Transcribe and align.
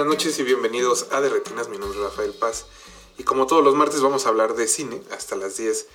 Buenas 0.00 0.16
noches 0.16 0.38
y 0.38 0.44
bienvenidos 0.44 1.08
a 1.10 1.20
De 1.20 1.28
Retinas, 1.28 1.68
mi 1.68 1.76
nombre 1.76 1.98
es 1.98 2.02
Rafael 2.02 2.32
Paz. 2.32 2.64
Y 3.18 3.22
como 3.22 3.46
todos 3.46 3.62
los 3.62 3.74
martes 3.74 4.00
vamos 4.00 4.24
a 4.24 4.30
hablar 4.30 4.54
de 4.54 4.66
cine 4.66 5.02
hasta 5.10 5.36
las 5.36 5.58
10 5.58 5.86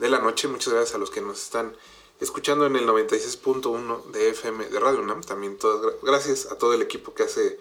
de 0.00 0.08
la 0.10 0.18
noche. 0.18 0.48
Muchas 0.48 0.74
gracias 0.74 0.94
a 0.94 0.98
los 0.98 1.10
que 1.10 1.22
nos 1.22 1.42
están 1.42 1.74
escuchando 2.20 2.66
en 2.66 2.76
el 2.76 2.86
96.1 2.86 4.04
de 4.10 4.28
FM 4.28 4.66
de 4.66 4.78
Radio 4.78 5.00
UNAM. 5.00 5.22
También 5.22 5.56
todas, 5.56 5.94
gracias 6.02 6.52
a 6.52 6.58
todo 6.58 6.74
el 6.74 6.82
equipo 6.82 7.14
que 7.14 7.22
hace 7.22 7.58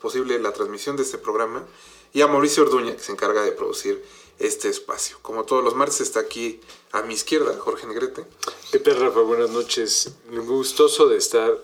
posible 0.00 0.38
la 0.38 0.52
transmisión 0.52 0.94
de 0.94 1.02
este 1.02 1.18
programa. 1.18 1.66
Y 2.12 2.20
a 2.20 2.28
Mauricio 2.28 2.62
Orduña, 2.62 2.94
que 2.94 3.02
se 3.02 3.10
encarga 3.10 3.42
de 3.42 3.50
producir 3.50 4.04
este 4.38 4.68
espacio. 4.68 5.18
Como 5.20 5.42
todos 5.42 5.64
los 5.64 5.74
martes 5.74 6.00
está 6.00 6.20
aquí 6.20 6.60
a 6.92 7.02
mi 7.02 7.14
izquierda 7.14 7.58
Jorge 7.58 7.88
Negrete. 7.88 8.24
¿Qué 8.70 8.78
tal, 8.78 9.00
Rafa? 9.00 9.18
Buenas 9.22 9.50
noches. 9.50 10.12
Gustoso 10.30 11.08
de 11.08 11.16
estar 11.16 11.58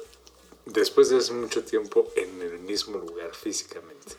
después 0.66 1.08
de 1.08 1.16
hace 1.16 1.32
mucho 1.32 1.64
tiempo 1.64 2.10
en 2.14 2.42
el 2.42 2.58
mismo 2.58 2.98
lugar 2.98 3.34
físicamente. 3.34 4.16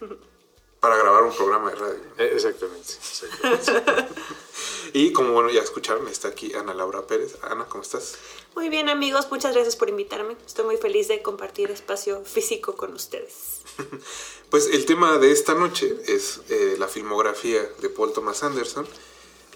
para 0.79 0.95
grabar 0.97 1.23
un 1.23 1.33
programa 1.35 1.69
de 1.71 1.75
radio. 1.75 1.99
Eh, 2.17 2.31
Exactamente. 2.33 2.93
exactamente. 3.53 4.13
Y 4.93 5.11
como 5.11 5.33
bueno 5.33 5.49
ya 5.49 5.61
escucharon, 5.61 6.07
está 6.07 6.29
aquí 6.29 6.53
Ana 6.53 6.73
Laura 6.73 7.05
Pérez. 7.05 7.35
Ana, 7.41 7.65
¿cómo 7.65 7.83
estás? 7.83 8.15
Muy 8.55 8.69
bien 8.69 8.87
amigos, 8.87 9.27
muchas 9.29 9.53
gracias 9.53 9.75
por 9.75 9.89
invitarme. 9.89 10.37
Estoy 10.45 10.63
muy 10.65 10.77
feliz 10.77 11.09
de 11.09 11.21
compartir 11.21 11.69
espacio 11.71 12.23
físico 12.23 12.75
con 12.75 12.93
ustedes. 12.93 13.61
Pues 14.49 14.67
el 14.67 14.85
tema 14.85 15.17
de 15.17 15.33
esta 15.33 15.55
noche 15.55 15.93
es 16.07 16.39
eh, 16.47 16.77
la 16.79 16.87
filmografía 16.87 17.69
de 17.81 17.89
Paul 17.89 18.13
Thomas 18.13 18.43
Anderson. 18.43 18.87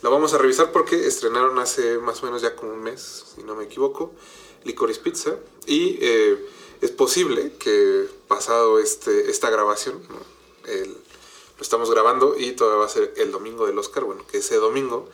La 0.01 0.09
vamos 0.09 0.33
a 0.33 0.37
revisar 0.37 0.73
porque 0.73 1.07
estrenaron 1.07 1.57
hace 1.59 1.97
más 1.97 2.21
o 2.21 2.25
menos 2.25 2.41
ya 2.41 2.57
como 2.57 2.73
un 2.73 2.83
mes, 2.83 3.23
si 3.33 3.41
no 3.43 3.55
me 3.55 3.63
equivoco, 3.63 4.11
Licorice 4.65 4.99
Pizza. 4.99 5.37
Y 5.65 5.97
eh, 6.01 6.45
es 6.81 6.91
posible 6.91 7.53
que 7.59 8.07
pasado 8.27 8.79
este, 8.79 9.29
esta 9.29 9.49
grabación, 9.49 10.01
lo 10.65 11.61
estamos 11.61 11.91
grabando 11.91 12.35
y 12.37 12.53
todavía 12.53 12.79
va 12.79 12.85
a 12.85 12.89
ser 12.89 13.13
el 13.17 13.31
domingo 13.31 13.67
del 13.67 13.77
Oscar, 13.77 14.03
bueno, 14.03 14.25
que 14.27 14.39
ese 14.39 14.55
domingo 14.55 15.07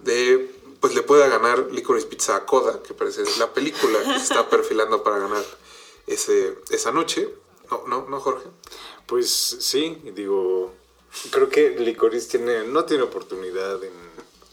de 0.00 0.50
pues 0.84 0.94
le 0.94 1.02
pueda 1.02 1.28
ganar 1.28 1.68
Licorice 1.72 2.06
Pizza 2.06 2.36
a 2.36 2.44
Coda, 2.44 2.82
que 2.82 2.92
parece 2.92 3.22
la 3.38 3.54
película 3.54 4.00
que 4.00 4.18
se 4.18 4.24
está 4.24 4.48
perfilando 4.50 5.02
para 5.02 5.18
ganar 5.18 5.42
ese, 6.06 6.58
esa 6.68 6.92
noche. 6.92 7.32
No, 7.70 7.84
no, 7.86 8.06
no, 8.06 8.20
Jorge. 8.20 8.46
Pues 9.06 9.30
sí, 9.30 9.98
digo, 10.14 10.74
creo 11.30 11.48
que 11.48 11.70
Licorice 11.70 12.36
tiene, 12.36 12.64
no 12.64 12.84
tiene 12.84 13.04
oportunidad 13.04 13.82
en 13.82 13.94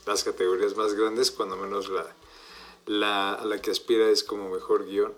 las 0.06 0.24
categorías 0.24 0.78
más 0.78 0.94
grandes, 0.94 1.32
cuando 1.32 1.58
menos 1.58 1.90
la, 1.90 2.08
la, 2.86 3.34
a 3.34 3.44
la 3.44 3.62
que 3.62 3.72
aspira 3.72 4.08
es 4.10 4.24
como 4.24 4.50
mejor 4.50 4.86
guion. 4.86 5.14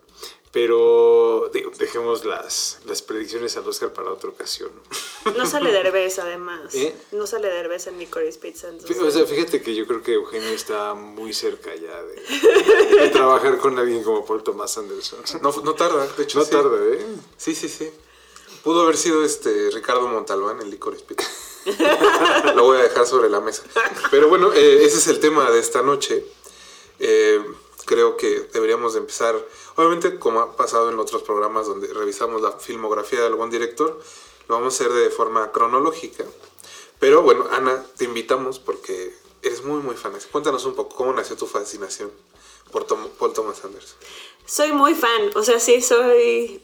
Pero 0.54 1.50
digo, 1.52 1.72
dejemos 1.80 2.26
las, 2.26 2.78
las 2.86 3.02
predicciones 3.02 3.58
al 3.58 3.68
Oscar 3.68 3.92
para 3.92 4.12
otra 4.12 4.30
ocasión. 4.30 4.72
No 5.38 5.46
sale 5.46 5.72
Derbez 5.72 6.20
además. 6.20 6.76
¿Eh? 6.76 6.94
No 7.14 7.26
sale 7.26 7.48
Derbez 7.48 7.88
en 7.88 7.98
Licorice 7.98 8.38
Pizza. 8.40 8.68
entonces- 8.68 9.00
O 9.02 9.10
sea, 9.10 9.26
fíjate 9.26 9.62
que 9.62 9.74
yo 9.74 9.88
creo 9.88 10.04
que 10.04 10.14
Eugenio 10.16 10.50
está 10.50 10.94
muy 10.96 11.34
cerca 11.34 11.74
ya 11.74 12.04
de, 12.04 13.00
de 13.04 13.10
trabajar 13.10 13.58
con 13.58 13.80
alguien 13.80 14.04
como 14.04 14.26
Paul 14.26 14.44
Thomas 14.44 14.78
Anderson. 14.78 15.20
No, 15.42 15.52
no 15.64 15.74
tarda, 15.76 16.06
de 16.06 16.24
hecho. 16.24 16.38
No 16.40 16.46
sí. 16.46 16.52
tarda, 16.52 16.78
¿eh? 16.94 17.06
Sí, 17.38 17.56
sí, 17.56 17.70
sí. 17.70 17.90
Pudo 18.64 18.82
haber 18.82 18.98
sido 18.98 19.24
este 19.24 19.72
Ricardo 19.72 20.08
Montalbán 20.10 20.62
en 20.62 20.70
Licorice 20.70 21.06
Pizza. 21.06 21.30
Lo 22.56 22.64
voy 22.66 22.78
a 22.80 22.84
dejar 22.84 23.08
sobre 23.08 23.30
la 23.30 23.40
mesa. 23.40 23.64
Pero 24.12 24.28
bueno, 24.28 24.52
eh, 24.54 24.84
ese 24.84 24.98
es 24.98 25.08
el 25.08 25.20
tema 25.22 25.50
de 25.52 25.60
esta 25.60 25.82
noche. 25.82 26.26
Eh, 27.00 27.42
creo 27.86 28.18
que 28.18 28.50
deberíamos 28.54 28.94
de 28.94 29.00
empezar, 29.00 29.36
obviamente 29.76 30.20
como 30.20 30.40
ha 30.40 30.56
pasado 30.56 30.90
en 30.90 31.00
otros 31.00 31.24
programas 31.24 31.68
donde 31.68 31.88
revisamos 31.94 32.42
la 32.42 32.52
filmografía 32.52 33.20
de 33.20 33.28
algún 33.28 33.50
director, 33.50 34.00
lo 34.48 34.56
vamos 34.56 34.74
a 34.74 34.84
hacer 34.84 34.94
de 34.94 35.10
forma 35.10 35.52
cronológica. 35.52 36.26
Pero 37.00 37.22
bueno, 37.22 37.48
Ana, 37.52 37.86
te 37.98 38.06
invitamos 38.06 38.60
porque 38.60 39.14
eres 39.42 39.64
muy, 39.64 39.82
muy 39.82 39.96
fan. 39.96 40.14
Cuéntanos 40.32 40.66
un 40.66 40.74
poco 40.74 40.96
cómo 40.96 41.14
nació 41.14 41.36
tu 41.36 41.46
fascinación 41.46 42.12
por 42.72 42.86
Paul 42.88 43.34
Thomas 43.34 43.64
Anderson. 43.64 43.98
Soy 44.46 44.72
muy 44.72 44.96
fan, 44.96 45.32
o 45.36 45.44
sea, 45.44 45.60
sí, 45.60 45.82
soy 45.82 46.62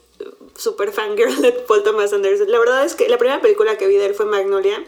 super 0.56 0.92
fangirl 0.92 1.42
de 1.42 1.52
Paul 1.52 1.84
Thomas 1.84 2.12
Anderson. 2.14 2.50
La 2.52 2.60
verdad 2.60 2.86
es 2.86 2.96
que 2.96 3.08
la 3.08 3.18
primera 3.18 3.42
película 3.42 3.78
que 3.78 3.88
vi 3.88 3.96
de 3.96 4.08
él 4.08 4.16
fue 4.16 4.26
Magnolia 4.26 4.84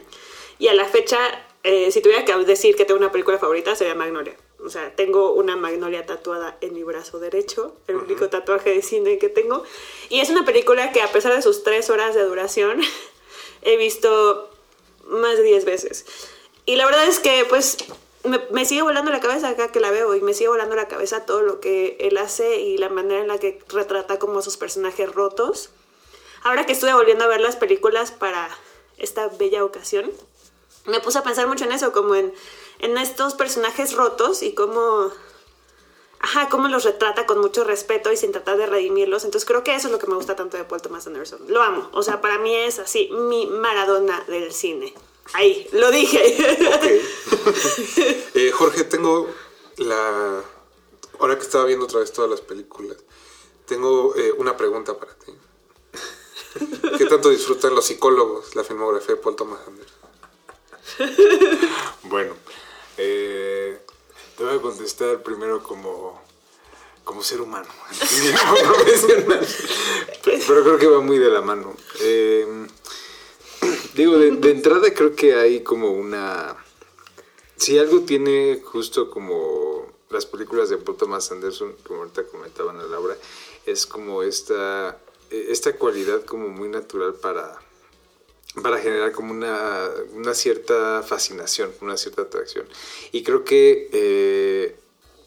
y 0.59 0.67
a 0.67 0.73
la 0.73 0.85
fecha, 0.85 1.19
eh, 1.63 1.91
si 1.91 2.01
tuviera 2.01 2.25
que 2.25 2.35
decir 2.45 2.75
que 2.75 2.85
tengo 2.85 2.99
una 2.99 3.11
película 3.11 3.37
favorita, 3.37 3.75
sería 3.75 3.95
Magnolia. 3.95 4.35
O 4.63 4.69
sea, 4.69 4.95
tengo 4.95 5.33
una 5.33 5.55
magnolia 5.55 6.05
tatuada 6.05 6.57
en 6.61 6.73
mi 6.73 6.83
brazo 6.83 7.19
derecho, 7.19 7.75
el 7.87 7.95
único 7.97 8.29
tatuaje 8.29 8.69
de 8.69 8.81
cine 8.81 9.17
que 9.17 9.29
tengo. 9.29 9.63
Y 10.09 10.19
es 10.19 10.29
una 10.29 10.45
película 10.45 10.91
que 10.91 11.01
a 11.01 11.11
pesar 11.11 11.33
de 11.33 11.41
sus 11.41 11.63
tres 11.63 11.89
horas 11.89 12.13
de 12.13 12.23
duración, 12.23 12.79
he 13.63 13.77
visto 13.77 14.49
más 15.05 15.37
de 15.37 15.43
10 15.43 15.65
veces. 15.65 16.05
Y 16.65 16.75
la 16.75 16.85
verdad 16.85 17.07
es 17.07 17.19
que, 17.19 17.45
pues, 17.49 17.77
me, 18.23 18.39
me 18.51 18.65
sigue 18.65 18.83
volando 18.83 19.11
la 19.11 19.19
cabeza 19.19 19.49
acá 19.49 19.71
que 19.71 19.79
la 19.79 19.89
veo 19.89 20.13
y 20.15 20.21
me 20.21 20.33
sigue 20.33 20.49
volando 20.49 20.75
la 20.75 20.87
cabeza 20.87 21.25
todo 21.25 21.41
lo 21.41 21.59
que 21.59 21.97
él 21.99 22.17
hace 22.17 22.61
y 22.61 22.77
la 22.77 22.89
manera 22.89 23.21
en 23.21 23.27
la 23.27 23.39
que 23.39 23.59
retrata 23.69 24.19
como 24.19 24.39
a 24.39 24.41
sus 24.43 24.57
personajes 24.57 25.11
rotos. 25.11 25.71
Ahora 26.43 26.65
que 26.65 26.73
estuve 26.73 26.93
volviendo 26.93 27.23
a 27.23 27.27
ver 27.27 27.41
las 27.41 27.55
películas 27.55 28.11
para 28.11 28.49
esta 28.97 29.27
bella 29.27 29.63
ocasión, 29.63 30.11
me 30.85 30.99
puse 30.99 31.19
a 31.19 31.23
pensar 31.23 31.47
mucho 31.47 31.65
en 31.65 31.71
eso, 31.71 31.91
como 31.91 32.15
en, 32.15 32.33
en 32.81 32.97
estos 32.97 33.35
personajes 33.35 33.93
rotos 33.93 34.41
y 34.41 34.53
cómo, 34.53 35.11
ajá, 36.19 36.49
cómo 36.49 36.67
los 36.67 36.83
retrata 36.83 37.25
con 37.25 37.39
mucho 37.39 37.63
respeto 37.63 38.11
y 38.11 38.17
sin 38.17 38.31
tratar 38.31 38.57
de 38.57 38.65
redimirlos. 38.65 39.23
Entonces 39.23 39.47
creo 39.47 39.63
que 39.63 39.75
eso 39.75 39.87
es 39.87 39.91
lo 39.91 39.99
que 39.99 40.07
me 40.07 40.15
gusta 40.15 40.35
tanto 40.35 40.57
de 40.57 40.63
Paul 40.63 40.81
Thomas 40.81 41.07
Anderson. 41.07 41.39
Lo 41.47 41.61
amo. 41.61 41.89
O 41.93 42.03
sea, 42.03 42.21
para 42.21 42.39
mí 42.39 42.53
es 42.53 42.79
así, 42.79 43.09
mi 43.11 43.45
Maradona 43.45 44.23
del 44.27 44.51
cine. 44.51 44.93
Ahí, 45.33 45.67
lo 45.71 45.89
dije. 45.91 46.37
Eh, 48.33 48.51
Jorge, 48.51 48.83
tengo 48.85 49.27
la... 49.77 50.41
Ahora 51.19 51.35
que 51.35 51.41
estaba 51.41 51.65
viendo 51.65 51.85
otra 51.85 51.99
vez 51.99 52.13
todas 52.13 52.29
las 52.29 52.41
películas, 52.41 52.97
tengo 53.65 54.15
eh, 54.15 54.31
una 54.37 54.55
pregunta 54.57 54.97
para 54.97 55.13
ti. 55.15 55.33
¿Qué 56.97 57.05
tanto 57.05 57.29
disfrutan 57.29 57.75
los 57.75 57.85
psicólogos 57.85 58.55
la 58.55 58.63
filmografía 58.63 59.15
de 59.15 59.21
Paul 59.21 59.35
Thomas 59.35 59.59
Anderson? 59.67 60.01
Bueno, 62.03 62.33
eh, 63.03 63.79
te 64.37 64.43
voy 64.43 64.55
a 64.55 64.61
contestar 64.61 65.23
primero 65.23 65.63
como, 65.63 66.21
como 67.03 67.23
ser 67.23 67.41
humano, 67.41 67.67
profesional. 68.63 69.47
Pero, 70.23 70.43
pero 70.47 70.63
creo 70.63 70.77
que 70.77 70.87
va 70.87 71.01
muy 71.01 71.17
de 71.17 71.29
la 71.29 71.41
mano. 71.41 71.75
Eh, 72.01 72.67
digo, 73.95 74.17
de, 74.17 74.31
de 74.31 74.51
entrada 74.51 74.93
creo 74.93 75.15
que 75.15 75.33
hay 75.35 75.63
como 75.63 75.91
una... 75.91 76.55
Si 77.57 77.77
algo 77.77 78.01
tiene 78.01 78.61
justo 78.63 79.09
como 79.09 79.87
las 80.09 80.25
películas 80.25 80.69
de 80.69 80.77
Paul 80.77 80.97
Thomas 80.97 81.31
Anderson, 81.31 81.75
como 81.85 82.01
ahorita 82.01 82.25
comentaban 82.25 82.79
a 82.79 82.83
Laura, 82.83 83.15
es 83.65 83.85
como 83.85 84.23
esta, 84.23 84.99
esta 85.29 85.73
cualidad 85.73 86.23
como 86.25 86.49
muy 86.49 86.69
natural 86.69 87.13
para, 87.15 87.59
para 88.61 88.79
generar 88.79 89.11
como 89.11 89.31
una, 89.31 89.89
una 90.13 90.33
cierta 90.33 91.03
fascinación, 91.03 91.71
una 91.81 91.97
cierta 91.97 92.23
atracción. 92.23 92.65
Y 93.11 93.23
creo 93.23 93.43
que 93.43 93.89
eh, 93.93 94.75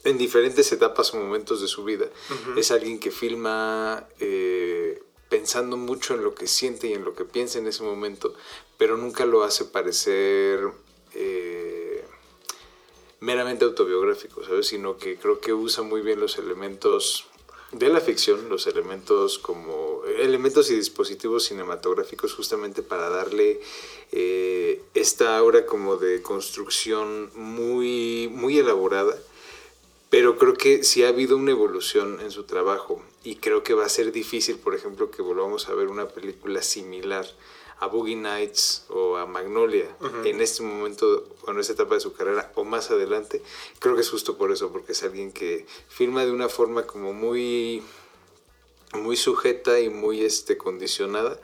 en 0.03 0.17
diferentes 0.17 0.71
etapas 0.71 1.13
o 1.13 1.17
momentos 1.17 1.61
de 1.61 1.67
su 1.67 1.83
vida 1.83 2.07
es 2.55 2.71
alguien 2.71 2.99
que 2.99 3.11
filma 3.11 4.05
eh, 4.19 5.01
pensando 5.29 5.77
mucho 5.77 6.13
en 6.13 6.23
lo 6.23 6.35
que 6.35 6.47
siente 6.47 6.87
y 6.87 6.93
en 6.93 7.03
lo 7.03 7.15
que 7.15 7.25
piensa 7.25 7.57
en 7.57 7.67
ese 7.67 7.83
momento, 7.83 8.35
pero 8.77 8.97
nunca 8.97 9.25
lo 9.25 9.43
hace 9.43 9.65
parecer... 9.65 10.59
eh, 11.13 12.03
meramente 13.21 13.65
autobiográfico, 13.65 14.43
¿sabes? 14.43 14.67
Sino 14.67 14.97
que 14.97 15.17
creo 15.17 15.39
que 15.39 15.51
usa 15.51 15.83
muy 15.83 16.01
bien 16.01 16.19
los 16.19 16.37
elementos 16.37 17.25
de 17.77 17.89
la 17.89 17.99
ficción, 17.99 18.47
los 18.47 18.67
elementos 18.67 19.37
como 19.37 20.01
elementos 20.17 20.71
y 20.71 20.75
dispositivos 20.75 21.43
cinematográficos 21.43 22.33
justamente 22.33 22.81
para 22.81 23.09
darle 23.09 23.59
eh, 24.13 24.81
esta 24.93 25.37
aura 25.37 25.65
como 25.65 25.97
de 25.97 26.21
construcción 26.21 27.31
muy, 27.35 28.29
muy 28.31 28.59
elaborada, 28.59 29.17
pero 30.09 30.37
creo 30.37 30.53
que 30.53 30.85
sí 30.85 31.03
ha 31.03 31.09
habido 31.09 31.35
una 31.35 31.51
evolución 31.51 32.21
en 32.21 32.31
su 32.31 32.43
trabajo 32.43 33.03
y 33.25 33.35
creo 33.35 33.61
que 33.63 33.73
va 33.73 33.85
a 33.85 33.89
ser 33.89 34.13
difícil, 34.13 34.57
por 34.57 34.73
ejemplo, 34.73 35.11
que 35.11 35.21
volvamos 35.21 35.67
a 35.67 35.73
ver 35.73 35.87
una 35.87 36.07
película 36.07 36.61
similar 36.61 37.27
a 37.79 37.87
Boogie 37.87 38.15
Nights 38.15 38.85
o 38.89 39.17
a 39.17 39.25
Magnolia 39.25 39.87
en 40.23 40.41
este 40.41 40.63
momento 40.63 41.27
o 41.45 41.51
en 41.51 41.59
esta 41.59 41.73
etapa 41.73 41.95
de 41.95 42.01
su 42.01 42.13
carrera 42.13 42.51
o 42.55 42.63
más 42.63 42.91
adelante, 42.91 43.41
creo 43.79 43.95
que 43.95 44.01
es 44.01 44.09
justo 44.09 44.37
por 44.37 44.51
eso, 44.51 44.71
porque 44.71 44.93
es 44.93 45.03
alguien 45.03 45.31
que 45.31 45.65
filma 45.89 46.25
de 46.25 46.31
una 46.31 46.49
forma 46.49 46.87
como 46.87 47.13
muy, 47.13 47.83
muy 48.93 49.17
sujeta 49.17 49.79
y 49.79 49.89
muy 49.89 50.23
este, 50.23 50.57
condicionada 50.57 51.39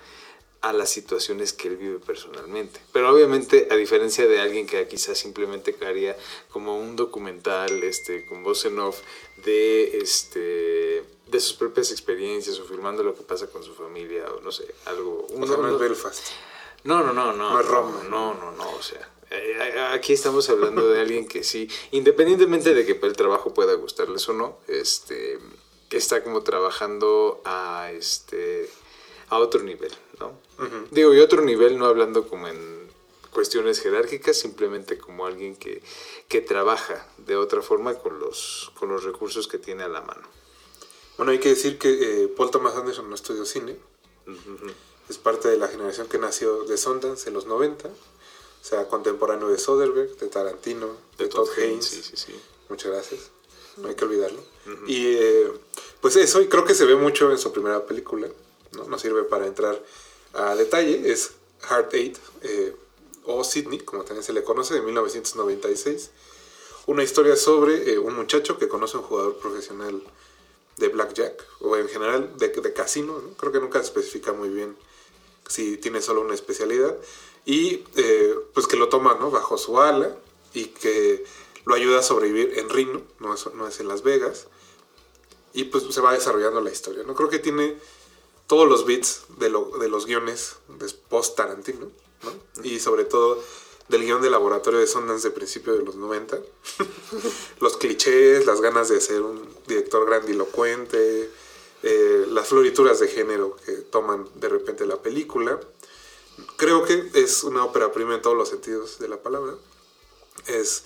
a 0.61 0.73
las 0.73 0.89
situaciones 0.91 1.53
que 1.53 1.69
él 1.69 1.77
vive 1.77 1.97
personalmente. 1.99 2.79
Pero 2.93 3.11
obviamente, 3.11 3.67
a 3.71 3.75
diferencia 3.75 4.27
de 4.27 4.39
alguien 4.39 4.67
que 4.67 4.87
quizás 4.87 5.17
simplemente 5.17 5.75
haría 5.85 6.15
como 6.51 6.77
un 6.77 6.95
documental 6.95 7.83
este, 7.83 8.25
con 8.27 8.43
voz 8.43 8.65
en 8.65 8.77
off 8.79 8.99
de, 9.43 9.97
este, 9.97 11.03
de 11.27 11.39
sus 11.39 11.53
propias 11.53 11.91
experiencias 11.91 12.59
o 12.59 12.63
filmando 12.65 13.01
lo 13.01 13.15
que 13.15 13.23
pasa 13.23 13.47
con 13.47 13.63
su 13.63 13.73
familia 13.73 14.25
o 14.31 14.41
no 14.41 14.51
sé, 14.51 14.65
algo... 14.85 15.25
O 15.35 15.47
sea, 15.47 15.57
no 15.57 15.73
es 15.73 15.79
Belfast. 15.79 16.27
No, 16.83 17.03
no, 17.03 17.11
no, 17.11 17.33
no. 17.33 17.53
No 17.53 17.59
es 17.59 17.65
Roma. 17.65 18.03
No, 18.09 18.33
no, 18.35 18.51
no, 18.51 18.71
o 18.75 18.81
sea... 18.83 19.09
eh, 19.31 19.79
Aquí 19.93 20.13
estamos 20.13 20.47
hablando 20.49 20.87
de 20.87 21.01
alguien 21.01 21.27
que 21.27 21.43
sí, 21.43 21.69
independientemente 21.91 22.75
de 22.75 22.85
que 22.85 22.99
el 23.03 23.15
trabajo 23.15 23.53
pueda 23.53 23.73
gustarles 23.73 24.29
o 24.29 24.33
no, 24.33 24.59
este, 24.67 25.39
que 25.89 25.97
está 25.97 26.23
como 26.23 26.43
trabajando 26.43 27.41
a 27.45 27.91
este, 27.93 28.69
a 29.31 29.39
otro 29.39 29.63
nivel, 29.63 29.91
¿no? 30.19 30.33
Digo, 30.91 31.13
y 31.13 31.19
otro 31.19 31.41
nivel 31.41 31.79
no 31.79 31.85
hablando 31.85 32.27
como 32.27 32.49
en 32.49 32.91
cuestiones 33.31 33.79
jerárquicas, 33.79 34.37
simplemente 34.37 34.97
como 34.97 35.25
alguien 35.25 35.55
que, 35.55 35.81
que 36.27 36.41
trabaja 36.41 37.07
de 37.17 37.37
otra 37.37 37.61
forma 37.61 37.95
con 37.95 38.19
los, 38.19 38.71
con 38.77 38.89
los 38.89 39.05
recursos 39.05 39.47
que 39.47 39.57
tiene 39.57 39.83
a 39.83 39.87
la 39.87 40.01
mano. 40.01 40.27
Bueno, 41.15 41.31
hay 41.31 41.39
que 41.39 41.49
decir 41.49 41.79
que 41.79 42.23
eh, 42.23 42.27
Paul 42.27 42.51
Thomas 42.51 42.75
Anderson 42.75 43.09
no 43.09 43.15
estudió 43.15 43.45
cine. 43.45 43.77
Es 45.09 45.17
parte 45.17 45.47
de 45.47 45.57
la 45.57 45.69
generación 45.69 46.07
que 46.07 46.17
nació 46.17 46.63
de 46.63 46.77
Sundance 46.77 47.29
en 47.29 47.33
los 47.33 47.45
90. 47.45 47.87
O 47.87 47.91
sea, 48.61 48.87
contemporáneo 48.89 49.47
de 49.47 49.57
Soderbergh, 49.57 50.17
de 50.17 50.27
Tarantino, 50.27 50.97
de, 51.17 51.27
Todd, 51.27 51.47
Haynes. 51.57 51.85
Sí, 51.85 52.03
sí, 52.03 52.17
sí. 52.17 52.35
Muchas 52.67 52.91
gracias. 52.91 53.31
No 53.77 53.87
hay 53.87 53.95
que 53.95 54.03
olvidarlo. 54.03 54.41
Y 54.87 55.15
eh, 55.15 55.51
pues 56.01 56.17
eso, 56.17 56.41
y 56.41 56.47
creo 56.49 56.65
que 56.65 56.75
se 56.75 56.85
ve 56.85 56.95
mucho 56.95 57.31
en 57.31 57.37
su 57.37 57.53
primera 57.53 57.85
película. 57.85 58.27
No, 58.71 58.97
sirve 58.99 59.23
para 59.23 59.47
entrar 59.47 59.81
a 60.33 60.55
detalle. 60.55 61.11
Es 61.11 61.31
Heart 61.69 61.93
Eight, 61.93 62.17
eh, 62.41 62.75
o 63.25 63.43
Sydney, 63.43 63.79
como 63.79 64.03
también 64.03 64.23
se 64.23 64.33
le 64.33 64.43
conoce, 64.43 64.73
de 64.73 64.81
1996. 64.81 66.11
Una 66.87 67.03
historia 67.03 67.35
sobre 67.35 67.93
eh, 67.93 67.99
un 67.99 68.15
muchacho 68.15 68.57
que 68.57 68.67
conoce 68.67 68.97
a 68.97 69.01
un 69.01 69.05
jugador 69.05 69.37
profesional 69.37 70.01
de 70.77 70.87
blackjack, 70.87 71.45
o 71.59 71.75
en 71.77 71.87
general 71.87 72.37
de, 72.37 72.73
casino. 72.73 73.19
¿no? 73.19 73.33
Creo 73.35 73.51
que 73.51 73.59
nunca 73.59 73.79
especifica 73.79 74.33
muy 74.33 74.49
bien 74.49 74.75
si 75.47 75.77
tiene 75.77 76.01
solo 76.01 76.21
una 76.21 76.33
especialidad. 76.33 76.97
Y 77.45 77.83
eh, 77.95 78.35
pues 78.53 78.67
que 78.67 78.77
lo 78.77 78.89
toma 78.89 79.17
¿no? 79.19 79.31
bajo 79.31 79.57
su 79.57 79.79
ala 79.79 80.15
y 80.53 80.65
que 80.65 81.23
lo 81.65 81.75
ayuda 81.75 81.99
a 81.99 82.03
sobrevivir 82.03 82.57
en 82.57 82.69
Reno, 82.69 83.01
no 83.19 83.33
es, 83.33 83.45
no 83.53 83.67
es 83.67 83.79
en 83.79 83.87
Las 83.87 84.03
Vegas. 84.03 84.47
Y 85.53 85.65
pues 85.65 85.83
se 85.89 86.01
va 86.01 86.13
desarrollando 86.13 86.61
la 86.61 86.71
historia. 86.71 87.03
¿no? 87.03 87.13
Creo 87.13 87.29
que 87.29 87.39
tiene 87.39 87.77
todos 88.51 88.67
los 88.67 88.85
bits 88.85 89.21
de, 89.37 89.49
lo, 89.49 89.77
de 89.79 89.87
los 89.87 90.05
guiones 90.05 90.57
de 90.67 90.85
post 91.07 91.37
Tarantino, 91.37 91.89
¿no? 92.21 92.63
Y 92.65 92.81
sobre 92.81 93.05
todo 93.05 93.41
del 93.87 94.03
guion 94.03 94.21
de 94.21 94.29
laboratorio 94.29 94.81
de 94.81 94.87
Sundance 94.87 95.25
de 95.25 95.33
principio 95.33 95.71
de 95.71 95.83
los 95.85 95.95
90. 95.95 96.37
los 97.61 97.77
clichés, 97.77 98.45
las 98.45 98.59
ganas 98.59 98.89
de 98.89 98.99
ser 98.99 99.21
un 99.21 99.47
director 99.67 100.05
grandilocuente, 100.05 101.29
eh, 101.83 102.25
las 102.27 102.49
florituras 102.49 102.99
de 102.99 103.07
género 103.07 103.55
que 103.65 103.71
toman 103.71 104.27
de 104.35 104.49
repente 104.49 104.85
la 104.85 105.01
película. 105.01 105.57
Creo 106.57 106.83
que 106.83 107.09
es 107.13 107.45
una 107.45 107.63
ópera 107.63 107.93
prima 107.93 108.15
en 108.15 108.21
todos 108.21 108.35
los 108.35 108.49
sentidos 108.49 108.99
de 108.99 109.07
la 109.07 109.23
palabra. 109.23 109.55
Es, 110.47 110.83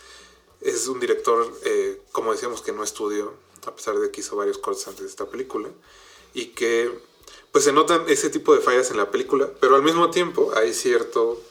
es 0.62 0.88
un 0.88 1.00
director, 1.00 1.51
eh, 1.63 2.00
como 2.12 2.31
decíamos, 2.31 2.62
que 2.62 2.73
no 2.73 2.83
estudió, 2.83 3.33
a 3.65 3.75
pesar 3.75 3.97
de 3.97 4.12
que 4.12 4.21
hizo 4.21 4.35
varios 4.35 4.59
cortes 4.59 4.88
antes 4.88 5.01
de 5.01 5.09
esta 5.09 5.25
película, 5.25 5.69
y 6.35 6.50
que 6.50 7.14
pues 7.56 7.63
se 7.63 7.72
notan 7.72 8.04
ese 8.10 8.30
tipo 8.30 8.54
de 8.54 8.60
fallas 8.60 8.92
en 8.92 8.98
la 8.98 9.10
película, 9.12 9.50
pero 9.62 9.78
al 9.78 9.81
mismo 9.81 10.12
tiempo 10.12 10.52
hay 10.57 10.74
cierto, 10.74 11.42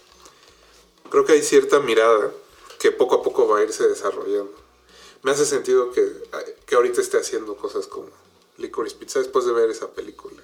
creo 1.09 1.25
que 1.25 1.33
hay 1.33 1.41
cierta 1.41 1.81
mirada 1.81 2.31
que 2.79 2.93
poco 2.93 3.15
a 3.15 3.23
poco 3.23 3.49
va 3.49 3.61
a 3.61 3.63
irse 3.63 3.89
desarrollando. 3.89 4.53
Me 5.23 5.31
hace 5.31 5.47
sentido 5.47 5.93
que, 5.93 6.07
que 6.67 6.75
ahorita 6.75 7.01
esté 7.01 7.17
haciendo 7.17 7.57
cosas 7.57 7.87
como 7.87 8.11
Licorice 8.59 8.97
Pizza 8.97 9.19
después 9.19 9.47
de 9.47 9.53
ver 9.53 9.71
esa 9.71 9.93
película. 9.93 10.43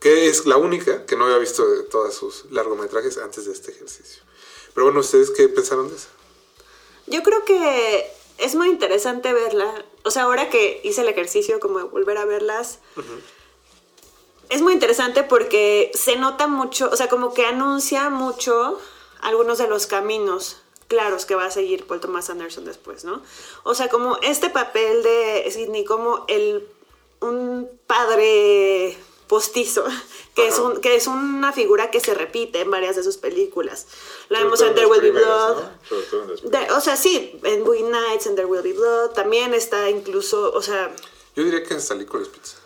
Que 0.00 0.26
es 0.26 0.44
la 0.44 0.56
única 0.56 1.06
que 1.06 1.14
no 1.14 1.26
había 1.26 1.38
visto 1.38 1.64
de 1.64 1.84
todas 1.84 2.14
sus 2.14 2.46
largometrajes 2.50 3.16
antes 3.18 3.44
de 3.44 3.52
este 3.52 3.70
ejercicio. 3.70 4.24
Pero 4.74 4.86
bueno, 4.86 4.98
¿ustedes 4.98 5.30
qué 5.30 5.48
pensaron 5.48 5.88
de 5.88 5.94
eso? 5.94 6.08
Yo 7.06 7.22
creo 7.22 7.44
que 7.44 8.10
es 8.38 8.56
muy 8.56 8.70
interesante 8.70 9.32
verla. 9.32 9.84
O 10.02 10.10
sea, 10.10 10.24
ahora 10.24 10.50
que 10.50 10.80
hice 10.82 11.02
el 11.02 11.08
ejercicio 11.08 11.60
como 11.60 11.78
de 11.78 11.84
volver 11.84 12.18
a 12.18 12.24
verlas, 12.24 12.80
es 14.50 14.62
muy 14.62 14.72
interesante 14.72 15.22
porque 15.22 15.90
se 15.94 16.16
nota 16.16 16.46
mucho, 16.46 16.88
o 16.92 16.96
sea, 16.96 17.08
como 17.08 17.34
que 17.34 17.44
anuncia 17.46 18.10
mucho 18.10 18.78
algunos 19.20 19.58
de 19.58 19.68
los 19.68 19.86
caminos 19.86 20.58
claros 20.86 21.26
que 21.26 21.34
va 21.34 21.44
a 21.44 21.50
seguir 21.50 21.86
Paul 21.86 22.00
Thomas 22.00 22.30
Anderson 22.30 22.64
después, 22.64 23.04
¿no? 23.04 23.22
O 23.62 23.74
sea, 23.74 23.88
como 23.88 24.16
este 24.22 24.48
papel 24.50 25.02
de 25.02 25.50
Sidney 25.50 25.84
como 25.84 26.24
el 26.28 26.66
un 27.20 27.68
padre 27.86 28.96
postizo, 29.26 29.84
que 30.34 30.46
es, 30.48 30.58
un, 30.58 30.80
que 30.80 30.96
es 30.96 31.06
una 31.06 31.52
figura 31.52 31.90
que 31.90 32.00
se 32.00 32.14
repite 32.14 32.60
en 32.60 32.70
varias 32.70 32.96
de 32.96 33.02
sus 33.02 33.16
películas. 33.18 33.86
La 34.28 34.38
vemos 34.38 34.60
en 34.62 34.74
There 34.74 34.86
Will 34.86 35.00
Be 35.02 35.10
Blood. 35.10 35.56
De- 36.44 36.72
o 36.72 36.80
sea, 36.80 36.96
sí, 36.96 37.38
en 37.42 37.64
Boogie 37.64 37.82
Nights, 37.82 38.26
en 38.26 38.36
There 38.36 38.46
Will 38.46 38.62
Be 38.62 38.72
Blood. 38.72 39.10
También 39.10 39.52
está 39.52 39.90
incluso, 39.90 40.52
o 40.52 40.62
sea, 40.62 40.94
Yo 41.34 41.44
diría 41.44 41.62
que 41.64 41.74
hasta 41.74 41.94
Licorice 41.94 42.30
Pizza. 42.30 42.56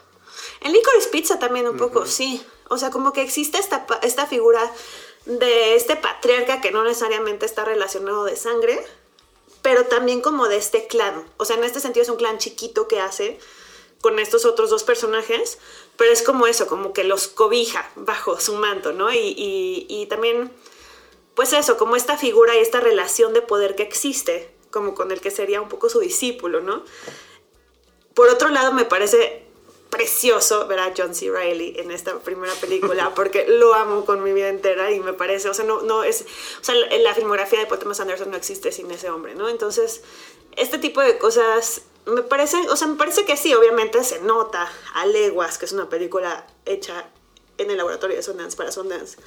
En 0.65 0.73
Licorice 0.73 1.09
Pizza 1.11 1.39
también 1.39 1.67
un 1.69 1.77
poco, 1.77 2.07
sí. 2.07 2.45
O 2.69 2.79
sea, 2.79 2.91
como 2.91 3.13
que 3.13 3.23
existe 3.23 3.59
esta, 3.59 3.87
esta 4.03 4.27
figura 4.27 4.61
de 5.27 5.75
este 5.77 5.97
patriarca 5.97 6.61
que 6.61 6.71
no 6.71 6.83
necesariamente 6.85 7.47
está 7.47 7.65
relacionado 7.65 8.25
de 8.25 8.37
sangre, 8.37 8.83
pero 9.61 9.85
también 9.87 10.21
como 10.21 10.49
de 10.49 10.57
este 10.57 10.87
clan. 10.87 11.25
O 11.37 11.45
sea, 11.45 11.57
en 11.57 11.65
este 11.65 11.81
sentido 11.81 12.03
es 12.03 12.09
un 12.09 12.17
clan 12.17 12.39
chiquito 12.39 12.89
que 12.89 13.01
hace 13.01 13.39
con 14.01 14.19
estos 14.19 14.45
otros 14.45 14.69
dos 14.71 14.83
personajes, 14.83 15.59
pero 15.97 16.11
es 16.11 16.23
como 16.23 16.47
eso, 16.49 16.67
como 16.67 16.93
que 16.93 17.05
los 17.05 17.29
cobija 17.29 17.89
bajo 17.95 18.41
su 18.41 18.55
manto, 18.55 18.93
¿no? 18.93 19.13
Y, 19.13 19.19
y- 19.19 19.87
y 19.89 20.07
también, 20.07 20.51
pues 21.37 21.53
eso, 21.53 21.77
como 21.77 21.95
esta 21.95 22.17
figura 22.17 22.57
y 22.57 22.59
esta 22.59 22.81
relación 22.81 23.33
de 23.33 23.43
poder 23.43 23.77
que 23.77 23.85
existe, 23.85 24.51
como 24.73 24.95
con 24.97 25.13
el 25.13 25.21
que 25.21 25.31
sería 25.31 25.61
un 25.61 25.69
poco 25.69 25.89
su 25.89 26.01
discípulo, 26.01 26.61
¿no? 26.61 26.83
Por 28.15 28.29
otro 28.29 28.49
lado, 28.49 28.73
me 28.73 28.85
parece 28.85 29.42
precioso 29.93 30.67
ver 30.67 30.79
a 30.79 30.95
John 30.97 31.15
C. 31.15 31.31
Reilly 31.31 31.75
en 31.79 31.91
esta 31.91 32.19
primera 32.21 32.55
película 32.55 33.13
porque 33.15 33.47
lo 33.47 33.75
amo 33.75 34.07
con 34.07 34.25
mi 34.25 34.33
vida 34.33 34.49
entera 34.49 34.91
y 34.91 35.01
me 35.01 35.13
parece, 35.13 35.51
o 35.51 35.55
sea, 35.55 35.67
no, 35.67 35.83
no 35.83 36.03
es, 36.03 36.25
o 36.61 36.65
sea, 36.65 36.75
la, 36.75 37.15
filmografía 37.15 37.61
de 37.61 37.67
Paul 37.67 37.79
Thomas 37.79 38.01
Anderson 38.01 38.31
no 38.31 38.39
existe 38.39 38.73
sin 38.73 38.91
ese 38.91 39.11
hombre, 39.11 39.35
¿no? 39.35 39.51
Entonces, 39.51 40.03
este 40.57 40.79
tipo 40.79 41.03
de 41.03 41.19
cosas 41.19 41.83
me 42.07 42.23
parece, 42.23 42.57
o 42.71 42.77
sea, 42.77 42.89
me 42.89 42.97
parece 42.97 43.27
que 43.27 43.37
sí, 43.37 43.53
obviamente 43.53 44.03
se 44.03 44.21
nota 44.23 44.73
a 44.95 45.05
leguas 45.05 45.59
que 45.59 45.67
es 45.67 45.73
una 45.73 45.91
película 45.91 46.47
hecha 46.65 47.07
en 47.59 47.71
el 47.71 47.77
laboratorio 47.77 48.17
de 48.17 48.23
Sundance 48.23 48.57
para 48.57 48.73
Sundance, 48.73 49.19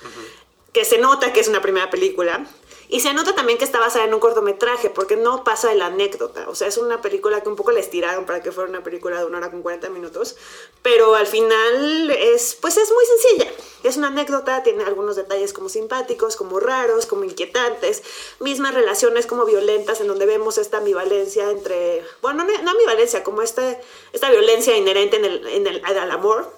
que 0.74 0.84
se 0.84 0.98
nota 0.98 1.32
que 1.32 1.42
es 1.42 1.48
una 1.48 1.62
primera 1.62 1.92
película. 1.92 2.44
Y 2.90 3.00
se 3.00 3.14
nota 3.14 3.34
también 3.34 3.58
que 3.58 3.66
está 3.66 3.80
basada 3.80 4.06
en 4.06 4.14
un 4.14 4.20
cortometraje, 4.20 4.90
porque 4.90 5.16
no 5.16 5.44
pasa 5.44 5.70
de 5.70 5.76
la 5.76 5.88
anécdota. 5.88 6.48
O 6.50 6.56
sea, 6.56 6.68
es 6.68 6.78
una 6.78 7.02
película 7.02 7.42
que 7.42 7.50
un 7.50 7.56
poco 7.56 7.72
la 7.72 7.80
estiraron 7.80 8.26
para 8.26 8.42
que 8.42 8.52
fuera 8.52 8.70
una 8.70 8.84
película 8.84 9.20
de 9.20 9.26
una 9.26 9.38
hora 9.38 9.52
con 9.52 9.62
40 9.62 9.90
minutos. 9.90 10.36
Pero 10.82 11.16
al 11.16 11.28
final 11.28 12.12
es, 12.12 12.58
pues 12.60 12.78
es 12.78 12.92
muy 12.92 13.06
sencilla. 13.06 13.52
Es 13.84 13.98
una 13.98 14.08
anécdota, 14.08 14.64
tiene 14.64 14.84
algunos 14.84 15.16
detalles 15.16 15.54
como 15.54 15.70
simpáticos, 15.70 16.36
como 16.36 16.60
raros, 16.60 17.06
como 17.06 17.24
inquietantes. 17.24 18.04
Mismas 18.40 18.74
relaciones 18.74 19.26
como 19.26 19.46
violentas, 19.46 20.02
en 20.02 20.08
donde 20.08 20.26
vemos 20.26 20.58
esta 20.58 20.78
ambivalencia 20.78 21.50
entre, 21.52 22.04
bueno, 22.22 22.44
no, 22.44 22.62
no 22.62 22.72
ambivalencia, 22.72 23.24
como 23.24 23.42
este, 23.42 23.80
esta 24.14 24.30
violencia 24.30 24.76
inherente 24.78 25.18
en 25.18 25.26
el, 25.26 25.48
en 25.48 25.68
el, 25.68 25.86
al 25.86 26.12
amor 26.12 26.52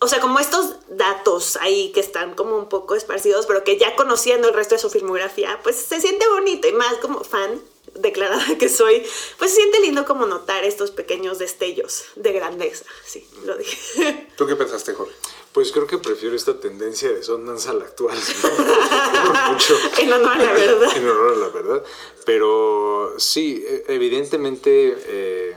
o 0.00 0.08
sea, 0.08 0.20
como 0.20 0.38
estos 0.38 0.76
datos 0.88 1.56
ahí 1.56 1.92
que 1.92 2.00
están 2.00 2.34
como 2.34 2.56
un 2.56 2.68
poco 2.68 2.94
esparcidos, 2.94 3.46
pero 3.46 3.64
que 3.64 3.76
ya 3.78 3.94
conociendo 3.96 4.48
el 4.48 4.54
resto 4.54 4.74
de 4.74 4.80
su 4.80 4.90
filmografía, 4.90 5.60
pues 5.62 5.76
se 5.76 6.00
siente 6.00 6.26
bonito 6.28 6.66
y 6.66 6.72
más 6.72 6.94
como 6.96 7.22
fan 7.22 7.60
declarada 7.94 8.56
que 8.58 8.68
soy, 8.68 9.02
pues 9.38 9.50
se 9.50 9.56
siente 9.56 9.80
lindo 9.80 10.04
como 10.06 10.24
notar 10.26 10.64
estos 10.64 10.90
pequeños 10.90 11.38
destellos 11.38 12.04
de 12.16 12.32
grandeza. 12.32 12.84
Sí, 13.04 13.26
lo 13.44 13.56
dije. 13.56 14.28
¿Tú 14.36 14.46
qué 14.46 14.56
pensaste, 14.56 14.94
Jorge? 14.94 15.12
Pues 15.52 15.72
creo 15.72 15.86
que 15.86 15.98
prefiero 15.98 16.36
esta 16.36 16.58
tendencia 16.60 17.10
de 17.10 17.22
Sundance 17.22 17.68
a 17.68 17.72
la 17.74 17.84
actual. 17.84 18.16
¿no? 18.16 19.50
Mucho. 19.52 19.76
En 19.98 20.12
honor 20.12 20.32
a 20.32 20.38
la 20.44 20.52
verdad. 20.52 20.96
En 20.96 21.08
honor 21.08 21.34
a 21.34 21.36
la 21.36 21.48
verdad. 21.48 21.84
Pero 22.24 23.14
sí, 23.18 23.64
e- 23.66 23.84
evidentemente 23.88 24.96
eh, 25.06 25.56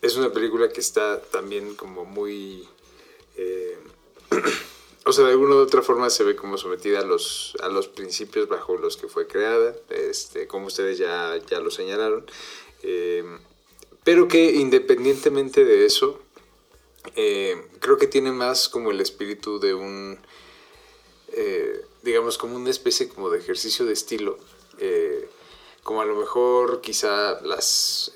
es 0.00 0.16
una 0.16 0.32
película 0.32 0.68
que 0.70 0.80
está 0.80 1.20
también 1.20 1.74
como 1.74 2.04
muy... 2.04 2.68
eh, 3.36 3.78
o 5.04 5.12
sea, 5.12 5.24
de 5.24 5.32
alguna 5.32 5.56
u 5.56 5.58
otra 5.58 5.82
forma 5.82 6.10
se 6.10 6.24
ve 6.24 6.36
como 6.36 6.58
sometida 6.58 7.00
a 7.00 7.04
los, 7.04 7.56
a 7.62 7.68
los 7.68 7.88
principios 7.88 8.48
bajo 8.48 8.76
los 8.76 8.96
que 8.96 9.08
fue 9.08 9.26
creada, 9.26 9.74
este, 9.90 10.46
como 10.46 10.66
ustedes 10.66 10.98
ya, 10.98 11.36
ya 11.48 11.60
lo 11.60 11.70
señalaron. 11.70 12.24
Eh, 12.82 13.24
pero 14.04 14.28
que 14.28 14.52
independientemente 14.52 15.64
de 15.64 15.84
eso, 15.84 16.20
eh, 17.16 17.56
creo 17.80 17.98
que 17.98 18.06
tiene 18.06 18.32
más 18.32 18.68
como 18.68 18.90
el 18.90 19.00
espíritu 19.00 19.58
de 19.58 19.74
un, 19.74 20.18
digamos, 22.02 22.38
como 22.38 22.56
una 22.56 22.70
especie 22.70 23.08
como 23.08 23.30
de 23.30 23.38
ejercicio 23.38 23.84
de 23.84 23.92
estilo, 23.92 24.38
como 25.82 26.00
a 26.00 26.04
lo 26.04 26.16
mejor 26.16 26.80
quizá 26.80 27.40
las 27.42 28.12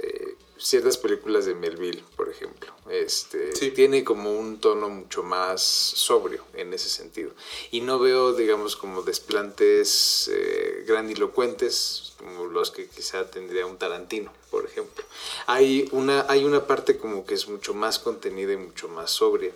ciertas 0.61 0.97
películas 0.99 1.47
de 1.47 1.55
Melville, 1.55 2.05
por 2.17 2.29
ejemplo, 2.29 2.73
este, 2.91 3.55
Sí. 3.57 3.71
tiene 3.71 4.05
como 4.05 4.33
un 4.33 4.61
tono 4.61 4.89
mucho 4.89 5.23
más 5.23 5.63
sobrio 5.63 6.45
en 6.55 6.73
ese 6.75 6.89
sentido. 6.89 7.31
Y 7.71 7.81
no 7.81 7.99
veo, 7.99 8.33
digamos, 8.35 8.77
como 8.77 9.03
desplantes 9.03 10.31
eh, 10.33 10.85
grandilocuentes, 10.87 12.13
como 12.19 12.47
los 12.47 12.71
que 12.71 12.87
quizá 12.89 13.31
tendría 13.31 13.67
un 13.67 13.79
Tarantino, 13.79 14.33
por 14.51 14.67
ejemplo. 14.67 15.05
Hay 15.47 15.89
una, 15.93 16.27
hay 16.29 16.45
una 16.45 16.67
parte 16.67 16.99
como 16.99 17.25
que 17.25 17.35
es 17.35 17.49
mucho 17.49 17.73
más 17.75 17.99
contenida 17.99 18.53
y 18.53 18.57
mucho 18.59 18.89
más 18.89 19.11
sobria, 19.11 19.53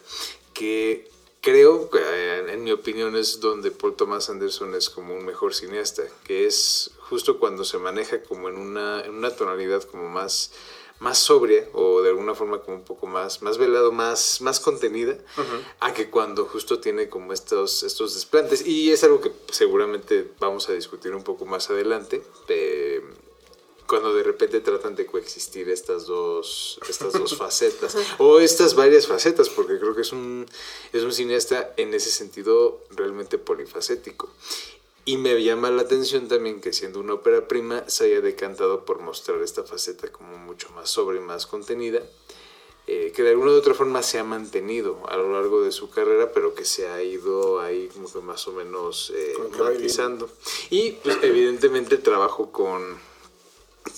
que 0.55 1.11
creo, 1.43 1.91
eh, 1.95 2.47
en 2.49 2.65
mi 2.65 2.73
opinión, 2.73 3.17
es 3.17 3.41
donde 3.41 3.71
Paul 3.71 3.97
Thomas 3.97 4.31
Anderson 4.31 4.75
es 4.75 4.89
como 4.89 5.15
un 5.15 5.27
mejor 5.27 5.55
cineasta, 5.55 6.05
que 6.25 6.47
es 6.47 6.93
justo 7.11 7.39
cuando 7.39 7.65
se 7.65 7.77
maneja 7.77 8.23
como 8.23 8.49
en 8.49 8.57
una, 8.57 9.03
en 9.05 9.15
una 9.15 9.31
tonalidad 9.37 9.83
como 9.83 10.09
más, 10.09 10.53
más 11.05 11.19
sobria 11.19 11.69
o 11.75 12.01
de 12.01 12.09
alguna 12.09 12.35
forma 12.35 12.63
como 12.63 12.79
un 12.79 12.85
poco 12.85 13.07
más, 13.07 13.43
más 13.43 13.59
velado, 13.59 13.93
más, 13.93 14.41
más 14.41 14.59
contenida, 14.59 15.19
a 15.79 15.93
que 15.93 16.09
cuando 16.09 16.47
justo 16.47 16.81
tiene 16.81 17.11
como 17.11 17.35
estos, 17.35 17.83
estos 17.83 18.15
desplantes. 18.15 18.67
Y 18.67 18.91
es 18.91 19.05
algo 19.05 19.21
que 19.21 19.31
seguramente 19.53 20.33
vamos 20.41 20.69
a 20.71 20.73
discutir 20.73 21.15
un 21.15 21.23
poco 21.23 21.45
más 21.45 21.69
adelante. 21.69 22.23
eh, 22.49 23.03
cuando 23.87 24.15
de 24.15 24.23
repente 24.23 24.61
tratan 24.61 24.95
de 24.95 25.05
coexistir 25.05 25.69
estas 25.69 26.07
dos, 26.07 26.79
estas 26.89 27.13
dos 27.13 27.37
facetas, 27.45 27.95
o 28.19 28.41
estas 28.41 28.75
varias 28.75 29.07
facetas, 29.07 29.51
porque 29.51 29.79
creo 29.79 29.95
que 29.95 30.01
es 30.01 30.13
un, 30.13 30.47
es 30.93 31.03
un 31.03 31.13
cineasta 31.13 31.75
en 31.77 31.93
ese 31.93 32.11
sentido 32.11 32.81
realmente 32.91 33.37
polifacético. 33.37 34.31
Y 35.07 35.19
me 35.19 35.43
llama 35.43 35.71
la 35.71 35.83
atención 35.83 36.29
también 36.29 36.61
que 36.61 36.73
siendo 36.73 37.01
una 37.01 37.15
ópera 37.15 37.47
prima 37.47 37.85
se 37.89 38.07
haya 38.07 38.21
decantado 38.23 38.85
por 38.85 39.01
mostrar 39.01 39.43
esta 39.43 39.63
faceta 39.63 40.11
como 40.11 40.39
mucho 40.39 40.71
más 40.71 40.89
sobre 40.89 41.19
y 41.19 41.21
más 41.21 41.47
contenida, 41.47 42.03
eh, 42.87 43.13
que 43.15 43.23
de 43.23 43.31
alguna 43.31 43.53
u 43.53 43.55
otra 43.55 43.75
forma 43.75 44.03
se 44.03 44.19
ha 44.19 44.25
mantenido 44.25 45.01
a 45.09 45.17
lo 45.17 45.33
largo 45.33 45.63
de 45.63 45.73
su 45.73 45.91
carrera, 45.91 46.33
pero 46.33 46.55
que 46.55 46.65
se 46.65 46.89
ha 46.89 47.03
ido 47.03 47.61
ahí 47.61 47.89
como 47.93 48.11
que 48.11 48.21
más 48.21 48.49
o 48.49 48.53
menos 48.53 49.13
eh, 49.15 49.35
matizando. 49.59 50.31
Y 50.71 50.93
pues 50.93 51.19
evidentemente 51.23 51.99
trabajo 51.99 52.51
con, 52.51 52.99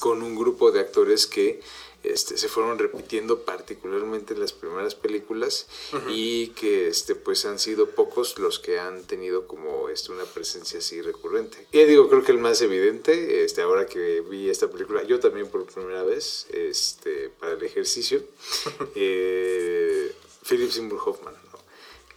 con 0.00 0.22
un 0.22 0.34
grupo 0.34 0.72
de 0.72 0.80
actores 0.80 1.28
que 1.28 1.60
este, 2.02 2.36
se 2.38 2.48
fueron 2.48 2.78
repitiendo 2.78 3.40
particularmente 3.42 4.34
en 4.34 4.40
las 4.40 4.52
primeras 4.52 4.94
películas 4.94 5.66
y 6.08 6.48
que 6.48 6.88
este, 6.88 7.14
pues 7.14 7.44
han 7.44 7.58
sido 7.58 7.90
pocos 7.90 8.38
los 8.38 8.58
que 8.58 8.78
han 8.78 9.02
tenido 9.04 9.46
como 9.46 9.88
este, 9.88 10.12
una 10.12 10.24
presencia 10.24 10.78
así 10.78 11.02
recurrente. 11.02 11.66
Y 11.72 11.82
digo, 11.84 12.08
creo 12.08 12.22
que 12.22 12.32
el 12.32 12.38
más 12.38 12.60
evidente, 12.62 13.44
este, 13.44 13.62
ahora 13.62 13.86
que 13.86 14.20
vi 14.20 14.48
esta 14.48 14.70
película, 14.70 15.02
yo 15.02 15.20
también 15.20 15.48
por 15.48 15.66
primera 15.66 16.02
vez, 16.04 16.46
este, 16.50 17.30
para 17.30 17.52
el 17.52 17.62
ejercicio, 17.62 18.22
eh, 18.94 20.12
Philip 20.48 20.70
Seymour 20.70 21.00
Hoffman, 21.04 21.34
¿no? 21.34 21.58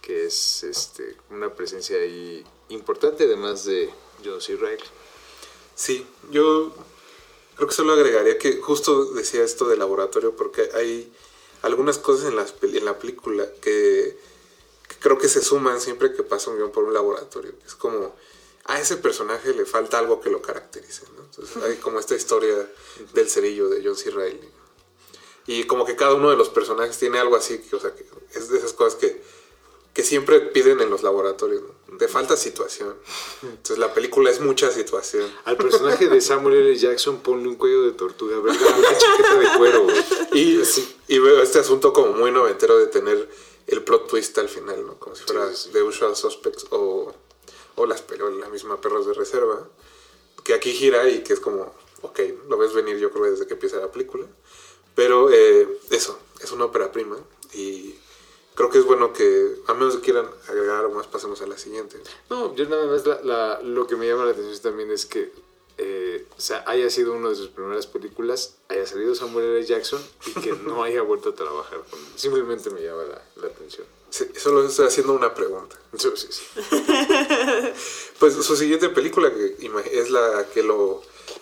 que 0.00 0.26
es 0.26 0.62
este, 0.62 1.16
una 1.30 1.52
presencia 1.54 1.96
ahí 1.98 2.44
importante, 2.68 3.24
además 3.24 3.64
de 3.64 3.90
John 4.24 4.40
C. 4.40 4.56
Reilly. 4.56 4.82
Sí, 5.74 6.06
yo 6.30 6.74
creo 7.60 7.68
que 7.68 7.74
solo 7.74 7.92
agregaría 7.92 8.38
que 8.38 8.56
justo 8.56 9.04
decía 9.12 9.44
esto 9.44 9.68
de 9.68 9.76
laboratorio 9.76 10.34
porque 10.34 10.70
hay 10.72 11.12
algunas 11.60 11.98
cosas 11.98 12.30
en, 12.30 12.36
las, 12.36 12.54
en 12.62 12.84
la 12.86 12.98
película 12.98 13.46
que, 13.60 14.16
creo 15.00 15.18
que 15.18 15.28
se 15.28 15.42
suman 15.42 15.78
siempre 15.78 16.14
que 16.14 16.22
pasa 16.22 16.50
un 16.50 16.56
guion 16.56 16.72
por 16.72 16.84
un 16.84 16.94
laboratorio. 16.94 17.52
Es 17.66 17.74
como, 17.74 18.16
a 18.64 18.80
ese 18.80 18.96
personaje 18.96 19.52
le 19.52 19.66
falta 19.66 19.98
algo 19.98 20.22
que 20.22 20.30
lo 20.30 20.40
caracterice. 20.40 21.02
Entonces 21.18 21.62
hay 21.62 21.76
como 21.76 22.00
esta 22.00 22.14
historia 22.14 22.66
del 23.12 23.28
cerillo 23.28 23.68
de 23.68 23.82
John 23.84 23.94
C. 23.94 24.10
Reilly. 24.10 24.48
Y 25.46 25.64
como 25.64 25.84
que 25.84 25.96
cada 25.96 26.14
uno 26.14 26.30
de 26.30 26.36
los 26.36 26.48
personajes 26.48 26.96
tiene 26.96 27.18
algo 27.18 27.36
así, 27.36 27.58
que, 27.58 27.76
o 27.76 27.80
sea, 27.80 27.94
que 27.94 28.06
es 28.32 28.48
de 28.48 28.56
esas 28.56 28.72
cosas 28.72 28.98
que, 28.98 29.22
que 29.92 30.02
siempre 30.02 30.40
piden 30.40 30.80
en 30.80 30.90
los 30.90 31.02
laboratorios. 31.02 31.62
¿no? 31.62 31.98
Te 31.98 32.08
falta 32.08 32.36
situación. 32.36 32.94
Entonces 33.42 33.78
la 33.78 33.92
película 33.92 34.30
es 34.30 34.40
mucha 34.40 34.70
situación. 34.70 35.30
Al 35.44 35.56
personaje 35.56 36.08
de 36.08 36.20
Samuel 36.20 36.56
L. 36.56 36.76
Jackson 36.76 37.20
ponle 37.20 37.48
un 37.48 37.56
cuello 37.56 37.82
de 37.82 37.92
tortuga, 37.92 38.38
¿verdad? 38.38 38.78
Una 38.78 38.98
chaqueta 38.98 39.38
de 39.38 39.58
cuero, 39.58 39.84
güey. 39.84 39.96
Y, 40.32 40.62
y 41.08 41.18
veo 41.18 41.42
este 41.42 41.58
asunto 41.58 41.92
como 41.92 42.12
muy 42.12 42.30
noventero 42.30 42.78
de 42.78 42.86
tener 42.86 43.28
el 43.66 43.82
plot 43.82 44.08
twist 44.08 44.38
al 44.38 44.48
final, 44.48 44.86
¿no? 44.86 44.98
Como 44.98 45.16
si 45.16 45.24
fuera 45.24 45.48
Sí, 45.48 45.56
sí, 45.56 45.62
sí. 45.64 45.70
The 45.72 45.82
Usual 45.82 46.16
Suspects 46.16 46.66
o, 46.70 47.12
o 47.76 47.86
las 47.86 48.02
pero 48.02 48.30
la 48.30 48.48
misma 48.48 48.80
Perros 48.80 49.06
de 49.06 49.14
Reserva, 49.14 49.68
que 50.44 50.54
aquí 50.54 50.72
gira 50.72 51.08
y 51.08 51.22
que 51.22 51.32
es 51.32 51.40
como, 51.40 51.74
ok, 52.02 52.20
lo 52.48 52.58
ves 52.58 52.72
venir 52.72 52.98
yo 52.98 53.10
creo 53.10 53.24
desde 53.30 53.46
que 53.46 53.54
empieza 53.54 53.78
la 53.78 53.90
película. 53.90 54.26
Pero 54.94 55.30
eh, 55.30 55.68
eso, 55.90 56.18
es 56.42 56.50
una 56.52 56.66
ópera 56.66 56.90
prima 56.90 57.16
y 57.52 57.94
creo 58.60 58.70
que 58.70 58.78
es 58.78 58.84
bueno 58.84 59.12
que, 59.14 59.56
a 59.68 59.72
menos 59.74 59.96
que 59.96 60.02
quieran 60.02 60.26
agregar 60.48 60.88
más, 60.90 61.06
pasemos 61.06 61.40
a 61.40 61.46
la 61.46 61.56
siguiente. 61.56 61.96
No, 62.28 62.54
yo 62.54 62.66
nada 62.68 62.84
más 62.86 63.06
la- 63.06 63.20
la- 63.22 63.60
lo 63.62 63.86
que 63.86 63.96
me 63.96 64.06
llama 64.06 64.26
la 64.26 64.32
atención 64.32 64.60
también 64.60 64.90
es 64.90 65.06
que 65.06 65.32
eh, 65.82 66.26
o 66.36 66.40
sea, 66.40 66.62
haya 66.66 66.90
sido 66.90 67.14
una 67.14 67.30
de 67.30 67.36
sus 67.36 67.48
primeras 67.48 67.86
películas, 67.86 68.56
haya 68.68 68.86
salido 68.86 69.14
Samuel 69.14 69.46
L. 69.46 69.64
Jackson 69.64 70.02
y 70.26 70.32
que 70.38 70.52
no 70.52 70.82
haya 70.84 71.00
vuelto 71.00 71.30
a 71.30 71.34
trabajar 71.34 71.78
con 71.88 71.98
él. 71.98 72.04
Simplemente 72.16 72.68
me 72.68 72.82
llama 72.82 73.04
la, 73.04 73.22
la 73.36 73.46
atención. 73.46 73.86
Sí, 74.10 74.26
solo 74.36 74.66
estoy 74.66 74.88
haciendo 74.88 75.14
una 75.14 75.32
pregunta. 75.32 75.76
Sí, 75.96 76.10
sí, 76.16 76.26
sí. 76.30 76.42
Pues 78.18 78.34
su 78.34 78.56
siguiente 78.56 78.90
película 78.90 79.32
que 79.32 79.56
es 79.92 80.10
la 80.10 80.46
que 80.52 80.62
lo 80.62 81.00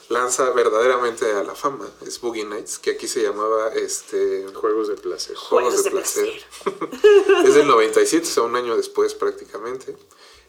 lanza 0.09 0.51
verdaderamente 0.51 1.31
a 1.33 1.43
la 1.43 1.55
fama, 1.55 1.89
es 2.07 2.21
Boogie 2.21 2.45
Nights, 2.45 2.79
que 2.79 2.91
aquí 2.91 3.09
se 3.09 3.23
llamaba 3.23 3.69
este 3.75 4.47
Juegos 4.55 4.89
de 4.89 4.97
placer. 4.97 5.37
Juegos 5.37 5.85
de 5.85 5.91
Placer. 5.91 6.29
es 7.45 7.55
del 7.55 7.67
97, 7.67 8.27
o 8.27 8.31
sea, 8.31 8.43
un 8.43 8.57
año 8.57 8.77
después 8.77 9.15
prácticamente. 9.15 9.97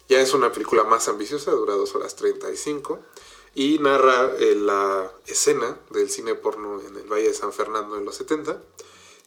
Ya 0.08 0.19
es 0.22 0.34
una 0.34 0.51
película 0.51 0.84
más 0.84 1.08
ambiciosa, 1.08 1.51
dura 1.51 1.75
2 1.75 1.96
horas 1.96 2.15
35 2.15 3.00
y 3.55 3.79
narra 3.79 4.31
eh, 4.38 4.55
la 4.55 5.12
escena 5.27 5.77
del 5.89 6.10
cine 6.10 6.36
porno 6.36 6.81
en 6.81 6.96
el 6.96 7.08
Valle 7.12 7.27
de 7.27 7.34
San 7.34 7.53
Fernando 7.53 7.98
en 7.98 8.05
los 8.05 8.15
70, 8.15 8.62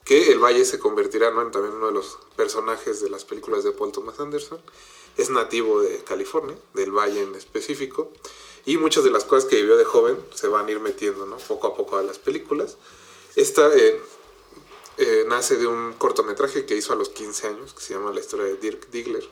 que 0.04 0.33
el 0.33 0.38
Valle 0.38 0.64
se 0.64 0.78
convertirá 0.78 1.31
¿no? 1.31 1.42
en 1.42 1.50
también 1.50 1.75
uno 1.75 1.87
de 1.87 1.92
los 1.92 2.19
personajes 2.37 3.00
de 3.00 3.11
las 3.11 3.25
películas 3.25 3.64
de 3.64 3.73
Paul 3.73 3.92
Thomas 3.92 4.19
Anderson. 4.21 4.61
Es 5.16 5.28
nativo 5.31 5.83
de 5.83 5.99
California, 5.99 6.57
del 6.75 6.90
Valle 6.90 7.23
en 7.23 7.35
específico, 7.35 8.11
y 8.64 8.76
muchas 8.76 9.04
de 9.04 9.11
las 9.11 9.25
cosas 9.25 9.49
que 9.49 9.57
vivió 9.57 9.76
de 9.76 9.85
joven 9.85 10.19
se 10.35 10.49
van 10.49 10.66
a 10.66 10.71
ir 10.71 10.81
metiendo 10.81 11.26
¿no? 11.26 11.37
poco 11.37 11.66
a 11.66 11.75
poco 11.75 11.97
a 11.97 12.02
las 12.02 12.19
películas. 12.19 12.76
Esta 13.35 13.75
eh, 13.75 14.00
eh, 14.99 15.25
nace 15.26 15.57
de 15.57 15.66
un 15.66 15.95
cortometraje 15.95 16.66
que 16.66 16.76
hizo 16.76 16.92
a 16.92 16.97
los 16.97 17.09
15 17.09 17.49
años, 17.49 17.75
que 17.75 17.81
se 17.81 17.95
llama 17.95 18.12
La 18.12 18.21
historia 18.21 18.47
de 18.47 18.57
Dirk 18.57 18.90
Diggler, 18.90 19.28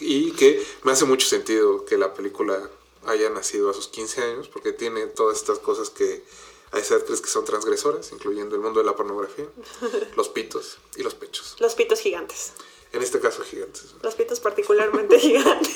y 0.00 0.32
que 0.32 0.64
me 0.84 0.92
hace 0.92 1.04
mucho 1.04 1.26
sentido 1.26 1.84
que 1.84 1.98
la 1.98 2.14
película 2.14 2.70
haya 3.06 3.28
nacido 3.30 3.70
a 3.70 3.74
sus 3.74 3.88
15 3.88 4.22
años, 4.22 4.48
porque 4.48 4.72
tiene 4.72 5.06
todas 5.06 5.38
estas 5.38 5.58
cosas 5.58 5.90
que 5.90 6.24
a 6.72 6.78
esa 6.78 6.94
edad 6.94 7.04
crees 7.04 7.20
que 7.20 7.28
son 7.28 7.44
transgresoras, 7.44 8.10
incluyendo 8.12 8.56
el 8.56 8.62
mundo 8.62 8.80
de 8.80 8.86
la 8.86 8.96
pornografía, 8.96 9.46
los 10.16 10.28
pitos 10.28 10.78
y 10.96 11.02
los 11.02 11.14
pechos. 11.14 11.56
Los 11.58 11.74
pitos 11.74 12.00
gigantes. 12.00 12.52
En 12.94 13.02
este 13.02 13.20
caso, 13.20 13.42
gigantes. 13.42 13.94
Los 14.02 14.14
pitos 14.14 14.40
particularmente 14.40 15.18
gigantes. 15.20 15.72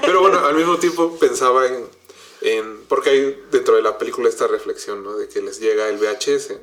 Pero 0.00 0.20
bueno, 0.20 0.38
al 0.44 0.54
mismo 0.54 0.78
tiempo 0.78 1.16
pensaba 1.18 1.66
en, 1.66 1.86
en- 2.40 2.84
porque 2.88 3.10
hay 3.10 3.44
dentro 3.50 3.76
de 3.76 3.82
la 3.82 3.98
película 3.98 4.28
esta 4.28 4.46
reflexión, 4.46 5.04
¿no? 5.04 5.16
De 5.16 5.28
que 5.28 5.42
les 5.42 5.60
llega 5.60 5.88
el 5.88 5.98
VHS 5.98 6.54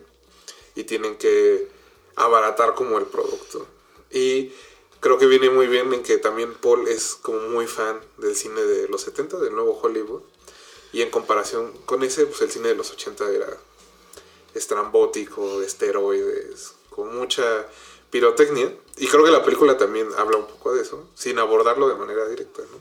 y 0.76 0.84
tienen 0.86 1.16
que 1.18 1.68
abaratar 2.16 2.74
como 2.76 2.98
el 2.98 3.06
producto. 3.06 3.68
Y 4.12 4.52
creo 5.00 5.18
que 5.18 5.28
viene 5.28 5.50
muy 5.50 5.68
bien 5.68 5.94
en 5.94 6.02
que 6.04 6.18
también 6.18 6.54
Paul 6.56 6.88
es 6.88 7.16
como 7.16 7.40
muy 7.50 7.68
fan 7.68 8.00
del 8.18 8.36
cine 8.36 8.62
de 8.62 8.88
los 8.88 9.02
70, 9.02 9.38
del 9.38 9.54
nuevo 9.54 9.80
Hollywood. 9.82 10.22
Y 10.92 11.02
en 11.02 11.10
comparación 11.12 11.72
con 11.86 12.04
ese, 12.04 12.26
pues 12.28 12.42
el 12.42 12.52
cine 12.52 12.70
de 12.70 12.76
los 12.76 12.92
80 12.92 13.30
era 13.32 13.58
estrambótico, 14.54 15.60
de 15.60 15.66
esteroides, 15.66 16.74
con 16.90 17.16
mucha 17.16 17.68
pirotecnia. 18.14 18.72
Y 18.98 19.08
creo 19.08 19.26
que 19.26 19.32
la 19.32 19.44
película 19.44 19.76
también 19.76 20.08
habla 20.18 20.38
un 20.38 20.46
poco 20.46 20.72
de 20.74 20.84
eso, 20.84 21.04
sin 21.16 21.40
abordarlo 21.40 21.90
de 21.90 21.96
manera 21.96 22.28
directa, 22.28 22.62
¿no? 22.62 22.78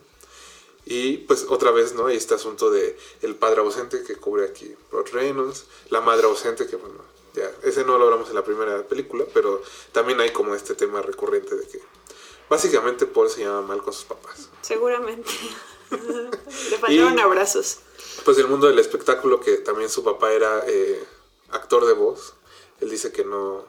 Y 0.85 1.19
pues 1.19 1.47
otra 1.49 1.71
vez, 1.71 1.95
¿no? 1.95 2.07
Hay 2.07 2.19
este 2.19 2.35
asunto 2.35 2.71
de 2.71 2.99
el 3.23 3.35
padre 3.35 3.63
ausente 3.63 4.03
que 4.03 4.17
cubre 4.17 4.45
aquí 4.45 4.75
Rod 4.91 5.09
Reynolds, 5.11 5.65
la 5.89 6.03
madre 6.03 6.27
ausente 6.27 6.67
que, 6.67 6.77
bueno, 6.77 7.01
ya, 7.33 7.51
ese 7.63 7.83
no 7.85 7.97
lo 7.97 8.05
hablamos 8.05 8.29
en 8.29 8.35
la 8.35 8.45
primera 8.45 8.87
película, 8.87 9.25
pero 9.33 9.63
también 9.93 10.21
hay 10.21 10.33
como 10.33 10.55
este 10.55 10.75
tema 10.75 11.01
recurrente 11.01 11.57
de 11.57 11.67
que 11.67 11.81
Básicamente 12.51 13.07
Paul 13.07 13.31
se 13.31 13.41
llama 13.41 13.63
mal 13.63 13.83
con 13.83 13.95
sus 13.95 14.05
papás. 14.05 14.51
Seguramente. 14.61 15.31
Le 15.91 16.79
faltaron 16.79 17.19
abrazos. 17.19 17.79
Pues 18.27 18.37
el 18.37 18.49
mundo 18.49 18.67
del 18.67 18.79
espectáculo, 18.79 19.41
que 19.41 19.57
también 19.57 19.89
su 19.89 20.05
papá 20.05 20.33
era 20.33 20.63
eh, 20.67 21.03
actor 21.51 21.87
de 21.87 21.95
voz. 21.95 22.35
Él 22.83 22.91
dice 22.91 23.11
que 23.11 23.25
no, 23.25 23.65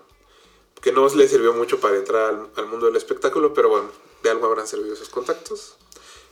que 0.84 0.92
no 0.92 1.08
le 1.08 1.28
sirvió 1.30 1.54
mucho 1.54 1.80
para 1.80 1.96
entrar 1.96 2.30
al, 2.30 2.50
al 2.58 2.66
mundo 2.68 2.88
del 2.88 2.98
espectáculo, 2.98 3.54
pero 3.54 3.70
bueno, 3.70 3.90
de 4.22 4.30
algo 4.30 4.48
habrán 4.48 4.68
servido 4.68 4.98
sus 4.98 5.08
contactos. 5.08 5.78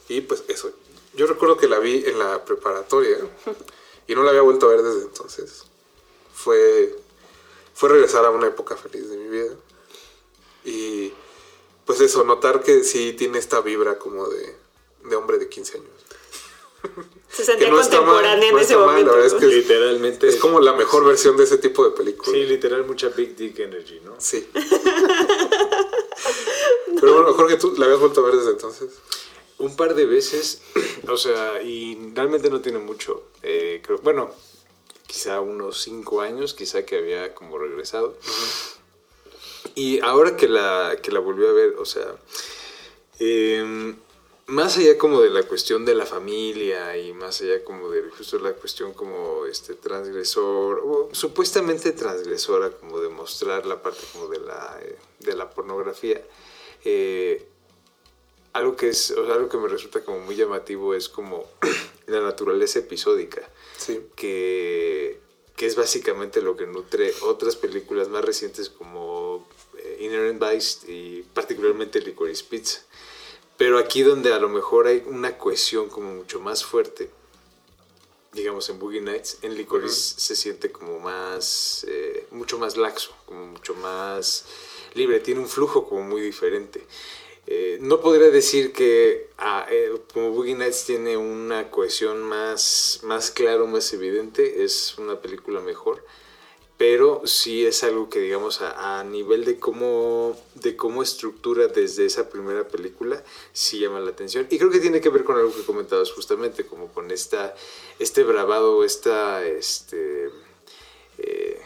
Y 0.09 0.19
pues 0.21 0.43
eso. 0.49 0.71
Yo 1.13 1.25
recuerdo 1.25 1.55
que 1.55 1.69
la 1.69 1.79
vi 1.79 2.03
en 2.05 2.19
la 2.19 2.43
preparatoria 2.43 3.17
y 4.07 4.13
no 4.13 4.23
la 4.23 4.31
había 4.31 4.41
vuelto 4.41 4.65
a 4.65 4.71
ver 4.71 4.83
desde 4.83 5.03
entonces. 5.03 5.63
Fue, 6.33 6.93
fue 7.73 7.89
regresar 7.89 8.25
a 8.25 8.29
una 8.29 8.47
época 8.47 8.75
feliz 8.75 9.09
de 9.09 9.15
mi 9.15 9.29
vida. 9.29 9.53
Y 10.65 11.13
pues 11.85 12.01
eso, 12.01 12.25
notar 12.25 12.61
que 12.61 12.83
sí 12.83 13.13
tiene 13.13 13.39
esta 13.39 13.61
vibra 13.61 13.97
como 13.97 14.27
de, 14.27 14.53
de 15.05 15.15
hombre 15.15 15.37
de 15.37 15.47
15 15.47 15.77
años. 15.77 15.90
Se 17.29 17.45
sentía 17.45 17.69
no 17.69 17.79
está 17.79 17.97
mal, 18.01 18.07
contemporánea 18.07 18.49
en 18.49 18.55
no 18.55 18.59
ese 18.61 18.75
mal, 18.75 18.85
la 18.85 18.91
momento. 18.91 19.11
verdad 19.13 19.27
es 19.27 19.33
que 19.35 19.45
es- 19.47 19.53
Literalmente. 19.53 20.27
Es 20.27 20.35
como 20.37 20.59
la 20.59 20.73
mejor 20.73 21.05
versión 21.05 21.37
de 21.37 21.43
ese 21.45 21.57
tipo 21.57 21.83
de 21.85 21.91
película. 21.91 22.31
Sí, 22.37 22.43
literal, 22.45 22.85
mucha 22.85 23.09
Big 23.09 23.35
Dick 23.35 23.59
Energy, 23.59 23.99
¿no? 24.03 24.15
Sí. 24.19 24.47
Pero 26.99 27.13
bueno, 27.13 27.33
Jorge, 27.33 27.57
¿tú 27.57 27.73
la 27.77 27.85
habías 27.85 27.99
vuelto 27.99 28.21
a 28.21 28.25
ver 28.25 28.35
desde 28.35 28.51
entonces? 28.51 28.89
Un 29.57 29.75
par 29.75 29.95
de 29.95 30.05
veces, 30.05 30.61
o 31.07 31.17
sea, 31.17 31.61
y 31.61 32.11
realmente 32.13 32.49
no 32.49 32.61
tiene 32.61 32.79
mucho. 32.79 33.23
Eh, 33.43 33.81
creo, 33.83 33.99
bueno, 33.99 34.31
quizá 35.07 35.39
unos 35.39 35.81
cinco 35.81 36.21
años, 36.21 36.53
quizá 36.53 36.85
que 36.85 36.97
había 36.97 37.33
como 37.33 37.57
regresado. 37.57 38.17
Y 39.75 39.99
ahora 40.01 40.35
que 40.35 40.47
la, 40.47 40.97
que 41.01 41.11
la 41.11 41.19
volví 41.19 41.45
a 41.45 41.51
ver, 41.51 41.75
o 41.77 41.85
sea, 41.85 42.15
em, 43.19 43.95
más 44.51 44.77
allá 44.77 44.97
como 44.97 45.21
de 45.21 45.29
la 45.29 45.43
cuestión 45.43 45.85
de 45.85 45.95
la 45.95 46.05
familia 46.05 46.97
y 46.97 47.13
más 47.13 47.41
allá 47.41 47.63
como 47.63 47.89
de 47.89 48.03
justo 48.09 48.37
la 48.37 48.51
cuestión 48.53 48.93
como 48.93 49.45
este 49.45 49.75
transgresor, 49.75 50.81
o 50.85 51.09
supuestamente 51.13 51.93
transgresora, 51.93 52.69
como 52.69 52.99
de 52.99 53.07
mostrar 53.07 53.65
la 53.65 53.81
parte 53.81 54.01
como 54.11 54.27
de 54.27 54.39
la, 54.41 54.77
eh, 54.83 54.97
de 55.19 55.35
la 55.35 55.49
pornografía, 55.49 56.21
eh, 56.83 57.47
algo 58.51 58.75
que 58.75 58.89
es, 58.89 59.11
o 59.11 59.25
sea, 59.25 59.35
algo 59.35 59.47
que 59.47 59.57
me 59.57 59.69
resulta 59.69 60.03
como 60.03 60.19
muy 60.19 60.35
llamativo 60.35 60.93
es 60.95 61.07
como 61.07 61.45
la 62.07 62.19
naturaleza 62.19 62.79
episódica 62.79 63.47
Sí. 63.77 64.01
que, 64.17 65.17
que 65.55 65.65
es 65.65 65.77
básicamente 65.77 66.41
lo 66.41 66.57
que 66.57 66.67
nutre 66.67 67.13
otras 67.21 67.55
películas 67.55 68.09
más 68.09 68.25
recientes 68.25 68.69
como 68.69 69.47
eh, 69.77 69.97
Inherent 70.01 70.43
Vice 70.43 70.91
y 70.91 71.21
particularmente 71.33 72.01
Licorice 72.01 72.43
Pizza. 72.49 72.81
Pero 73.61 73.77
aquí 73.77 74.01
donde 74.01 74.33
a 74.33 74.39
lo 74.39 74.49
mejor 74.49 74.87
hay 74.87 75.03
una 75.05 75.37
cohesión 75.37 75.87
como 75.87 76.11
mucho 76.15 76.39
más 76.39 76.65
fuerte, 76.65 77.11
digamos 78.33 78.67
en 78.69 78.79
Boogie 78.79 79.01
Nights, 79.01 79.37
en 79.43 79.53
Licorice 79.53 80.19
se 80.19 80.35
siente 80.35 80.71
como 80.71 80.97
más, 80.97 81.85
eh, 81.87 82.25
mucho 82.31 82.57
más 82.57 82.75
laxo, 82.75 83.13
como 83.27 83.45
mucho 83.45 83.75
más 83.75 84.45
libre, 84.95 85.19
tiene 85.19 85.41
un 85.41 85.47
flujo 85.47 85.87
como 85.87 86.01
muy 86.01 86.21
diferente. 86.21 86.81
Eh, 87.45 87.77
no 87.81 88.01
podría 88.01 88.31
decir 88.31 88.73
que 88.73 89.29
ah, 89.37 89.67
eh, 89.69 89.91
como 90.11 90.31
Boogie 90.31 90.55
Nights 90.55 90.85
tiene 90.85 91.15
una 91.15 91.69
cohesión 91.69 92.23
más, 92.23 93.01
más 93.03 93.29
claro, 93.29 93.67
más 93.67 93.93
evidente, 93.93 94.63
es 94.63 94.97
una 94.97 95.21
película 95.21 95.59
mejor, 95.61 96.03
pero 96.81 97.21
sí 97.25 97.63
es 97.63 97.83
algo 97.83 98.09
que 98.09 98.19
digamos 98.19 98.59
a, 98.61 98.99
a 98.99 99.03
nivel 99.03 99.45
de 99.45 99.59
cómo, 99.59 100.35
de 100.55 100.75
cómo 100.75 101.03
estructura 101.03 101.67
desde 101.67 102.07
esa 102.07 102.27
primera 102.27 102.67
película, 102.67 103.23
sí 103.53 103.77
llama 103.77 103.99
la 103.99 104.09
atención. 104.09 104.47
Y 104.49 104.57
creo 104.57 104.71
que 104.71 104.79
tiene 104.79 104.99
que 104.99 105.09
ver 105.09 105.23
con 105.23 105.37
algo 105.37 105.53
que 105.53 105.61
comentabas 105.61 106.11
justamente, 106.11 106.65
como 106.65 106.91
con 106.91 107.11
esta, 107.11 107.53
este 107.99 108.23
bravado, 108.23 108.83
esta... 108.83 109.45
Este, 109.45 110.31
eh, 111.19 111.61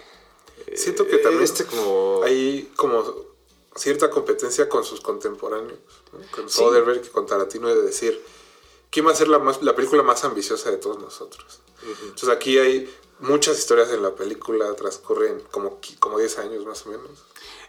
Siento 0.73 1.07
que 1.07 1.19
también 1.19 1.45
este 1.45 1.63
como... 1.63 2.21
Hay 2.25 2.69
como 2.75 3.05
cierta 3.73 4.09
competencia 4.09 4.67
con 4.67 4.83
sus 4.83 4.99
contemporáneos, 4.99 5.79
¿no? 6.11 6.19
con 6.29 6.49
Sí. 6.49 6.57
Soderbergh 6.57 7.05
y 7.05 7.07
con 7.07 7.25
Tarantino 7.25 7.73
de 7.73 7.83
decir 7.83 8.21
quién 8.91 9.07
va 9.07 9.11
a 9.11 9.15
ser 9.15 9.29
la, 9.29 9.39
más, 9.39 9.61
la 9.63 9.77
película 9.77 10.03
más 10.03 10.25
ambiciosa 10.25 10.71
de 10.71 10.77
todos 10.77 10.99
nosotros. 10.99 11.61
Entonces 12.03 12.29
aquí 12.29 12.57
hay 12.57 12.89
muchas 13.19 13.57
historias 13.59 13.91
en 13.91 14.01
la 14.03 14.13
película, 14.15 14.73
transcurren 14.75 15.41
como, 15.51 15.79
como 15.99 16.19
10 16.19 16.37
años 16.39 16.65
más 16.65 16.85
o 16.85 16.89
menos. 16.89 17.09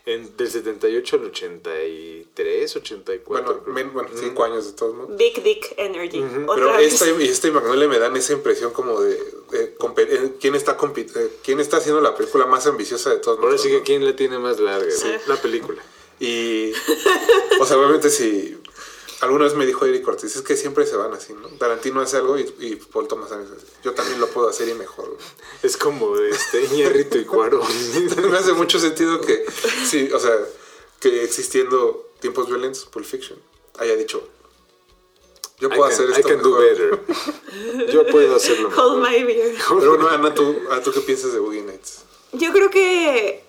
En- 0.04 0.37
del 0.37 0.48
78 0.48 1.16
al 1.16 1.24
83, 1.24 2.76
84. 2.76 3.24
Bueno, 3.26 3.62
creo. 3.62 3.74
men- 3.74 3.92
bueno 3.92 4.09
5 4.14 4.44
años 4.44 4.66
de 4.66 4.72
todos 4.72 4.94
modos. 4.94 5.16
Big 5.16 5.42
Dick 5.42 5.74
Energy. 5.76 6.24
Pero 6.54 6.72
vez. 6.76 6.92
esta 6.94 7.11
y, 7.11 7.28
esta 7.28 7.48
y 7.48 7.50
Magnolia 7.50 7.88
me 7.88 7.98
dan 7.98 8.16
esa 8.16 8.32
impresión 8.32 8.72
como 8.72 9.00
de, 9.00 9.16
de 9.50 9.74
eh, 9.98 10.32
quién 10.40 10.54
está 10.54 10.76
eh, 10.96 11.30
quién 11.44 11.59
está 11.61 11.78
haciendo 11.78 12.00
la 12.00 12.14
película 12.14 12.46
más 12.46 12.66
ambiciosa 12.68 13.11
de 13.11 13.16
todos 13.18 13.40
Ahora 13.40 13.59
sí 13.59 13.68
que 13.68 13.82
quién 13.82 14.04
la 14.04 14.14
tiene 14.14 14.38
más 14.38 14.61
larga, 14.61 14.90
Sí. 14.92 15.09
¿no? 15.26 15.35
la 15.35 15.42
película. 15.42 15.82
Y, 16.20 16.72
o 17.61 17.66
sea, 17.66 17.76
obviamente 17.76 18.09
si 18.09 18.56
alguna 19.20 19.44
vez 19.44 19.55
me 19.55 19.66
dijo 19.66 19.85
Eric 19.87 20.07
Ortiz, 20.07 20.37
es 20.37 20.42
que 20.42 20.57
siempre 20.57 20.87
se 20.87 20.96
van 20.96 21.12
así, 21.12 21.33
¿no? 21.33 21.48
Tarantino 21.59 22.00
hace 22.00 22.16
algo 22.18 22.38
y, 22.38 22.42
y 22.61 22.76
Paul 22.76 23.09
Thomas 23.09 23.33
Anderson 23.33 23.59
yo 23.83 23.92
también 23.94 24.20
lo 24.20 24.26
puedo 24.29 24.48
hacer 24.48 24.68
y 24.68 24.74
mejor. 24.74 25.07
güey". 25.09 25.18
Es 25.62 25.76
como 25.76 26.16
este 26.18 26.64
Iñárritu 26.64 27.18
y 27.18 27.24
Cuaro. 27.24 27.62
me 28.31 28.37
hace 28.38 28.52
mucho 28.52 28.79
sentido 28.79 29.20
que, 29.20 29.44
sí, 29.87 30.11
o 30.12 30.18
sea, 30.18 30.37
que 31.00 31.22
existiendo 31.24 32.11
tiempos 32.20 32.46
violentos, 32.46 32.85
Pulp 32.87 33.07
Fiction, 33.07 33.38
haya 33.79 33.94
dicho, 33.96 34.26
yo 35.59 35.68
I 35.68 35.70
puedo 35.70 35.83
can, 35.85 35.92
hacer 35.92 36.09
I 36.11 36.12
esto 36.12 36.29
can 36.29 36.42
do 36.42 36.50
mejor". 36.50 36.64
better. 36.64 37.92
Yo 37.92 38.07
puedo 38.09 38.37
hacerlo 38.37 38.68
Hold 38.76 39.00
mejor. 39.00 39.11
my 39.11 39.24
beer. 39.24 39.55
Pero 39.68 39.90
bueno, 39.96 40.09
Ana, 40.09 40.35
¿tú, 40.35 40.55
Ana, 40.70 40.83
¿tú 40.83 40.92
qué 40.92 41.00
piensas 41.00 41.33
de 41.33 41.38
Boogie 41.38 41.62
Nights? 41.62 42.02
Yo 42.33 42.52
creo 42.52 42.68
que 42.70 43.45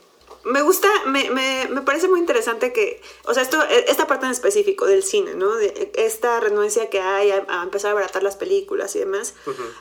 me 0.47 0.61
gusta, 0.61 0.87
me, 1.05 1.29
me, 1.29 1.67
me 1.69 1.81
parece 1.81 2.07
muy 2.07 2.19
interesante 2.19 2.71
que, 2.71 3.01
o 3.25 3.33
sea, 3.33 3.43
esto, 3.43 3.61
esta 3.87 4.07
parte 4.07 4.25
en 4.25 4.31
específico 4.31 4.85
del 4.85 5.03
cine, 5.03 5.33
¿no? 5.35 5.55
De 5.55 5.91
esta 5.95 6.39
renuencia 6.39 6.89
que 6.89 6.99
hay 6.99 7.31
a, 7.31 7.45
a 7.47 7.63
empezar 7.63 7.89
a 7.89 7.91
abaratar 7.91 8.23
las 8.23 8.35
películas 8.35 8.95
y 8.95 8.99
demás, 8.99 9.33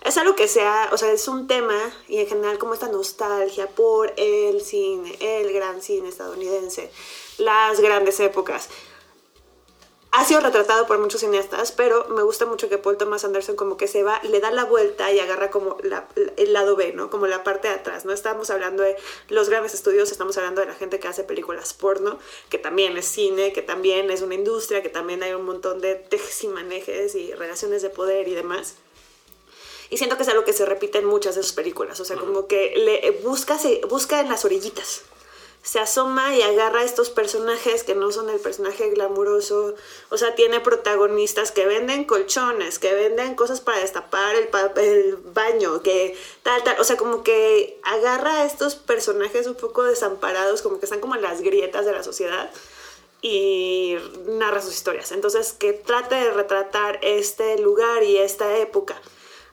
es 0.05 0.17
algo 0.17 0.35
que 0.35 0.49
sea, 0.49 0.89
o 0.93 0.99
sea, 0.99 1.13
es 1.13 1.29
un 1.29 1.47
tema 1.47 1.79
y 2.09 2.19
en 2.19 2.27
general 2.27 2.59
como 2.59 2.75
esta 2.75 2.89
nostalgia 2.89 3.69
por 3.69 4.13
el 4.17 4.61
cine, 4.61 5.17
el 5.21 5.53
gran 5.53 5.81
cine 5.83 6.09
estadounidense, 6.09 6.91
las 7.39 7.81
grandes 7.81 8.19
épocas. 8.21 8.69
Ha 10.13 10.25
sido 10.25 10.41
retratado 10.41 10.87
por 10.87 10.99
muchos 10.99 11.21
cineastas, 11.21 11.73
pero 11.73 12.07
me 12.09 12.23
gusta 12.23 12.47
mucho 12.47 12.71
que 12.71 12.79
Paul 12.79 12.97
Thomas 12.97 13.25
Anderson 13.25 13.55
como 13.55 13.77
que 13.77 13.87
se 13.87 14.03
va, 14.03 14.19
le 14.23 14.41
da 14.41 14.51
la 14.51 14.65
vuelta 14.65 15.13
y 15.13 15.21
agarra 15.21 15.51
como 15.51 15.77
la- 15.83 16.09
el 16.39 16.55
lado 16.55 16.75
B, 16.75 16.95
¿no? 16.95 17.11
Como 17.11 17.27
la 17.27 17.45
parte 17.45 17.69
de 17.69 17.75
atrás, 17.75 18.07
¿no? 18.07 18.13
Estamos 18.15 18.49
hablando 18.49 18.83
de 18.83 18.97
los 19.29 19.51
grandes 19.51 19.75
estudios, 19.75 20.11
estamos 20.11 20.39
hablando 20.39 20.63
de 20.63 20.69
la 20.69 20.75
gente 20.75 20.99
que 21.01 21.09
hace 21.09 21.23
películas 21.23 21.75
porno, 21.75 22.19
que 22.49 22.57
también 22.57 22.97
es 22.97 23.05
cine, 23.05 23.53
que 23.53 23.61
también 23.61 24.11
es 24.11 24.23
una 24.23 24.35
industria, 24.35 24.83
que 24.83 24.89
también 24.89 25.23
hay 25.23 25.35
un 25.35 25.45
montón 25.45 25.83
de 25.83 25.97
tejes 25.97 26.43
y 26.45 26.49
manejes 26.49 27.15
y 27.15 27.35
relaciones 27.35 27.83
de 27.83 27.91
poder 27.91 28.27
y 28.27 28.35
demás. 28.35 28.77
Y 29.91 29.99
siento 29.99 30.17
que 30.17 30.23
es 30.23 30.29
algo 30.31 30.45
que 30.45 30.55
se 30.55 30.65
repite 30.65 30.99
en 30.99 31.05
muchas 31.05 31.35
de 31.35 31.43
sus 31.43 31.53
películas, 31.53 32.01
o 32.01 32.05
sea, 32.07 32.17
como 32.17 32.47
que 32.47 32.73
le 32.77 33.11
busca, 33.23 33.59
se, 33.59 33.83
busca 33.87 34.21
en 34.21 34.31
las 34.31 34.45
orillitas 34.47 35.03
se 35.67 35.81
asoma 35.81 36.37
y 36.37 36.43
agarra 36.43 36.83
a 36.83 36.85
estos 36.85 37.11
personajes 37.11 37.83
que 37.83 37.97
no 37.97 38.13
son 38.13 38.31
el 38.31 38.39
personaje 38.39 38.89
glamuroso. 38.91 39.75
O 40.11 40.17
sea, 40.17 40.37
tiene 40.37 40.61
protagonistas 40.61 41.51
que 41.51 41.67
venden 41.67 42.05
colchones, 42.05 42.79
que 42.79 42.95
venden 42.95 43.35
cosas 43.35 43.61
para 43.61 43.81
destapar 43.81 44.37
el, 44.37 45.17
baño, 45.35 45.83
que 45.83 46.17
tal, 46.45 46.63
tal. 46.63 46.81
O 46.81 46.85
sea, 46.85 46.97
como 46.97 47.25
que 47.25 47.81
agarra 47.83 48.43
a 48.43 48.45
estos 48.45 48.77
personajes 48.77 49.49
un 49.49 49.57
poco 49.57 49.83
desamparados, 49.83 50.63
como 50.63 50.79
que 50.79 50.87
están 50.87 51.01
como 51.01 51.17
en 51.17 51.23
las 51.23 51.41
grietas 51.41 51.85
de 51.85 51.91
la 51.91 52.05
sociedad 52.05 52.49
y 53.21 53.97
narra 54.27 54.63
sus 54.63 54.75
historias. 54.75 55.11
Entonces, 55.11 55.53
que 55.53 55.73
trate 55.73 56.15
de 56.15 56.31
retratar 56.31 57.01
este 57.03 57.59
lugar 57.59 58.05
y 58.05 58.19
esta 58.19 58.57
época 58.59 59.03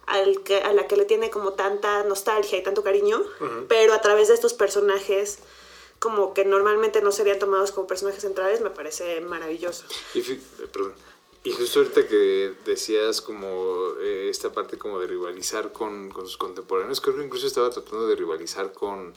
al 0.05 0.43
que, 0.43 0.57
a 0.57 0.73
la 0.73 0.85
que 0.85 0.95
le 0.95 1.05
tiene 1.05 1.31
como 1.31 1.53
tanta 1.53 2.03
nostalgia 2.03 2.59
y 2.59 2.61
tanto 2.61 2.83
cariño, 2.83 3.19
pero 3.67 3.93
a 3.95 4.01
través 4.01 4.27
de 4.27 4.35
estos 4.35 4.53
personajes 4.53 5.39
como 6.03 6.33
que 6.33 6.43
normalmente 6.43 7.01
no 7.01 7.13
serían 7.13 7.39
tomados 7.39 7.71
como 7.71 7.87
personajes 7.87 8.21
centrales, 8.21 8.59
me 8.59 8.69
parece 8.69 9.21
maravilloso. 9.21 9.85
Y, 10.13 10.19
eh, 10.19 10.39
perdón. 10.69 10.93
Y 11.45 11.51
justo 11.51 11.79
ahorita 11.79 12.05
que 12.09 12.55
decías 12.65 13.21
como 13.21 13.93
eh, 14.01 14.27
esta 14.29 14.51
parte 14.51 14.77
como 14.77 14.99
de 14.99 15.07
rivalizar 15.07 15.71
con, 15.71 16.09
con 16.09 16.25
sus 16.25 16.35
contemporáneos, 16.35 16.99
creo 16.99 17.15
que 17.15 17.23
incluso 17.23 17.47
estaba 17.47 17.69
tratando 17.69 18.05
de 18.05 18.17
rivalizar 18.17 18.73
con, 18.73 19.13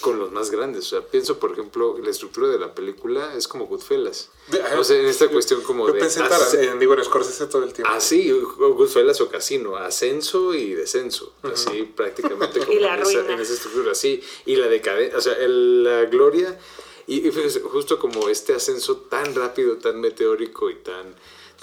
con 0.00 0.18
los 0.18 0.32
más 0.32 0.50
grandes. 0.50 0.86
O 0.86 0.88
sea, 0.88 1.00
pienso, 1.06 1.38
por 1.38 1.52
ejemplo, 1.52 1.96
la 2.02 2.10
estructura 2.10 2.48
de 2.48 2.58
la 2.58 2.74
película 2.74 3.34
es 3.36 3.46
como 3.48 3.66
Goodfellas. 3.66 4.28
De- 4.48 4.60
o 4.76 4.84
sea, 4.84 4.98
en 4.98 5.06
esta 5.06 5.28
cuestión 5.28 5.62
como 5.62 5.86
Yo 5.86 5.94
de... 5.94 6.00
pensé 6.00 6.20
en, 6.20 6.64
en, 6.70 6.78
digo, 6.78 6.94
en 6.94 7.04
Scorsese 7.04 7.46
todo 7.46 7.62
el 7.64 7.72
tiempo. 7.72 7.92
Así, 7.92 8.30
o 8.32 8.74
Goodfellas 8.74 9.20
o 9.20 9.28
Casino, 9.28 9.76
ascenso 9.76 10.52
y 10.54 10.74
descenso, 10.74 11.32
así 11.42 11.84
prácticamente 11.96 12.58
como 12.64 12.72
Y 12.72 12.80
la 12.80 12.96
en, 12.96 13.02
esa, 13.02 13.32
en 13.32 13.40
esa 13.40 13.52
estructura, 13.54 13.92
así, 13.92 14.22
y 14.46 14.56
la 14.56 14.66
decadencia, 14.68 15.16
o 15.18 15.20
sea, 15.20 15.34
el- 15.34 15.84
la 15.84 16.04
gloria 16.06 16.58
Y, 17.06 17.26
y 17.26 17.30
fíjese, 17.30 17.60
justo 17.60 17.98
como 17.98 18.28
este 18.30 18.54
ascenso 18.54 18.96
tan 18.96 19.34
rápido, 19.34 19.76
tan 19.76 20.00
meteórico 20.00 20.70
y 20.70 20.76
tan, 20.76 21.14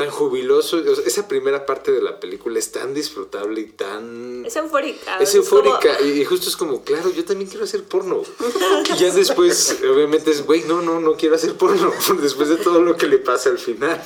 tan 0.02 0.10
jubiloso, 0.10 0.78
o 0.78 0.96
sea, 0.96 1.06
esa 1.06 1.28
primera 1.28 1.66
parte 1.66 1.92
de 1.92 2.02
la 2.02 2.20
película 2.20 2.58
es 2.58 2.72
tan 2.72 2.94
disfrutable 2.94 3.62
y 3.62 3.66
tan... 3.66 4.46
Es 4.46 4.56
eufórica. 4.56 5.20
Es 5.20 5.36
eufórica 5.36 6.02
y 6.02 6.22
y 6.22 6.26
justo 6.26 6.50
es 6.50 6.56
como, 6.56 6.84
claro, 6.84 7.10
yo 7.12 7.26
también 7.26 7.50
quiero 7.50 7.66
hacer 7.66 7.84
porno. 7.84 8.24
Y 8.94 8.98
ya 8.98 9.12
después, 9.12 9.78
obviamente 9.82 10.32
es, 10.32 10.46
güey, 10.46 10.64
no, 10.64 10.82
no, 10.82 11.00
no 11.00 11.16
quiero 11.16 11.36
hacer 11.36 11.56
porno. 11.56 11.92
Después 12.22 12.50
de 12.50 12.58
todo 12.58 12.82
lo 12.82 12.96
que 12.96 13.08
le 13.08 13.18
pasa 13.18 13.50
al 13.50 13.58
final. 13.58 14.02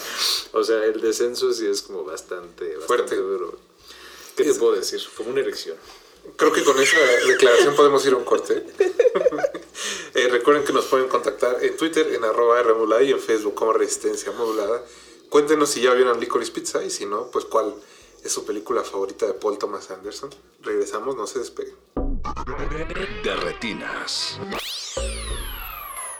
O 0.53 0.63
sea, 0.63 0.83
el 0.85 1.01
descenso 1.01 1.51
sí 1.53 1.65
es 1.65 1.81
como 1.81 2.03
bastante, 2.03 2.75
bastante 2.75 2.85
Fuerte. 2.87 3.15
duro. 3.15 3.57
¿Qué 4.35 4.43
te 4.43 4.53
puedo 4.53 4.73
decir? 4.73 5.01
Como 5.17 5.31
una 5.31 5.41
erección. 5.41 5.75
Creo 6.35 6.51
que 6.53 6.63
con 6.63 6.79
esa 6.79 6.97
declaración 7.27 7.75
podemos 7.75 8.05
ir 8.05 8.13
a 8.13 8.17
un 8.17 8.25
corte. 8.25 8.65
Eh, 10.13 10.29
recuerden 10.29 10.63
que 10.63 10.71
nos 10.71 10.85
pueden 10.85 11.09
contactar 11.09 11.61
en 11.61 11.75
Twitter 11.75 12.13
en 12.13 12.23
arroba 12.23 13.03
y 13.03 13.11
en 13.11 13.19
Facebook 13.19 13.53
como 13.53 13.73
Resistencia 13.73 14.31
Modulada. 14.31 14.81
Cuéntenos 15.29 15.69
si 15.69 15.81
ya 15.81 15.93
vieron 15.93 16.19
Licorice 16.19 16.51
Pizza 16.51 16.83
y 16.83 16.89
si 16.89 17.05
no, 17.05 17.29
pues 17.31 17.45
cuál 17.45 17.73
es 18.23 18.31
su 18.31 18.45
película 18.45 18.83
favorita 18.83 19.25
de 19.25 19.33
Paul 19.33 19.57
Thomas 19.57 19.91
Anderson. 19.91 20.29
Regresamos, 20.61 21.15
no 21.15 21.27
se 21.27 21.39
despeguen. 21.39 21.75
De 23.23 23.35
retinas. 23.35 24.39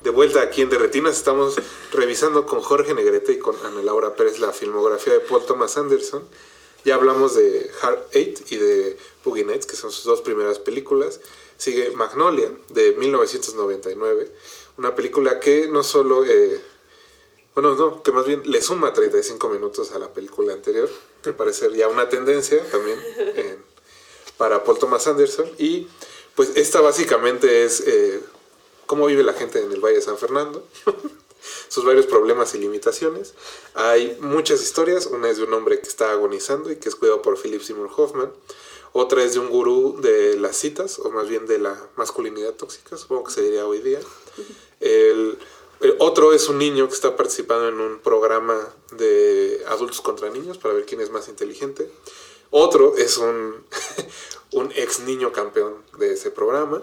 De 0.06 0.12
vuelta 0.12 0.42
aquí 0.42 0.62
en 0.62 0.70
Derretinas 0.70 1.18
estamos 1.18 1.56
revisando 1.92 2.46
con 2.46 2.62
Jorge 2.62 2.94
Negrete 2.94 3.34
y 3.34 3.40
con 3.40 3.56
Ana 3.66 3.82
Laura 3.82 4.16
Pérez 4.16 4.38
la 4.38 4.52
filmografía 4.52 5.14
de 5.14 5.20
Paul 5.20 5.44
Thomas 5.48 5.78
Anderson. 5.78 6.24
Ya 6.84 6.94
hablamos 6.94 7.34
de 7.34 7.72
Heart 7.82 8.16
Eight 8.16 8.52
y 8.52 8.58
de 8.58 8.98
Boogie 9.24 9.44
Nights, 9.44 9.66
que 9.66 9.76
son 9.76 9.92
sus 9.92 10.04
dos 10.04 10.22
primeras 10.22 10.60
películas. 10.60 11.22
Sigue 11.58 11.90
Magnolia, 11.92 12.52
de 12.70 12.92
1999, 12.92 14.32
una 14.78 14.94
película 14.94 15.40
que 15.40 15.68
no 15.70 15.82
solo, 15.82 16.24
eh, 16.24 16.62
bueno, 17.56 17.74
no, 17.76 18.04
que 18.04 18.12
más 18.12 18.26
bien 18.26 18.44
le 18.46 18.62
suma 18.62 18.92
35 18.92 19.48
minutos 19.48 19.92
a 19.92 20.00
la 20.00 20.14
película 20.14 20.52
anterior, 20.52 20.90
que 21.24 21.32
parece 21.32 21.74
ya 21.76 21.88
una 21.88 22.10
tendencia 22.10 22.62
también 22.70 23.00
eh, 23.18 23.58
para 24.38 24.64
Paul 24.66 24.78
Thomas 24.78 25.08
Anderson. 25.08 25.50
Y 25.58 25.88
pues 26.36 26.52
esta 26.56 26.82
básicamente 26.82 27.64
es 27.64 27.80
eh, 27.80 28.22
cómo 28.86 29.06
vive 29.06 29.24
la 29.24 29.34
gente 29.34 29.62
en 29.62 29.72
el 29.72 29.80
Valle 29.80 29.96
de 29.96 30.02
San 30.02 30.18
Fernando, 30.18 30.68
sus 31.70 31.86
varios 31.86 32.08
problemas 32.08 32.54
y 32.56 32.58
limitaciones. 32.58 33.34
Hay 33.74 34.18
muchas 34.20 34.62
historias, 34.62 35.06
una 35.06 35.30
es 35.30 35.38
de 35.38 35.44
un 35.44 35.54
hombre 35.54 35.80
que 35.80 35.88
está 35.88 36.12
agonizando 36.12 36.72
y 36.72 36.76
que 36.76 36.90
es 36.90 36.96
cuidado 36.96 37.22
por 37.22 37.40
Philip 37.40 37.62
Seymour 37.62 37.90
Hoffman. 37.96 38.34
Otra 38.92 39.24
es 39.24 39.34
de 39.34 39.40
un 39.40 39.50
gurú 39.50 40.00
de 40.02 40.38
las 40.38 40.58
citas, 40.58 41.00
o 41.00 41.10
más 41.10 41.30
bien 41.30 41.48
de 41.48 41.60
la 41.60 41.90
masculinidad 41.96 42.54
tóxica, 42.54 42.98
supongo 42.98 43.26
que 43.26 43.32
se 43.32 43.42
diría 43.44 43.66
hoy 43.66 43.80
día. 43.80 44.00
El, 44.82 45.38
el 45.82 45.96
otro 46.00 46.34
es 46.34 46.48
un 46.50 46.58
niño 46.58 46.88
que 46.88 46.94
está 46.96 47.16
participando 47.16 47.68
en 47.70 47.80
un 47.80 48.00
programa 48.00 48.74
de 48.92 49.64
adultos 49.68 50.02
contra 50.02 50.30
niños 50.30 50.58
para 50.58 50.74
ver 50.74 50.86
quién 50.86 51.02
es 51.02 51.10
más 51.10 51.28
inteligente. 51.28 51.90
Otro 52.52 52.96
es 52.98 53.18
un, 53.18 53.66
un 54.54 54.72
ex 54.76 55.00
niño 55.02 55.32
campeón 55.32 55.84
de 55.98 56.14
ese 56.14 56.32
programa. 56.32 56.82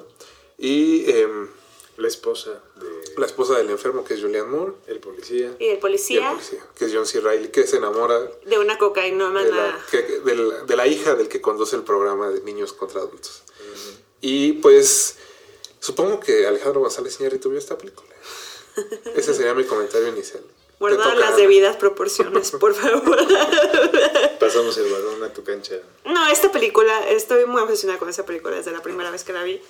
Y 0.58 1.10
em, 1.10 1.48
La 1.96 2.08
esposa 2.08 2.62
de 2.76 3.02
la 3.18 3.26
esposa 3.26 3.56
del 3.58 3.68
enfermo, 3.70 4.04
que 4.04 4.14
es 4.14 4.20
Julianne 4.22 4.48
Moore. 4.50 4.72
el 4.86 4.98
policía. 4.98 5.54
Y 5.58 5.64
el 5.66 5.70
Y 5.70 5.70
el 5.74 5.78
policía, 5.78 6.36
que 6.74 6.86
es 6.86 6.92
John 6.94 7.06
C. 7.06 7.20
Reilly, 7.20 7.48
que 7.48 7.66
se 7.66 7.76
enamora 7.76 8.18
de 8.46 8.58
una 8.58 8.72
de 8.74 8.78
cocainómana. 8.78 9.48
la, 9.50 9.84
que- 9.90 10.20
de 10.20 10.34
la- 10.34 10.64
de 10.64 10.76
la 10.76 10.86
hija 10.86 11.14
del 11.14 11.28
que 11.28 11.40
conduce 11.42 11.76
el 11.76 11.82
programa 11.82 12.30
de 12.30 12.40
niños 12.42 12.72
contra 12.72 13.00
adultos. 13.02 13.42
Y 14.22 14.54
pues 14.54 15.16
supongo 15.80 16.20
que 16.20 16.46
Alejandro 16.46 16.80
González 16.80 17.18
Iñárritu 17.20 17.50
vio 17.50 17.58
esta 17.58 17.76
película. 17.76 18.08
Ese 19.14 19.34
sería 19.34 19.54
mi 19.54 19.64
comentario 19.64 20.08
inicial. 20.08 20.42
Guardar 20.78 21.16
las 21.16 21.36
debidas 21.36 21.76
proporciones, 21.76 22.50
por 22.50 22.74
favor. 22.74 23.16
Pasamos 24.40 24.76
el 24.78 24.90
balón 24.90 25.22
a 25.22 25.32
tu 25.32 25.44
cancha. 25.44 25.76
No, 26.04 26.26
esta 26.28 26.50
película, 26.50 27.08
estoy 27.08 27.46
muy 27.46 27.62
obsesionada 27.62 28.00
con 28.00 28.08
esa 28.08 28.26
película 28.26 28.56
desde 28.56 28.72
la 28.72 28.82
primera 28.82 29.10
vez 29.12 29.22
que 29.22 29.32
la 29.32 29.44
vi. 29.44 29.62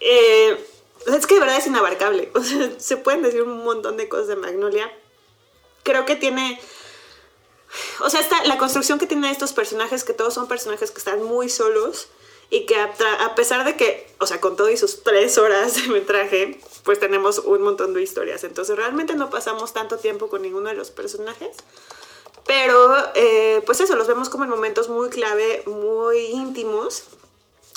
Eh, 0.00 0.58
es 1.06 1.26
que 1.26 1.34
de 1.34 1.40
verdad 1.40 1.56
es 1.56 1.66
inabarcable. 1.66 2.30
O 2.34 2.42
sea, 2.42 2.70
se 2.78 2.96
pueden 2.98 3.22
decir 3.22 3.42
un 3.42 3.64
montón 3.64 3.96
de 3.96 4.08
cosas 4.08 4.28
de 4.28 4.36
Magnolia. 4.36 4.92
Creo 5.84 6.04
que 6.04 6.16
tiene. 6.16 6.60
O 8.00 8.10
sea, 8.10 8.20
esta, 8.20 8.44
la 8.44 8.58
construcción 8.58 8.98
que 8.98 9.06
tiene 9.06 9.30
estos 9.30 9.54
personajes, 9.54 10.04
que 10.04 10.12
todos 10.12 10.34
son 10.34 10.48
personajes 10.48 10.90
que 10.90 10.98
están 10.98 11.22
muy 11.22 11.48
solos 11.48 12.08
y 12.52 12.66
que 12.66 12.76
a, 12.76 13.34
pesar 13.34 13.64
de 13.64 13.76
que, 13.76 14.06
o 14.18 14.26
sea, 14.26 14.38
con 14.38 14.56
todo 14.56 14.68
y 14.68 14.76
sus 14.76 15.02
tres 15.02 15.38
horas 15.38 15.74
de 15.74 15.88
metraje, 15.88 16.60
pues 16.84 17.00
tenemos 17.00 17.38
un 17.38 17.62
montón 17.62 17.94
de 17.94 18.02
historias. 18.02 18.44
Entonces 18.44 18.76
realmente 18.76 19.14
no 19.14 19.30
pasamos 19.30 19.72
tanto 19.72 19.96
tiempo 19.96 20.28
con 20.28 20.42
ninguno 20.42 20.68
de 20.68 20.74
los 20.74 20.90
personajes. 20.90 21.56
Pero, 22.46 22.94
eh, 23.14 23.62
pues 23.64 23.80
eso, 23.80 23.96
los 23.96 24.06
vemos 24.06 24.28
como 24.28 24.44
en 24.44 24.50
momentos 24.50 24.90
muy 24.90 25.08
clave, 25.08 25.62
muy 25.64 26.26
íntimos, 26.26 27.04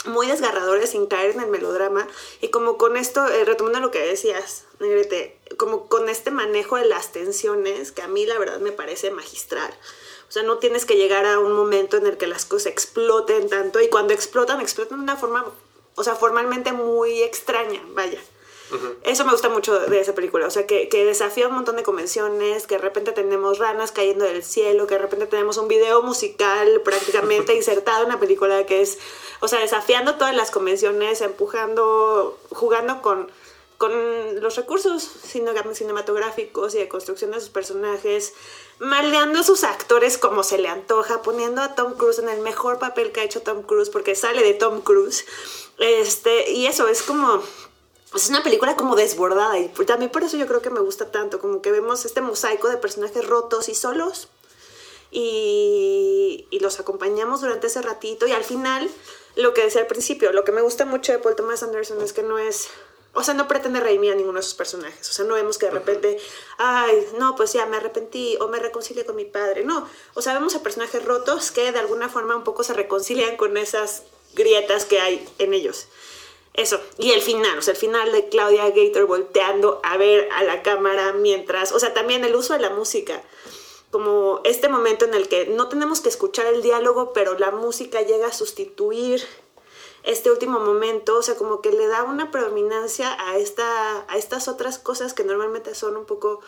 muy 0.07 0.27
desgarradores 0.27 0.89
sin 0.89 1.07
caer 1.07 1.31
en 1.31 1.39
el 1.39 1.47
melodrama. 1.47 2.05
Y 2.41 2.49
como 2.49 2.77
con 2.77 2.97
esto, 2.97 3.25
eh, 3.29 3.45
retomando 3.45 3.79
lo 3.79 3.91
que 3.91 4.05
decías, 4.05 4.65
Negrete, 4.81 5.39
como 5.55 5.87
con 5.87 6.09
este 6.09 6.31
manejo 6.31 6.75
de 6.75 6.83
las 6.83 7.13
tensiones, 7.13 7.93
que 7.93 8.01
a 8.01 8.09
mí 8.09 8.25
la 8.25 8.37
verdad 8.37 8.59
me 8.59 8.73
parece 8.73 9.09
magistral. 9.09 9.73
O 10.27 10.31
sea, 10.31 10.43
no 10.43 10.57
tienes 10.57 10.85
que 10.85 10.95
llegar 10.95 11.25
a 11.25 11.39
un 11.39 11.53
momento 11.53 11.97
en 11.97 12.07
el 12.07 12.17
que 12.17 12.27
las 12.27 12.45
cosas 12.45 12.67
exploten 12.67 13.49
tanto. 13.49 13.79
Y 13.81 13.89
cuando 13.89 14.13
explotan, 14.13 14.59
explotan 14.61 14.99
de 14.99 15.03
una 15.03 15.15
forma, 15.15 15.45
o 15.95 16.03
sea, 16.03 16.15
formalmente 16.15 16.73
muy 16.73 17.21
extraña, 17.23 17.81
vaya. 17.89 18.19
Eso 19.03 19.25
me 19.25 19.31
gusta 19.31 19.47
mucho 19.47 19.79
de 19.79 19.99
esa 19.99 20.15
película, 20.15 20.47
o 20.47 20.49
sea, 20.49 20.65
que, 20.65 20.89
que 20.89 21.05
desafía 21.05 21.47
un 21.47 21.53
montón 21.53 21.75
de 21.75 21.83
convenciones, 21.83 22.65
que 22.65 22.75
de 22.75 22.81
repente 22.81 23.11
tenemos 23.11 23.59
ranas 23.59 23.91
cayendo 23.91 24.25
del 24.25 24.43
cielo, 24.43 24.87
que 24.87 24.95
de 24.95 25.01
repente 25.01 25.27
tenemos 25.27 25.57
un 25.57 25.67
video 25.67 26.01
musical 26.01 26.81
prácticamente 26.83 27.53
insertado 27.55 28.03
en 28.03 28.09
la 28.09 28.19
película, 28.19 28.65
que 28.65 28.81
es, 28.81 28.97
o 29.39 29.47
sea, 29.47 29.59
desafiando 29.59 30.15
todas 30.15 30.35
las 30.35 30.49
convenciones, 30.49 31.21
empujando, 31.21 32.39
jugando 32.49 33.03
con, 33.03 33.29
con 33.77 34.41
los 34.41 34.55
recursos 34.55 35.03
cine- 35.03 35.53
cinematográficos 35.73 36.75
y 36.75 36.77
de 36.77 36.87
construcción 36.87 37.31
de 37.31 37.39
sus 37.39 37.49
personajes, 37.49 38.33
maleando 38.79 39.39
a 39.39 39.43
sus 39.43 39.63
actores 39.63 40.17
como 40.17 40.43
se 40.43 40.57
le 40.57 40.67
antoja, 40.69 41.21
poniendo 41.21 41.61
a 41.61 41.75
Tom 41.75 41.93
Cruise 41.93 42.19
en 42.19 42.29
el 42.29 42.39
mejor 42.41 42.79
papel 42.79 43.11
que 43.11 43.21
ha 43.21 43.23
hecho 43.23 43.41
Tom 43.41 43.63
Cruise, 43.63 43.89
porque 43.89 44.15
sale 44.15 44.43
de 44.43 44.53
Tom 44.53 44.81
Cruise, 44.81 45.25
este, 45.77 46.51
y 46.51 46.67
eso 46.67 46.87
es 46.87 47.01
como 47.01 47.41
es 48.13 48.29
una 48.29 48.43
película 48.43 48.77
como 48.77 48.95
desbordada 48.95 49.59
y 49.59 49.67
también 49.85 50.09
por 50.09 50.23
eso 50.23 50.37
yo 50.37 50.47
creo 50.47 50.61
que 50.61 50.69
me 50.69 50.79
gusta 50.79 51.11
tanto, 51.11 51.39
como 51.39 51.61
que 51.61 51.71
vemos 51.71 52.05
este 52.05 52.21
mosaico 52.21 52.69
de 52.69 52.77
personajes 52.77 53.27
rotos 53.27 53.67
y 53.67 53.75
solos 53.75 54.29
y 55.11 56.47
los 56.61 56.79
acompañamos 56.79 57.41
durante 57.41 57.67
ese 57.67 57.81
ratito 57.81 58.25
y 58.27 58.31
al 58.31 58.43
final, 58.43 58.89
lo 59.35 59.53
que 59.53 59.63
decía 59.63 59.81
al 59.81 59.87
principio, 59.87 60.31
lo 60.31 60.43
que 60.45 60.51
me 60.51 60.61
gusta 60.61 60.85
mucho 60.85 61.11
de 61.11 61.19
Paul 61.19 61.35
Thomas 61.35 61.61
Anderson 61.63 62.01
es 62.01 62.13
que 62.13 62.23
no 62.23 62.37
es, 62.39 62.69
o 63.15 63.23
sea, 63.23 63.33
no 63.33 63.47
pretende 63.47 63.79
redimir 63.79 64.11
a 64.11 64.15
ninguno 64.15 64.39
de 64.39 64.43
sus 64.43 64.53
personajes, 64.53 65.09
o 65.09 65.13
sea, 65.13 65.25
no 65.25 65.33
vemos 65.33 65.57
que 65.57 65.65
de 65.65 65.71
repente, 65.71 66.19
ay, 66.57 67.07
no, 67.17 67.35
pues 67.35 67.53
ya 67.53 67.65
me 67.65 67.77
arrepentí 67.77 68.37
o 68.39 68.47
me 68.47 68.59
reconcilié 68.59 69.05
con 69.05 69.15
mi 69.15 69.25
padre, 69.25 69.63
no, 69.63 69.87
o 70.13 70.21
sea, 70.21 70.33
vemos 70.33 70.55
a 70.55 70.61
personajes 70.61 71.03
rotos 71.03 71.51
que 71.51 71.71
de 71.71 71.79
alguna 71.79 72.09
forma 72.09 72.35
un 72.35 72.43
poco 72.43 72.63
se 72.63 72.73
reconcilian 72.73 73.37
con 73.37 73.57
esas 73.57 74.03
grietas 74.33 74.85
que 74.85 74.99
hay 74.99 75.27
en 75.39 75.53
ellos. 75.53 75.87
Eso, 76.53 76.79
y 76.97 77.11
el 77.11 77.21
final, 77.21 77.57
o 77.57 77.61
sea, 77.61 77.73
el 77.73 77.77
final 77.77 78.13
de 78.13 78.29
Claudia 78.29 78.69
Gator 78.69 79.05
volteando 79.07 79.81
a 79.83 79.97
ver 79.97 80.29
a 80.31 80.43
la 80.43 80.63
cámara 80.63 81.11
mientras, 81.11 81.73
o 81.73 81.79
sea, 81.79 81.93
también 81.93 82.23
el 82.23 82.33
uso 82.33 82.53
de 82.53 82.59
la 82.59 82.69
música, 82.69 83.21
como 83.91 84.39
este 84.45 84.69
momento 84.69 85.03
en 85.03 85.13
el 85.13 85.27
que 85.27 85.47
no 85.47 85.67
tenemos 85.67 85.99
que 85.99 86.09
escuchar 86.09 86.47
el 86.47 86.61
diálogo, 86.61 87.11
pero 87.11 87.37
la 87.37 87.51
música 87.51 88.01
llega 88.01 88.27
a 88.27 88.33
sustituir 88.33 89.21
este 90.05 90.31
último 90.31 90.59
momento, 90.59 91.17
o 91.17 91.23
sea, 91.23 91.35
como 91.35 91.61
que 91.61 91.71
le 91.71 91.87
da 91.87 92.03
una 92.03 92.29
predominancia 92.29 93.17
a, 93.27 93.37
esta, 93.37 94.05
a 94.07 94.17
estas 94.17 94.47
otras 94.47 94.77
cosas 94.77 95.13
que 95.15 95.23
normalmente 95.23 95.73
son 95.73 95.97
un 95.97 96.05
poco 96.05 96.41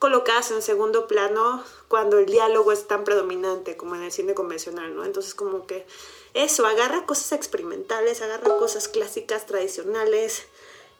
colocadas 0.00 0.50
en 0.50 0.62
segundo 0.62 1.06
plano 1.06 1.62
cuando 1.86 2.18
el 2.18 2.26
diálogo 2.26 2.72
es 2.72 2.88
tan 2.88 3.04
predominante 3.04 3.76
como 3.76 3.94
en 3.94 4.02
el 4.02 4.10
cine 4.12 4.34
convencional, 4.34 4.94
¿no? 4.96 5.04
Entonces 5.04 5.34
como 5.34 5.66
que 5.66 5.86
eso, 6.34 6.66
agarra 6.66 7.06
cosas 7.06 7.30
experimentales, 7.32 8.20
agarra 8.20 8.58
cosas 8.58 8.88
clásicas, 8.88 9.46
tradicionales 9.46 10.46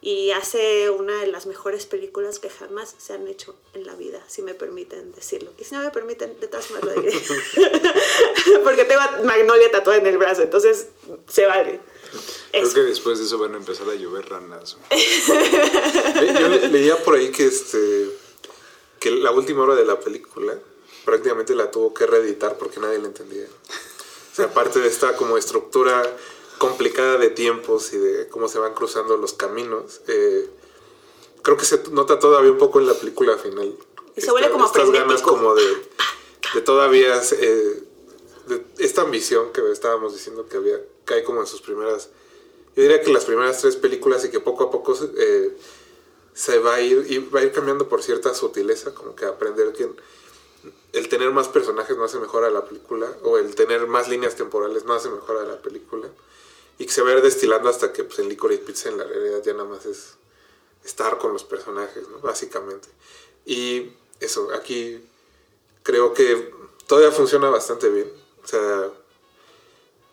y 0.06 0.32
hace 0.32 0.90
una 0.90 1.18
de 1.22 1.28
las 1.28 1.46
mejores 1.46 1.86
películas 1.86 2.38
que 2.38 2.50
jamás 2.50 2.94
se 2.98 3.14
han 3.14 3.26
hecho 3.26 3.56
en 3.72 3.86
la 3.86 3.94
vida, 3.94 4.22
si 4.26 4.42
me 4.42 4.52
permiten 4.52 5.12
decirlo. 5.12 5.50
Y 5.58 5.64
si 5.64 5.74
no 5.74 5.80
me 5.80 5.90
permiten, 5.90 6.38
de 6.40 6.46
todas 6.46 6.70
maneras 6.72 6.96
lo 6.96 7.02
diré. 7.02 7.18
Porque 8.64 8.84
tengo 8.84 9.00
a 9.00 9.22
Magnolia 9.22 9.70
tatuada 9.70 9.98
en 9.98 10.06
el 10.06 10.18
brazo, 10.18 10.42
entonces 10.42 10.88
se 11.26 11.46
vale. 11.46 11.80
Creo 12.50 12.64
Eso. 12.64 12.74
que 12.74 12.80
después 12.82 13.18
de 13.18 13.24
eso 13.24 13.38
van 13.38 13.54
a 13.54 13.56
empezar 13.56 13.88
a 13.88 13.94
llover 13.94 14.28
ranas. 14.28 14.76
Yo 16.38 16.48
le- 16.48 16.68
leía 16.68 16.96
por 17.02 17.14
ahí 17.16 17.30
que 17.32 17.46
este 17.46 18.06
que 19.00 19.10
la 19.10 19.30
última 19.32 19.62
hora 19.64 19.74
de 19.74 19.84
la 19.84 19.98
película 20.00 20.54
prácticamente 21.04 21.54
la 21.54 21.70
tuvo 21.70 21.92
que 21.92 22.06
reeditar 22.06 22.56
porque 22.56 22.78
nadie 22.80 22.98
la 22.98 23.06
entendía. 23.08 23.46
O 23.46 24.36
sea, 24.36 24.46
aparte 24.46 24.80
de 24.80 24.88
esta 24.88 25.16
como 25.16 25.36
estructura 25.36 26.02
complicada 26.58 27.16
de 27.18 27.30
tiempos 27.30 27.92
y 27.92 27.98
de 27.98 28.28
cómo 28.28 28.48
se 28.48 28.58
van 28.58 28.74
cruzando 28.74 29.16
los 29.16 29.32
caminos, 29.32 30.00
eh, 30.08 30.48
creo 31.42 31.56
que 31.56 31.64
se 31.64 31.82
nota 31.90 32.18
todavía 32.18 32.50
un 32.50 32.58
poco 32.58 32.80
en 32.80 32.86
la 32.86 32.94
película 32.94 33.36
final. 33.36 33.76
Y 34.16 34.20
se 34.20 34.30
vuelve 34.30 34.50
como 34.50 34.66
Estas 34.66 34.90
ganas 34.90 35.22
como 35.22 35.54
de, 35.54 35.64
de 36.54 36.60
todavía, 36.60 37.20
eh, 37.32 37.82
de 38.46 38.64
esta 38.78 39.02
ambición 39.02 39.52
que 39.52 39.60
estábamos 39.70 40.12
diciendo 40.12 40.46
que 40.48 40.56
había, 40.56 40.80
hay 41.08 41.24
como 41.24 41.40
en 41.40 41.46
sus 41.46 41.60
primeras, 41.60 42.08
yo 42.76 42.82
diría 42.82 43.00
que 43.00 43.12
las 43.12 43.24
primeras 43.24 43.60
tres 43.60 43.76
películas 43.76 44.24
y 44.24 44.30
que 44.30 44.40
poco 44.40 44.64
a 44.64 44.70
poco 44.70 44.96
eh, 45.16 45.56
se 46.32 46.58
va 46.58 46.74
a 46.74 46.80
ir, 46.80 47.06
y 47.08 47.18
va 47.18 47.40
a 47.40 47.42
ir 47.44 47.52
cambiando 47.52 47.88
por 47.88 48.02
cierta 48.02 48.34
sutileza, 48.34 48.94
como 48.94 49.14
que 49.14 49.24
aprender 49.24 49.72
que 49.72 49.88
el 50.92 51.08
tener 51.08 51.30
más 51.30 51.48
personajes 51.48 51.96
no 51.96 52.04
hace 52.04 52.18
mejor 52.18 52.44
a 52.44 52.50
la 52.50 52.64
película, 52.64 53.12
o 53.22 53.38
el 53.38 53.54
tener 53.54 53.86
más 53.86 54.08
líneas 54.08 54.36
temporales 54.36 54.84
no 54.84 54.94
hace 54.94 55.08
mejor 55.10 55.38
a 55.38 55.44
la 55.44 55.60
película, 55.60 56.08
y 56.78 56.86
que 56.86 56.92
se 56.92 57.02
va 57.02 57.10
a 57.10 57.14
ir 57.14 57.22
destilando 57.22 57.68
hasta 57.68 57.92
que 57.92 58.04
pues, 58.04 58.18
en 58.18 58.28
Licorice 58.28 58.62
Pizza 58.62 58.88
en 58.88 58.98
la 58.98 59.04
realidad 59.04 59.42
ya 59.44 59.52
nada 59.52 59.64
más 59.64 59.86
es 59.86 60.14
estar 60.84 61.18
con 61.18 61.32
los 61.32 61.44
personajes, 61.44 62.08
¿no? 62.08 62.18
básicamente. 62.18 62.88
Y 63.46 63.92
eso, 64.20 64.50
aquí 64.54 65.00
creo 65.82 66.14
que 66.14 66.52
todavía 66.86 67.12
funciona 67.12 67.48
bastante 67.50 67.88
bien. 67.88 68.10
O 68.42 68.46
sea, 68.46 68.90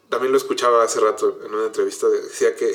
también 0.09 0.31
lo 0.31 0.37
escuchaba 0.37 0.83
hace 0.83 0.99
rato 0.99 1.39
en 1.43 1.53
una 1.53 1.65
entrevista, 1.65 2.07
decía 2.07 2.55
que 2.55 2.73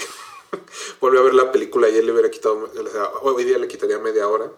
volvió 1.00 1.20
a 1.20 1.24
ver 1.24 1.34
la 1.34 1.52
película 1.52 1.88
y 1.88 1.96
él 1.96 2.06
le 2.06 2.12
hubiera 2.12 2.30
quitado, 2.30 2.70
o 2.74 2.88
sea, 2.88 3.10
hoy 3.22 3.44
día 3.44 3.58
le 3.58 3.68
quitaría 3.68 3.98
media 3.98 4.28
hora. 4.28 4.50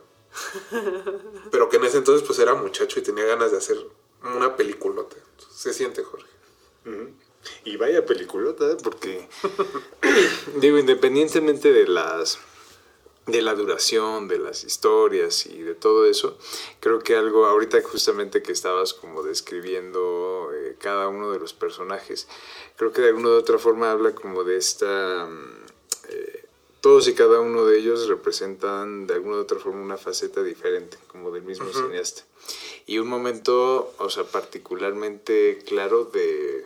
Pero 1.50 1.68
que 1.68 1.76
en 1.76 1.84
ese 1.84 1.98
entonces 1.98 2.26
pues 2.26 2.38
era 2.38 2.54
muchacho 2.54 2.98
y 2.98 3.02
tenía 3.02 3.24
ganas 3.24 3.50
de 3.50 3.58
hacer 3.58 3.78
una 4.22 4.56
peliculota. 4.56 5.16
Se 5.50 5.72
siente, 5.72 6.02
Jorge. 6.04 6.28
Y 7.64 7.76
vaya 7.76 8.04
peliculota, 8.04 8.70
¿eh? 8.70 8.76
porque 8.82 9.28
digo, 10.60 10.78
independientemente 10.78 11.72
de 11.72 11.86
las 11.86 12.38
de 13.28 13.42
la 13.42 13.54
duración, 13.54 14.26
de 14.26 14.38
las 14.38 14.64
historias 14.64 15.44
y 15.44 15.60
de 15.60 15.74
todo 15.74 16.06
eso, 16.06 16.38
creo 16.80 17.00
que 17.00 17.14
algo 17.14 17.44
ahorita 17.44 17.78
justamente 17.82 18.42
que 18.42 18.52
estabas 18.52 18.94
como 18.94 19.22
describiendo 19.22 20.50
eh, 20.54 20.76
cada 20.80 21.08
uno 21.08 21.30
de 21.30 21.38
los 21.38 21.52
personajes, 21.52 22.26
creo 22.76 22.92
que 22.92 23.02
de 23.02 23.08
alguna 23.08 23.28
u 23.28 23.32
otra 23.32 23.58
forma 23.58 23.90
habla 23.90 24.14
como 24.14 24.44
de 24.44 24.56
esta... 24.56 25.26
mm, 25.26 25.66
eh, 26.08 26.44
todos 26.80 27.08
y 27.08 27.14
cada 27.14 27.40
uno 27.40 27.64
de 27.64 27.78
ellos 27.78 28.06
representan 28.08 29.06
de 29.06 29.14
alguna 29.14 29.36
u 29.36 29.40
otra 29.40 29.58
forma 29.58 29.82
una 29.82 29.96
faceta 29.96 30.42
diferente, 30.42 30.96
como 31.08 31.30
del 31.30 31.42
mismo 31.42 31.68
cineasta. 31.72 32.22
Y 32.86 32.98
un 32.98 33.08
momento, 33.08 33.92
o 33.98 34.08
sea, 34.08 34.24
particularmente 34.24 35.58
claro 35.66 36.04
de, 36.04 36.64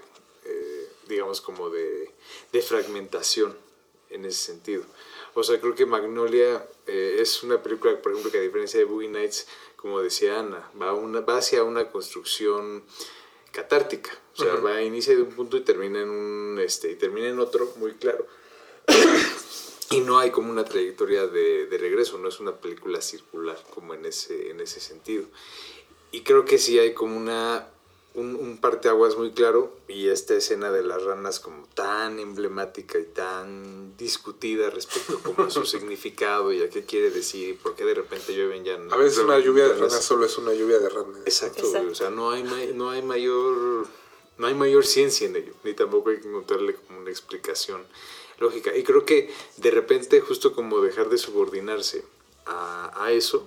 digamos, 1.13 1.41
como 1.41 1.71
de, 1.71 2.11
de 2.53 2.63
fragmentación 2.63 3.57
en 4.11 4.25
ese 4.25 4.53
sentido. 4.53 4.85
O 5.35 5.43
sea, 5.43 5.61
creo 5.61 5.75
que 5.75 5.87
Magnolia 5.87 6.67
eh, 6.87 7.17
es 7.21 7.43
una 7.43 7.63
película, 7.63 8.01
por 8.01 8.13
ejemplo, 8.13 8.31
que 8.31 8.39
a 8.39 8.43
diferencia 8.43 8.79
de 8.79 8.85
Boogie 8.85 9.09
Nights, 9.09 9.47
como 9.77 10.01
decía 10.01 10.39
Ana, 10.39 10.71
va, 10.81 10.93
una, 10.93 11.21
va 11.21 11.39
hacia 11.39 11.65
una 11.65 11.91
construcción 11.91 12.85
catártica. 13.51 14.11
O 14.37 14.43
sea, 14.43 14.55
va 14.57 14.83
inicia 14.83 15.15
de 15.15 15.23
un 15.23 15.31
punto 15.31 15.57
y 15.57 15.61
termina 15.61 16.01
en 16.01 16.09
un 16.09 16.59
este 16.59 16.91
y 16.91 16.97
termina 16.97 17.29
en 17.29 17.39
otro 17.39 17.73
muy 17.77 17.93
claro. 17.95 18.27
y 19.91 20.01
no 20.01 20.19
hay 20.19 20.31
como 20.31 20.51
una 20.51 20.65
trayectoria 20.65 21.27
de, 21.27 21.67
de 21.67 21.79
regreso, 21.79 22.19
no 22.19 22.29
es 22.29 22.41
una 22.41 22.57
película 22.57 23.01
circular 23.03 23.63
como 23.75 23.95
en 23.95 24.07
ese, 24.07 24.51
en 24.51 24.61
ese 24.61 24.81
sentido. 24.81 25.27
Y 26.13 26.23
creo 26.23 26.45
que 26.45 26.59
sí 26.59 26.79
hay 26.79 26.95
como 26.95 27.17
una 27.17 27.69
un, 28.15 28.37
un 28.37 28.59
parteaguas 28.59 29.17
muy 29.17 29.33
claro 29.33 29.75
y 29.89 30.09
esta 30.09 30.35
escena 30.35 30.71
de 30.71 30.83
las 30.83 31.03
ranas 31.03 31.41
como 31.41 31.67
tan 31.75 32.19
emblemática 32.19 32.99
y 32.99 33.05
tan 33.05 33.97
discutida 33.97 34.69
respecto 34.71 35.19
como 35.21 35.45
a 35.45 35.51
su 35.51 35.65
significado 35.67 36.53
y 36.53 36.63
a 36.63 36.69
qué 36.69 36.85
quiere 36.85 37.11
decir 37.11 37.49
y 37.51 37.53
por 37.55 37.75
qué 37.75 37.85
de 37.85 37.95
repente 37.95 38.35
llueven 38.35 38.65
ya 38.65 38.75
A 38.91 38.97
veces 38.97 39.19
una 39.19 39.39
lluvia 39.39 39.69
de 39.69 39.75
ranas. 39.75 40.05
solo 40.05 40.27
es 40.27 40.37
una 40.37 40.53
lluvia 40.53 40.79
de 40.79 40.89
ranas. 40.89 41.21
Exacto, 41.25 41.61
Exacto. 41.65 41.91
o 41.91 41.95
sea, 41.95 42.11
no 42.11 42.31
hay, 42.31 42.43
no 42.75 42.91
hay 42.91 43.03
mayor 43.03 43.87
no 44.39 44.47
hay 44.47 44.55
mayor 44.55 44.85
ciencia 44.85 45.27
en 45.27 45.37
ello, 45.37 45.53
ni 45.63 45.75
tampoco 45.75 46.11
hay 46.11 46.21
que 46.21 46.29
encontrarle 46.29 46.75
como 46.75 47.01
una 47.01 47.11
explicación 47.11 47.83
lógica. 48.39 48.75
Y 48.77 48.83
creo 48.83 49.05
que 49.05 49.31
de 49.59 49.71
repente, 49.71 50.21
justo 50.21 50.55
como 50.55 50.81
dejar 50.81 51.09
de 51.11 51.19
subordinarse 51.19 52.05
a, 52.47 53.05
a 53.05 53.13
eso, 53.13 53.47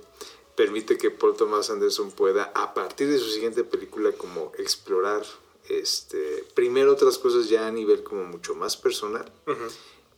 permite 0.56 0.98
que 0.98 1.12
Paul 1.12 1.36
Thomas 1.36 1.70
Anderson 1.70 2.12
pueda, 2.12 2.52
a 2.56 2.74
partir 2.74 3.08
de 3.10 3.20
su 3.20 3.30
siguiente 3.30 3.63
película, 3.63 4.12
como 4.13 4.52
explorar 4.58 5.24
este, 5.70 6.46
primero 6.54 6.94
otras 6.94 7.18
cosas 7.18 7.50
ya 7.50 7.68
a 7.68 7.72
nivel 7.72 8.04
como 8.04 8.24
mucho 8.24 8.56
más 8.56 8.78
personal 8.78 9.32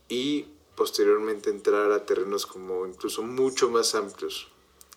y 0.09 0.45
posteriormente 0.75 1.49
entrar 1.49 1.91
a 1.91 2.05
terrenos 2.05 2.45
como 2.45 2.85
incluso 2.85 3.23
mucho 3.23 3.69
más 3.69 3.95
amplios 3.95 4.47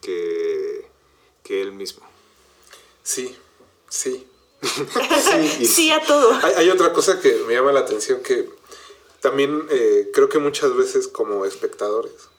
que, 0.01 0.87
que 1.43 1.63
él 1.63 1.73
mismo. 1.73 2.07
Sí, 3.03 3.37
sí. 3.89 4.27
sí 5.65 5.91
a 5.91 6.05
todo. 6.05 6.33
Hay, 6.43 6.55
hay 6.55 6.71
otra 6.71 6.93
cosa 6.93 7.21
que 7.21 7.35
me 7.47 7.55
llama 7.55 7.73
la 7.73 7.81
atención 7.81 8.23
que 8.23 8.51
también 9.21 9.67
eh, 9.71 10.11
creo 10.13 10.29
que 10.29 10.39
muchas 10.39 10.75
veces 10.77 11.09
como 11.09 11.45
espectadores 11.45 12.30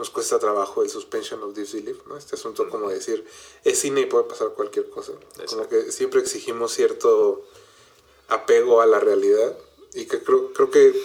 nos 0.00 0.08
cuesta 0.08 0.38
trabajo 0.38 0.82
el 0.82 0.88
suspension 0.88 1.42
of 1.42 1.54
disbelief, 1.54 2.06
¿no? 2.06 2.16
Este 2.16 2.34
asunto 2.34 2.70
como 2.70 2.88
decir, 2.88 3.22
es 3.64 3.78
cine 3.78 4.00
y 4.00 4.06
puede 4.06 4.24
pasar 4.24 4.48
cualquier 4.54 4.88
cosa. 4.88 5.12
Como 5.46 5.68
que 5.68 5.92
siempre 5.92 6.20
exigimos 6.20 6.72
cierto 6.72 7.44
apego 8.28 8.80
a 8.80 8.86
la 8.86 8.98
realidad 8.98 9.58
y 9.92 10.06
que 10.06 10.22
creo, 10.22 10.54
creo 10.54 10.70
que 10.70 10.98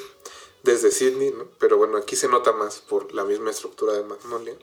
desde 0.64 0.92
Sydney, 0.92 1.32
¿no? 1.32 1.46
pero 1.60 1.76
bueno, 1.76 1.98
aquí 1.98 2.16
se 2.16 2.30
nota 2.30 2.54
más 2.54 2.80
por 2.80 3.14
la 3.14 3.26
misma 3.26 3.52
estructura 3.52 3.92
de 3.92 4.04
Magnolia. 4.04 4.56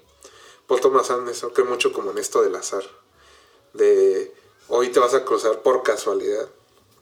Paul 0.67 0.81
Thomas 0.81 1.11
Anderson 1.11 1.51
cree 1.51 1.67
mucho 1.67 1.93
como 1.93 2.11
en 2.11 2.17
esto 2.17 2.41
del 2.41 2.55
azar, 2.57 2.85
de 3.75 4.33
hoy 4.69 4.89
te 4.89 4.99
vas 4.99 5.13
a 5.13 5.27
cruzar 5.27 5.61
por 5.61 5.83
casualidad 5.83 6.49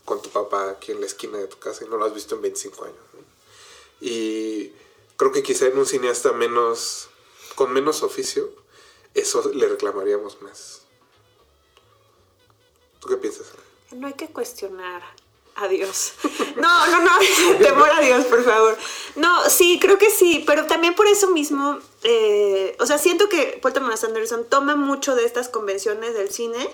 con 0.05 0.21
tu 0.21 0.31
papá 0.31 0.69
aquí 0.71 0.91
en 0.91 0.99
la 0.99 1.07
esquina 1.07 1.39
de 1.39 1.47
tu 1.47 1.61
casa 1.61 1.85
y 1.85 1.89
no 1.89 1.97
lo 1.97 2.07
has 2.07 2.13
visto 2.13 2.35
en 2.35 2.43
25 2.43 2.85
años. 2.87 2.99
¿no? 3.15 3.21
Y 4.01 4.73
creo 5.21 5.33
que 5.33 5.43
quizá 5.43 5.67
en 5.67 5.77
un 5.77 5.85
cineasta 5.85 6.33
menos, 6.33 7.11
con 7.55 7.73
menos 7.73 8.03
oficio, 8.03 8.53
eso 9.15 9.51
le 9.53 9.69
reclamaríamos 9.69 10.41
más. 10.43 10.83
¿Tú 13.01 13.09
qué 13.09 13.17
piensas? 13.17 13.47
No 13.93 14.07
hay 14.07 14.13
que 14.13 14.29
cuestionar 14.29 15.03
a 15.57 15.69
Dios. 15.69 16.13
No, 16.57 16.87
no, 16.89 17.01
no, 17.03 17.13
temor 17.59 17.89
a 17.89 18.01
Dios, 18.01 18.27
por 18.27 18.45
favor. 18.45 18.77
No, 19.17 19.49
sí, 19.49 19.79
creo 19.81 19.97
que 19.97 20.11
sí, 20.11 20.43
pero 20.47 20.67
también 20.67 20.95
por 20.95 21.07
eso 21.07 21.31
mismo, 21.31 21.79
eh, 22.03 22.77
o 22.81 22.87
sea, 22.87 22.99
siento 22.99 23.29
que 23.29 23.59
Paul 23.63 23.73
Thomas 23.73 24.05
Anderson 24.05 24.45
toma 24.45 24.77
mucho 24.77 25.15
de 25.15 25.25
estas 25.25 25.49
convenciones 25.49 26.13
del 26.13 26.31
cine 26.31 26.69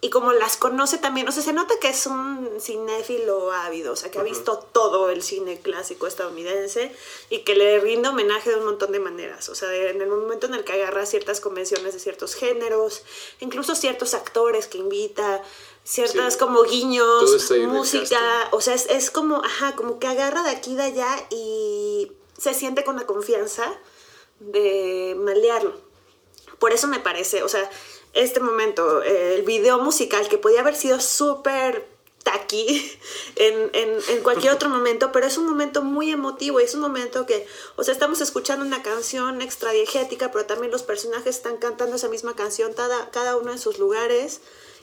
y 0.00 0.10
como 0.10 0.32
las 0.32 0.56
conoce 0.56 0.98
también, 0.98 1.26
o 1.28 1.32
sea, 1.32 1.42
se 1.42 1.52
nota 1.52 1.74
que 1.80 1.88
es 1.88 2.06
un 2.06 2.48
cinéfilo 2.60 3.50
ávido, 3.52 3.92
o 3.92 3.96
sea, 3.96 4.10
que 4.12 4.18
ha 4.20 4.22
visto 4.22 4.58
todo 4.58 5.10
el 5.10 5.22
cine 5.24 5.60
clásico 5.60 6.06
estadounidense 6.06 6.94
y 7.30 7.40
que 7.40 7.56
le 7.56 7.80
rinde 7.80 8.08
homenaje 8.08 8.50
de 8.50 8.56
un 8.56 8.64
montón 8.64 8.92
de 8.92 9.00
maneras, 9.00 9.48
o 9.48 9.56
sea, 9.56 9.68
de- 9.68 9.90
en 9.90 10.00
el 10.00 10.08
momento 10.08 10.46
en 10.46 10.54
el 10.54 10.62
que 10.62 10.72
agarra 10.74 11.04
ciertas 11.04 11.40
convenciones 11.40 11.94
de 11.94 11.98
ciertos 12.00 12.34
géneros, 12.36 13.02
incluso 13.40 13.74
ciertos 13.74 14.14
actores 14.14 14.68
que 14.68 14.78
invita, 14.78 15.42
ciertas 15.82 16.34
Sí. 16.34 16.38
como 16.38 16.62
guiños, 16.62 17.50
música, 17.66 18.48
o 18.52 18.60
sea, 18.60 18.74
es, 18.74 18.86
es 18.90 19.10
como, 19.10 19.42
ajá, 19.42 19.74
como 19.74 19.98
que 19.98 20.06
agarra 20.06 20.44
de 20.44 20.50
aquí 20.50 20.72
y 20.72 20.76
de 20.76 20.82
allá 20.84 21.26
y 21.30 22.12
se 22.40 22.54
siente 22.54 22.84
con 22.84 22.94
la 22.94 23.04
confianza 23.06 23.64
de 24.38 25.16
malearlo. 25.18 25.74
Por 26.60 26.72
eso 26.72 26.86
me 26.88 27.00
parece, 27.00 27.42
o 27.42 27.48
sea, 27.48 27.68
este 28.14 28.40
momento, 28.40 29.02
eh, 29.02 29.36
el 29.36 29.42
video 29.42 29.78
musical 29.78 30.28
que 30.28 30.38
podía 30.38 30.60
haber 30.60 30.74
sido 30.74 31.00
súper 31.00 31.86
taqui 32.22 32.98
en, 33.36 33.70
en, 33.72 33.98
en 34.08 34.22
cualquier 34.22 34.52
otro 34.52 34.68
momento, 34.68 35.12
pero 35.12 35.26
es 35.26 35.38
un 35.38 35.46
momento 35.46 35.82
muy 35.82 36.10
emotivo 36.10 36.60
y 36.60 36.64
es 36.64 36.74
un 36.74 36.80
momento 36.80 37.26
que, 37.26 37.46
o 37.76 37.84
sea, 37.84 37.92
estamos 37.92 38.20
escuchando 38.20 38.64
una 38.64 38.82
canción 38.82 39.40
extra 39.42 39.72
diegética, 39.72 40.30
pero 40.30 40.46
también 40.46 40.72
los 40.72 40.82
personajes 40.82 41.36
están 41.36 41.56
cantando 41.56 41.96
esa 41.96 42.08
misma 42.08 42.34
canción, 42.34 42.72
cada, 42.72 43.10
cada 43.10 43.36
uno 43.36 43.52
en 43.52 43.58
sus 43.58 43.78
lugares, 43.78 44.40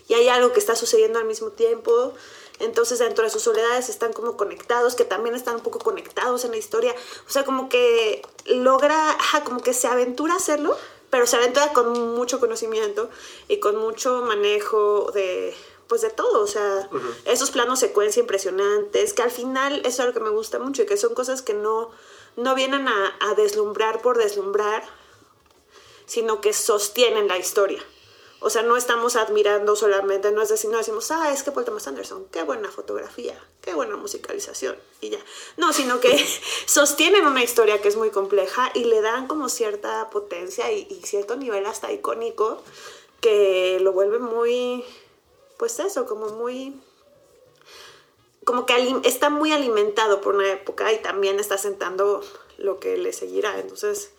y 0.07 0.13
hay 0.13 0.27
algo 0.27 0.53
que 0.53 0.59
está 0.59 0.75
sucediendo 0.75 1.19
al 1.19 1.25
mismo 1.25 1.49
tiempo. 1.49 2.13
Entonces 2.59 2.99
dentro 2.99 3.23
de 3.23 3.29
sus 3.29 3.41
soledades 3.41 3.89
están 3.89 4.13
como 4.13 4.37
conectados, 4.37 4.95
que 4.95 5.03
también 5.03 5.35
están 5.35 5.55
un 5.55 5.61
poco 5.61 5.79
conectados 5.79 6.45
en 6.45 6.51
la 6.51 6.57
historia. 6.57 6.95
O 7.27 7.31
sea, 7.31 7.43
como 7.43 7.69
que 7.69 8.21
logra, 8.45 9.17
como 9.43 9.61
que 9.61 9.73
se 9.73 9.87
aventura 9.87 10.33
a 10.33 10.37
hacerlo, 10.37 10.77
pero 11.15 11.27
se 11.27 11.37
aventura 11.37 11.71
con 11.71 12.13
mucho 12.13 12.41
conocimiento 12.41 13.09
y 13.47 13.61
con 13.61 13.77
mucho 13.77 14.21
manejo 14.23 15.13
de, 15.13 15.55
pues 15.87 16.01
de 16.01 16.09
todo. 16.09 16.43
O 16.43 16.45
sea, 16.45 16.89
esos 17.23 17.51
planos 17.51 17.79
secuencia 17.79 18.19
impresionantes, 18.19 19.13
que 19.13 19.21
al 19.21 19.31
final 19.31 19.79
eso 19.79 19.87
es 19.87 19.99
algo 20.01 20.13
que 20.13 20.19
me 20.19 20.29
gusta 20.29 20.59
mucho 20.59 20.81
y 20.81 20.85
que 20.85 20.97
son 20.97 21.13
cosas 21.13 21.41
que 21.41 21.53
no, 21.53 21.89
no 22.35 22.53
vienen 22.53 22.89
a, 22.89 23.17
a 23.21 23.33
deslumbrar 23.33 24.01
por 24.01 24.17
deslumbrar, 24.17 24.83
sino 26.05 26.41
que 26.41 26.51
sostienen 26.51 27.29
la 27.29 27.37
historia. 27.37 27.81
O 28.39 28.49
sea, 28.49 28.61
no 28.61 28.77
estamos 28.77 29.15
admirando 29.15 29.75
solamente, 29.75 30.31
no 30.31 30.41
es 30.41 30.49
decir, 30.49 30.69
no 30.69 30.77
decimos, 30.77 31.09
ah, 31.11 31.31
es 31.31 31.41
que 31.41 31.51
Paul 31.51 31.65
Thomas 31.65 31.87
Anderson, 31.87 32.27
qué 32.31 32.43
buena 32.43 32.69
fotografía, 32.69 33.41
qué 33.61 33.73
buena 33.73 33.95
musicalización, 33.95 34.77
y 35.01 35.09
ya. 35.09 35.19
No, 35.57 35.73
sino 35.73 35.99
que 35.99 36.23
sostienen 36.65 37.25
una 37.25 37.43
historia 37.43 37.81
que 37.81 37.87
es 37.87 37.95
muy 37.95 38.11
compleja 38.11 38.71
y 38.73 38.83
le 38.83 39.01
dan 39.01 39.27
como 39.27 39.49
cierta 39.49 40.09
potencia 40.09 40.71
y, 40.71 40.87
y 40.89 41.01
cierto 41.05 41.35
nivel 41.35 41.65
hasta 41.65 41.91
icónico 41.91 42.61
que 43.21 43.79
lo 43.81 43.93
vuelve 43.93 44.19
muy, 44.19 44.83
pues 45.57 45.79
eso, 45.79 46.05
como 46.05 46.27
muy 46.29 46.79
como 48.45 48.65
que 48.67 49.01
está 49.03 49.29
muy 49.29 49.51
alimentado 49.51 50.21
por 50.21 50.35
una 50.35 50.51
época 50.51 50.93
y 50.93 51.01
también 51.01 51.39
está 51.39 51.57
sentando 51.57 52.21
lo 52.57 52.79
que 52.79 52.95
le 52.95 53.11
seguirá. 53.11 53.59
Entonces, 53.59 54.11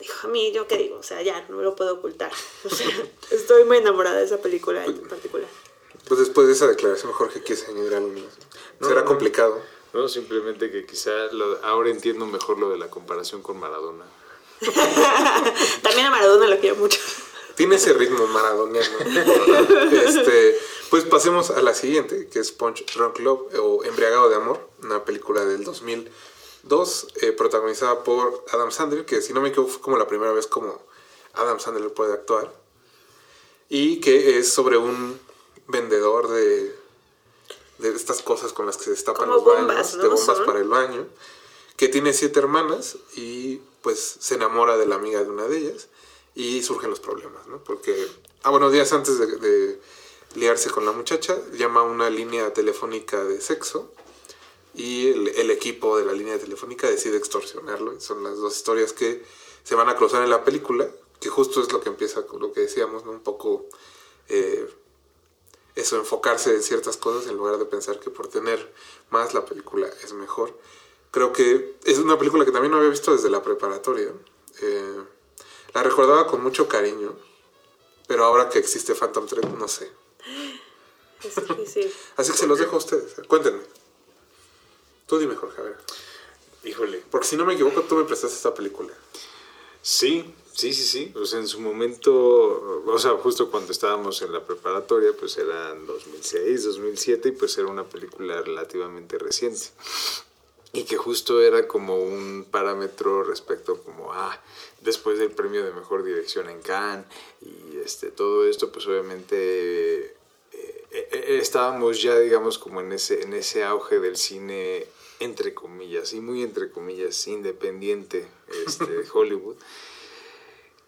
dijo, 0.00 0.26
a 0.26 0.30
mí, 0.30 0.52
¿yo 0.52 0.66
qué 0.66 0.76
digo? 0.76 0.96
O 0.98 1.02
sea, 1.02 1.22
ya, 1.22 1.44
no 1.48 1.56
me 1.56 1.62
lo 1.62 1.74
puedo 1.76 1.94
ocultar. 1.94 2.30
O 2.64 2.68
sea, 2.70 2.88
estoy 3.30 3.64
muy 3.64 3.78
enamorada 3.78 4.16
de 4.18 4.24
esa 4.24 4.38
película 4.38 4.84
en 4.84 4.98
particular. 5.08 5.48
Pues 6.08 6.20
después 6.20 6.46
de 6.46 6.52
esa 6.52 6.66
declaración, 6.66 7.12
Jorge, 7.12 7.42
¿quieres 7.42 7.66
añadir 7.68 7.94
algo 7.94 8.08
más? 8.08 8.22
No, 8.80 8.88
Será 8.88 9.00
no. 9.02 9.06
complicado. 9.06 9.60
No, 9.92 10.08
simplemente 10.08 10.70
que 10.70 10.84
quizá 10.86 11.10
lo- 11.32 11.64
ahora 11.64 11.88
entiendo 11.90 12.26
mejor 12.26 12.58
lo 12.58 12.68
de 12.70 12.78
la 12.78 12.90
comparación 12.90 13.42
con 13.42 13.58
Maradona. 13.58 14.04
También 15.82 16.06
a 16.06 16.10
Maradona 16.10 16.48
lo 16.48 16.58
quiero 16.58 16.76
mucho. 16.76 16.98
Tiene 17.54 17.76
ese 17.76 17.92
ritmo 17.92 18.26
maradoniano. 18.26 18.98
este, 19.92 20.58
pues 20.90 21.04
pasemos 21.04 21.50
a 21.50 21.62
la 21.62 21.72
siguiente, 21.74 22.28
que 22.28 22.40
es 22.40 22.50
Punch 22.50 22.84
Drunk 22.94 23.20
Love 23.20 23.54
o 23.60 23.84
Embriagado 23.84 24.28
de 24.28 24.34
Amor, 24.36 24.68
una 24.82 25.04
película 25.04 25.44
del 25.44 25.64
2002, 26.68 27.08
eh, 27.22 27.32
protagonizada 27.32 28.04
por 28.04 28.44
Adam 28.52 28.70
Sandler, 28.70 29.04
que 29.04 29.20
si 29.20 29.32
no 29.32 29.40
me 29.40 29.50
equivoco 29.50 29.72
fue 29.72 29.80
como 29.80 29.98
la 29.98 30.06
primera 30.06 30.32
vez 30.32 30.46
como 30.46 30.80
Adam 31.34 31.60
Sandler 31.60 31.92
puede 31.92 32.12
actuar, 32.12 32.52
y 33.68 34.00
que 34.00 34.38
es 34.38 34.52
sobre 34.52 34.76
un 34.76 35.18
vendedor 35.68 36.28
de, 36.28 36.74
de 37.78 37.88
estas 37.94 38.22
cosas 38.22 38.52
con 38.52 38.66
las 38.66 38.76
que 38.76 38.84
se 38.84 38.90
destapan 38.90 39.28
Como 39.28 39.36
los 39.36 39.44
baños, 39.44 39.66
bombas, 39.66 39.94
¿no? 39.96 40.02
de 40.02 40.08
bombas 40.08 40.36
Son. 40.36 40.46
para 40.46 40.58
el 40.58 40.68
baño, 40.68 41.06
que 41.76 41.88
tiene 41.88 42.12
siete 42.12 42.38
hermanas 42.38 42.96
y 43.16 43.60
pues 43.82 44.16
se 44.18 44.36
enamora 44.36 44.76
de 44.76 44.86
la 44.86 44.94
amiga 44.94 45.22
de 45.22 45.30
una 45.30 45.44
de 45.44 45.58
ellas 45.58 45.88
y 46.34 46.62
surgen 46.62 46.90
los 46.90 47.00
problemas, 47.00 47.46
¿no? 47.46 47.62
Porque, 47.62 48.08
ah, 48.42 48.50
bueno, 48.50 48.70
días 48.70 48.92
antes 48.92 49.18
de, 49.18 49.26
de 49.26 49.80
liarse 50.34 50.70
con 50.70 50.86
la 50.86 50.92
muchacha, 50.92 51.36
llama 51.52 51.80
a 51.80 51.84
una 51.84 52.10
línea 52.10 52.52
telefónica 52.52 53.22
de 53.24 53.40
sexo 53.40 53.92
y 54.74 55.08
el, 55.08 55.28
el 55.28 55.50
equipo 55.50 55.96
de 55.98 56.04
la 56.04 56.12
línea 56.12 56.38
telefónica 56.38 56.90
decide 56.90 57.16
extorsionarlo. 57.16 58.00
Son 58.00 58.22
las 58.22 58.36
dos 58.36 58.56
historias 58.56 58.92
que 58.92 59.22
se 59.62 59.74
van 59.74 59.88
a 59.88 59.96
cruzar 59.96 60.22
en 60.22 60.30
la 60.30 60.44
película, 60.44 60.88
que 61.20 61.28
justo 61.28 61.60
es 61.60 61.72
lo 61.72 61.80
que 61.80 61.88
empieza 61.88 62.26
con 62.26 62.40
lo 62.40 62.52
que 62.52 62.60
decíamos, 62.60 63.04
¿no? 63.04 63.12
Un 63.12 63.22
poco 63.22 63.66
eh, 64.28 64.68
eso, 65.74 65.96
enfocarse 65.96 66.54
en 66.54 66.62
ciertas 66.62 66.96
cosas 66.96 67.28
en 67.28 67.36
lugar 67.36 67.58
de 67.58 67.64
pensar 67.64 67.98
que 67.98 68.10
por 68.10 68.28
tener 68.28 68.72
más 69.10 69.34
la 69.34 69.44
película 69.44 69.88
es 70.02 70.12
mejor. 70.12 70.56
Creo 71.10 71.32
que 71.32 71.76
es 71.84 71.98
una 71.98 72.18
película 72.18 72.44
que 72.44 72.52
también 72.52 72.72
no 72.72 72.78
había 72.78 72.90
visto 72.90 73.12
desde 73.12 73.30
la 73.30 73.42
preparatoria. 73.42 74.12
Eh, 74.60 75.02
la 75.72 75.82
recordaba 75.82 76.26
con 76.26 76.42
mucho 76.42 76.68
cariño, 76.68 77.16
pero 78.06 78.24
ahora 78.24 78.48
que 78.48 78.58
existe 78.58 78.94
Phantom 78.94 79.26
Thread, 79.26 79.48
no 79.50 79.68
sé. 79.68 79.90
Es 81.22 81.36
difícil. 81.48 81.92
Así 82.16 82.32
que 82.32 82.38
se 82.38 82.46
los 82.46 82.58
dejo 82.58 82.76
a 82.76 82.78
ustedes. 82.78 83.14
Cuéntenme. 83.26 83.62
Tú 85.14 85.20
dime, 85.20 85.36
Jorge, 85.36 85.60
a 85.60 85.64
ver. 85.64 85.76
Híjole. 86.64 87.00
Porque 87.08 87.28
si 87.28 87.36
no 87.36 87.44
me 87.44 87.54
equivoco, 87.54 87.82
tú 87.82 87.94
me 87.94 88.02
prestaste 88.02 88.34
esta 88.34 88.52
película. 88.52 88.92
Sí, 89.80 90.34
sí, 90.52 90.72
sí, 90.72 90.82
sí. 90.82 91.12
O 91.14 91.24
sea, 91.24 91.38
en 91.38 91.46
su 91.46 91.60
momento, 91.60 92.82
o 92.84 92.98
sea, 92.98 93.12
justo 93.12 93.48
cuando 93.48 93.70
estábamos 93.70 94.20
en 94.22 94.32
la 94.32 94.44
preparatoria, 94.44 95.12
pues 95.16 95.38
eran 95.38 95.86
2006, 95.86 96.64
2007, 96.64 97.28
y 97.28 97.30
pues 97.30 97.56
era 97.58 97.68
una 97.68 97.84
película 97.84 98.42
relativamente 98.42 99.16
reciente. 99.16 99.66
Y 100.72 100.82
que 100.82 100.96
justo 100.96 101.40
era 101.40 101.68
como 101.68 101.96
un 101.96 102.44
parámetro 102.50 103.22
respecto 103.22 103.80
como, 103.84 104.12
ah, 104.12 104.36
después 104.80 105.20
del 105.20 105.30
premio 105.30 105.64
de 105.64 105.72
mejor 105.72 106.02
dirección 106.02 106.50
en 106.50 106.60
Cannes 106.60 107.06
y 107.40 107.78
este, 107.78 108.10
todo 108.10 108.48
esto, 108.48 108.72
pues 108.72 108.84
obviamente 108.88 110.16
eh, 110.94 111.08
eh, 111.10 111.38
estábamos 111.40 112.00
ya, 112.00 112.16
digamos, 112.20 112.56
como 112.56 112.80
en 112.80 112.92
ese, 112.92 113.22
en 113.22 113.32
ese 113.32 113.64
auge 113.64 113.98
del 113.98 114.16
cine, 114.16 114.86
entre 115.20 115.54
comillas, 115.54 116.12
y 116.12 116.20
muy 116.20 116.42
entre 116.42 116.70
comillas, 116.70 117.26
independiente 117.26 118.26
este, 118.66 118.86
de 118.86 119.04
Hollywood, 119.12 119.56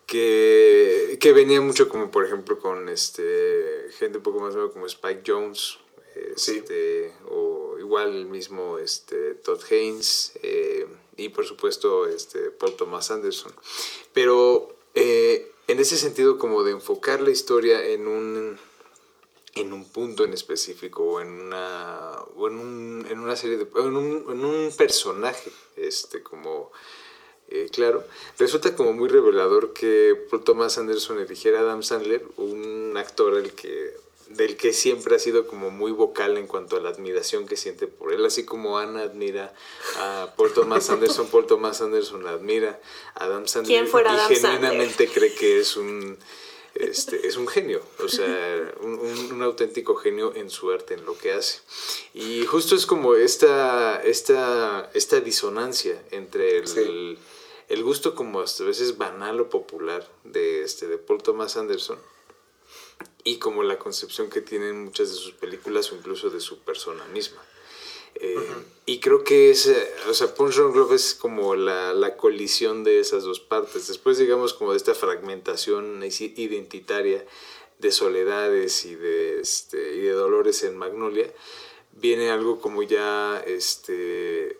que, 0.06 1.18
que 1.20 1.32
venía 1.32 1.60
mucho 1.60 1.88
como, 1.88 2.10
por 2.10 2.24
ejemplo, 2.24 2.58
con 2.58 2.88
este, 2.88 3.88
gente 3.98 4.18
un 4.18 4.24
poco 4.24 4.40
más 4.40 4.54
nueva 4.54 4.72
como 4.72 4.86
Spike 4.86 5.22
Jones, 5.26 5.78
este, 6.14 7.12
o 7.28 7.76
igual 7.78 8.16
el 8.16 8.26
mismo 8.26 8.78
este, 8.78 9.34
Todd 9.34 9.60
Haynes, 9.70 10.32
eh, 10.42 10.86
y 11.16 11.30
por 11.30 11.44
supuesto 11.44 12.06
este, 12.06 12.50
Paul 12.50 12.76
Thomas 12.76 13.10
Anderson. 13.10 13.52
Pero 14.12 14.76
eh, 14.94 15.50
en 15.68 15.78
ese 15.78 15.96
sentido 15.96 16.38
como 16.38 16.62
de 16.62 16.72
enfocar 16.72 17.20
la 17.20 17.30
historia 17.30 17.84
en 17.84 18.06
un 18.06 18.58
en 19.56 19.72
un 19.72 19.84
punto 19.90 20.24
en 20.24 20.32
específico 20.32 21.02
o 21.04 21.20
en 21.20 21.28
una, 21.28 22.12
o 22.36 22.48
en, 22.48 22.58
un- 22.58 23.06
en 23.10 23.18
una 23.20 23.36
serie 23.36 23.56
de 23.56 23.66
en 23.76 23.96
un, 23.96 24.24
en 24.30 24.44
un 24.44 24.70
personaje 24.76 25.50
este 25.76 26.22
como 26.22 26.70
eh, 27.48 27.68
claro 27.72 28.04
resulta 28.38 28.74
como 28.76 28.92
muy 28.92 29.08
revelador 29.08 29.72
que 29.72 30.14
Paul 30.30 30.44
Thomas 30.44 30.78
Anderson 30.78 31.20
eligiera 31.20 31.58
a 31.60 31.62
Adam 31.62 31.82
Sandler 31.82 32.24
un 32.36 32.94
actor 32.96 33.34
el 33.36 33.52
que 33.52 33.94
del 34.28 34.56
que 34.56 34.72
siempre 34.72 35.14
ha 35.14 35.18
sido 35.20 35.46
como 35.46 35.70
muy 35.70 35.92
vocal 35.92 36.36
en 36.36 36.48
cuanto 36.48 36.76
a 36.76 36.80
la 36.80 36.88
admiración 36.88 37.46
que 37.46 37.56
siente 37.56 37.86
por 37.86 38.12
él, 38.12 38.26
así 38.26 38.44
como 38.44 38.76
Ana 38.76 39.02
admira 39.02 39.54
a 39.98 40.34
Paul 40.36 40.52
Thomas 40.52 40.90
Anderson, 40.90 41.28
Paul 41.28 41.46
Thomas 41.46 41.80
Anderson 41.80 42.26
admira 42.26 42.80
a 43.14 43.24
Adam 43.26 43.46
Sandler 43.46 43.78
¿Quién 43.78 43.86
fuera 43.88 44.10
y 44.12 44.16
Adam 44.16 44.34
Sandler? 44.34 44.52
genuinamente 44.54 45.06
cree 45.08 45.32
que 45.32 45.60
es 45.60 45.76
un 45.76 46.18
este, 46.80 47.26
es 47.26 47.36
un 47.36 47.46
genio, 47.48 47.82
o 48.02 48.08
sea, 48.08 48.72
un, 48.80 48.94
un- 48.98 49.32
un 49.32 49.42
auténtico 49.42 49.94
genio 49.96 50.32
en 50.34 50.50
su 50.50 50.70
arte, 50.70 50.94
en 50.94 51.04
lo 51.04 51.16
que 51.18 51.32
hace. 51.32 51.60
Y 52.14 52.44
justo 52.46 52.74
es 52.74 52.86
como 52.86 53.14
esta, 53.14 54.02
esta, 54.02 54.90
esta 54.94 55.20
disonancia 55.20 56.02
entre 56.10 56.58
el, 56.58 56.66
Sí. 56.68 57.18
el 57.68 57.82
gusto 57.82 58.14
como 58.14 58.40
hasta 58.40 58.62
a 58.62 58.66
veces 58.66 58.96
banal 58.98 59.40
o 59.40 59.50
popular 59.50 60.08
de, 60.24 60.62
este, 60.62 60.86
de 60.86 60.98
Paul 60.98 61.22
Thomas 61.22 61.56
Anderson 61.56 61.98
y 63.24 63.38
como 63.38 63.62
la 63.64 63.78
concepción 63.78 64.30
que 64.30 64.40
tienen 64.40 64.84
muchas 64.84 65.08
de 65.10 65.16
sus 65.16 65.32
películas 65.32 65.90
o 65.92 65.96
incluso 65.96 66.30
de 66.30 66.40
su 66.40 66.60
persona 66.60 67.04
misma. 67.06 67.42
Eh, 68.20 68.36
Y 68.86 69.00
creo 69.00 69.24
que 69.24 69.50
es, 69.50 69.68
o 70.08 70.14
sea, 70.14 70.32
Punch 70.32 70.54
Drunk 70.54 70.76
Love 70.76 70.92
es 70.92 71.14
como 71.14 71.56
la, 71.56 71.92
la 71.92 72.16
colisión 72.16 72.84
de 72.84 73.00
esas 73.00 73.24
dos 73.24 73.40
partes. 73.40 73.88
Después, 73.88 74.16
digamos, 74.16 74.54
como 74.54 74.70
de 74.70 74.76
esta 74.76 74.94
fragmentación 74.94 76.02
identitaria 76.04 77.24
de 77.80 77.90
soledades 77.92 78.84
y 78.84 78.94
de, 78.94 79.40
este, 79.40 79.96
y 79.96 80.00
de 80.02 80.12
dolores 80.12 80.62
en 80.62 80.76
Magnolia, 80.76 81.32
viene 81.92 82.30
algo 82.30 82.60
como 82.60 82.82
ya 82.84 83.42
este, 83.46 84.58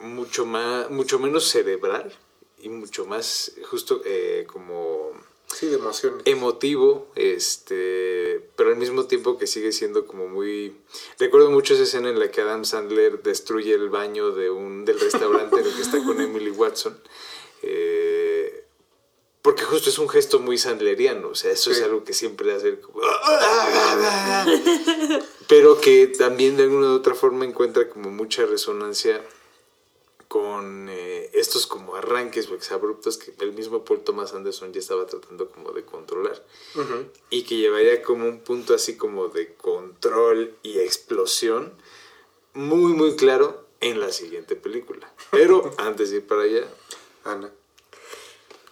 mucho, 0.00 0.46
más, 0.46 0.90
mucho 0.90 1.18
menos 1.18 1.44
cerebral 1.48 2.12
y 2.60 2.70
mucho 2.70 3.04
más 3.04 3.52
justo 3.70 4.00
eh, 4.04 4.46
como 4.50 5.12
Sí, 5.58 5.66
de 5.66 5.74
emociones. 5.74 6.22
emotivo, 6.24 7.08
este, 7.16 8.48
pero 8.54 8.70
al 8.70 8.76
mismo 8.76 9.06
tiempo 9.06 9.38
que 9.38 9.48
sigue 9.48 9.72
siendo 9.72 10.06
como 10.06 10.28
muy... 10.28 10.76
Recuerdo 11.18 11.50
mucho 11.50 11.74
esa 11.74 11.82
escena 11.82 12.10
en 12.10 12.20
la 12.20 12.30
que 12.30 12.42
Adam 12.42 12.64
Sandler 12.64 13.24
destruye 13.24 13.74
el 13.74 13.88
baño 13.88 14.30
de 14.30 14.50
un, 14.50 14.84
del 14.84 15.00
restaurante 15.00 15.58
en 15.58 15.66
el 15.66 15.74
que 15.74 15.82
está 15.82 15.98
con 16.04 16.20
Emily 16.20 16.50
Watson. 16.50 16.96
eh, 17.62 18.64
porque 19.42 19.64
justo 19.64 19.90
es 19.90 19.98
un 19.98 20.08
gesto 20.08 20.38
muy 20.38 20.58
sandleriano, 20.58 21.30
o 21.30 21.34
sea, 21.34 21.50
eso 21.50 21.72
es 21.72 21.82
algo 21.82 22.04
que 22.04 22.12
siempre 22.12 22.52
hace 22.52 22.78
como... 22.80 23.00
Pero 25.48 25.80
que 25.80 26.06
también 26.06 26.56
de 26.56 26.64
alguna 26.64 26.88
u 26.92 26.94
otra 26.94 27.14
forma 27.14 27.44
encuentra 27.44 27.88
como 27.88 28.10
mucha 28.10 28.46
resonancia 28.46 29.24
con 30.28 30.88
eh, 30.90 31.30
estos 31.32 31.66
como 31.66 31.96
arranques 31.96 32.50
o 32.50 32.54
exabruptos 32.54 33.16
que 33.16 33.32
el 33.40 33.52
mismo 33.52 33.84
Paul 33.84 34.04
Thomas 34.04 34.34
Anderson 34.34 34.72
ya 34.74 34.80
estaba 34.80 35.06
tratando 35.06 35.50
como 35.50 35.72
de 35.72 35.84
controlar 35.84 36.44
y 37.30 37.44
que 37.44 37.56
llevaría 37.56 38.02
como 38.02 38.26
un 38.26 38.40
punto 38.40 38.74
así 38.74 38.98
como 38.98 39.28
de 39.28 39.54
control 39.54 40.54
y 40.62 40.78
explosión 40.78 41.72
muy 42.52 42.92
muy 42.92 43.16
claro 43.16 43.66
en 43.80 44.00
la 44.00 44.12
siguiente 44.12 44.54
película. 44.54 45.10
Pero 45.30 45.70
antes 45.78 46.10
de 46.10 46.18
ir 46.18 46.26
para 46.26 46.42
allá, 46.42 46.68
Ana. 47.24 47.50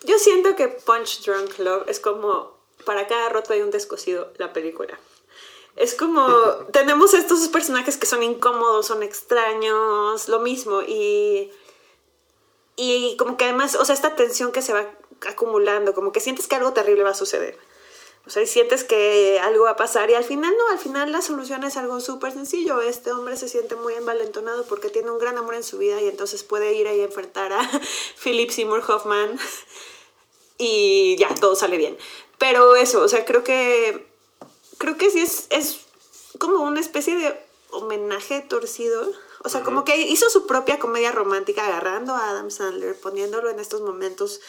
Yo 0.04 0.18
siento 0.18 0.54
que 0.56 0.68
Punch 0.68 1.24
Drunk 1.24 1.58
Love 1.58 1.88
es 1.88 2.00
como 2.00 2.56
para 2.84 3.06
cada 3.06 3.28
roto 3.30 3.52
hay 3.52 3.62
un 3.62 3.70
descosido 3.70 4.32
la 4.36 4.52
película. 4.52 4.98
Es 5.76 5.94
como 5.94 6.26
tenemos 6.72 7.14
estos 7.14 7.46
personajes 7.48 7.96
que 7.96 8.06
son 8.06 8.22
incómodos, 8.22 8.86
son 8.86 9.02
extraños, 9.02 10.28
lo 10.28 10.40
mismo 10.40 10.82
y 10.82 11.50
y 12.76 13.16
como 13.16 13.38
que 13.38 13.44
además, 13.44 13.74
o 13.74 13.84
sea, 13.84 13.94
esta 13.94 14.14
tensión 14.14 14.52
que 14.52 14.60
se 14.60 14.74
va 14.74 14.86
acumulando, 15.26 15.94
como 15.94 16.12
que 16.12 16.20
sientes 16.20 16.46
que 16.46 16.56
algo 16.56 16.74
terrible 16.74 17.04
va 17.04 17.10
a 17.10 17.14
suceder. 17.14 17.58
O 18.26 18.30
sea, 18.30 18.42
y 18.42 18.46
sientes 18.46 18.82
que 18.82 19.38
algo 19.40 19.64
va 19.64 19.70
a 19.70 19.76
pasar 19.76 20.10
y 20.10 20.14
al 20.14 20.24
final 20.24 20.52
no, 20.58 20.68
al 20.72 20.80
final 20.80 21.12
la 21.12 21.22
solución 21.22 21.62
es 21.62 21.76
algo 21.76 22.00
súper 22.00 22.32
sencillo. 22.32 22.82
Este 22.82 23.12
hombre 23.12 23.36
se 23.36 23.48
siente 23.48 23.76
muy 23.76 23.94
envalentonado 23.94 24.64
porque 24.64 24.88
tiene 24.90 25.10
un 25.12 25.18
gran 25.18 25.38
amor 25.38 25.54
en 25.54 25.62
su 25.62 25.78
vida 25.78 26.00
y 26.02 26.08
entonces 26.08 26.42
puede 26.42 26.74
ir 26.74 26.88
ahí 26.88 27.00
a 27.00 27.04
enfrentar 27.04 27.52
a 27.52 27.60
Philip 28.22 28.50
Seymour 28.50 28.82
Hoffman 28.88 29.38
y 30.58 31.16
ya, 31.18 31.32
todo 31.36 31.54
sale 31.54 31.76
bien. 31.76 31.96
Pero 32.36 32.74
eso, 32.74 33.00
o 33.00 33.08
sea, 33.08 33.24
creo 33.24 33.44
que 33.44 34.06
creo 34.78 34.96
que 34.96 35.10
sí 35.10 35.20
es, 35.20 35.46
es 35.50 35.80
como 36.38 36.62
una 36.62 36.80
especie 36.80 37.16
de 37.16 37.46
homenaje 37.70 38.40
torcido. 38.40 39.10
O 39.44 39.48
sea, 39.48 39.62
como 39.62 39.84
que 39.84 39.96
hizo 39.96 40.28
su 40.30 40.46
propia 40.46 40.78
comedia 40.78 41.12
romántica 41.12 41.66
agarrando 41.66 42.14
a 42.14 42.30
Adam 42.30 42.50
Sandler, 42.50 42.98
poniéndolo 42.98 43.50
en 43.50 43.60
estos 43.60 43.80
momentos 43.80 44.40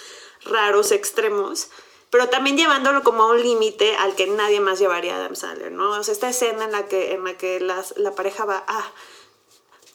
raros, 0.44 0.92
extremos, 0.92 1.70
pero 2.10 2.30
también 2.30 2.58
llevándolo 2.58 3.04
como 3.04 3.24
a 3.24 3.32
un 3.32 3.42
límite 3.42 3.96
al 3.98 4.16
que 4.16 4.28
nadie 4.28 4.60
más 4.60 4.80
llevaría 4.80 5.16
a 5.16 5.20
Adam 5.20 5.36
Sandler, 5.36 5.72
¿no? 5.72 5.92
O 5.92 6.04
sea, 6.04 6.14
esta 6.14 6.30
escena 6.30 6.66
en 6.66 6.72
la 6.72 6.88
que, 6.88 7.14
en 7.14 7.24
la, 7.24 7.38
que 7.38 7.60
las, 7.60 7.98
la 7.98 8.16
pareja 8.16 8.46
va 8.46 8.64
a 8.68 8.92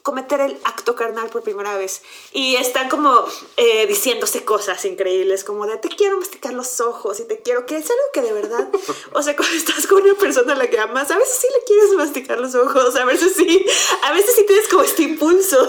cometer 0.02 0.40
el 0.40 0.58
acto 0.64 0.94
carnal 0.94 1.28
por 1.28 1.42
primera 1.42 1.76
vez. 1.76 2.02
Y 2.32 2.56
están 2.56 2.88
como 2.88 3.24
eh, 3.56 3.86
diciéndose 3.86 4.44
cosas 4.44 4.84
increíbles, 4.84 5.44
como 5.44 5.66
de 5.66 5.76
te 5.76 5.88
quiero 5.88 6.18
masticar 6.18 6.52
los 6.54 6.80
ojos 6.80 7.20
y 7.20 7.24
te 7.24 7.40
quiero, 7.40 7.66
que 7.66 7.76
es 7.76 7.88
algo 7.88 8.02
que 8.12 8.22
de 8.22 8.32
verdad, 8.32 8.68
o 9.12 9.22
sea, 9.22 9.36
cuando 9.36 9.54
estás 9.56 9.86
con 9.86 10.02
una 10.02 10.14
persona 10.14 10.52
a 10.54 10.56
la 10.56 10.68
que 10.68 10.78
amas, 10.78 11.10
a 11.10 11.18
veces 11.18 11.38
sí 11.40 11.46
le 11.56 11.64
quieres 11.64 11.92
masticar 11.92 12.38
los 12.40 12.54
ojos, 12.54 12.96
a 12.96 13.04
veces 13.04 13.34
sí, 13.36 13.64
a 14.02 14.12
veces 14.12 14.34
sí 14.34 14.44
tienes 14.46 14.68
como 14.68 14.82
este 14.82 15.02
impulso. 15.02 15.68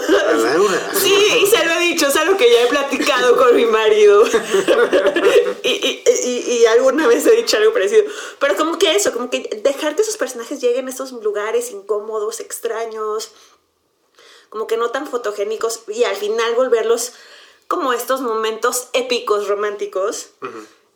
Sí, 0.94 1.14
y 1.42 1.46
se 1.46 1.64
lo 1.64 1.72
he 1.72 1.80
dicho, 1.80 2.08
es 2.08 2.16
algo 2.16 2.36
que 2.36 2.50
ya 2.50 2.62
he 2.62 2.66
platicado 2.66 3.36
con 3.36 3.54
mi 3.54 3.66
marido. 3.66 4.24
y, 5.62 5.70
y, 5.70 6.04
y, 6.24 6.52
y 6.52 6.66
alguna 6.66 7.06
vez 7.06 7.26
he 7.26 7.36
dicho 7.36 7.56
algo 7.56 7.72
parecido. 7.72 8.04
Pero 8.38 8.56
como 8.56 8.78
que 8.78 8.94
eso, 8.94 9.12
como 9.12 9.30
que 9.30 9.60
dejar 9.62 9.94
que 9.94 10.02
esos 10.02 10.16
personajes 10.16 10.60
lleguen 10.60 10.86
a 10.88 10.90
estos 10.90 11.12
lugares 11.12 11.70
incómodos, 11.70 12.40
extraños 12.40 13.32
como 14.54 14.68
que 14.68 14.76
no 14.76 14.90
tan 14.90 15.08
fotogénicos 15.08 15.82
y 15.88 16.04
al 16.04 16.14
final 16.14 16.54
volverlos 16.54 17.12
como 17.66 17.92
estos 17.92 18.20
momentos 18.20 18.88
épicos 18.92 19.48
románticos, 19.48 20.28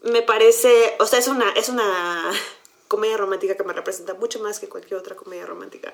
me 0.01 0.23
parece, 0.23 0.95
o 1.01 1.07
sea, 1.07 1.19
es 1.19 1.27
una, 1.27 1.51
es 1.51 1.69
una 1.69 2.31
comedia 2.87 3.17
romántica 3.17 3.57
que 3.57 3.65
me 3.65 3.73
representa 3.73 4.15
mucho 4.15 4.39
más 4.39 4.61
que 4.61 4.69
cualquier 4.69 5.01
otra 5.01 5.17
comedia 5.17 5.45
romántica 5.45 5.93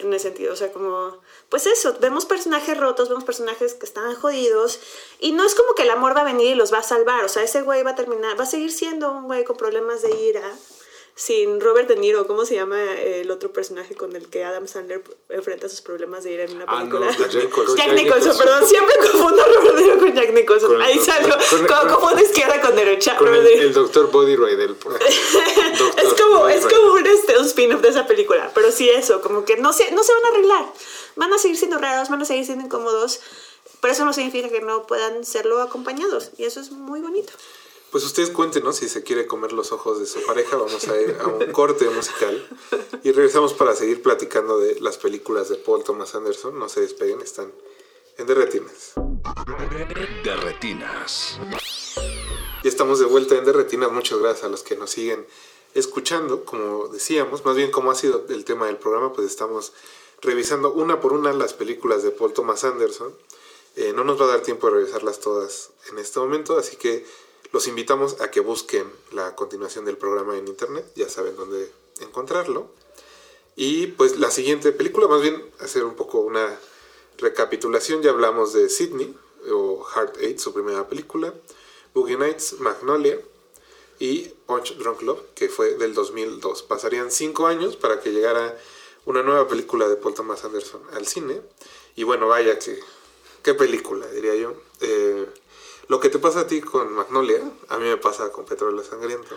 en 0.00 0.12
ese 0.12 0.24
sentido, 0.24 0.52
o 0.52 0.56
sea, 0.56 0.70
como, 0.70 1.16
pues 1.48 1.66
eso, 1.66 1.96
vemos 1.98 2.26
personajes 2.26 2.76
rotos, 2.76 3.08
vemos 3.08 3.24
personajes 3.24 3.72
que 3.72 3.86
están 3.86 4.14
jodidos 4.14 4.78
y 5.18 5.32
no 5.32 5.46
es 5.46 5.54
como 5.54 5.74
que 5.74 5.84
el 5.84 5.90
amor 5.90 6.14
va 6.14 6.20
a 6.20 6.24
venir 6.24 6.48
y 6.48 6.54
los 6.56 6.74
va 6.74 6.80
a 6.80 6.82
salvar, 6.82 7.24
o 7.24 7.30
sea, 7.30 7.42
ese 7.42 7.62
güey 7.62 7.82
va 7.84 7.92
a 7.92 7.96
terminar, 7.96 8.38
va 8.38 8.44
a 8.44 8.46
seguir 8.46 8.70
siendo 8.70 9.10
un 9.12 9.24
güey 9.24 9.44
con 9.44 9.56
problemas 9.56 10.02
de 10.02 10.10
ira, 10.10 10.44
sin 11.20 11.60
Robert 11.60 11.88
De 11.88 11.96
Niro, 11.96 12.28
¿cómo 12.28 12.44
se 12.44 12.54
llama 12.54 12.80
el 13.00 13.28
otro 13.32 13.52
personaje 13.52 13.96
con 13.96 14.14
el 14.14 14.28
que 14.28 14.44
Adam 14.44 14.68
Sandler 14.68 15.02
enfrenta 15.30 15.68
sus 15.68 15.80
problemas 15.80 16.22
de 16.22 16.32
ir 16.32 16.40
en 16.40 16.52
una 16.54 16.64
Ah, 16.68 16.78
película? 16.78 17.06
no, 17.06 17.12
Jack 17.26 17.34
Nicholson. 17.34 17.76
Jack 17.76 17.92
Nicholson, 17.94 18.38
perdón, 18.38 18.66
siempre 18.68 18.94
confundo 18.98 19.42
a 19.42 19.46
Robert 19.46 19.74
De 19.76 19.82
Niro 19.82 19.98
con 19.98 20.14
Jack 20.14 20.32
Nicholson. 20.32 20.70
Con- 20.74 20.82
Ahí 20.82 20.96
salió, 21.00 21.34
con- 21.50 21.66
con- 21.66 21.88
confundo 21.88 22.22
izquierda 22.22 22.60
con 22.60 22.76
derecha. 22.76 23.16
Con 23.16 23.34
el, 23.34 23.44
el 23.44 23.72
doctor 23.72 24.12
Body 24.12 24.36
Rydell. 24.36 24.76
es 25.08 26.14
como, 26.22 26.38
Body 26.38 26.52
es 26.54 26.62
Rydell. 26.64 26.78
como 26.78 26.92
un, 26.92 27.06
este, 27.06 27.36
un 27.38 27.44
spin-off 27.46 27.80
de 27.82 27.88
esa 27.88 28.06
película, 28.06 28.52
pero 28.54 28.70
sí 28.70 28.88
eso, 28.88 29.20
como 29.20 29.44
que 29.44 29.56
no 29.56 29.72
se, 29.72 29.90
no 29.90 30.04
se 30.04 30.12
van 30.12 30.24
a 30.24 30.28
arreglar, 30.28 30.72
van 31.16 31.32
a 31.32 31.38
seguir 31.38 31.56
siendo 31.56 31.78
raros, 31.78 32.08
van 32.10 32.22
a 32.22 32.26
seguir 32.26 32.46
siendo 32.46 32.64
incómodos, 32.64 33.20
pero 33.80 33.92
eso 33.92 34.04
no 34.04 34.12
significa 34.12 34.50
que 34.50 34.60
no 34.60 34.86
puedan 34.86 35.24
serlo 35.24 35.60
acompañados, 35.62 36.30
y 36.38 36.44
eso 36.44 36.60
es 36.60 36.70
muy 36.70 37.00
bonito. 37.00 37.32
Pues 37.90 38.04
ustedes 38.04 38.28
cuéntenos 38.30 38.76
si 38.76 38.88
se 38.88 39.02
quiere 39.02 39.26
comer 39.26 39.52
los 39.52 39.72
ojos 39.72 39.98
de 39.98 40.06
su 40.06 40.22
pareja. 40.26 40.56
Vamos 40.56 40.86
a 40.88 41.00
ir 41.00 41.16
a 41.20 41.26
un 41.26 41.46
corte 41.52 41.88
musical 41.88 42.46
y 43.02 43.12
regresamos 43.12 43.54
para 43.54 43.74
seguir 43.74 44.02
platicando 44.02 44.58
de 44.58 44.78
las 44.80 44.98
películas 44.98 45.48
de 45.48 45.56
Paul 45.56 45.84
Thomas 45.84 46.14
Anderson. 46.14 46.58
No 46.58 46.68
se 46.68 46.82
despeguen, 46.82 47.22
están 47.22 47.50
en 48.18 48.26
Derretinas. 48.26 48.92
De 50.22 50.36
retinas. 50.36 51.38
Ya 52.62 52.68
estamos 52.68 52.98
de 52.98 53.06
vuelta 53.06 53.36
en 53.36 53.46
Derretinas. 53.46 53.90
Muchas 53.90 54.18
gracias 54.18 54.44
a 54.44 54.48
los 54.50 54.62
que 54.62 54.76
nos 54.76 54.90
siguen 54.90 55.26
escuchando. 55.74 56.44
Como 56.44 56.88
decíamos, 56.88 57.46
más 57.46 57.56
bien 57.56 57.70
como 57.70 57.90
ha 57.90 57.94
sido 57.94 58.26
el 58.28 58.44
tema 58.44 58.66
del 58.66 58.76
programa, 58.76 59.14
pues 59.14 59.26
estamos 59.26 59.72
revisando 60.20 60.72
una 60.72 61.00
por 61.00 61.14
una 61.14 61.32
las 61.32 61.54
películas 61.54 62.02
de 62.02 62.10
Paul 62.10 62.34
Thomas 62.34 62.64
Anderson. 62.64 63.14
Eh, 63.76 63.94
no 63.94 64.04
nos 64.04 64.20
va 64.20 64.26
a 64.26 64.28
dar 64.28 64.40
tiempo 64.42 64.66
de 64.66 64.74
revisarlas 64.74 65.20
todas 65.20 65.70
en 65.90 65.98
este 65.98 66.18
momento, 66.18 66.58
así 66.58 66.76
que 66.76 67.06
los 67.52 67.66
invitamos 67.66 68.20
a 68.20 68.30
que 68.30 68.40
busquen 68.40 68.90
la 69.12 69.34
continuación 69.34 69.84
del 69.84 69.96
programa 69.96 70.36
en 70.36 70.48
internet. 70.48 70.84
Ya 70.94 71.08
saben 71.08 71.36
dónde 71.36 71.70
encontrarlo. 72.00 72.70
Y 73.56 73.88
pues 73.88 74.18
la 74.18 74.30
siguiente 74.30 74.72
película, 74.72 75.08
más 75.08 75.22
bien 75.22 75.42
hacer 75.60 75.84
un 75.84 75.94
poco 75.94 76.20
una 76.20 76.58
recapitulación. 77.18 78.02
Ya 78.02 78.10
hablamos 78.10 78.52
de 78.52 78.68
Sydney 78.68 79.16
o 79.50 79.82
Heart 79.84 80.18
Eight, 80.20 80.38
su 80.38 80.52
primera 80.52 80.88
película. 80.88 81.34
Boogie 81.94 82.16
Nights, 82.16 82.60
Magnolia 82.60 83.18
y 83.98 84.28
Punch 84.46 84.76
Drunk 84.76 85.02
Love, 85.02 85.22
que 85.34 85.48
fue 85.48 85.74
del 85.74 85.94
2002. 85.94 86.62
Pasarían 86.62 87.10
cinco 87.10 87.46
años 87.46 87.76
para 87.76 88.00
que 88.00 88.12
llegara 88.12 88.56
una 89.06 89.22
nueva 89.22 89.48
película 89.48 89.88
de 89.88 89.96
Paul 89.96 90.14
Thomas 90.14 90.44
Anderson 90.44 90.82
al 90.92 91.06
cine. 91.06 91.40
Y 91.96 92.04
bueno, 92.04 92.28
vaya 92.28 92.58
que, 92.58 92.78
qué 93.42 93.54
película, 93.54 94.06
diría 94.08 94.36
yo. 94.36 94.54
Eh, 94.80 95.26
lo 95.88 96.00
que 96.00 96.08
te 96.08 96.18
pasa 96.18 96.40
a 96.40 96.46
ti 96.46 96.60
con 96.60 96.92
Magnolia, 96.92 97.42
a 97.68 97.78
mí 97.78 97.84
me 97.84 97.96
pasa 97.96 98.30
con 98.30 98.44
Petróleo 98.44 98.84
Sangriento. 98.84 99.34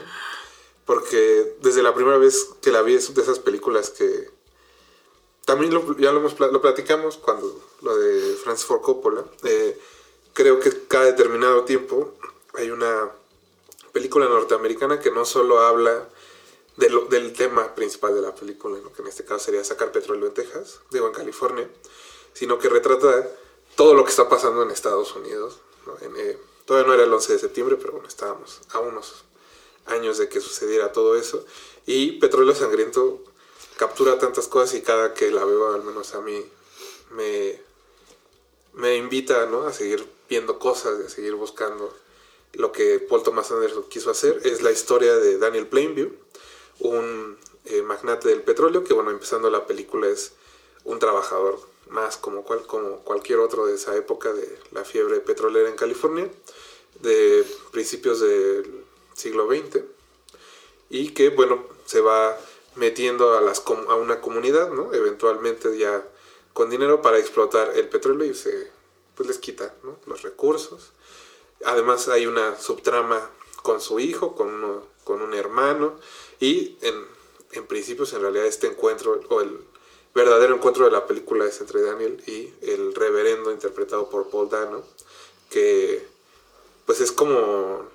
Porque 0.86 1.56
desde 1.62 1.82
la 1.82 1.94
primera 1.94 2.18
vez 2.18 2.50
que 2.62 2.72
la 2.72 2.82
vi 2.82 2.96
es 2.96 3.14
de 3.14 3.22
esas 3.22 3.40
películas 3.40 3.90
que 3.90 4.30
también 5.46 5.74
lo, 5.74 5.98
ya 5.98 6.12
lo, 6.12 6.20
hemos, 6.20 6.40
lo 6.40 6.62
platicamos 6.62 7.18
cuando 7.18 7.62
lo 7.82 7.98
de 7.98 8.36
Francis 8.36 8.66
Ford 8.66 8.82
Coppola. 8.82 9.24
Creo 10.34 10.60
que 10.60 10.88
cada 10.88 11.06
determinado 11.06 11.64
tiempo 11.64 12.14
hay 12.54 12.72
una 12.72 13.12
película 13.92 14.28
norteamericana 14.28 15.00
que 15.00 15.12
no 15.12 15.26
solo 15.26 15.60
habla 15.60 16.08
del 16.78 17.34
tema 17.34 17.76
principal 17.76 18.16
de 18.16 18.22
la 18.22 18.34
película, 18.34 18.78
que 18.96 19.02
en 19.02 19.08
este 19.08 19.26
caso 19.26 19.46
sería 19.46 19.64
sacar 19.64 19.92
petróleo 19.92 20.28
en 20.28 20.34
Texas, 20.34 20.80
digo 20.90 21.08
en 21.08 21.14
California, 21.14 21.70
sino 22.34 22.58
que 22.58 22.70
retrata 22.70 23.30
todo 23.76 23.94
lo 23.94 24.04
que 24.04 24.10
está 24.10 24.30
pasando 24.30 24.64
en 24.64 24.72
Estados 24.72 25.16
Unidos. 25.16 25.60
Eh, 26.18 26.38
todavía 26.66 26.88
no 26.88 26.94
era 26.94 27.04
el 27.04 27.14
11 27.14 27.34
de 27.34 27.40
septiembre, 27.40 27.78
pero 27.78 27.94
bueno, 27.94 28.08
estábamos 28.08 28.62
a 28.70 28.80
unos 28.80 29.24
años 29.86 30.18
de 30.18 30.30
que 30.30 30.42
sucediera 30.42 30.92
todo 30.92 31.16
eso. 31.16 31.46
Y 31.86 32.14
Petróleo 32.14 32.56
Sangriento 32.56 33.24
captura 33.78 34.20
tantas 34.20 34.48
cosas 34.48 34.76
y 34.76 34.82
cada 34.82 35.14
que 35.14 35.32
la 35.32 35.44
veo, 35.44 35.74
al 35.74 35.84
menos 35.84 36.14
a 36.14 36.22
mí, 36.22 36.46
me, 37.12 37.60
me 38.74 38.96
invita 38.96 39.46
¿no? 39.48 39.64
a 39.64 39.74
seguir 39.74 40.06
viendo 40.30 40.60
cosas, 40.60 41.00
a 41.00 41.10
seguir 41.10 41.36
buscando 41.36 41.94
lo 42.54 42.72
que 42.72 43.00
Paul 43.00 43.24
Thomas 43.24 43.52
Anderson 43.52 43.84
quiso 43.90 44.12
hacer. 44.12 44.42
Es 44.44 44.62
la 44.62 44.72
historia 44.72 45.16
de 45.16 45.38
Daniel 45.38 45.68
Plainview, 45.68 46.12
un 46.80 47.38
eh, 47.66 47.82
magnate 47.82 48.30
del 48.30 48.42
petróleo, 48.42 48.84
que 48.84 48.94
bueno, 48.94 49.12
empezando 49.12 49.50
la 49.50 49.66
película 49.66 50.08
es 50.08 50.34
un 50.84 51.00
trabajador 51.00 51.60
más 51.92 52.18
como, 52.18 52.44
cual, 52.44 52.66
como 52.66 52.98
cualquier 53.04 53.40
otro 53.40 53.66
de 53.68 53.76
esa 53.76 53.96
época 53.96 54.34
de 54.34 54.58
la 54.72 54.84
fiebre 54.84 55.20
petrolera 55.20 55.70
en 55.70 55.76
California, 55.76 56.30
de 57.02 57.46
principios 57.72 58.20
del 58.22 58.84
siglo 59.14 59.48
XX, 59.48 59.84
y 60.90 61.10
que 61.10 61.30
bueno, 61.30 61.66
se 61.86 62.02
va 62.02 62.38
metiendo 62.76 63.38
a, 63.38 63.42
las, 63.42 63.64
a 63.90 63.96
una 63.96 64.22
comunidad, 64.22 64.72
¿no? 64.72 64.94
Eventualmente 64.94 65.78
ya 65.78 66.04
con 66.54 66.70
dinero 66.70 67.02
para 67.02 67.20
explotar 67.20 67.74
el 67.78 67.88
petróleo 67.90 68.26
y 68.28 68.34
se 68.34 68.72
pues 69.16 69.28
les 69.28 69.38
quita 69.38 69.74
los 70.06 70.22
recursos. 70.22 70.92
Además 71.64 72.08
hay 72.08 72.26
una 72.28 72.58
subtrama 72.60 73.30
con 73.62 73.80
su 73.82 74.00
hijo, 74.00 74.36
con, 74.36 74.48
uno- 74.54 74.86
con 75.04 75.22
un 75.22 75.34
hermano 75.34 76.00
y 76.40 76.78
en, 76.82 77.06
en 77.52 77.68
principios 77.68 78.14
en 78.14 78.22
realidad 78.22 78.46
este 78.48 78.68
encuentro 78.68 79.20
o 79.30 79.42
el 79.42 79.60
verdadero 80.14 80.56
encuentro 80.56 80.86
de 80.86 80.92
la 80.92 81.06
película 81.08 81.46
es 81.46 81.60
entre 81.62 81.82
Daniel 81.82 82.22
y 82.28 82.54
el 82.62 82.94
reverendo 82.94 83.52
interpretado 83.52 84.10
por 84.10 84.30
Paul 84.30 84.50
Dano 84.50 84.84
que 85.50 86.06
pues 86.86 87.00
es 87.02 87.12
como 87.12 87.88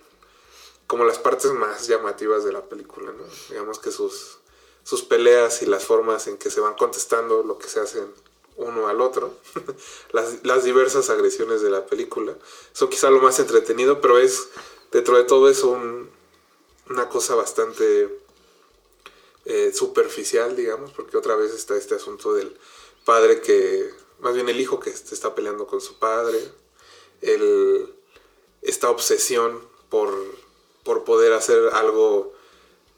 como 0.86 1.04
las 1.04 1.18
partes 1.18 1.50
más 1.52 1.88
llamativas 1.88 2.44
de 2.44 2.52
la 2.52 2.62
película, 2.62 3.10
¿no? 3.10 3.24
Digamos 3.50 3.80
que 3.80 3.90
sus, 3.90 4.38
sus 4.84 5.02
peleas 5.02 5.62
y 5.62 5.66
las 5.66 5.84
formas 5.84 6.28
en 6.28 6.38
que 6.38 6.48
se 6.48 6.60
van 6.60 6.74
contestando 6.74 7.42
lo 7.42 7.58
que 7.58 7.68
se 7.68 7.80
hacen 7.80 8.06
uno 8.56 8.86
al 8.86 9.00
otro, 9.00 9.34
las, 10.12 10.44
las 10.44 10.62
diversas 10.62 11.10
agresiones 11.10 11.60
de 11.60 11.70
la 11.70 11.86
película, 11.86 12.36
son 12.72 12.88
quizá 12.88 13.10
lo 13.10 13.20
más 13.20 13.38
entretenido, 13.40 14.00
pero 14.00 14.16
es 14.18 14.48
dentro 14.92 15.16
de 15.16 15.24
todo 15.24 15.50
eso 15.50 15.70
un- 15.70 16.08
una 16.88 17.08
cosa 17.08 17.34
bastante 17.34 18.08
eh, 19.46 19.72
superficial, 19.72 20.54
digamos, 20.56 20.92
porque 20.92 21.16
otra 21.16 21.36
vez 21.36 21.52
está 21.54 21.76
este 21.76 21.94
asunto 21.94 22.34
del 22.34 22.56
padre 23.04 23.40
que, 23.40 23.90
más 24.18 24.34
bien 24.34 24.48
el 24.48 24.60
hijo 24.60 24.80
que 24.80 24.90
está 24.90 25.34
peleando 25.34 25.66
con 25.66 25.80
su 25.80 25.98
padre, 25.98 26.38
el, 27.22 27.94
esta 28.62 28.90
obsesión 28.90 29.60
por, 29.88 30.12
por 30.82 31.04
poder 31.04 31.32
hacer 31.32 31.70
algo 31.72 32.34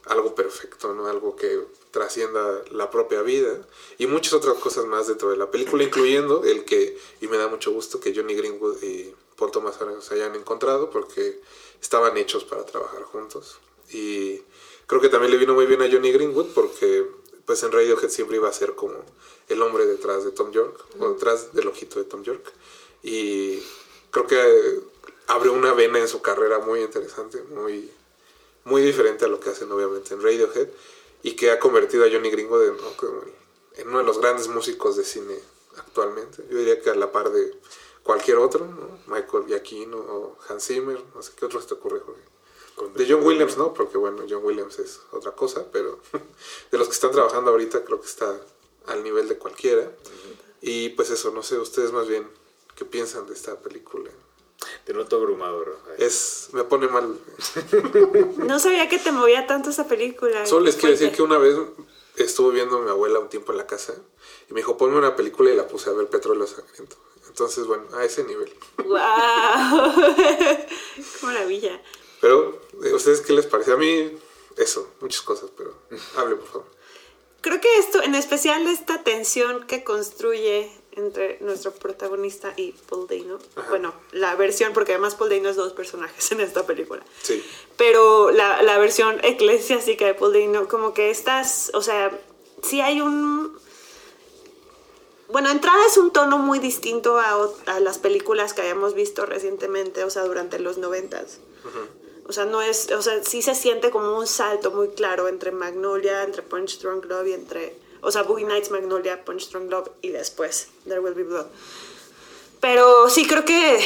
algo 0.08 0.34
perfecto, 0.34 0.94
¿no? 0.94 1.06
Algo 1.06 1.36
que 1.36 1.60
trascienda 1.90 2.62
la 2.70 2.90
propia 2.90 3.22
vida 3.22 3.60
y 3.98 4.06
muchas 4.06 4.32
otras 4.32 4.54
cosas 4.54 4.86
más 4.86 5.06
dentro 5.06 5.30
de 5.30 5.36
la 5.36 5.50
película, 5.50 5.84
incluyendo 5.84 6.44
el 6.44 6.64
que, 6.64 6.98
y 7.20 7.28
me 7.28 7.36
da 7.36 7.48
mucho 7.48 7.72
gusto 7.72 8.00
que 8.00 8.14
Johnny 8.14 8.34
Greenwood 8.34 8.82
y 8.82 9.14
Paul 9.36 9.50
Thomas 9.50 9.78
se 10.00 10.14
hayan 10.14 10.34
encontrado 10.34 10.90
porque 10.90 11.40
estaban 11.80 12.16
hechos 12.16 12.44
para 12.44 12.64
trabajar 12.64 13.02
juntos. 13.02 13.58
Y 13.90 14.42
creo 14.88 15.00
que 15.00 15.08
también 15.08 15.30
le 15.30 15.38
vino 15.38 15.54
muy 15.54 15.66
bien 15.66 15.80
a 15.82 15.88
Johnny 15.88 16.10
Greenwood 16.10 16.48
porque 16.54 17.06
pues 17.46 17.62
en 17.62 17.70
Radiohead 17.70 18.08
siempre 18.08 18.36
iba 18.36 18.48
a 18.48 18.52
ser 18.52 18.74
como 18.74 18.94
el 19.48 19.62
hombre 19.62 19.86
detrás 19.86 20.24
de 20.24 20.32
Tom 20.32 20.50
York, 20.50 20.84
o 20.98 21.10
detrás 21.10 21.54
del 21.54 21.68
ojito 21.68 21.98
de 21.98 22.04
Tom 22.04 22.22
York. 22.22 22.52
Y 23.02 23.62
creo 24.10 24.26
que 24.26 24.80
abrió 25.28 25.52
una 25.52 25.72
vena 25.72 25.98
en 25.98 26.08
su 26.08 26.20
carrera 26.20 26.58
muy 26.58 26.80
interesante, 26.80 27.42
muy, 27.44 27.90
muy 28.64 28.82
diferente 28.82 29.24
a 29.24 29.28
lo 29.28 29.40
que 29.40 29.50
hacen 29.50 29.70
obviamente 29.72 30.12
en 30.12 30.22
Radiohead, 30.22 30.68
y 31.22 31.36
que 31.36 31.50
ha 31.50 31.58
convertido 31.58 32.04
a 32.04 32.10
Johnny 32.10 32.30
Greenwood 32.30 32.64
en, 32.66 32.76
en 33.76 33.88
uno 33.88 33.98
de 33.98 34.04
los 34.04 34.18
grandes 34.18 34.48
músicos 34.48 34.96
de 34.96 35.04
cine 35.04 35.38
actualmente. 35.78 36.44
Yo 36.50 36.58
diría 36.58 36.80
que 36.80 36.90
a 36.90 36.94
la 36.94 37.12
par 37.12 37.30
de 37.30 37.54
cualquier 38.02 38.36
otro, 38.38 38.66
¿no? 38.66 38.98
Michael 39.06 39.46
Giacchino 39.46 39.96
o 39.96 40.36
Hans 40.48 40.66
Zimmer, 40.66 41.02
no 41.14 41.22
sé 41.22 41.32
qué 41.34 41.46
otro 41.46 41.60
se 41.60 41.68
te 41.68 41.74
ocurre, 41.74 42.00
Jorge. 42.00 42.37
De 42.94 43.06
John 43.08 43.24
Williams, 43.24 43.56
¿no? 43.58 43.74
Porque 43.74 43.98
bueno, 43.98 44.24
John 44.28 44.44
Williams 44.44 44.78
es 44.78 45.00
otra 45.12 45.32
cosa, 45.32 45.64
pero 45.72 45.98
de 46.70 46.78
los 46.78 46.88
que 46.88 46.94
están 46.94 47.10
trabajando 47.10 47.50
ahorita 47.50 47.84
creo 47.84 48.00
que 48.00 48.06
está 48.06 48.34
al 48.86 49.02
nivel 49.02 49.28
de 49.28 49.38
cualquiera. 49.38 49.90
Y 50.60 50.90
pues 50.90 51.10
eso, 51.10 51.30
no 51.30 51.42
sé, 51.42 51.58
ustedes 51.58 51.92
más 51.92 52.08
bien, 52.08 52.28
¿qué 52.74 52.84
piensan 52.84 53.26
de 53.26 53.34
esta 53.34 53.56
película? 53.60 54.10
Te 54.84 54.92
noto 54.92 55.16
abrumador. 55.16 55.78
Es, 55.98 56.48
me 56.52 56.64
pone 56.64 56.88
mal. 56.88 57.16
No 58.38 58.58
sabía 58.58 58.88
que 58.88 58.98
te 58.98 59.12
movía 59.12 59.46
tanto 59.46 59.70
esa 59.70 59.86
película. 59.86 60.46
Solo 60.46 60.64
les 60.66 60.76
quiero 60.76 60.90
decir 60.90 61.12
que 61.12 61.22
una 61.22 61.38
vez 61.38 61.56
estuvo 62.16 62.50
viendo 62.50 62.78
a 62.78 62.82
mi 62.82 62.90
abuela 62.90 63.20
un 63.20 63.28
tiempo 63.28 63.52
en 63.52 63.58
la 63.58 63.66
casa 63.66 63.94
y 64.50 64.52
me 64.52 64.60
dijo, 64.60 64.76
ponme 64.76 64.98
una 64.98 65.14
película 65.14 65.50
y 65.50 65.56
la 65.56 65.68
puse 65.68 65.90
a 65.90 65.92
ver 65.92 66.08
Petróleo 66.08 66.46
Sangriento. 66.46 66.96
Entonces, 67.28 67.66
bueno, 67.66 67.84
a 67.94 68.04
ese 68.04 68.24
nivel. 68.24 68.52
¡Wow! 68.78 70.14
¡Qué 70.16 70.66
maravilla! 71.22 71.80
Pero, 72.20 72.60
¿a 72.90 72.94
ustedes 72.94 73.20
qué 73.20 73.32
les 73.32 73.46
parece? 73.46 73.72
A 73.72 73.76
mí, 73.76 74.18
eso, 74.56 74.88
muchas 75.00 75.22
cosas, 75.22 75.50
pero 75.56 75.74
hable, 76.16 76.36
por 76.36 76.48
favor. 76.48 76.66
Creo 77.40 77.60
que 77.60 77.78
esto, 77.78 78.02
en 78.02 78.14
especial 78.14 78.66
esta 78.66 79.04
tensión 79.04 79.66
que 79.66 79.84
construye 79.84 80.70
entre 80.92 81.38
nuestro 81.40 81.72
protagonista 81.72 82.52
y 82.56 82.72
Paul 82.72 83.06
Dano. 83.06 83.38
Bueno, 83.68 83.94
la 84.10 84.34
versión, 84.34 84.72
porque 84.72 84.92
además 84.92 85.14
Paul 85.14 85.30
Dano 85.30 85.48
es 85.48 85.56
dos 85.56 85.72
personajes 85.72 86.32
en 86.32 86.40
esta 86.40 86.66
película. 86.66 87.02
Sí. 87.22 87.44
Pero 87.76 88.32
la, 88.32 88.62
la 88.62 88.78
versión 88.78 89.20
eclesiástica 89.22 90.06
de 90.06 90.14
Paul 90.14 90.32
Dano, 90.32 90.66
como 90.66 90.94
que 90.94 91.10
estás, 91.10 91.70
o 91.74 91.82
sea, 91.82 92.18
sí 92.62 92.80
hay 92.80 93.00
un... 93.00 93.56
Bueno, 95.28 95.50
entrada 95.50 95.78
es 95.86 95.98
un 95.98 96.10
tono 96.10 96.38
muy 96.38 96.58
distinto 96.58 97.18
a, 97.18 97.80
las 97.80 97.98
películas 97.98 98.54
que 98.54 98.62
habíamos 98.62 98.94
visto 98.94 99.26
recientemente, 99.26 100.02
o 100.04 100.10
sea, 100.10 100.24
durante 100.24 100.58
los 100.58 100.78
noventas. 100.78 101.38
O 102.28 102.32
sea, 102.32 102.44
no 102.44 102.60
es, 102.60 102.90
o 102.92 103.00
sea, 103.02 103.24
sí 103.24 103.40
se 103.42 103.54
siente 103.54 103.90
como 103.90 104.16
un 104.18 104.26
salto 104.26 104.70
muy 104.70 104.88
claro 104.88 105.28
entre 105.28 105.50
Magnolia, 105.50 106.22
entre 106.24 106.42
Punch 106.42 106.78
Drunk 106.80 107.06
Love 107.06 107.28
y 107.28 107.32
entre, 107.32 107.74
o 108.02 108.12
sea, 108.12 108.22
Boogie 108.22 108.44
Nights, 108.44 108.70
Magnolia, 108.70 109.24
Punch 109.24 109.48
Drunk 109.50 109.70
Love 109.70 109.88
y 110.02 110.10
después 110.10 110.68
There 110.86 111.00
Will 111.00 111.14
Be 111.14 111.22
Blood. 111.24 111.46
Pero 112.60 113.08
sí 113.08 113.26
creo 113.26 113.44
que 113.44 113.78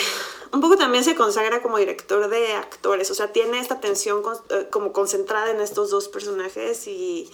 un 0.53 0.61
poco 0.61 0.77
también 0.77 1.05
se 1.05 1.15
consagra 1.15 1.63
como 1.63 1.79
director 1.79 2.29
de 2.29 2.53
actores, 2.55 3.11
o 3.11 3.15
sea, 3.15 3.33
tiene 3.33 3.59
esta 3.61 3.81
tensión 3.81 4.23
con- 4.23 4.39
eh, 4.51 4.67
como 4.71 4.93
concentrada 4.93 5.51
en 5.51 5.61
estos 5.61 5.91
dos 5.91 6.09
personajes 6.09 6.87
y, 6.87 7.31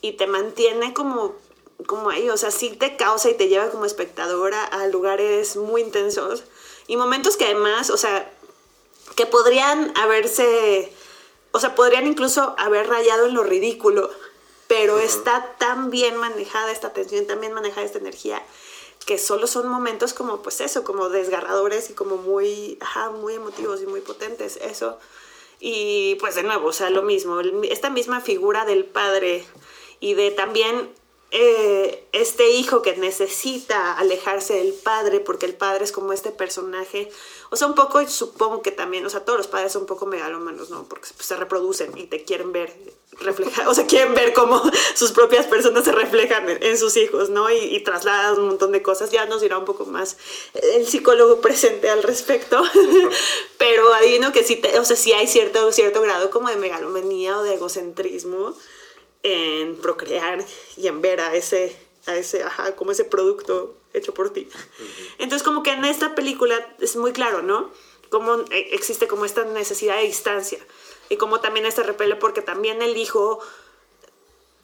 y 0.00 0.12
te 0.12 0.26
mantiene 0.26 0.94
como, 0.94 1.34
como 1.86 2.10
ahí, 2.10 2.30
o 2.30 2.36
sea, 2.36 2.50
sí 2.50 2.70
te 2.70 2.96
causa 2.96 3.30
y 3.30 3.34
te 3.34 3.48
lleva 3.48 3.70
como 3.70 3.84
espectadora 3.84 4.64
a 4.64 4.86
lugares 4.86 5.56
muy 5.56 5.82
intensos. 5.82 6.44
Y 6.88 6.96
momentos 6.96 7.36
que 7.36 7.46
además, 7.46 7.90
o 7.90 7.96
sea, 7.96 8.30
que 9.16 9.26
podrían 9.26 9.92
haberse, 9.96 10.92
o 11.50 11.58
sea, 11.58 11.74
podrían 11.74 12.06
incluso 12.06 12.54
haber 12.58 12.86
rayado 12.86 13.26
en 13.26 13.34
lo 13.34 13.42
ridículo, 13.42 14.10
pero 14.68 14.98
está 14.98 15.56
tan 15.58 15.90
bien 15.90 16.16
manejada 16.16 16.70
esta 16.70 16.92
tensión, 16.92 17.26
tan 17.26 17.40
bien 17.40 17.52
manejada 17.52 17.86
esta 17.86 17.98
energía, 17.98 18.42
que 19.06 19.18
solo 19.18 19.46
son 19.46 19.68
momentos 19.68 20.12
como, 20.12 20.42
pues 20.42 20.60
eso, 20.60 20.84
como 20.84 21.08
desgarradores 21.08 21.90
y 21.90 21.94
como 21.94 22.16
muy, 22.16 22.78
ajá, 22.80 23.10
muy 23.10 23.34
emotivos 23.34 23.82
y 23.82 23.86
muy 23.86 24.02
potentes, 24.02 24.58
eso. 24.58 24.98
Y 25.58 26.16
pues 26.16 26.34
de 26.34 26.42
nuevo, 26.42 26.68
o 26.68 26.72
sea, 26.72 26.90
lo 26.90 27.02
mismo, 27.02 27.40
esta 27.64 27.88
misma 27.88 28.20
figura 28.20 28.66
del 28.66 28.84
padre 28.84 29.46
y 29.98 30.14
de 30.14 30.30
también 30.30 30.90
eh, 31.30 32.06
este 32.12 32.50
hijo 32.50 32.82
que 32.82 32.96
necesita 32.96 33.98
alejarse 33.98 34.54
del 34.54 34.72
padre 34.72 35.20
porque 35.20 35.46
el 35.46 35.54
padre 35.54 35.84
es 35.84 35.92
como 35.92 36.12
este 36.12 36.30
personaje, 36.30 37.10
o 37.50 37.56
sea, 37.56 37.68
un 37.68 37.74
poco 37.74 38.06
supongo 38.08 38.62
que 38.62 38.72
también, 38.72 39.06
o 39.06 39.10
sea, 39.10 39.24
todos 39.24 39.38
los 39.38 39.46
padres 39.46 39.72
son 39.72 39.82
un 39.82 39.86
poco 39.86 40.06
megalómanos, 40.06 40.70
¿no? 40.70 40.84
Porque 40.84 41.08
pues, 41.14 41.26
se 41.26 41.36
reproducen 41.36 41.96
y 41.96 42.04
te 42.06 42.24
quieren 42.24 42.52
ver 42.52 42.72
reflejar, 43.18 43.66
o 43.68 43.74
sea, 43.74 43.86
quieren 43.86 44.14
ver 44.14 44.32
cómo 44.34 44.62
sus 44.94 45.12
propias 45.12 45.46
personas 45.46 45.84
se 45.84 45.92
reflejan 45.92 46.48
en, 46.48 46.78
sus 46.78 46.96
hijos, 46.96 47.30
¿no? 47.30 47.50
Y, 47.50 47.56
y 47.56 47.80
trasladan 47.80 48.38
un 48.38 48.48
montón 48.48 48.72
de 48.72 48.82
cosas, 48.82 49.10
ya 49.10 49.26
nos 49.26 49.40
dirá 49.40 49.58
un 49.58 49.64
poco 49.64 49.86
más 49.86 50.18
el 50.54 50.86
psicólogo 50.86 51.40
presente 51.40 51.88
al 51.88 52.02
respecto, 52.02 52.62
pero 53.58 53.92
adivino 53.94 54.32
que 54.32 54.44
sí, 54.44 54.56
te- 54.56 54.78
o 54.78 54.84
sea, 54.84 54.96
sí 54.96 55.12
hay 55.12 55.26
cierto, 55.26 55.72
cierto 55.72 56.02
grado 56.02 56.30
como 56.30 56.48
de 56.48 56.56
megalomanía 56.56 57.38
o 57.38 57.42
de 57.42 57.54
egocentrismo 57.54 58.54
en 59.22 59.76
procrear 59.76 60.44
y 60.76 60.86
en 60.86 61.00
ver 61.00 61.20
a 61.20 61.34
ese, 61.34 61.76
a 62.06 62.16
ese, 62.16 62.42
ajá, 62.42 62.76
como 62.76 62.92
ese 62.92 63.04
producto 63.04 63.74
hecho 63.98 64.14
por 64.14 64.30
ti. 64.30 64.48
Entonces 65.18 65.42
como 65.42 65.62
que 65.62 65.72
en 65.72 65.84
esta 65.84 66.14
película 66.14 66.54
es 66.80 66.96
muy 66.96 67.12
claro, 67.12 67.42
¿no? 67.42 67.70
Cómo 68.10 68.36
eh, 68.50 68.68
existe 68.72 69.06
como 69.08 69.24
esta 69.24 69.44
necesidad 69.44 69.96
de 69.96 70.02
distancia 70.02 70.58
y 71.08 71.16
como 71.16 71.40
también 71.40 71.66
este 71.66 71.82
repele 71.82 72.16
porque 72.16 72.42
también 72.42 72.82
el 72.82 72.96
hijo 72.96 73.40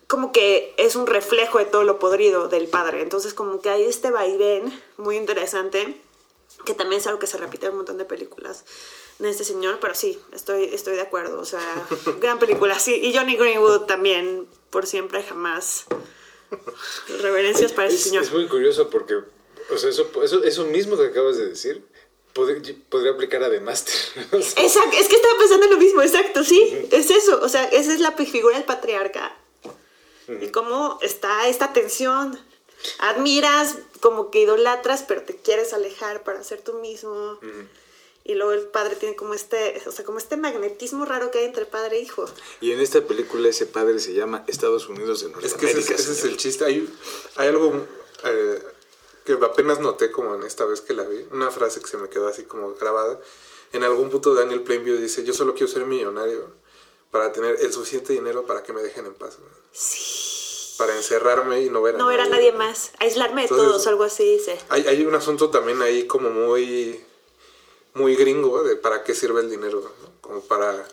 como 0.06 0.32
que 0.32 0.74
es 0.76 0.94
un 0.94 1.06
reflejo 1.06 1.58
de 1.58 1.64
todo 1.64 1.84
lo 1.84 1.98
podrido 1.98 2.48
del 2.48 2.68
padre. 2.68 3.02
Entonces 3.02 3.34
como 3.34 3.60
que 3.60 3.70
hay 3.70 3.84
este 3.84 4.10
vaivén 4.10 4.82
muy 4.96 5.16
interesante 5.16 6.00
que 6.64 6.74
también 6.74 7.00
es 7.00 7.06
algo 7.06 7.18
que 7.18 7.26
se 7.26 7.38
repite 7.38 7.66
en 7.66 7.72
un 7.72 7.78
montón 7.78 7.98
de 7.98 8.04
películas 8.04 8.64
de 9.18 9.30
este 9.30 9.44
señor, 9.44 9.78
pero 9.80 9.94
sí, 9.94 10.18
estoy, 10.32 10.64
estoy 10.64 10.94
de 10.94 11.02
acuerdo, 11.02 11.40
o 11.40 11.44
sea, 11.44 11.60
gran 12.20 12.38
película, 12.38 12.78
sí, 12.78 12.94
y 12.94 13.14
Johnny 13.16 13.36
Greenwood 13.36 13.82
también, 13.82 14.48
por 14.70 14.86
siempre, 14.86 15.22
jamás. 15.22 15.86
Reverencias 17.20 17.72
para 17.72 17.88
ese 17.88 17.96
Es, 17.96 18.02
señor. 18.04 18.22
es 18.24 18.32
muy 18.32 18.46
curioso 18.48 18.88
porque, 18.90 19.14
o 19.14 19.76
sea, 19.78 19.90
eso, 19.90 20.10
eso, 20.22 20.42
eso 20.44 20.64
mismo 20.66 20.96
que 20.96 21.06
acabas 21.06 21.36
de 21.36 21.46
decir 21.48 21.82
pod- 22.34 22.74
podría 22.88 23.12
aplicar 23.12 23.42
a 23.42 23.50
The 23.50 23.60
Master. 23.60 23.94
O 24.32 24.40
sea, 24.42 24.62
Exacto, 24.64 24.96
es 24.98 25.08
que 25.08 25.16
estaba 25.16 25.38
pensando 25.38 25.66
en 25.66 25.72
lo 25.72 25.78
mismo, 25.78 26.02
exacto, 26.02 26.44
sí, 26.44 26.86
es 26.90 27.10
eso, 27.10 27.40
o 27.42 27.48
sea, 27.48 27.64
esa 27.64 27.92
es 27.92 28.00
la 28.00 28.12
figura 28.12 28.56
del 28.56 28.64
patriarca. 28.64 29.36
Y 30.40 30.48
cómo 30.48 30.98
está 31.02 31.48
esta 31.48 31.72
tensión. 31.72 32.38
Admiras, 33.00 33.76
como 34.00 34.30
que 34.30 34.40
idolatras, 34.42 35.04
pero 35.06 35.22
te 35.22 35.36
quieres 35.36 35.72
alejar 35.72 36.22
para 36.22 36.42
ser 36.44 36.62
tú 36.62 36.74
mismo. 36.74 37.38
Y 38.24 38.34
luego 38.34 38.52
el 38.52 38.62
padre 38.62 38.94
tiene 38.96 39.16
como 39.16 39.34
este, 39.34 39.82
o 39.86 39.90
sea, 39.92 40.04
como 40.04 40.18
este 40.18 40.36
magnetismo 40.36 41.04
raro 41.04 41.30
que 41.32 41.38
hay 41.40 41.44
entre 41.46 41.66
padre 41.66 41.96
e 41.96 42.00
hijo. 42.02 42.24
y 42.60 42.70
en 42.72 42.80
esta 42.80 43.00
película 43.02 43.48
ese 43.48 43.66
padre 43.66 43.98
se 43.98 44.12
llama 44.14 44.44
Estados 44.46 44.88
Unidos 44.88 45.20
de 45.22 45.26
Es 45.26 45.32
Norteamérica. 45.32 45.58
que 45.58 45.80
ese, 45.80 45.94
es- 45.94 46.00
ese 46.00 46.12
es 46.12 46.24
el 46.24 46.36
chiste. 46.36 46.64
Hay, 46.64 46.88
hay 47.36 47.48
algo 47.48 47.84
eh, 48.24 48.62
que 49.24 49.32
apenas 49.32 49.80
noté 49.80 50.10
como 50.12 50.34
en 50.36 50.42
esta 50.44 50.64
vez 50.64 50.80
que 50.80 50.94
la 50.94 51.02
vi. 51.04 51.26
Una 51.32 51.50
frase 51.50 51.80
que 51.80 51.86
se 51.88 51.96
me 51.96 52.08
quedó 52.08 52.28
así 52.28 52.44
como 52.44 52.74
grabada. 52.74 53.18
En 53.72 53.82
algún 53.84 54.10
punto 54.10 54.34
Daniel 54.34 54.62
Plainview 54.62 54.96
dice, 54.98 55.24
yo 55.24 55.32
solo 55.32 55.54
quiero 55.54 55.72
ser 55.72 55.84
millonario 55.86 56.50
para 57.10 57.32
tener 57.32 57.56
el 57.60 57.72
suficiente 57.72 58.12
dinero 58.12 58.46
para 58.46 58.62
que 58.62 58.72
me 58.72 58.82
dejen 58.82 59.06
en 59.06 59.14
paz. 59.14 59.38
¿no? 59.40 59.46
Para 60.78 60.96
encerrarme 60.96 61.62
y 61.62 61.70
no 61.70 61.82
ver 61.82 61.94
a 61.96 61.98
No 61.98 62.10
era 62.10 62.26
nadie 62.26 62.52
más, 62.52 62.92
aislarme 62.98 63.42
de 63.42 63.48
Entonces- 63.48 63.66
todos, 63.68 63.86
algo 63.86 64.04
así 64.04 64.24
dice. 64.24 64.58
Hay, 64.68 64.86
hay 64.86 65.04
un 65.04 65.14
asunto 65.14 65.50
también 65.50 65.80
ahí 65.82 66.06
como 66.06 66.30
muy, 66.30 67.04
muy 67.94 68.16
gringo 68.16 68.62
de 68.62 68.76
para 68.76 69.04
qué 69.04 69.14
sirve 69.14 69.40
el 69.40 69.50
dinero, 69.50 69.80
¿no? 69.80 70.12
como 70.20 70.40
para 70.42 70.86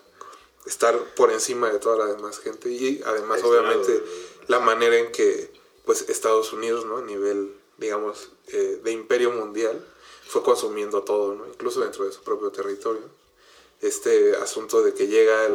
estar 0.66 0.98
por 1.16 1.32
encima 1.32 1.72
de 1.72 1.80
toda 1.80 1.98
la 1.98 2.06
demás 2.14 2.40
gente 2.40 2.70
y 2.70 3.02
además 3.06 3.38
Aislado. 3.38 3.64
obviamente 3.64 4.04
la 4.48 4.60
manera 4.60 4.98
en 4.98 5.12
que 5.12 5.52
pues 5.86 6.08
Estados 6.10 6.54
Unidos, 6.54 6.86
¿no? 6.86 6.98
A 6.98 7.02
nivel, 7.02 7.52
digamos, 7.78 8.30
eh, 8.50 8.80
de 8.84 8.92
imperio 8.92 9.32
mundial, 9.32 9.84
fue 10.28 10.44
consumiendo 10.44 11.02
todo, 11.02 11.34
¿no? 11.34 11.48
Incluso 11.48 11.82
dentro 11.82 12.06
de 12.06 12.12
su 12.12 12.22
propio 12.22 12.52
territorio. 12.52 13.02
Este 13.82 14.36
asunto 14.36 14.84
de 14.84 14.94
que 14.94 15.08
llega, 15.08 15.48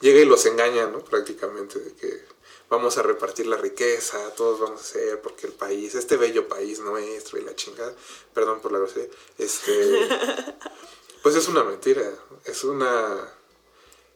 llega 0.00 0.20
y 0.20 0.24
los 0.24 0.44
engaña, 0.46 0.88
¿no? 0.88 0.98
Prácticamente, 1.04 1.78
de 1.78 1.92
que 1.94 2.24
vamos 2.72 2.96
a 2.96 3.02
repartir 3.02 3.46
la 3.46 3.58
riqueza, 3.58 4.18
todos 4.34 4.58
vamos 4.58 4.80
a 4.80 4.82
hacer, 4.84 5.20
porque 5.20 5.46
el 5.46 5.52
país, 5.52 5.94
este 5.94 6.16
bello 6.16 6.48
país 6.48 6.80
nuestro 6.80 7.38
y 7.38 7.42
la 7.44 7.54
chingada, 7.54 7.94
perdón 8.32 8.60
por 8.60 8.72
la 8.72 8.78
grosería, 8.78 9.10
este, 9.36 10.08
pues 11.22 11.36
es 11.36 11.48
una 11.48 11.64
mentira, 11.64 12.10
es 12.46 12.64
una, 12.64 13.28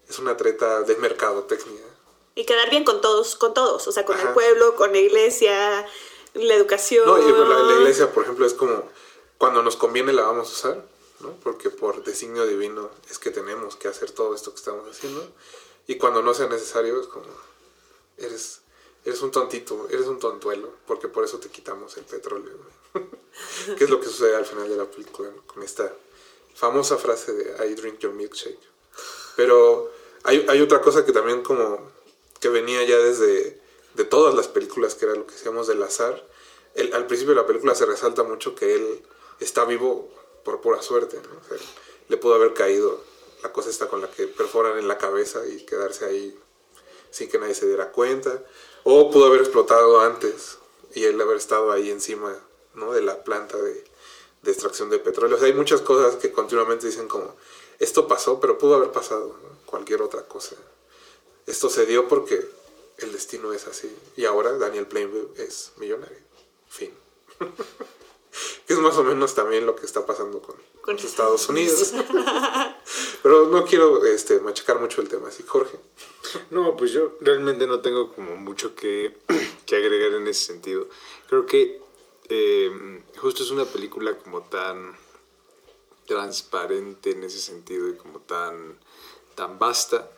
es 0.08 0.18
una 0.18 0.38
treta 0.38 0.80
de 0.84 0.96
mercadotecnia 0.96 1.84
Y 2.34 2.46
quedar 2.46 2.70
bien 2.70 2.84
con 2.84 3.02
todos, 3.02 3.36
con 3.36 3.52
todos, 3.52 3.86
o 3.88 3.92
sea, 3.92 4.06
con 4.06 4.18
el 4.18 4.28
pueblo, 4.28 4.74
con 4.74 4.90
la 4.90 4.98
iglesia, 5.00 5.86
la 6.32 6.54
educación. 6.54 7.04
No, 7.04 7.18
y 7.18 7.30
la, 7.30 7.58
la 7.62 7.72
iglesia, 7.74 8.10
por 8.10 8.22
ejemplo, 8.22 8.46
es 8.46 8.54
como 8.54 8.88
cuando 9.36 9.62
nos 9.62 9.76
conviene 9.76 10.14
la 10.14 10.22
vamos 10.22 10.48
a 10.48 10.52
usar, 10.52 10.84
¿no? 11.20 11.32
Porque 11.42 11.68
por 11.68 12.04
designio 12.04 12.46
divino 12.46 12.88
es 13.10 13.18
que 13.18 13.30
tenemos 13.30 13.76
que 13.76 13.88
hacer 13.88 14.12
todo 14.12 14.34
esto 14.34 14.50
que 14.52 14.56
estamos 14.56 14.88
haciendo. 14.88 15.28
Y 15.86 15.98
cuando 15.98 16.22
no 16.22 16.32
sea 16.32 16.46
necesario 16.48 16.98
es 16.98 17.06
como, 17.06 17.26
eres, 18.18 18.60
eres 19.04 19.20
un 19.22 19.30
tontito, 19.30 19.86
eres 19.90 20.06
un 20.06 20.18
tontuelo, 20.18 20.70
porque 20.86 21.08
por 21.08 21.24
eso 21.24 21.38
te 21.38 21.48
quitamos 21.48 21.96
el 21.96 22.04
petróleo. 22.04 22.54
¿no? 22.94 23.00
es 23.78 23.90
lo 23.90 24.00
que 24.00 24.06
sucede 24.06 24.34
al 24.36 24.46
final 24.46 24.68
de 24.68 24.76
la 24.76 24.90
película, 24.90 25.30
con 25.46 25.62
esta 25.62 25.92
famosa 26.54 26.96
frase 26.96 27.32
de 27.32 27.66
I 27.68 27.74
drink 27.74 27.98
your 27.98 28.12
milkshake. 28.12 28.58
Pero 29.36 29.90
hay, 30.24 30.46
hay 30.48 30.60
otra 30.62 30.80
cosa 30.80 31.04
que 31.04 31.12
también 31.12 31.42
como 31.42 31.90
que 32.40 32.48
venía 32.48 32.82
ya 32.84 32.96
desde 32.98 33.60
de 33.94 34.04
todas 34.04 34.34
las 34.34 34.48
películas, 34.48 34.94
que 34.94 35.06
era 35.06 35.14
lo 35.14 35.26
que 35.26 35.34
decíamos 35.34 35.66
del 35.66 35.82
azar. 35.82 36.26
El- 36.74 36.92
al 36.94 37.06
principio 37.06 37.34
de 37.34 37.40
la 37.40 37.46
película 37.46 37.74
se 37.74 37.86
resalta 37.86 38.22
mucho 38.22 38.54
que 38.54 38.74
él 38.74 39.02
está 39.40 39.64
vivo 39.64 40.10
por 40.44 40.60
pura 40.60 40.80
suerte. 40.82 41.20
le 42.08 42.16
pudo 42.18 42.34
haber 42.34 42.54
caído 42.54 43.02
la 43.42 43.52
cosa 43.52 43.68
esta 43.70 43.88
con 43.88 44.00
la 44.00 44.10
que 44.10 44.26
perforan 44.28 44.78
en 44.78 44.86
la 44.88 44.96
cabeza 44.98 45.46
y 45.46 45.64
quedarse 45.66 46.04
ahí 46.04 46.38
sin 47.16 47.30
que 47.30 47.38
nadie 47.38 47.54
se 47.54 47.66
diera 47.66 47.92
cuenta. 47.92 48.42
O 48.84 49.10
pudo 49.10 49.26
haber 49.26 49.40
explotado 49.40 50.00
antes 50.00 50.58
y 50.94 51.04
él 51.04 51.18
haber 51.18 51.38
estado 51.38 51.72
ahí 51.72 51.90
encima 51.90 52.36
¿no? 52.74 52.92
de 52.92 53.00
la 53.00 53.24
planta 53.24 53.56
de, 53.56 53.84
extracción 54.44 54.90
de 54.90 54.98
petróleo. 54.98 55.36
O 55.36 55.38
sea, 55.38 55.48
hay 55.48 55.54
muchas 55.54 55.80
cosas 55.80 56.16
que 56.16 56.30
continuamente 56.30 56.86
dicen 56.86 57.08
como, 57.08 57.34
esto 57.78 58.06
pasó, 58.06 58.38
pero 58.38 58.58
pudo 58.58 58.74
haber 58.74 58.92
pasado 58.92 59.34
cualquier 59.64 60.02
otra 60.02 60.24
cosa. 60.28 60.56
Esto 61.46 61.70
se 61.70 61.86
dio 61.86 62.06
porque 62.06 62.46
el 62.98 63.12
destino 63.12 63.52
es 63.54 63.66
así. 63.66 63.90
Y 64.16 64.26
ahora 64.26 64.52
Daniel 64.58 64.86
Plainview 64.86 65.32
es 65.36 65.72
millonario. 65.78 66.18
Fin. 66.68 66.92
que 68.66 68.74
es 68.74 68.78
más 68.78 68.96
o 68.98 69.04
menos 69.04 69.34
también 69.34 69.64
lo 69.64 69.74
que 69.74 69.86
está 69.86 70.04
pasando 70.04 70.42
con, 70.42 70.56
Con 70.86 70.94
los 70.94 71.04
Estados 71.04 71.48
Unidos. 71.48 71.92
Pero 73.22 73.48
no 73.48 73.64
quiero 73.64 74.04
este, 74.06 74.38
machacar 74.40 74.80
mucho 74.80 75.02
el 75.02 75.08
tema 75.08 75.28
así. 75.28 75.42
Jorge. 75.46 75.78
No, 76.50 76.76
pues 76.76 76.92
yo 76.92 77.18
realmente 77.20 77.66
no 77.66 77.80
tengo 77.80 78.14
como 78.14 78.36
mucho 78.36 78.74
que, 78.74 79.16
que 79.66 79.76
agregar 79.76 80.12
en 80.12 80.28
ese 80.28 80.46
sentido. 80.46 80.88
Creo 81.28 81.44
que 81.44 81.82
eh, 82.28 83.02
justo 83.18 83.42
es 83.42 83.50
una 83.50 83.64
película 83.64 84.16
como 84.16 84.42
tan 84.42 84.96
transparente 86.06 87.10
en 87.10 87.24
ese 87.24 87.40
sentido 87.40 87.88
y 87.88 87.96
como 87.96 88.20
tan, 88.20 88.78
tan 89.34 89.58
vasta 89.58 90.10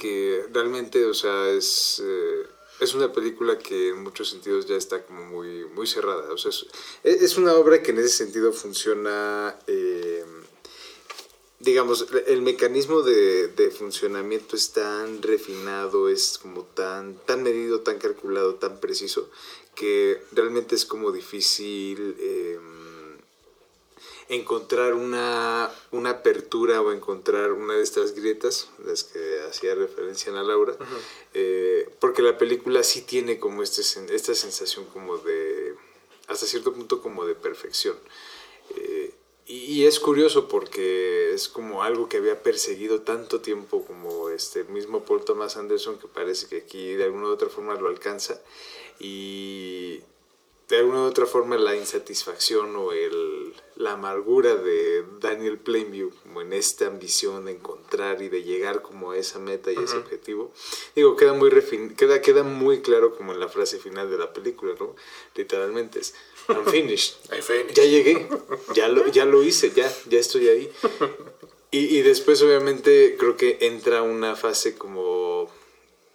que 0.00 0.46
realmente, 0.52 1.04
o 1.04 1.14
sea, 1.14 1.50
es, 1.50 2.02
eh, 2.04 2.46
es 2.80 2.94
una 2.94 3.12
película 3.12 3.58
que 3.58 3.90
en 3.90 4.02
muchos 4.02 4.28
sentidos 4.28 4.66
ya 4.66 4.76
está 4.76 5.04
como 5.04 5.24
muy, 5.24 5.64
muy 5.66 5.86
cerrada. 5.86 6.32
O 6.32 6.38
sea, 6.38 6.50
es, 6.50 6.66
es 7.04 7.36
una 7.36 7.54
obra 7.54 7.82
que 7.82 7.90
en 7.90 7.98
ese 7.98 8.10
sentido 8.10 8.52
funciona... 8.52 9.56
eh, 9.66 10.24
digamos, 11.58 12.06
el 12.26 12.42
mecanismo 12.42 13.02
de, 13.02 13.72
funcionamiento 13.76 14.56
es 14.56 14.72
tan 14.72 15.22
refinado, 15.22 16.08
es 16.08 16.38
como 16.38 16.64
tan, 16.64 17.16
tan 17.26 17.42
medido, 17.42 17.80
tan 17.80 17.98
calculado, 17.98 18.54
tan 18.54 18.78
preciso, 18.78 19.28
que 19.74 20.22
realmente 20.32 20.74
es 20.74 20.84
como 20.84 21.12
difícil 21.12 22.16
eh, 22.18 22.58
encontrar 24.28 24.94
una, 24.94 25.70
una 25.92 26.10
apertura 26.10 26.80
o 26.80 26.92
encontrar 26.92 27.52
una 27.52 27.74
de 27.74 27.82
estas 27.82 28.14
grietas, 28.14 28.68
las 28.84 29.04
que 29.04 29.40
hacía 29.48 29.74
referencia 29.74 30.32
a 30.32 30.42
Laura, 30.42 30.76
eh, 31.34 31.88
porque 32.00 32.22
la 32.22 32.36
película 32.36 32.82
sí 32.82 33.02
tiene 33.02 33.38
como 33.38 33.62
este, 33.62 33.82
esta 34.14 34.34
sensación 34.34 34.86
como 34.86 35.18
de, 35.18 35.74
hasta 36.26 36.46
cierto 36.46 36.72
punto 36.72 37.00
como 37.00 37.24
de 37.24 37.34
perfección. 37.34 37.96
Eh, 38.76 39.14
y, 39.46 39.58
y 39.58 39.86
es 39.86 40.00
curioso 40.00 40.48
porque 40.48 41.32
es 41.32 41.48
como 41.48 41.84
algo 41.84 42.08
que 42.08 42.16
había 42.16 42.42
perseguido 42.42 43.02
tanto 43.02 43.40
tiempo 43.40 43.84
como 43.84 44.28
este 44.30 44.64
mismo 44.64 45.04
Paul 45.04 45.24
Thomas 45.24 45.56
Anderson 45.56 45.98
que 45.98 46.08
parece 46.08 46.48
que 46.48 46.56
aquí 46.56 46.94
de 46.94 47.04
alguna 47.04 47.28
u 47.28 47.30
otra 47.30 47.48
forma 47.48 47.76
lo 47.76 47.86
alcanza 47.86 48.42
y 48.98 50.00
de 50.68 50.78
alguna 50.78 51.02
u 51.02 51.04
otra 51.04 51.26
forma 51.26 51.56
la 51.56 51.76
insatisfacción 51.76 52.74
o 52.74 52.92
el, 52.92 53.54
la 53.76 53.92
amargura 53.92 54.56
de 54.56 55.04
Daniel 55.20 55.58
Plainview 55.58 56.10
como 56.22 56.40
en 56.40 56.52
esta 56.52 56.86
ambición 56.86 57.44
de 57.44 57.52
encontrar 57.52 58.20
y 58.20 58.28
de 58.28 58.42
llegar 58.42 58.82
como 58.82 59.12
a 59.12 59.18
esa 59.18 59.38
meta 59.38 59.70
y 59.70 59.76
a 59.76 59.82
ese 59.82 59.96
objetivo 59.96 60.52
digo 60.96 61.14
queda 61.14 61.34
muy 61.34 61.50
refin 61.50 61.94
queda 61.94 62.20
queda 62.20 62.42
muy 62.42 62.80
claro 62.80 63.14
como 63.16 63.32
en 63.32 63.38
la 63.38 63.48
frase 63.48 63.78
final 63.78 64.10
de 64.10 64.18
la 64.18 64.32
película 64.32 64.74
no 64.78 64.96
literalmente 65.36 66.00
es 66.00 66.14
I'm 66.48 66.64
finished 66.70 67.16
I 67.32 67.42
finished. 67.42 67.74
ya 67.74 67.84
llegué, 67.84 68.28
ya 68.74 68.88
lo, 68.88 69.06
ya 69.08 69.24
lo 69.24 69.42
hice, 69.42 69.72
ya, 69.74 69.92
ya 70.08 70.18
estoy 70.18 70.48
ahí. 70.48 70.72
Y, 71.70 71.98
y 71.98 72.02
después 72.02 72.40
obviamente 72.42 73.16
creo 73.18 73.36
que 73.36 73.58
entra 73.62 74.02
una 74.02 74.36
fase 74.36 74.76
como 74.76 75.50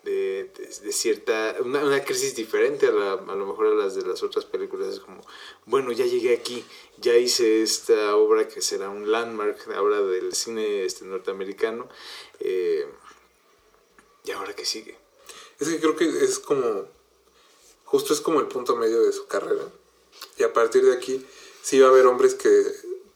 de, 0.04 0.52
cierta, 0.91 1.56
una, 1.60 1.84
una 1.84 2.04
crisis 2.04 2.36
diferente 2.36 2.88
a, 2.88 2.91
la- 2.91 3.14
a 3.14 3.36
lo 3.36 3.45
mejor 3.45 3.68
a 3.68 3.76
las 3.76 3.95
de 3.95 4.02
las 4.04 4.24
otras 4.24 4.45
películas. 4.45 4.88
Es 4.89 4.99
como, 4.99 5.22
bueno, 5.66 5.91
ya 5.91 6.06
llegué 6.06 6.34
aquí, 6.34 6.66
ya 6.97 7.16
hice 7.16 7.62
esta 7.62 8.16
obra 8.16 8.47
que 8.47 8.62
será 8.62 8.89
un 8.89 9.12
landmark 9.12 9.70
ahora 9.76 10.02
del 10.02 10.34
cine 10.34 10.84
este, 10.86 11.06
norteamericano. 11.06 11.88
eh, 12.39 12.88
¿Y 14.24 14.32
ahora 14.32 14.56
qué 14.56 14.66
sigue? 14.66 14.97
Es 15.60 15.68
que 15.68 15.80
creo 15.80 15.95
que 15.95 16.06
es 16.24 16.39
como. 16.39 16.86
Justo 17.86 18.14
es 18.14 18.22
como 18.22 18.39
el 18.39 18.47
punto 18.47 18.76
medio 18.76 19.02
de 19.04 19.12
su 19.12 19.28
carrera. 19.28 19.64
Y 20.38 20.43
a 20.43 20.54
partir 20.54 20.86
de 20.86 20.93
aquí, 20.93 21.26
sí 21.62 21.80
va 21.80 21.88
a 21.88 21.89
haber 21.89 22.06
hombres 22.06 22.36
que, 22.36 22.64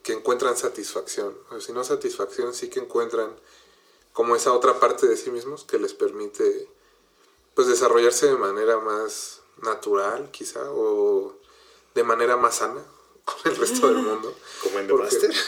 que 0.02 0.12
encuentran 0.12 0.56
satisfacción. 0.56 1.36
O 1.50 1.60
si 1.60 1.72
no 1.72 1.82
satisfacción, 1.84 2.52
sí 2.54 2.68
que 2.68 2.80
encuentran 2.80 3.34
como 4.12 4.34
esa 4.36 4.52
otra 4.52 4.78
parte 4.80 5.06
de 5.06 5.16
sí 5.16 5.30
mismos 5.30 5.64
que 5.64 5.78
les 5.78 5.94
permite 5.94 6.68
pues 7.56 7.66
desarrollarse 7.66 8.26
de 8.26 8.36
manera 8.36 8.78
más 8.78 9.40
natural, 9.62 10.30
quizá, 10.30 10.60
o 10.70 11.34
de 11.96 12.04
manera 12.04 12.36
más 12.36 12.56
sana 12.56 12.84
con 13.24 13.36
el 13.50 13.56
resto 13.56 13.88
del 13.88 13.96
mundo. 14.04 14.32
Como 14.62 14.78
en 14.78 14.86
The 14.86 14.92
Porque- 14.92 15.04
Master. 15.04 15.30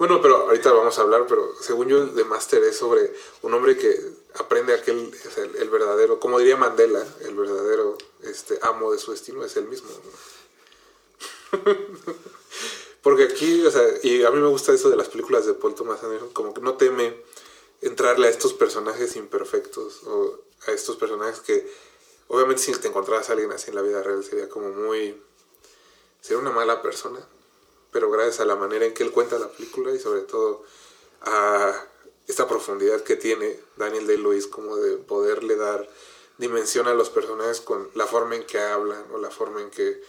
Bueno, 0.00 0.22
pero 0.22 0.36
ahorita 0.48 0.72
vamos 0.72 0.98
a 0.98 1.02
hablar, 1.02 1.26
pero 1.28 1.52
según 1.60 1.86
yo 1.88 1.98
el 1.98 2.14
de 2.14 2.24
Master 2.24 2.64
es 2.64 2.78
sobre 2.78 3.14
un 3.42 3.52
hombre 3.52 3.76
que 3.76 3.94
aprende 4.36 4.72
aquel, 4.72 5.12
el, 5.36 5.56
el 5.56 5.68
verdadero, 5.68 6.18
como 6.18 6.38
diría 6.38 6.56
Mandela, 6.56 7.06
el 7.20 7.34
verdadero 7.34 7.98
este, 8.22 8.58
amo 8.62 8.92
de 8.92 8.98
su 8.98 9.10
destino 9.10 9.44
es 9.44 9.54
él 9.58 9.66
mismo. 9.68 9.90
¿no? 11.52 11.60
Porque 13.02 13.24
aquí, 13.24 13.64
o 13.66 13.70
sea, 13.70 13.82
y 14.02 14.24
a 14.24 14.30
mí 14.30 14.38
me 14.40 14.48
gusta 14.48 14.72
eso 14.72 14.88
de 14.88 14.96
las 14.96 15.08
películas 15.08 15.44
de 15.44 15.52
Paul 15.52 15.74
Thomas 15.74 16.02
Anderson, 16.02 16.30
como 16.32 16.54
que 16.54 16.62
no 16.62 16.74
teme 16.78 17.22
entrarle 17.80 18.26
a 18.26 18.30
estos 18.30 18.52
personajes 18.52 19.16
imperfectos 19.16 20.02
o 20.04 20.40
a 20.66 20.72
estos 20.72 20.96
personajes 20.96 21.40
que 21.40 21.70
obviamente 22.28 22.62
si 22.62 22.72
te 22.72 22.88
encontraras 22.88 23.28
a 23.28 23.32
alguien 23.32 23.52
así 23.52 23.70
en 23.70 23.76
la 23.76 23.82
vida 23.82 24.02
real 24.02 24.22
sería 24.24 24.48
como 24.48 24.70
muy... 24.70 25.20
sería 26.20 26.38
una 26.38 26.50
mala 26.50 26.82
persona 26.82 27.20
pero 27.92 28.10
gracias 28.10 28.40
a 28.40 28.44
la 28.44 28.56
manera 28.56 28.86
en 28.86 28.94
que 28.94 29.02
él 29.02 29.10
cuenta 29.10 29.38
la 29.38 29.48
película 29.48 29.92
y 29.92 29.98
sobre 29.98 30.22
todo 30.22 30.64
a 31.22 31.86
esta 32.26 32.46
profundidad 32.46 33.02
que 33.02 33.16
tiene 33.16 33.58
Daniel 33.76 34.06
Day-Lewis 34.06 34.46
como 34.46 34.76
de 34.76 34.96
poderle 34.96 35.56
dar 35.56 35.88
dimensión 36.38 36.86
a 36.86 36.94
los 36.94 37.10
personajes 37.10 37.60
con 37.60 37.90
la 37.94 38.06
forma 38.06 38.36
en 38.36 38.44
que 38.44 38.58
hablan 38.58 39.04
o 39.12 39.18
la 39.18 39.30
forma 39.30 39.60
en 39.60 39.70
que 39.70 40.02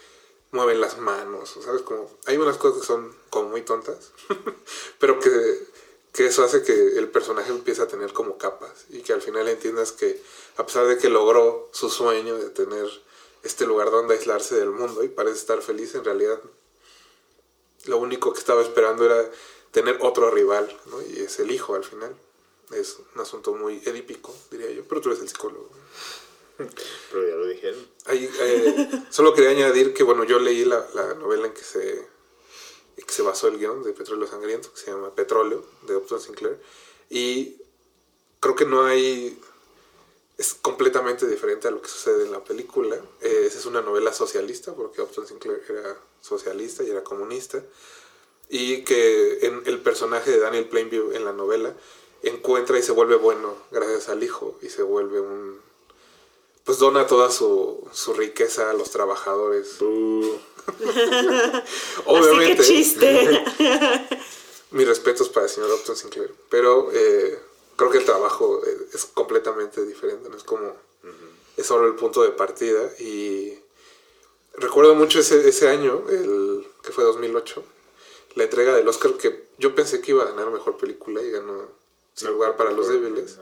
mueven 0.52 0.80
las 0.80 0.98
manos, 0.98 1.58
¿sabes? 1.62 1.82
Como 1.82 2.10
hay 2.26 2.36
unas 2.36 2.58
cosas 2.58 2.80
que 2.80 2.86
son 2.86 3.14
como 3.30 3.48
muy 3.48 3.62
tontas, 3.62 4.12
pero 4.98 5.18
que, 5.18 5.66
que 6.12 6.26
eso 6.26 6.44
hace 6.44 6.62
que 6.62 6.72
el 6.72 7.08
personaje 7.08 7.50
empiece 7.50 7.82
a 7.82 7.88
tener 7.88 8.12
como 8.12 8.36
capas 8.36 8.84
y 8.90 9.00
que 9.00 9.12
al 9.12 9.22
final 9.22 9.48
entiendas 9.48 9.92
que 9.92 10.20
a 10.56 10.66
pesar 10.66 10.86
de 10.86 10.98
que 10.98 11.08
logró 11.08 11.70
su 11.72 11.88
sueño 11.88 12.36
de 12.36 12.50
tener 12.50 12.86
este 13.42 13.66
lugar 13.66 13.90
donde 13.90 14.14
aislarse 14.14 14.54
del 14.56 14.70
mundo 14.70 15.02
y 15.02 15.08
parece 15.08 15.38
estar 15.38 15.62
feliz, 15.62 15.94
en 15.94 16.04
realidad 16.04 16.38
lo 17.86 17.98
único 17.98 18.32
que 18.32 18.38
estaba 18.38 18.62
esperando 18.62 19.06
era 19.06 19.28
tener 19.70 19.98
otro 20.00 20.30
rival, 20.30 20.68
¿no? 20.86 21.02
Y 21.02 21.20
es 21.20 21.38
el 21.40 21.50
hijo 21.50 21.74
al 21.74 21.84
final. 21.84 22.14
Es 22.72 22.98
un 23.14 23.20
asunto 23.20 23.52
muy 23.54 23.82
edípico, 23.84 24.34
diría 24.50 24.70
yo, 24.70 24.84
pero 24.84 25.00
tú 25.00 25.10
eres 25.10 25.22
el 25.22 25.28
psicólogo. 25.28 25.68
Pero 26.56 27.28
ya 27.28 27.34
lo 27.34 27.46
dijeron. 27.46 27.86
Ahí, 28.06 28.30
eh, 28.40 28.88
solo 29.10 29.34
quería 29.34 29.50
añadir 29.50 29.92
que, 29.92 30.04
bueno, 30.04 30.24
yo 30.24 30.38
leí 30.38 30.64
la, 30.64 30.86
la 30.94 31.14
novela 31.14 31.48
en 31.48 31.54
que 31.54 31.62
se, 31.62 32.06
que 33.06 33.12
se 33.12 33.22
basó 33.22 33.48
el 33.48 33.58
guion 33.58 33.82
de 33.82 33.92
Petróleo 33.92 34.26
Sangriento, 34.26 34.72
que 34.72 34.80
se 34.80 34.90
llama 34.90 35.14
Petróleo, 35.14 35.64
de 35.82 35.96
Upton 35.96 36.20
Sinclair, 36.20 36.58
y 37.10 37.56
creo 38.40 38.54
que 38.54 38.66
no 38.66 38.84
hay... 38.84 39.38
Es 40.38 40.54
completamente 40.54 41.26
diferente 41.26 41.68
a 41.68 41.70
lo 41.70 41.82
que 41.82 41.88
sucede 41.88 42.24
en 42.24 42.32
la 42.32 42.42
película. 42.42 42.96
Eh, 43.20 43.44
es 43.46 43.66
una 43.66 43.82
novela 43.82 44.12
socialista, 44.12 44.74
porque 44.74 45.02
Upton 45.02 45.26
Sinclair 45.26 45.62
era 45.68 45.96
socialista 46.20 46.82
y 46.82 46.90
era 46.90 47.04
comunista, 47.04 47.62
y 48.48 48.84
que 48.84 49.46
en 49.46 49.62
el 49.66 49.80
personaje 49.80 50.30
de 50.30 50.38
Daniel 50.38 50.68
Plainview 50.68 51.12
en 51.12 51.24
la 51.24 51.32
novela 51.32 51.74
encuentra 52.22 52.78
y 52.78 52.82
se 52.82 52.92
vuelve 52.92 53.16
bueno 53.16 53.56
gracias 53.70 54.08
al 54.08 54.22
hijo 54.22 54.58
y 54.62 54.68
se 54.68 54.82
vuelve 54.82 55.20
un 55.20 55.60
pues 56.64 56.78
dona 56.78 57.06
toda 57.06 57.30
su, 57.30 57.88
su 57.92 58.14
riqueza 58.14 58.70
a 58.70 58.74
los 58.74 58.90
trabajadores. 58.90 59.80
Uh, 59.80 60.38
Así 62.06 62.38
que 62.38 62.56
chiste. 62.62 63.44
Mis 64.70 64.88
respetos 64.88 65.28
para 65.28 65.46
el 65.46 65.52
señor 65.52 65.70
Upton 65.72 65.96
Sinclair. 65.96 66.32
Pero 66.48 66.90
eh, 66.92 67.38
creo 67.76 67.90
que 67.90 67.98
el 67.98 68.04
trabajo 68.04 68.62
es 68.92 69.04
completamente 69.06 69.84
diferente. 69.84 70.28
No 70.28 70.36
es 70.36 70.44
como. 70.44 70.74
Es 71.56 71.66
solo 71.66 71.86
el 71.86 71.94
punto 71.94 72.22
de 72.22 72.30
partida. 72.30 72.80
Y 72.98 73.58
recuerdo 74.54 74.94
mucho 74.94 75.20
ese, 75.20 75.46
ese 75.46 75.68
año, 75.68 76.04
el 76.08 76.66
que 76.82 76.92
fue 76.92 77.04
2008, 77.04 77.62
la 78.34 78.44
entrega 78.44 78.74
del 78.74 78.88
Oscar 78.88 79.12
que 79.14 79.44
yo 79.58 79.74
pensé 79.74 80.00
que 80.00 80.12
iba 80.12 80.22
a 80.22 80.26
ganar 80.26 80.50
mejor 80.50 80.78
película 80.78 81.20
y 81.22 81.30
ganó 81.30 81.68
Sin 82.14 82.30
lugar 82.30 82.56
para 82.56 82.70
los 82.72 82.88
débiles. 82.88 83.38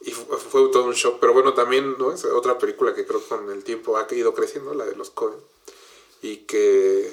Y 0.00 0.10
fu- 0.12 0.24
fue, 0.36 0.68
todo 0.70 0.84
un 0.84 0.92
shock. 0.94 1.18
Pero 1.20 1.32
bueno, 1.32 1.54
también 1.54 1.96
¿no? 1.98 2.12
es 2.12 2.24
otra 2.24 2.58
película 2.58 2.94
que 2.94 3.06
creo 3.06 3.20
con 3.26 3.50
el 3.50 3.64
tiempo 3.64 3.96
ha 3.96 4.06
ido 4.14 4.34
creciendo, 4.34 4.74
la 4.74 4.84
de 4.84 4.94
los 4.96 5.10
Coen. 5.10 5.36
Y 6.22 6.38
que 6.38 7.12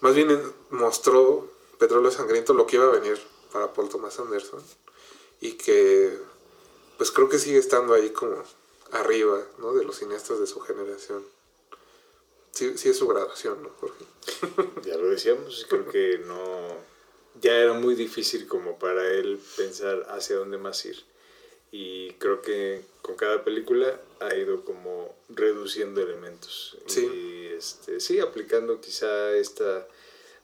más 0.00 0.14
bien 0.14 0.40
mostró 0.70 1.48
Petróleo 1.78 2.10
Sangriento 2.10 2.54
lo 2.54 2.66
que 2.66 2.76
iba 2.76 2.86
a 2.86 2.90
venir 2.90 3.18
para 3.52 3.72
Paul 3.72 3.88
Thomas 3.88 4.18
Anderson. 4.18 4.62
Y 5.40 5.52
que 5.52 6.18
pues 6.98 7.10
creo 7.10 7.28
que 7.28 7.38
sigue 7.38 7.58
estando 7.58 7.92
ahí 7.94 8.10
como 8.10 8.42
arriba 8.92 9.42
¿no? 9.58 9.72
de 9.74 9.84
los 9.84 9.98
cineastas 9.98 10.38
de 10.38 10.46
su 10.46 10.60
generación. 10.60 11.24
Sí, 12.52 12.78
sí 12.78 12.88
es 12.90 12.96
su 12.98 13.08
graduación, 13.08 13.62
¿no, 13.62 13.70
Jorge? 13.80 14.04
Ya 14.84 14.96
lo 14.96 15.08
decíamos, 15.08 15.66
creo 15.68 15.88
que 15.88 16.18
no. 16.18 16.76
Ya 17.40 17.56
era 17.56 17.72
muy 17.72 17.96
difícil 17.96 18.46
como 18.46 18.78
para 18.78 19.04
él 19.10 19.40
pensar 19.56 20.06
hacia 20.10 20.36
dónde 20.36 20.56
más 20.56 20.84
ir. 20.84 21.04
Y 21.76 22.12
creo 22.20 22.40
que 22.40 22.84
con 23.02 23.16
cada 23.16 23.42
película 23.42 24.00
ha 24.20 24.32
ido 24.36 24.64
como 24.64 25.12
reduciendo 25.28 26.00
elementos. 26.00 26.78
Sí. 26.86 27.04
Y 27.04 27.46
este, 27.46 27.98
sí, 27.98 28.20
aplicando 28.20 28.80
quizá 28.80 29.32
esta. 29.32 29.84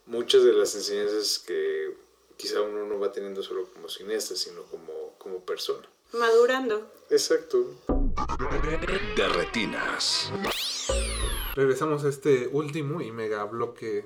Muchas 0.07 0.43
de 0.43 0.53
las 0.53 0.75
enseñanzas 0.75 1.39
que 1.39 1.95
quizá 2.37 2.63
uno 2.63 2.85
no 2.85 2.99
va 2.99 3.13
teniendo 3.13 3.45
solo 3.45 3.69
como 3.73 3.89
cineasta, 3.89 4.35
sino 4.35 4.65
como, 4.65 5.15
como 5.19 5.39
persona. 5.45 5.89
Madurando. 6.15 6.91
Exacto. 7.11 7.77
De 9.15 9.29
retinas. 9.29 10.33
Regresamos 11.55 12.03
a 12.03 12.09
este 12.09 12.49
último 12.49 13.03
y 13.03 13.13
mega 13.13 13.45
bloque 13.45 14.05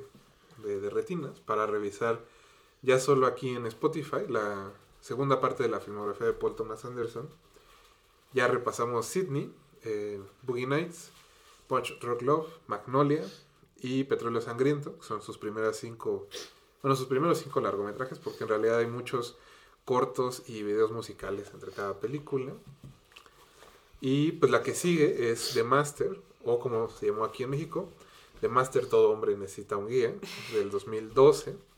de, 0.58 0.78
de 0.78 0.90
retinas 0.90 1.40
para 1.40 1.66
revisar 1.66 2.20
ya 2.82 3.00
solo 3.00 3.26
aquí 3.26 3.48
en 3.48 3.64
Spotify 3.64 4.26
la 4.28 4.74
segunda 5.04 5.38
parte 5.38 5.62
de 5.62 5.68
la 5.68 5.80
filmografía 5.80 6.26
de 6.26 6.32
Paul 6.32 6.56
Thomas 6.56 6.82
Anderson. 6.86 7.28
Ya 8.32 8.48
repasamos 8.48 9.04
Sydney, 9.04 9.54
eh, 9.82 10.18
Boogie 10.40 10.66
Nights, 10.66 11.10
Punch 11.68 12.00
Rock 12.00 12.22
Love, 12.22 12.48
Magnolia 12.68 13.22
y 13.82 14.04
Petróleo 14.04 14.40
Sangriento, 14.40 14.96
que 14.98 15.04
son 15.04 15.20
sus 15.20 15.36
primeras 15.36 15.76
cinco, 15.76 16.26
bueno, 16.80 16.96
sus 16.96 17.06
primeros 17.06 17.38
cinco 17.38 17.60
largometrajes, 17.60 18.18
porque 18.18 18.44
en 18.44 18.48
realidad 18.48 18.78
hay 18.78 18.86
muchos 18.86 19.36
cortos 19.84 20.42
y 20.46 20.62
videos 20.62 20.90
musicales 20.90 21.50
entre 21.52 21.70
cada 21.70 22.00
película. 22.00 22.54
Y 24.00 24.32
pues 24.32 24.50
la 24.50 24.62
que 24.62 24.74
sigue 24.74 25.30
es 25.30 25.50
The 25.52 25.64
Master, 25.64 26.18
o 26.46 26.58
como 26.58 26.88
se 26.88 27.08
llamó 27.08 27.24
aquí 27.24 27.42
en 27.42 27.50
México, 27.50 27.90
The 28.40 28.48
Master 28.48 28.86
Todo 28.86 29.10
Hombre 29.10 29.36
Necesita 29.36 29.76
un 29.76 29.86
Guía, 29.86 30.14
del 30.54 30.70
2012. 30.70 31.73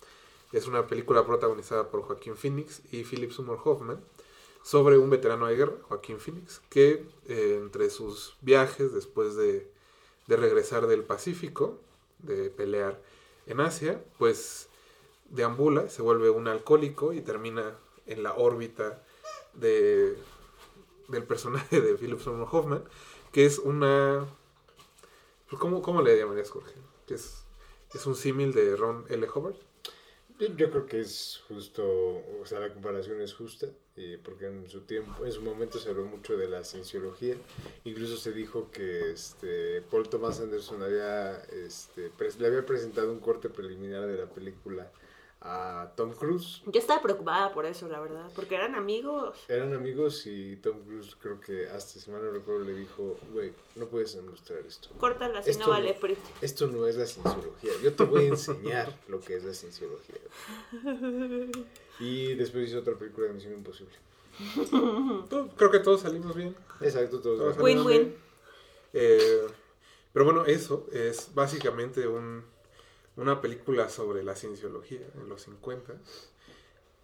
Es 0.53 0.67
una 0.67 0.87
película 0.87 1.27
protagonizada 1.27 1.91
por 1.91 2.03
Joaquín 2.03 2.37
Phoenix 2.37 2.83
y 2.93 3.05
Philip 3.05 3.33
Seymour 3.33 3.61
Hoffman 3.65 4.01
sobre 4.63 4.99
un 4.99 5.11
veterano 5.11 5.47
de 5.47 5.57
guerra, 5.57 5.75
Joaquín 5.83 6.19
Phoenix, 6.19 6.61
que 6.71 7.07
eh, 7.29 7.59
entre 7.61 7.91
sus 7.91 8.37
viajes 8.41 8.93
después 8.93 9.37
de, 9.37 9.71
de 10.27 10.37
regresar 10.37 10.87
del 10.87 11.05
Pacífico, 11.05 11.79
de 12.19 12.51
pelear 12.51 13.01
en 13.47 13.61
Asia, 13.61 14.03
pues 14.19 14.69
deambula, 15.31 15.89
se 15.89 16.03
vuelve 16.03 16.31
un 16.31 16.49
alcohólico 16.49 17.13
y 17.13 17.21
termina 17.21 17.77
en 18.07 18.23
la 18.23 18.35
órbita 18.35 19.03
de, 19.55 20.17
del 21.09 21.25
personaje 21.25 21.81
de 21.81 21.95
Philip 21.95 22.21
Seymour 22.21 22.49
Hoffman, 22.51 22.85
que 23.33 23.47
es 23.47 23.59
una... 23.59 24.27
pues, 25.49 25.61
¿Cómo, 25.61 25.83
cómo 25.83 26.03
le 26.03 26.17
llamarías, 26.19 26.51
Jorge? 26.51 26.75
Que 27.07 27.15
es, 27.15 27.45
es 27.95 28.07
un 28.07 28.15
símil 28.17 28.53
de 28.53 28.77
Ron 28.77 29.05
L. 29.09 29.29
Hubbard. 29.33 29.57
Yo 30.39 30.71
creo 30.71 30.85
que 30.85 31.01
es 31.01 31.43
justo, 31.49 31.83
o 32.43 32.45
sea, 32.45 32.61
la 32.61 32.71
comparación 32.71 33.23
es 33.23 33.33
justa, 33.33 33.69
eh, 33.97 34.19
porque 34.23 34.47
en 34.47 34.69
su 34.69 34.83
tiempo, 34.83 35.25
en 35.25 35.33
su 35.33 35.41
momento 35.41 35.79
se 35.79 35.89
habló 35.89 36.05
mucho 36.05 36.37
de 36.37 36.47
la 36.47 36.63
cienciología, 36.63 37.37
incluso 37.85 38.19
se 38.19 38.33
dijo 38.33 38.71
que 38.71 39.13
este 39.13 39.81
Paul 39.91 40.11
Thomas 40.11 40.39
Anderson 40.41 40.83
había, 40.83 41.39
este, 41.39 42.11
le 42.39 42.47
había 42.47 42.67
presentado 42.67 43.11
un 43.13 43.21
corte 43.21 43.49
preliminar 43.49 44.07
de 44.07 44.19
la 44.19 44.29
película 44.29 44.93
a 45.41 45.93
Tom 45.97 46.13
Cruise. 46.13 46.63
Yo 46.67 46.81
estaba 46.81 47.03
preocupada 47.03 47.53
por 47.53 47.67
eso, 47.67 47.89
la 47.89 48.01
verdad, 48.01 48.31
porque 48.35 48.55
eran 48.55 48.75
amigos. 48.75 49.37
Eran 49.49 49.75
amigos 49.75 50.27
y 50.27 50.57
Tom 50.57 50.81
Cruise 50.85 51.17
creo 51.21 51.41
que 51.41 51.69
hasta 51.69 52.01
si 52.01 52.11
mal 52.11 52.25
no 52.25 52.31
recuerdo 52.31 52.65
le 52.65 52.75
dijo, 52.75 53.17
güey, 53.33 53.53
no 53.77 53.87
puedes 53.87 54.17
demostrar 54.17 54.61
esto. 54.67 54.89
Córtala, 54.99 55.43
si 55.43 55.51
Esto 55.51 55.67
no 55.67 55.71
vale 55.71 55.95
PRI. 55.95 56.17
Esto 56.41 56.67
no 56.67 56.87
es 56.87 56.97
la 56.97 57.07
cienciología. 57.07 57.73
Yo 57.83 57.93
te 57.93 58.05
voy 58.05 58.25
a 58.25 58.29
enseñar 58.29 58.93
lo 59.09 59.21
que 59.21 59.37
es 59.37 59.45
la 59.45 59.53
cienciología. 59.53 60.17
Y 62.01 62.35
después 62.35 62.69
hizo 62.69 62.79
otra 62.79 62.95
película 62.95 63.29
de 63.29 63.35
Misión 63.35 63.53
Imposible. 63.53 63.95
Creo 65.57 65.71
que 65.71 65.79
todos 65.79 66.03
salimos 66.03 66.35
bien. 66.35 66.55
Exacto, 66.81 67.21
todos. 67.21 67.57
Salimos 67.57 67.63
Win-win. 67.63 67.87
bien. 67.87 68.17
Eh, 68.93 69.47
pero 70.13 70.25
bueno, 70.25 70.45
eso 70.47 70.87
es 70.93 71.35
básicamente 71.35 72.09
un, 72.09 72.43
una 73.17 73.41
película 73.41 73.89
sobre 73.89 74.23
la 74.23 74.37
cienciología 74.37 75.07
en 75.15 75.29
los 75.29 75.43
50 75.43 75.95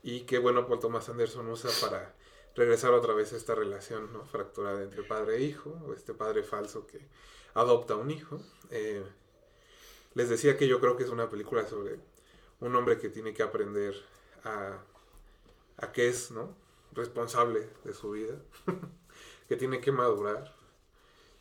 y 0.02 0.22
que 0.22 0.38
bueno, 0.38 0.66
Paul 0.66 0.80
Thomas 0.80 1.08
Anderson 1.08 1.48
usa 1.48 1.70
para 1.80 2.14
regresar 2.54 2.92
otra 2.92 3.14
vez 3.14 3.32
a 3.32 3.36
esta 3.36 3.54
relación 3.54 4.12
¿no? 4.12 4.24
fracturada 4.24 4.82
entre 4.82 5.02
padre 5.02 5.36
e 5.36 5.42
hijo, 5.42 5.70
o 5.86 5.94
este 5.94 6.12
padre 6.12 6.42
falso 6.42 6.86
que 6.86 7.00
adopta 7.54 7.96
un 7.96 8.10
hijo. 8.10 8.40
Eh, 8.70 9.04
les 10.14 10.28
decía 10.28 10.56
que 10.56 10.68
yo 10.68 10.80
creo 10.80 10.96
que 10.96 11.04
es 11.04 11.10
una 11.10 11.30
película 11.30 11.66
sobre 11.66 11.98
un 12.60 12.74
hombre 12.76 12.98
que 12.98 13.08
tiene 13.08 13.32
que 13.32 13.42
aprender 13.42 13.94
a, 14.44 14.78
a 15.78 15.92
que 15.92 16.08
es 16.08 16.30
¿no? 16.30 16.54
responsable 16.92 17.68
de 17.84 17.94
su 17.94 18.10
vida, 18.10 18.34
que 19.48 19.56
tiene 19.56 19.80
que 19.80 19.92
madurar. 19.92 20.54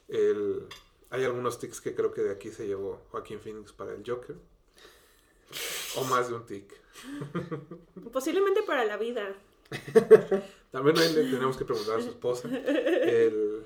El, 0.07 0.67
hay 1.09 1.25
algunos 1.25 1.59
tics 1.59 1.81
que 1.81 1.95
creo 1.95 2.13
que 2.13 2.21
de 2.21 2.31
aquí 2.31 2.51
se 2.51 2.67
llevó 2.67 3.01
Joaquín 3.11 3.39
Phoenix 3.39 3.73
para 3.73 3.93
el 3.93 4.03
Joker. 4.05 4.35
O 5.95 6.03
más 6.05 6.29
de 6.29 6.35
un 6.35 6.45
tic. 6.45 6.65
Posiblemente 8.11 8.63
para 8.63 8.85
la 8.85 8.97
vida. 8.97 9.33
También 10.71 10.97
ahí 10.99 11.13
le 11.13 11.23
tenemos 11.23 11.57
que 11.57 11.65
preguntar 11.65 11.99
a 11.99 12.01
su 12.01 12.09
esposa. 12.09 12.47
El- 12.49 13.63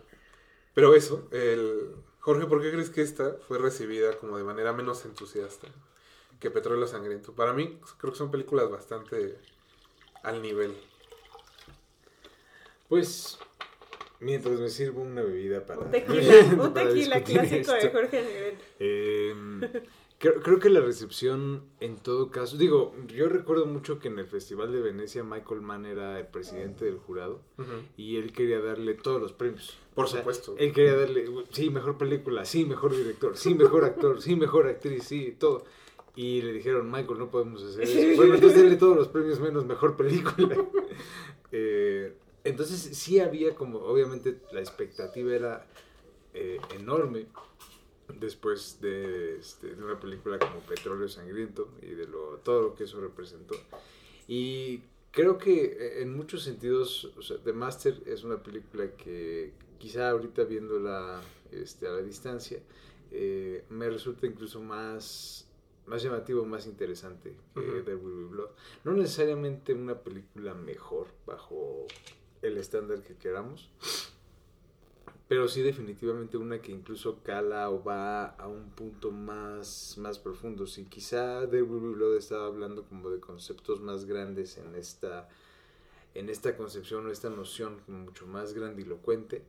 pero 0.74 0.94
eso, 0.94 1.28
el, 1.32 1.92
Jorge, 2.20 2.48
¿por 2.48 2.62
qué 2.62 2.70
crees 2.72 2.90
que 2.90 3.02
esta 3.02 3.38
fue 3.48 3.58
recibida 3.58 4.18
como 4.18 4.38
de 4.38 4.44
manera 4.44 4.74
menos 4.74 5.06
entusiasta 5.06 5.68
que 6.40 6.52
Petróleo 6.52 6.86
Sangriento? 6.86 7.34
Para 7.34 7.54
mí, 7.54 7.80
creo 7.98 8.12
que 8.12 8.18
son 8.18 8.30
películas 8.30 8.70
bastante 8.70 9.40
al 10.22 10.42
nivel. 10.42 10.76
Pues, 12.90 13.40
mientras 14.20 14.60
me 14.60 14.70
sirvo 14.70 15.02
una 15.02 15.22
bebida 15.22 15.66
para. 15.66 15.82
Un 15.82 15.92
tequila, 15.92 16.34
un 16.64 16.74
tequila 16.74 17.24
clásico 17.24 17.72
de. 17.74 17.90
Jorge 17.90 18.22
Negrete. 18.22 18.64
Eh, 18.80 19.84
creo, 20.32 20.42
creo 20.42 20.60
que 20.60 20.70
la 20.70 20.80
recepción, 20.80 21.64
en 21.80 21.98
todo 21.98 22.32
caso, 22.32 22.58
digo, 22.58 22.96
yo 23.08 23.28
recuerdo 23.30 23.66
mucho 23.66 24.00
que 24.00 24.08
en 24.08 24.18
el 24.18 24.26
Festival 24.26 24.72
de 24.72 24.82
Venecia 24.82 25.24
Michael 25.24 25.62
Mann 25.62 25.86
era 25.86 26.20
el 26.20 26.28
presidente 26.28 26.86
del 26.86 26.98
jurado 26.98 27.42
y 27.96 28.18
él 28.18 28.32
quería 28.34 28.60
darle 28.60 28.96
todos 28.96 29.22
los 29.22 29.34
premios. 29.34 29.78
Por 29.94 30.08
supuesto. 30.08 30.56
Él 30.58 30.74
quería 30.74 30.96
darle, 30.96 31.26
sí, 31.52 31.70
mejor 31.70 31.98
película, 31.98 32.46
sí, 32.46 32.66
mejor 32.66 32.96
director, 32.96 33.38
sí, 33.38 33.54
mejor 33.54 33.86
actor, 33.86 34.22
sí, 34.22 34.36
mejor 34.36 34.68
actriz, 34.68 35.04
sí, 35.04 35.36
todo. 35.38 35.64
Y 36.16 36.42
le 36.42 36.54
dijeron, 36.54 36.90
Michael, 36.90 37.20
no 37.20 37.30
podemos 37.30 37.62
hacer 37.64 37.84
eso. 37.84 38.16
Bueno, 38.16 38.36
entonces 38.36 38.62
denle 38.62 38.78
todos 38.78 38.96
los 38.96 39.10
premios 39.10 39.40
menos 39.40 39.66
mejor 39.66 39.96
película. 39.96 40.56
Eh, 41.58 42.14
entonces 42.44 42.98
sí 42.98 43.20
había 43.20 43.56
como, 43.56 43.80
obviamente 43.80 44.42
la 44.52 44.60
expectativa 44.60 45.34
era 45.34 45.68
eh, 46.34 46.60
enorme 46.76 47.28
después 48.20 48.80
de, 48.82 49.38
este, 49.38 49.76
de 49.76 49.84
una 49.84 50.00
película 50.00 50.40
como 50.40 50.60
Petróleo 50.62 51.08
Sangriento 51.08 51.70
y 51.82 51.88
de 51.88 52.08
lo, 52.08 52.38
todo 52.44 52.62
lo 52.62 52.76
que 52.76 52.84
eso 52.86 53.00
representó. 53.02 53.56
Y 54.28 54.82
creo 55.12 55.38
que 55.38 55.66
eh, 55.66 56.02
en 56.02 56.16
muchos 56.16 56.44
sentidos, 56.44 57.12
o 57.18 57.22
sea, 57.22 57.38
The 57.44 57.54
Master 57.54 58.02
es 58.06 58.24
una 58.24 58.42
película 58.42 58.92
que 58.96 59.54
quizá 59.78 60.10
ahorita 60.10 60.44
viéndola 60.44 61.22
este, 61.52 61.88
a 61.88 61.92
la 61.92 62.02
distancia, 62.02 62.60
eh, 63.12 63.64
me 63.70 63.90
resulta 63.90 64.26
incluso 64.26 64.62
más, 64.62 65.48
más 65.86 66.02
llamativo, 66.04 66.46
más 66.46 66.66
interesante 66.66 67.36
que 67.54 67.60
Ujú. 67.60 67.84
There 67.84 67.96
Will 67.96 68.26
Be 68.26 68.30
Blood. 68.30 68.50
No 68.84 68.94
necesariamente 68.94 69.74
una 69.74 70.00
película 70.00 70.54
mejor 70.54 71.08
bajo 71.26 71.86
el 72.42 72.58
estándar 72.58 73.02
que 73.02 73.16
queramos, 73.16 73.72
pero 75.28 75.48
sí 75.48 75.62
definitivamente 75.64 76.38
una 76.38 76.62
que 76.62 76.72
incluso 76.72 77.24
cala 77.24 77.70
o 77.72 77.84
va 77.84 78.26
a 78.26 78.48
un 78.48 78.70
punto 78.70 79.12
más, 79.12 79.96
más 79.98 80.20
profundo. 80.20 80.68
Si 80.68 80.86
quizá 80.86 81.48
de 81.48 81.64
Blood 81.64 82.18
estaba 82.18 82.46
hablando 82.46 82.84
como 82.84 83.10
de 83.10 83.20
conceptos 83.20 83.82
más 83.82 84.06
grandes 84.06 84.58
en 84.58 84.76
esta, 84.76 85.28
en 86.14 86.30
esta 86.30 86.56
concepción 86.56 87.08
o 87.08 87.12
esta 87.12 87.30
noción 87.32 87.80
como 87.86 88.00
mucho 88.00 88.28
más 88.28 88.54
grandilocuente, 88.54 89.42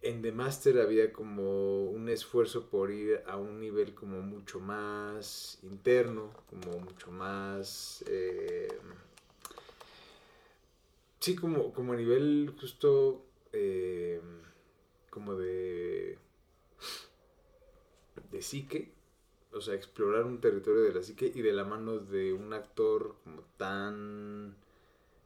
en 0.00 0.22
The 0.22 0.32
Master 0.32 0.80
había 0.80 1.12
como 1.12 1.84
un 1.84 2.08
esfuerzo 2.08 2.68
por 2.70 2.90
ir 2.90 3.22
a 3.26 3.36
un 3.36 3.60
nivel 3.60 3.94
como 3.94 4.22
mucho 4.22 4.58
más 4.58 5.58
interno, 5.62 6.30
como 6.48 6.78
mucho 6.78 7.10
más... 7.12 8.02
Eh, 8.08 8.68
sí, 11.20 11.36
como, 11.36 11.74
como 11.74 11.92
a 11.92 11.96
nivel 11.96 12.54
justo... 12.58 13.26
Eh, 13.52 14.18
como 15.12 15.34
de 15.34 16.18
de 18.30 18.42
psique, 18.42 18.90
o 19.52 19.60
sea, 19.60 19.74
explorar 19.74 20.24
un 20.24 20.40
territorio 20.40 20.82
de 20.82 20.94
la 20.94 21.02
psique 21.02 21.30
y 21.32 21.42
de 21.42 21.52
la 21.52 21.64
mano 21.64 21.98
de 21.98 22.32
un 22.32 22.52
actor 22.54 23.14
como 23.22 23.42
tan 23.58 24.56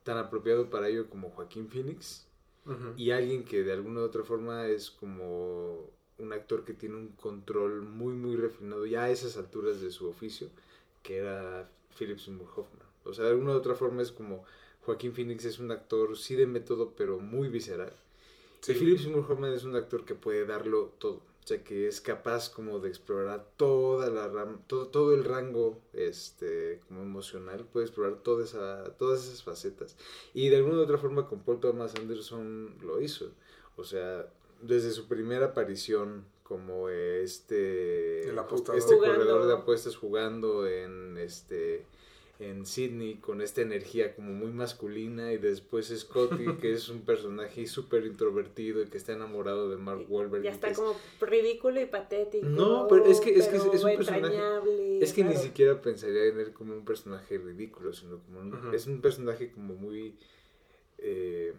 tan 0.03 0.19
apropiado 0.19 0.71
para 0.71 0.89
ello 0.89 1.09
como 1.09 1.31
Joaquín 1.31 1.69
Phoenix 1.69 2.27
y 2.97 3.13
alguien 3.13 3.45
que 3.45 3.63
de 3.63 3.73
alguna 3.73 4.01
u 4.01 4.05
otra 4.05 4.25
forma 4.25 4.67
es 4.67 4.91
como 4.91 5.89
un 6.19 6.33
actor 6.33 6.65
que 6.65 6.75
tiene 6.75 6.97
un 6.97 7.09
control 7.11 7.83
muy 7.83 8.13
muy 8.13 8.35
refinado 8.37 8.87
ya 8.87 9.05
a 9.05 9.11
esas 9.11 9.37
alturas 9.37 9.81
de 9.81 9.93
su 9.93 10.09
oficio, 10.09 10.49
que 11.05 11.19
era 11.19 11.71
Philip 11.97 12.19
Seymour 12.19 12.49
Hoffman. 12.57 12.89
O 13.05 13.13
sea, 13.15 13.27
de 13.27 13.31
alguna 13.31 13.53
u 13.53 13.57
otra 13.57 13.77
forma 13.77 14.03
es 14.03 14.11
como 14.11 14.45
Joaquín 14.85 15.13
Phoenix 15.15 15.45
es 15.45 15.61
un 15.61 15.71
actor 15.71 16.17
sí 16.17 16.35
de 16.35 16.47
método, 16.47 16.93
pero 16.97 17.21
muy 17.21 17.49
visceral 17.49 17.93
Sí. 18.67 18.75
Philip 18.75 18.99
Seymour 18.99 19.31
Hoffman 19.31 19.53
es 19.53 19.63
un 19.63 19.77
actor 19.77 20.05
que 20.05 20.15
puede 20.15 20.45
darlo 20.45 20.93
todo. 20.99 21.17
O 21.45 21.49
sea, 21.49 21.63
que 21.63 21.87
es 21.87 22.01
capaz 22.01 22.51
como 22.51 22.81
de 22.81 22.89
explorar 22.89 23.47
toda 23.57 24.11
la 24.11 24.59
todo, 24.67 24.89
todo 24.89 25.15
el 25.15 25.23
rango 25.23 25.79
este, 25.93 26.81
como 26.89 27.03
emocional, 27.03 27.65
puede 27.73 27.87
explorar 27.87 28.17
toda 28.25 28.43
esa, 28.43 28.83
todas 28.99 29.25
esas 29.25 29.45
facetas. 29.45 29.97
Y 30.35 30.49
de 30.49 30.57
alguna 30.57 30.79
u 30.79 30.81
otra 30.81 30.99
forma 30.99 31.29
con 31.29 31.45
Paul 31.45 31.61
Thomas 31.61 31.95
Anderson 31.95 32.75
lo 32.83 33.01
hizo. 33.01 33.31
O 33.77 33.85
sea, 33.85 34.27
desde 34.61 34.91
su 34.91 35.07
primera 35.07 35.47
aparición 35.47 36.25
como 36.43 36.89
este, 36.89 38.23
este 38.23 38.99
corredor 38.99 39.47
de 39.47 39.53
apuestas 39.53 39.95
jugando 39.95 40.67
en 40.67 41.17
este 41.19 41.85
en 42.39 42.67
Sydney 42.67 43.17
con 43.17 43.41
esta 43.41 43.63
energía 43.63 44.15
como 44.15 44.33
muy 44.33 44.51
masculina 44.51 45.33
y 45.33 45.39
después 45.39 45.89
Scotty 45.89 46.57
que 46.61 46.73
es 46.73 46.89
un 46.89 47.01
personaje 47.01 47.67
súper 47.67 48.05
introvertido 48.05 48.83
y 48.83 48.87
que 48.87 48.99
está 48.99 49.13
enamorado 49.13 49.71
de 49.71 49.77
Mark 49.77 50.05
Wahlberg. 50.09 50.43
Ya 50.43 50.51
está 50.51 50.73
como 50.73 50.95
ridículo 51.21 51.81
y 51.81 51.87
patético. 51.87 52.47
No, 52.47 52.87
pero 52.89 53.07
es 53.07 53.21
que 53.21 53.35
es, 53.35 53.49
que 53.49 53.57
es, 53.57 53.63
un 53.63 53.97
personaje... 53.97 54.39
Es 55.01 55.13
que 55.13 55.25
ni 55.25 55.37
siquiera 55.37 55.81
pensaría 55.81 56.27
en 56.27 56.41
él 56.41 56.53
como 56.53 56.75
un 56.75 56.85
personaje 56.85 57.39
ridículo, 57.39 57.93
sino 57.93 58.19
como 58.21 58.41
un, 58.41 58.75
es 58.75 58.87
un 58.87 59.01
personaje 59.01 59.51
como 59.51 59.75
muy... 59.75 60.17
Eh, 60.99 61.53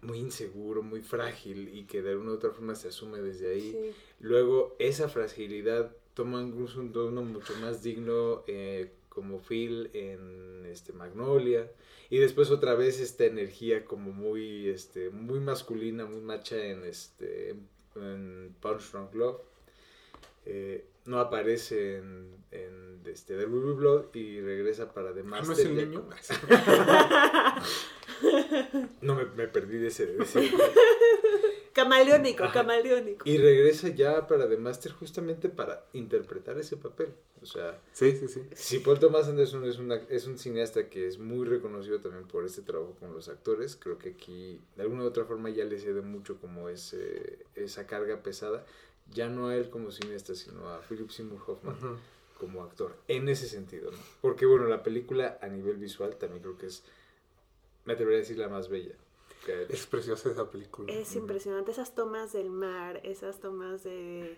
muy 0.00 0.18
inseguro, 0.18 0.82
muy 0.82 1.02
frágil 1.02 1.68
y 1.74 1.84
que 1.84 2.00
de 2.00 2.10
alguna 2.10 2.32
u 2.32 2.34
otra 2.34 2.50
forma 2.50 2.74
se 2.74 2.88
asume 2.88 3.20
desde 3.20 3.52
ahí. 3.52 3.94
Luego 4.20 4.74
esa 4.78 5.08
fragilidad 5.08 5.94
toma 6.14 6.42
incluso 6.42 6.80
un 6.80 6.92
tono 6.92 7.22
mucho 7.22 7.54
más 7.60 7.82
digno 7.82 8.42
eh, 8.46 8.90
como 9.12 9.38
Phil 9.38 9.90
en 9.92 10.64
este 10.64 10.94
Magnolia 10.94 11.70
y 12.08 12.16
después 12.16 12.50
otra 12.50 12.74
vez 12.74 12.98
esta 12.98 13.26
energía 13.26 13.84
como 13.84 14.10
muy 14.10 14.70
este 14.70 15.10
muy 15.10 15.38
masculina 15.38 16.06
muy 16.06 16.22
macha 16.22 16.56
en 16.56 16.84
este 16.84 17.54
en 17.94 18.54
Punch 18.60 18.90
Drunk 18.90 19.14
Love 19.14 19.40
eh, 20.46 20.86
no 21.04 21.20
aparece 21.20 21.98
en, 21.98 22.36
en 22.52 23.02
este 23.04 23.36
The 23.36 23.44
Ruby 23.44 23.74
Blood 23.74 24.14
y 24.14 24.40
regresa 24.40 24.92
para 24.92 25.12
The 25.12 25.22
Master. 25.22 25.48
¿No 25.48 25.52
es 25.52 25.58
el 25.66 25.76
niño? 25.76 26.08
no 29.00 29.14
me, 29.14 29.24
me, 29.24 29.48
perdí 29.48 29.78
de 29.78 29.88
ese, 29.88 30.06
de 30.06 30.22
ese 30.22 30.50
Camaleónico, 31.72 32.44
camaleónico. 32.52 33.28
Y 33.28 33.38
regresa 33.38 33.88
ya 33.88 34.26
para 34.26 34.48
The 34.48 34.58
Master 34.58 34.92
justamente 34.92 35.48
para 35.48 35.86
interpretar 35.94 36.58
ese 36.58 36.76
papel. 36.76 37.14
O 37.40 37.46
sea, 37.46 37.80
sí, 37.92 38.12
sí, 38.12 38.28
sí. 38.28 38.42
Si 38.54 38.78
Paul 38.78 39.00
Thomas 39.00 39.26
Anderson 39.26 39.64
es, 39.64 39.78
una, 39.78 39.96
es 40.08 40.26
un 40.26 40.38
cineasta 40.38 40.88
que 40.88 41.08
es 41.08 41.18
muy 41.18 41.46
reconocido 41.46 41.98
también 41.98 42.26
por 42.28 42.44
este 42.44 42.62
trabajo 42.62 42.94
con 43.00 43.14
los 43.14 43.28
actores, 43.28 43.74
creo 43.76 43.98
que 43.98 44.10
aquí 44.10 44.60
de 44.76 44.82
alguna 44.82 45.04
u 45.04 45.06
otra 45.06 45.24
forma 45.24 45.50
ya 45.50 45.64
le 45.64 45.78
cede 45.78 46.02
mucho 46.02 46.38
como 46.38 46.68
ese, 46.68 47.38
esa 47.54 47.86
carga 47.86 48.22
pesada, 48.22 48.64
ya 49.12 49.28
no 49.28 49.48
a 49.48 49.56
él 49.56 49.70
como 49.70 49.90
cineasta, 49.90 50.34
sino 50.34 50.68
a 50.68 50.80
Philip 50.82 51.10
Seymour 51.10 51.40
Hoffman. 51.46 51.76
como 52.38 52.64
actor, 52.64 52.96
en 53.06 53.28
ese 53.28 53.48
sentido, 53.48 53.92
¿no? 53.92 53.98
Porque 54.20 54.46
bueno, 54.46 54.66
la 54.66 54.82
película 54.82 55.38
a 55.40 55.46
nivel 55.46 55.76
visual 55.76 56.16
también 56.16 56.42
creo 56.42 56.58
que 56.58 56.66
es, 56.66 56.82
me 57.84 57.94
atrevería 57.94 58.18
a 58.18 58.22
decir, 58.22 58.38
la 58.38 58.48
más 58.48 58.68
bella. 58.68 58.94
Es 59.68 59.86
preciosa 59.86 60.30
esa 60.30 60.50
película. 60.50 60.92
Es 60.92 61.16
impresionante 61.16 61.72
esas 61.72 61.94
tomas 61.94 62.32
del 62.32 62.50
mar, 62.50 63.00
esas 63.02 63.40
tomas 63.40 63.82
de 63.82 64.36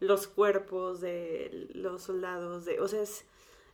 los 0.00 0.26
cuerpos 0.28 1.00
de 1.00 1.68
los 1.72 2.02
soldados, 2.02 2.64
de, 2.64 2.80
o 2.80 2.86
sea, 2.86 3.02
es, 3.02 3.24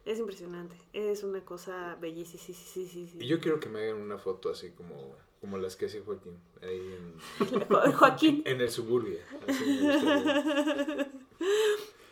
es 0.04 0.18
impresionante. 0.18 0.76
Es 0.92 1.22
una 1.22 1.44
cosa 1.44 1.96
bellísima. 2.00 2.42
Sí, 2.42 2.54
sí, 2.54 2.86
sí, 2.86 3.06
sí, 3.06 3.18
Y 3.20 3.26
yo 3.26 3.40
quiero 3.40 3.60
que 3.60 3.68
me 3.68 3.80
hagan 3.80 4.00
una 4.00 4.16
foto 4.16 4.50
así 4.50 4.70
como, 4.70 5.16
como 5.40 5.58
las 5.58 5.76
que 5.76 5.86
hace 5.86 6.00
Joaquín. 6.00 6.38
Ahí 6.62 6.78
en, 6.78 7.92
Joaquín. 7.92 8.42
En 8.46 8.60
el 8.60 8.70
suburbio. 8.70 9.18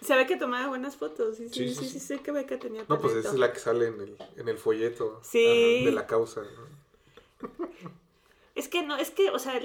Se 0.01 0.15
ve 0.15 0.27
que 0.27 0.37
tomaba 0.37 0.69
buenas 0.69 0.97
fotos. 0.97 1.37
Sí, 1.37 1.49
sí, 1.49 1.75
sí, 1.75 1.89
sí, 1.89 2.01
sé 2.01 2.21
que 2.21 2.33
ve 2.33 2.47
que 2.47 2.57
tenía 2.57 2.85
No, 2.89 3.01
pues 3.01 3.15
esa 3.15 3.31
es 3.31 3.39
la 3.39 3.53
que 3.53 3.59
sale 3.59 3.89
en 3.89 4.01
el, 4.01 4.17
en 4.37 4.49
el 4.49 4.57
folleto 4.57 5.21
de 5.33 5.91
la 5.93 6.07
causa. 6.07 6.43
Es 8.55 8.67
que 8.67 8.83
no, 8.83 8.97
es 8.97 9.13
que, 9.13 9.31
o 9.31 9.39
sea, 9.39 9.61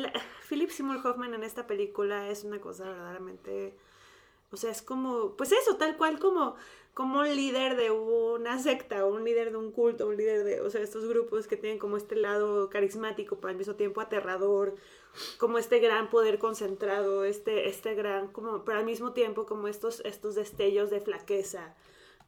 Philip 0.47 0.69
Seymour 0.69 1.05
Hoffman 1.05 1.34
en 1.34 1.43
esta 1.43 1.65
película 1.65 2.30
es 2.30 2.43
una 2.43 2.61
cosa 2.61 2.86
verdaderamente. 2.86 3.76
O 4.51 4.57
sea, 4.57 4.69
es 4.69 4.84
como, 4.84 5.36
pues 5.36 5.51
eso, 5.51 5.78
tal 5.78 5.97
cual 5.97 6.19
como, 6.19 6.55
como 6.93 7.21
un 7.21 7.36
líder 7.36 7.76
de 7.76 7.89
una 7.89 8.59
secta, 8.59 9.03
o 9.03 9.11
un 9.11 9.24
líder 9.24 9.49
de 9.49 9.57
un 9.57 9.71
culto, 9.71 10.07
un 10.07 10.15
líder 10.15 10.43
de, 10.43 10.61
o 10.61 10.69
sea, 10.69 10.82
estos 10.82 11.07
grupos 11.07 11.47
que 11.47 11.57
tienen 11.57 11.80
como 11.80 11.97
este 11.97 12.15
lado 12.15 12.69
carismático, 12.69 13.38
pero 13.38 13.49
al 13.49 13.57
mismo 13.57 13.74
tiempo 13.74 13.99
aterrador, 13.99 14.76
como 15.39 15.57
este 15.57 15.80
gran 15.80 16.11
poder 16.11 16.38
concentrado, 16.38 17.24
este, 17.24 17.67
este 17.67 17.95
gran, 17.95 18.28
como, 18.28 18.63
pero 18.63 18.78
al 18.78 18.86
mismo 18.86 19.13
tiempo 19.13 19.47
como 19.47 19.67
estos, 19.67 20.01
estos 20.01 20.36
destellos 20.36 20.91
de 20.91 21.01
flaqueza, 21.01 21.76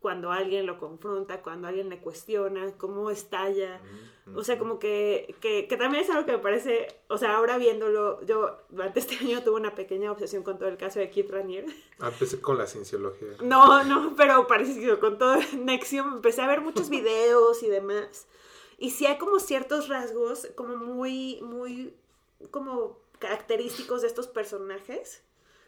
cuando 0.05 0.31
alguien 0.31 0.67
lo 0.67 0.77
confronta, 0.77 1.41
cuando 1.41 1.67
alguien 1.67 1.89
le 1.89 1.97
cuestiona, 1.97 2.71
cómo 2.77 3.09
estalla. 3.09 3.81
O 4.35 4.43
sea, 4.43 4.59
como 4.59 4.77
que, 4.77 5.35
que, 5.41 5.67
que, 5.67 5.77
también 5.77 6.03
es 6.03 6.11
algo 6.11 6.27
que 6.27 6.33
me 6.33 6.37
parece, 6.37 6.99
o 7.07 7.17
sea, 7.17 7.37
ahora 7.37 7.57
viéndolo, 7.57 8.23
yo 8.23 8.59
durante 8.69 8.99
este 8.99 9.15
año 9.15 9.41
tuve 9.41 9.55
una 9.55 9.73
pequeña 9.73 10.11
obsesión 10.11 10.43
con 10.43 10.59
todo 10.59 10.69
el 10.69 10.77
caso 10.77 10.99
de 10.99 11.09
Keith 11.09 11.31
Ranier. 11.31 11.65
Empecé 11.99 12.39
con 12.39 12.59
la 12.59 12.67
cienciología. 12.67 13.29
No, 13.41 13.83
no, 13.83 14.13
pero 14.15 14.45
parece 14.45 14.79
que 14.79 14.99
con 14.99 15.17
todo 15.17 15.37
Nexium 15.57 16.17
empecé 16.17 16.43
a 16.43 16.47
ver 16.47 16.61
muchos 16.61 16.89
videos 16.91 17.63
y 17.63 17.67
demás. 17.67 18.27
Y 18.77 18.91
sí 18.91 19.07
hay 19.07 19.17
como 19.17 19.39
ciertos 19.39 19.87
rasgos 19.87 20.47
como 20.53 20.77
muy, 20.77 21.41
muy, 21.41 21.95
como 22.51 22.99
característicos 23.17 24.03
de 24.03 24.07
estos 24.09 24.27
personajes. 24.27 25.23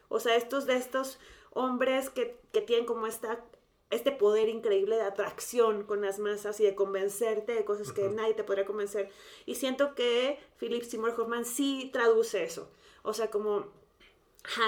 O 0.08 0.20
sea, 0.20 0.36
estos 0.36 0.64
de 0.64 0.76
estos 0.76 1.18
hombres 1.50 2.08
que, 2.08 2.38
que 2.52 2.60
tienen 2.60 2.86
como 2.86 3.08
esta 3.08 3.44
este 3.90 4.12
poder 4.12 4.48
increíble 4.48 4.96
de 4.96 5.02
atracción 5.02 5.84
con 5.84 6.02
las 6.02 6.18
masas 6.18 6.60
y 6.60 6.64
de 6.64 6.74
convencerte 6.74 7.54
de 7.54 7.64
cosas 7.64 7.92
que 7.92 8.08
nadie 8.08 8.34
te 8.34 8.44
podría 8.44 8.66
convencer. 8.66 9.10
Y 9.46 9.54
siento 9.54 9.94
que 9.94 10.38
Philip 10.58 10.82
Seymour 10.82 11.18
Hoffman 11.18 11.44
sí 11.44 11.90
traduce 11.92 12.44
eso. 12.44 12.70
O 13.02 13.14
sea, 13.14 13.30
como, 13.30 13.66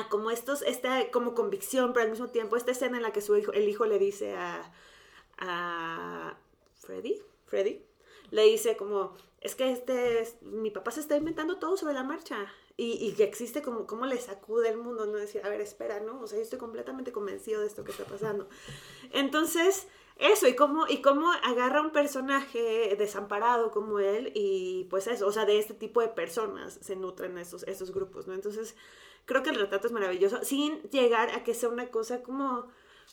como 0.08 0.30
estos, 0.30 0.62
esta 0.62 1.10
como 1.10 1.34
convicción, 1.34 1.92
pero 1.92 2.04
al 2.04 2.10
mismo 2.10 2.28
tiempo 2.28 2.56
esta 2.56 2.70
escena 2.70 2.96
en 2.96 3.02
la 3.02 3.12
que 3.12 3.20
su 3.20 3.36
hijo, 3.36 3.52
el 3.52 3.68
hijo 3.68 3.84
le 3.84 3.98
dice 3.98 4.34
a, 4.34 4.72
a 5.38 6.38
Freddy, 6.76 7.20
Freddy, 7.46 7.84
le 8.30 8.44
dice 8.44 8.76
como, 8.76 9.14
es 9.40 9.54
que 9.54 9.70
este, 9.70 10.26
mi 10.42 10.70
papá 10.70 10.92
se 10.92 11.00
está 11.00 11.16
inventando 11.16 11.58
todo 11.58 11.76
sobre 11.76 11.94
la 11.94 12.04
marcha 12.04 12.50
y, 12.82 13.12
que 13.12 13.24
existe 13.24 13.60
como, 13.60 13.86
como 13.86 14.06
le 14.06 14.16
sacude 14.16 14.70
el 14.70 14.78
mundo, 14.78 15.04
no 15.04 15.18
decir, 15.18 15.42
a 15.44 15.50
ver, 15.50 15.60
espera, 15.60 16.00
¿no? 16.00 16.18
O 16.22 16.26
sea, 16.26 16.38
yo 16.38 16.42
estoy 16.42 16.58
completamente 16.58 17.12
convencido 17.12 17.60
de 17.60 17.66
esto 17.66 17.84
que 17.84 17.90
está 17.90 18.04
pasando. 18.04 18.48
Entonces, 19.12 19.86
eso, 20.16 20.48
y 20.48 20.56
cómo, 20.56 20.86
y 20.88 21.02
cómo 21.02 21.30
agarra 21.30 21.82
un 21.82 21.92
personaje 21.92 22.96
desamparado 22.96 23.70
como 23.70 23.98
él, 23.98 24.32
y 24.34 24.84
pues 24.88 25.08
eso, 25.08 25.26
o 25.26 25.32
sea, 25.32 25.44
de 25.44 25.58
este 25.58 25.74
tipo 25.74 26.00
de 26.00 26.08
personas 26.08 26.78
se 26.80 26.96
nutren 26.96 27.36
esos, 27.36 27.64
esos 27.64 27.92
grupos, 27.92 28.26
¿no? 28.26 28.32
Entonces, 28.32 28.74
creo 29.26 29.42
que 29.42 29.50
el 29.50 29.56
retrato 29.56 29.86
es 29.86 29.92
maravilloso, 29.92 30.42
sin 30.42 30.80
llegar 30.84 31.30
a 31.30 31.44
que 31.44 31.52
sea 31.52 31.68
una 31.68 31.90
cosa 31.90 32.22
como, 32.22 32.66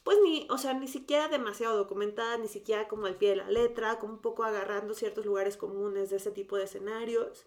pues 0.05 0.17
ni, 0.23 0.47
o 0.49 0.57
sea, 0.57 0.75
ni 0.75 0.87
siquiera 0.87 1.27
demasiado 1.27 1.75
documentada, 1.75 2.37
ni 2.37 2.47
siquiera 2.47 2.87
como 2.87 3.05
al 3.05 3.17
pie 3.17 3.31
de 3.31 3.35
la 3.35 3.51
letra, 3.51 3.99
como 3.99 4.13
un 4.13 4.21
poco 4.21 4.45
agarrando 4.45 4.93
ciertos 4.93 5.25
lugares 5.25 5.57
comunes 5.57 6.09
de 6.09 6.17
ese 6.17 6.31
tipo 6.31 6.55
de 6.55 6.63
escenarios 6.63 7.45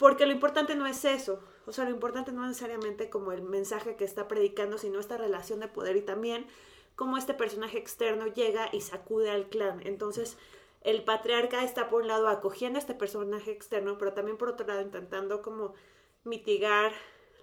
Porque 0.00 0.24
lo 0.24 0.32
importante 0.32 0.74
no 0.76 0.86
es 0.86 1.04
eso, 1.04 1.40
o 1.66 1.72
sea, 1.72 1.84
lo 1.84 1.90
importante 1.90 2.32
no 2.32 2.40
es 2.44 2.48
necesariamente 2.48 3.10
como 3.10 3.32
el 3.32 3.42
mensaje 3.42 3.96
que 3.96 4.04
está 4.04 4.28
predicando, 4.28 4.78
sino 4.78 4.98
esta 4.98 5.18
relación 5.18 5.60
de 5.60 5.68
poder 5.68 5.94
y 5.94 6.00
también 6.00 6.46
cómo 6.96 7.18
este 7.18 7.34
personaje 7.34 7.76
externo 7.76 8.26
llega 8.26 8.70
y 8.72 8.80
sacude 8.80 9.28
al 9.28 9.50
clan. 9.50 9.86
Entonces, 9.86 10.38
el 10.80 11.04
patriarca 11.04 11.62
está 11.64 11.90
por 11.90 12.00
un 12.00 12.08
lado 12.08 12.28
acogiendo 12.28 12.78
a 12.78 12.80
este 12.80 12.94
personaje 12.94 13.50
externo, 13.50 13.98
pero 13.98 14.14
también 14.14 14.38
por 14.38 14.48
otro 14.48 14.66
lado 14.66 14.80
intentando 14.80 15.42
como 15.42 15.74
mitigar 16.24 16.92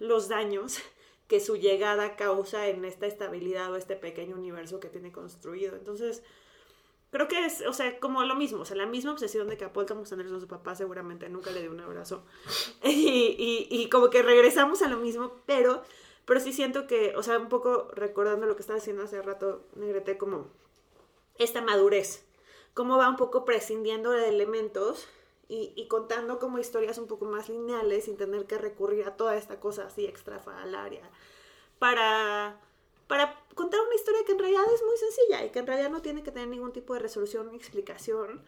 los 0.00 0.28
daños 0.28 0.80
que 1.28 1.38
su 1.38 1.58
llegada 1.58 2.16
causa 2.16 2.66
en 2.66 2.84
esta 2.84 3.06
estabilidad 3.06 3.72
o 3.72 3.76
este 3.76 3.94
pequeño 3.94 4.34
universo 4.34 4.80
que 4.80 4.88
tiene 4.88 5.12
construido. 5.12 5.76
Entonces, 5.76 6.24
creo 7.10 7.28
que 7.28 7.44
es, 7.44 7.62
o 7.66 7.72
sea, 7.72 7.98
como 8.00 8.22
lo 8.24 8.34
mismo, 8.34 8.60
o 8.60 8.64
sea, 8.64 8.76
la 8.76 8.86
misma 8.86 9.12
obsesión 9.12 9.48
de 9.48 9.56
que 9.56 9.64
a 9.64 9.72
Paul 9.72 9.86
Anderson, 9.90 10.40
su 10.40 10.48
papá, 10.48 10.74
seguramente 10.74 11.28
nunca 11.28 11.50
le 11.50 11.62
dio 11.62 11.70
un 11.70 11.80
abrazo. 11.80 12.24
Y, 12.84 13.36
y, 13.38 13.68
y, 13.70 13.88
como 13.88 14.10
que 14.10 14.22
regresamos 14.22 14.82
a 14.82 14.88
lo 14.88 14.98
mismo, 14.98 15.32
pero, 15.46 15.82
pero 16.24 16.40
sí 16.40 16.52
siento 16.52 16.86
que, 16.86 17.14
o 17.16 17.22
sea, 17.22 17.38
un 17.38 17.48
poco 17.48 17.88
recordando 17.92 18.46
lo 18.46 18.56
que 18.56 18.62
estaba 18.62 18.78
diciendo 18.78 19.02
hace 19.02 19.20
rato, 19.22 19.66
Negrete, 19.76 20.18
como 20.18 20.48
esta 21.36 21.62
madurez, 21.62 22.24
cómo 22.74 22.96
va 22.98 23.08
un 23.08 23.16
poco 23.16 23.44
prescindiendo 23.44 24.10
de 24.10 24.28
elementos 24.28 25.08
y, 25.48 25.72
y, 25.76 25.88
contando 25.88 26.38
como 26.38 26.58
historias 26.58 26.98
un 26.98 27.06
poco 27.06 27.24
más 27.24 27.48
lineales 27.48 28.04
sin 28.04 28.16
tener 28.16 28.46
que 28.46 28.58
recurrir 28.58 29.06
a 29.06 29.16
toda 29.16 29.36
esta 29.36 29.60
cosa 29.60 29.86
así 29.86 30.04
extrafalaria 30.04 31.08
para, 31.78 32.60
para 33.06 33.40
contar 33.58 33.80
una 33.80 33.96
historia 33.96 34.20
que 34.24 34.32
en 34.32 34.38
realidad 34.38 34.62
es 34.72 34.82
muy 34.84 34.96
sencilla 34.96 35.44
y 35.44 35.50
que 35.50 35.58
en 35.58 35.66
realidad 35.66 35.90
no 35.90 36.00
tiene 36.00 36.22
que 36.22 36.30
tener 36.30 36.46
ningún 36.46 36.72
tipo 36.72 36.94
de 36.94 37.00
resolución 37.00 37.50
ni 37.50 37.56
explicación, 37.56 38.44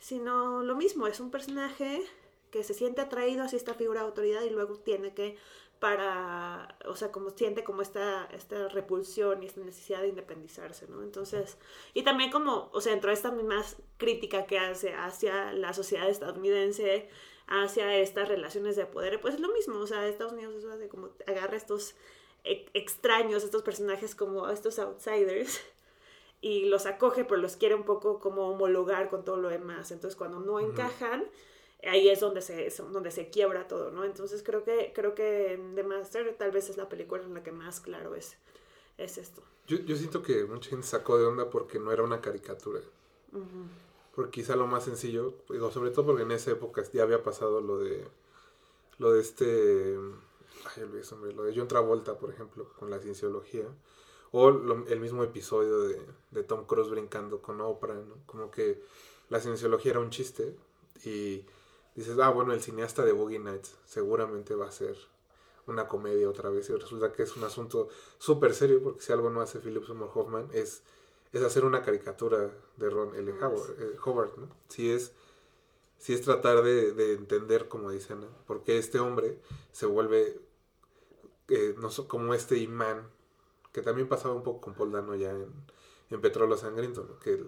sino 0.00 0.64
lo 0.64 0.74
mismo, 0.74 1.06
es 1.06 1.20
un 1.20 1.30
personaje 1.30 2.02
que 2.50 2.64
se 2.64 2.74
siente 2.74 3.00
atraído 3.00 3.44
hacia 3.44 3.56
esta 3.56 3.74
figura 3.74 4.00
de 4.00 4.06
autoridad 4.06 4.42
y 4.42 4.50
luego 4.50 4.74
tiene 4.80 5.14
que 5.14 5.36
para, 5.78 6.76
o 6.86 6.96
sea, 6.96 7.12
como 7.12 7.30
siente 7.30 7.62
como 7.62 7.82
esta, 7.82 8.24
esta 8.32 8.68
repulsión 8.68 9.44
y 9.44 9.46
esta 9.46 9.60
necesidad 9.60 10.00
de 10.00 10.08
independizarse, 10.08 10.88
¿no? 10.88 11.04
Entonces, 11.04 11.56
y 11.94 12.02
también 12.02 12.32
como, 12.32 12.68
o 12.72 12.80
sea, 12.80 12.90
dentro 12.90 13.10
de 13.10 13.14
esta 13.14 13.30
misma 13.30 13.64
crítica 13.96 14.44
que 14.46 14.58
hace 14.58 14.92
hacia 14.92 15.52
la 15.52 15.72
sociedad 15.72 16.08
estadounidense, 16.08 17.08
hacia 17.46 17.96
estas 17.96 18.26
relaciones 18.26 18.74
de 18.74 18.86
poder, 18.86 19.20
pues 19.20 19.34
es 19.34 19.40
lo 19.40 19.52
mismo, 19.52 19.78
o 19.78 19.86
sea, 19.86 20.04
Estados 20.08 20.32
Unidos 20.32 20.56
eso 20.56 20.72
hace 20.72 20.88
como 20.88 21.10
agarra 21.28 21.56
estos 21.56 21.94
extraños, 22.44 23.44
estos 23.44 23.62
personajes 23.62 24.14
como 24.14 24.48
estos 24.48 24.78
outsiders, 24.78 25.60
y 26.40 26.66
los 26.66 26.86
acoge, 26.86 27.24
pero 27.24 27.40
los 27.40 27.56
quiere 27.56 27.74
un 27.74 27.84
poco 27.84 28.20
como 28.20 28.48
homologar 28.48 29.10
con 29.10 29.24
todo 29.24 29.36
lo 29.36 29.48
demás, 29.48 29.90
entonces 29.90 30.16
cuando 30.16 30.40
no 30.40 30.60
encajan, 30.60 31.24
ahí 31.84 32.08
es 32.08 32.20
donde 32.20 32.42
se, 32.42 32.70
donde 32.90 33.10
se 33.10 33.30
quiebra 33.30 33.68
todo, 33.68 33.90
¿no? 33.90 34.04
Entonces 34.04 34.42
creo 34.42 34.64
que, 34.64 34.92
creo 34.94 35.14
que 35.14 35.60
The 35.74 35.82
Master 35.82 36.34
tal 36.36 36.50
vez 36.50 36.70
es 36.70 36.76
la 36.76 36.88
película 36.88 37.22
en 37.22 37.34
la 37.34 37.42
que 37.42 37.52
más 37.52 37.80
claro 37.80 38.14
es, 38.14 38.36
es 38.98 39.18
esto. 39.18 39.42
Yo, 39.66 39.78
yo 39.78 39.96
siento 39.96 40.22
que 40.22 40.44
mucha 40.44 40.70
gente 40.70 40.86
sacó 40.86 41.18
de 41.18 41.26
onda 41.26 41.50
porque 41.50 41.78
no 41.78 41.92
era 41.92 42.02
una 42.02 42.20
caricatura. 42.20 42.80
Porque 44.14 44.40
quizá 44.40 44.56
lo 44.56 44.66
más 44.66 44.84
sencillo, 44.84 45.34
digo, 45.50 45.70
sobre 45.70 45.90
todo 45.90 46.06
porque 46.06 46.22
en 46.22 46.32
esa 46.32 46.50
época 46.50 46.82
ya 46.92 47.02
había 47.02 47.22
pasado 47.22 47.60
lo 47.60 47.78
de, 47.78 48.04
lo 48.98 49.12
de 49.12 49.20
este, 49.20 49.96
ay, 50.64 50.82
olvidé 50.82 51.02
hombre, 51.12 51.32
lo 51.32 51.44
de 51.44 51.54
John 51.56 51.68
Travolta, 51.68 52.18
por 52.18 52.30
ejemplo, 52.30 52.72
con 52.78 52.90
la 52.90 52.98
cienciología. 52.98 53.66
O 54.30 54.48
el 54.50 55.00
mismo 55.00 55.24
episodio 55.24 55.80
de, 55.82 56.00
de 56.32 56.42
Tom 56.42 56.66
Cruise 56.66 56.90
brincando 56.90 57.40
con 57.40 57.60
Oprah, 57.60 57.94
¿no? 57.94 58.16
Como 58.26 58.50
que 58.50 58.82
la 59.30 59.40
cienciología 59.40 59.92
era 59.92 60.00
un 60.00 60.10
chiste 60.10 60.54
y 61.04 61.44
dices, 61.94 62.18
ah, 62.18 62.30
bueno, 62.30 62.52
el 62.52 62.60
cineasta 62.60 63.04
de 63.04 63.12
Boogie 63.12 63.38
Nights 63.38 63.76
seguramente 63.84 64.54
va 64.54 64.68
a 64.68 64.72
ser 64.72 64.96
una 65.66 65.86
comedia 65.86 66.28
otra 66.28 66.50
vez. 66.50 66.68
Y 66.70 66.74
resulta 66.74 67.12
que 67.12 67.22
es 67.22 67.36
un 67.36 67.44
asunto 67.44 67.88
súper 68.18 68.54
serio, 68.54 68.82
porque 68.82 69.02
si 69.02 69.12
algo 69.12 69.30
no 69.30 69.40
hace 69.40 69.60
Philip 69.60 69.84
Seymour 69.84 70.10
Hoffman 70.14 70.48
es, 70.52 70.82
es 71.32 71.42
hacer 71.42 71.64
una 71.64 71.82
caricatura 71.82 72.50
de 72.76 72.90
Ron 72.90 73.14
L. 73.14 73.32
Howard, 73.32 73.76
eh, 73.80 73.96
Howard 74.04 74.36
¿no? 74.38 74.48
Si 74.68 74.90
es, 74.90 75.12
si 75.98 76.14
es 76.14 76.22
tratar 76.22 76.62
de, 76.62 76.92
de 76.92 77.12
entender, 77.14 77.68
como 77.68 77.90
dicen, 77.90 78.20
¿no? 78.20 78.28
porque 78.46 78.78
este 78.78 78.98
hombre 78.98 79.38
se 79.72 79.86
vuelve 79.86 80.40
como 82.06 82.34
este 82.34 82.58
imán, 82.58 83.08
que 83.72 83.82
también 83.82 84.08
pasaba 84.08 84.34
un 84.34 84.42
poco 84.42 84.60
con 84.60 84.74
Paul 84.74 84.92
Dano 84.92 85.14
ya 85.14 85.30
en, 85.30 85.52
en 86.10 86.20
Petróleo 86.20 86.56
Sangriento, 86.56 87.18
que 87.20 87.44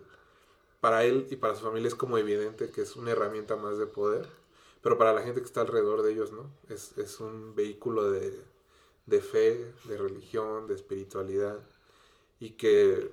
para 0.80 1.04
él 1.04 1.26
y 1.30 1.36
para 1.36 1.54
su 1.54 1.64
familia 1.64 1.88
es 1.88 1.94
como 1.94 2.18
evidente 2.18 2.70
que 2.70 2.82
es 2.82 2.96
una 2.96 3.10
herramienta 3.10 3.56
más 3.56 3.78
de 3.78 3.86
poder 3.86 4.28
pero 4.82 4.96
para 4.96 5.12
la 5.12 5.22
gente 5.22 5.40
que 5.40 5.46
está 5.46 5.60
alrededor 5.60 6.02
de 6.02 6.12
ellos, 6.12 6.32
¿no? 6.32 6.50
Es, 6.68 6.96
es 6.96 7.20
un 7.20 7.54
vehículo 7.54 8.10
de, 8.10 8.40
de, 9.06 9.20
fe, 9.20 9.72
de 9.84 9.96
religión, 9.98 10.66
de 10.66 10.74
espiritualidad, 10.74 11.58
y 12.38 12.52
que, 12.52 13.12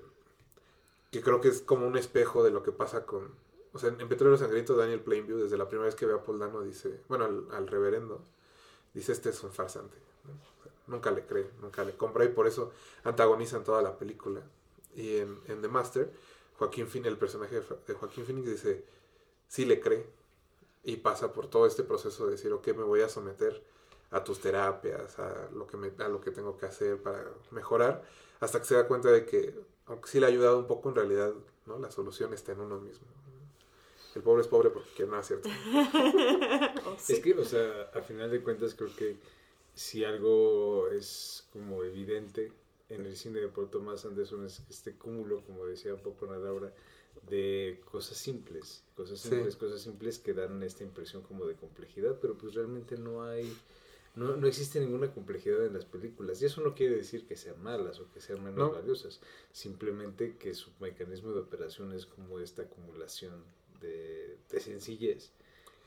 que 1.12 1.22
creo 1.22 1.42
que 1.42 1.50
es 1.50 1.62
como 1.62 1.86
un 1.88 1.98
espejo 1.98 2.44
de 2.44 2.52
lo 2.52 2.64
que 2.64 2.72
pasa 2.72 3.06
con... 3.06 3.32
O 3.74 3.80
sea, 3.80 3.90
en 3.90 4.10
Petróleo 4.10 4.38
Sangriento, 4.38 4.76
Daniel 4.76 5.02
Plainview, 5.02 5.38
desde 5.38 5.58
la 5.58 5.68
primera 5.68 5.86
vez 5.86 5.96
que 5.96 6.06
ve 6.06 6.14
a 6.14 6.24
Paul 6.24 6.40
Dano, 6.40 6.62
dice, 6.62 7.02
bueno, 7.10 7.26
al, 7.52 7.68
reverendo, 7.68 8.22
dice, 8.94 9.12
este 9.12 9.30
es 9.30 9.44
un 9.44 9.52
farsante. 9.52 9.98
Nunca 10.88 11.12
le 11.12 11.26
cree, 11.26 11.50
nunca 11.62 11.84
le 11.84 11.96
compra, 11.96 12.26
y 12.26 12.30
por 12.30 12.48
eso 12.48 12.72
antagonizan 13.04 13.64
toda 13.64 13.82
la 13.82 13.98
película. 13.98 14.42
Y 14.96 15.18
en, 15.18 15.38
en 15.48 15.62
The 15.62 15.68
Master, 15.68 16.12
Joaquín 16.58 16.88
Phoenix, 16.88 17.08
el 17.08 17.18
personaje 17.18 17.62
de 17.88 17.94
Joaquín 17.94 18.26
Phoenix 18.26 18.50
dice, 18.50 18.86
sí 19.48 19.66
le 19.66 19.80
cree, 19.80 20.06
y 20.84 20.98
pasa 20.98 21.34
por 21.34 21.48
todo 21.50 21.66
este 21.68 21.84
proceso 21.84 22.26
de 22.26 22.32
decir, 22.32 22.52
ok, 22.54 22.68
me 22.70 22.84
voy 22.84 23.02
a 23.02 23.10
someter 23.10 23.62
a 24.12 24.24
tus 24.24 24.40
terapias, 24.40 25.20
a 25.20 25.50
lo 25.54 25.68
que, 25.68 25.78
me, 25.78 25.92
a 26.00 26.08
lo 26.08 26.22
que 26.22 26.32
tengo 26.32 26.58
que 26.58 26.66
hacer 26.66 27.02
para 27.02 27.26
mejorar, 27.52 28.04
hasta 28.40 28.60
que 28.60 28.66
se 28.66 28.76
da 28.76 28.88
cuenta 28.88 29.12
de 29.12 29.26
que, 29.26 29.54
aunque 29.88 30.10
sí 30.10 30.20
le 30.20 30.26
ha 30.26 30.30
ayudado 30.30 30.60
un 30.60 30.68
poco, 30.68 30.90
en 30.90 30.96
realidad 30.96 31.34
¿no? 31.66 31.78
la 31.78 31.92
solución 31.92 32.34
está 32.34 32.54
en 32.54 32.62
uno 32.62 32.80
mismo. 32.80 33.08
El 34.16 34.24
pobre 34.24 34.42
es 34.42 34.48
pobre 34.48 34.70
porque 34.72 35.06
no 35.06 35.20
es 35.20 35.28
cierto. 35.28 35.50
Es 37.08 37.20
que, 37.20 37.34
o 37.34 37.46
sea, 37.46 37.92
a 37.94 38.02
final 38.02 38.32
de 38.32 38.42
cuentas 38.42 38.74
creo 38.74 38.90
que 38.96 39.18
si 39.78 40.04
algo 40.04 40.90
es 40.90 41.46
como 41.54 41.84
evidente 41.84 42.52
en 42.90 43.06
el 43.06 43.16
cine 43.16 43.40
de 43.40 43.48
Paul 43.48 43.70
Thomas 43.70 44.06
Anderson 44.06 44.44
es 44.44 44.64
este 44.72 44.96
cúmulo, 44.96 45.44
como 45.46 45.68
decía 45.68 45.94
un 45.94 46.02
poco 46.02 46.26
Nadaura, 46.26 46.74
de 47.30 47.80
cosas 47.92 48.18
simples, 48.18 48.84
cosas 48.96 49.20
simples, 49.20 49.54
sí. 49.54 49.60
cosas 49.60 49.82
simples 49.82 50.18
que 50.18 50.34
dan 50.34 50.64
esta 50.64 50.84
impresión 50.84 51.22
como 51.22 51.46
de 51.46 51.54
complejidad, 51.54 52.18
pero 52.20 52.36
pues 52.36 52.56
realmente 52.56 52.98
no 52.98 53.24
hay, 53.24 53.56
no, 54.16 54.36
no, 54.36 54.48
existe 54.48 54.80
ninguna 54.80 55.14
complejidad 55.14 55.64
en 55.64 55.74
las 55.74 55.86
películas. 55.86 56.42
Y 56.42 56.46
eso 56.46 56.62
no 56.62 56.74
quiere 56.74 56.96
decir 56.96 57.28
que 57.28 57.36
sean 57.36 57.62
malas 57.62 58.00
o 58.00 58.10
que 58.12 58.20
sean 58.20 58.44
menos 58.44 58.58
no. 58.58 58.72
valiosas, 58.72 59.20
simplemente 59.52 60.38
que 60.38 60.56
su 60.56 60.72
mecanismo 60.80 61.34
de 61.34 61.42
operación 61.42 61.94
es 61.94 62.08
como 62.08 62.40
esta 62.40 62.64
acumulación 62.64 63.44
de, 63.80 64.40
de 64.50 64.60
sencillez, 64.60 65.30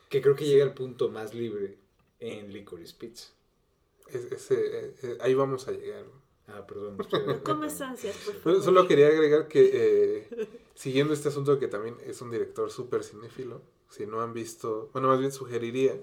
que 0.08 0.22
creo 0.22 0.36
que 0.36 0.44
sí. 0.44 0.50
llega 0.50 0.64
al 0.64 0.74
punto 0.74 1.08
más 1.08 1.34
libre 1.34 1.76
en 2.20 2.52
Licorice 2.52 2.94
Pizza. 2.96 3.30
Es, 4.12 4.32
ese, 4.32 4.94
eh, 5.02 5.18
ahí 5.20 5.34
vamos 5.34 5.68
a 5.68 5.72
llegar. 5.72 6.04
Ah, 6.48 6.66
perdón. 6.66 6.96
Ansias, 7.80 8.16
por 8.16 8.34
favor. 8.34 8.62
Solo 8.62 8.88
quería 8.88 9.08
agregar 9.08 9.46
que, 9.48 9.70
eh, 9.72 10.48
siguiendo 10.74 11.14
este 11.14 11.28
asunto 11.28 11.58
que 11.58 11.68
también 11.68 11.96
es 12.04 12.20
un 12.20 12.30
director 12.30 12.70
súper 12.70 13.04
cinéfilo, 13.04 13.62
si 13.88 14.06
no 14.06 14.20
han 14.20 14.32
visto, 14.32 14.90
bueno, 14.92 15.08
más 15.08 15.18
bien 15.18 15.32
sugeriría 15.32 16.00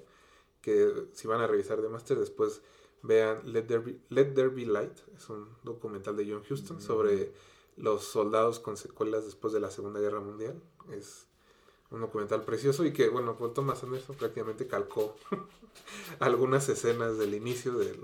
que 0.62 1.08
si 1.14 1.28
van 1.28 1.42
a 1.42 1.48
revisar 1.48 1.82
The 1.82 1.90
Master, 1.90 2.18
después 2.20 2.62
vean 3.02 3.42
Let 3.52 3.64
There 3.64 3.80
Be, 3.80 4.00
Let 4.10 4.34
There 4.34 4.50
Be 4.50 4.66
Light, 4.66 4.98
es 5.16 5.30
un 5.30 5.48
documental 5.64 6.16
de 6.18 6.30
John 6.30 6.44
Huston 6.50 6.78
mm. 6.78 6.82
sobre 6.82 7.32
los 7.78 8.04
soldados 8.04 8.60
con 8.60 8.76
secuelas 8.76 9.26
después 9.26 9.54
de 9.54 9.60
la 9.60 9.72
Segunda 9.72 10.00
Guerra 10.00 10.20
Mundial. 10.20 10.62
Es 10.92 11.27
un 11.92 12.02
documental 12.02 12.44
precioso 12.44 12.86
y 12.86 12.94
que, 12.94 13.10
bueno, 13.10 13.38
Paul 13.38 13.54
Thomas 13.54 13.84
Anderson 13.84 14.16
prácticamente 14.16 14.68
calcó 14.68 15.16
algunas 16.20 16.68
escenas 16.70 17.18
del 17.18 17.34
inicio 17.34 17.74
del 17.74 18.00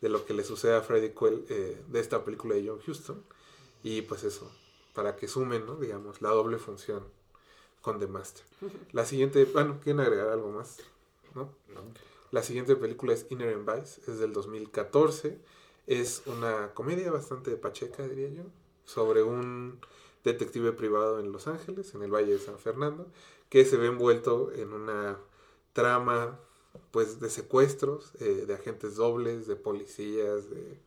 de 0.00 0.08
lo 0.08 0.24
que 0.24 0.34
le 0.34 0.44
sucede 0.44 0.74
a 0.74 0.82
Freddy 0.82 1.10
Quell 1.10 1.44
eh, 1.48 1.80
de 1.88 2.00
esta 2.00 2.24
película 2.24 2.54
de 2.54 2.68
John 2.68 2.80
Huston. 2.86 3.22
Y 3.82 4.02
pues 4.02 4.24
eso, 4.24 4.50
para 4.94 5.16
que 5.16 5.28
sumen, 5.28 5.66
¿no? 5.66 5.76
Digamos, 5.76 6.20
la 6.22 6.30
doble 6.30 6.58
función 6.58 7.04
con 7.80 7.98
The 7.98 8.06
Master. 8.06 8.44
La 8.92 9.04
siguiente, 9.04 9.44
bueno, 9.44 9.78
¿quieren 9.82 10.00
agregar 10.00 10.28
algo 10.28 10.50
más? 10.50 10.78
¿No? 11.34 11.50
no. 11.68 11.82
La 12.32 12.42
siguiente 12.42 12.74
película 12.76 13.14
es 13.14 13.26
Inner 13.30 13.54
and 13.54 13.70
Vice, 13.70 14.00
es 14.10 14.18
del 14.18 14.32
2014. 14.32 15.38
Es 15.86 16.22
una 16.26 16.74
comedia 16.74 17.12
bastante 17.12 17.56
pacheca, 17.56 18.06
diría 18.06 18.28
yo, 18.28 18.42
sobre 18.84 19.22
un 19.22 19.78
detective 20.32 20.72
privado 20.72 21.18
en 21.20 21.32
Los 21.32 21.46
Ángeles, 21.46 21.94
en 21.94 22.02
el 22.02 22.12
Valle 22.12 22.32
de 22.32 22.38
San 22.38 22.58
Fernando, 22.58 23.06
que 23.48 23.64
se 23.64 23.76
ve 23.76 23.86
envuelto 23.86 24.52
en 24.52 24.72
una 24.72 25.18
trama 25.72 26.38
pues 26.90 27.20
de 27.20 27.30
secuestros, 27.30 28.12
eh, 28.20 28.44
de 28.46 28.54
agentes 28.54 28.96
dobles, 28.96 29.46
de 29.46 29.56
policías, 29.56 30.50
de 30.50 30.78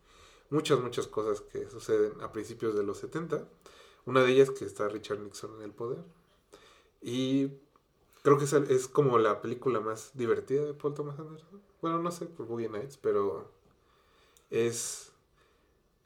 muchas, 0.50 0.80
muchas 0.80 1.08
cosas 1.08 1.42
que 1.42 1.68
suceden 1.70 2.22
a 2.22 2.32
principios 2.32 2.76
de 2.76 2.84
los 2.84 2.98
70. 3.00 3.48
Una 4.06 4.24
de 4.24 4.32
ellas 4.32 4.52
que 4.52 4.66
está 4.66 4.88
Richard 4.88 5.20
Nixon 5.20 5.56
en 5.58 5.64
el 5.64 5.72
poder. 5.72 6.04
Y 7.02 7.52
Creo 8.22 8.38
que 8.38 8.44
es, 8.44 8.54
es 8.54 8.88
como 8.88 9.18
la 9.18 9.42
película 9.42 9.80
más 9.80 10.12
divertida 10.14 10.66
de 10.66 10.74
Paul 10.74 10.94
Thomas 10.94 11.18
Anderson. 11.20 11.62
Bueno, 11.82 12.00
no 12.00 12.12
sé 12.12 12.26
por 12.26 12.48
Boogie 12.48 12.70
Nights, 12.70 12.98
pero 12.98 13.50
es... 14.50 15.12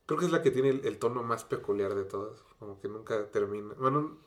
Creo 0.05 0.19
que 0.19 0.25
es 0.25 0.31
la 0.31 0.41
que 0.41 0.51
tiene 0.51 0.69
el, 0.69 0.85
el 0.85 0.99
tono 0.99 1.23
más 1.23 1.43
peculiar 1.43 1.95
de 1.95 2.03
todas. 2.03 2.43
Como 2.63 2.79
que 2.79 2.87
nunca 2.87 3.27
termina. 3.27 3.73
Bueno, 3.77 4.17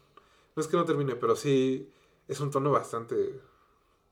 no 0.55 0.61
es 0.61 0.69
que 0.69 0.77
no 0.77 0.85
termine, 0.85 1.17
pero 1.17 1.35
sí 1.37 1.91
es 2.29 2.39
un 2.41 2.51
tono 2.51 2.71
bastante 2.71 3.41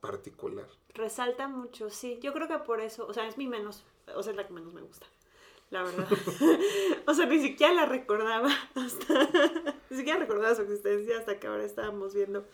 particular. 0.00 0.66
Resalta 0.94 1.46
mucho, 1.46 1.90
sí. 1.90 2.18
Yo 2.22 2.32
creo 2.32 2.48
que 2.48 2.56
por 2.60 2.80
eso, 2.80 3.06
o 3.06 3.12
sea, 3.12 3.28
es 3.28 3.36
mi 3.36 3.46
menos, 3.46 3.84
o 4.14 4.22
sea, 4.22 4.30
es 4.30 4.36
la 4.38 4.46
que 4.46 4.54
menos 4.54 4.72
me 4.72 4.80
gusta. 4.80 5.06
La 5.68 5.82
verdad. 5.82 6.08
o 7.06 7.12
sea, 7.12 7.26
ni 7.26 7.38
siquiera 7.38 7.74
la 7.74 7.84
recordaba 7.84 8.48
hasta. 8.74 9.28
ni 9.90 9.96
siquiera 9.98 10.18
recordaba 10.20 10.54
su 10.54 10.62
existencia 10.62 11.18
hasta 11.18 11.38
que 11.38 11.46
ahora 11.46 11.64
estábamos 11.64 12.14
viendo. 12.14 12.46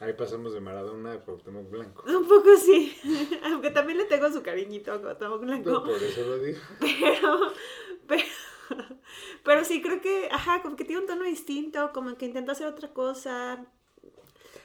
Ahí 0.00 0.14
pasamos 0.14 0.54
de 0.54 0.60
Maradona 0.60 1.12
a 1.12 1.20
Cuauhtémoc 1.20 1.68
Blanco. 1.68 2.04
Un 2.06 2.26
poco 2.26 2.56
sí. 2.56 2.98
Aunque 3.44 3.70
también 3.70 3.98
le 3.98 4.06
tengo 4.06 4.32
su 4.32 4.42
cariñito 4.42 4.90
a 4.90 5.02
Cuauhtémoc 5.02 5.42
Blanco. 5.42 5.70
No, 5.70 5.84
por 5.84 6.02
eso 6.02 6.22
lo 6.22 6.38
digo. 6.38 6.60
Pero, 6.80 7.52
pero, 8.06 8.22
pero 9.44 9.64
sí 9.64 9.82
creo 9.82 10.00
que, 10.00 10.28
ajá, 10.30 10.62
como 10.62 10.76
que 10.76 10.84
tiene 10.84 11.02
un 11.02 11.06
tono 11.06 11.24
distinto, 11.24 11.92
como 11.92 12.16
que 12.16 12.26
intenta 12.26 12.52
hacer 12.52 12.66
otra 12.66 12.92
cosa. 12.92 13.64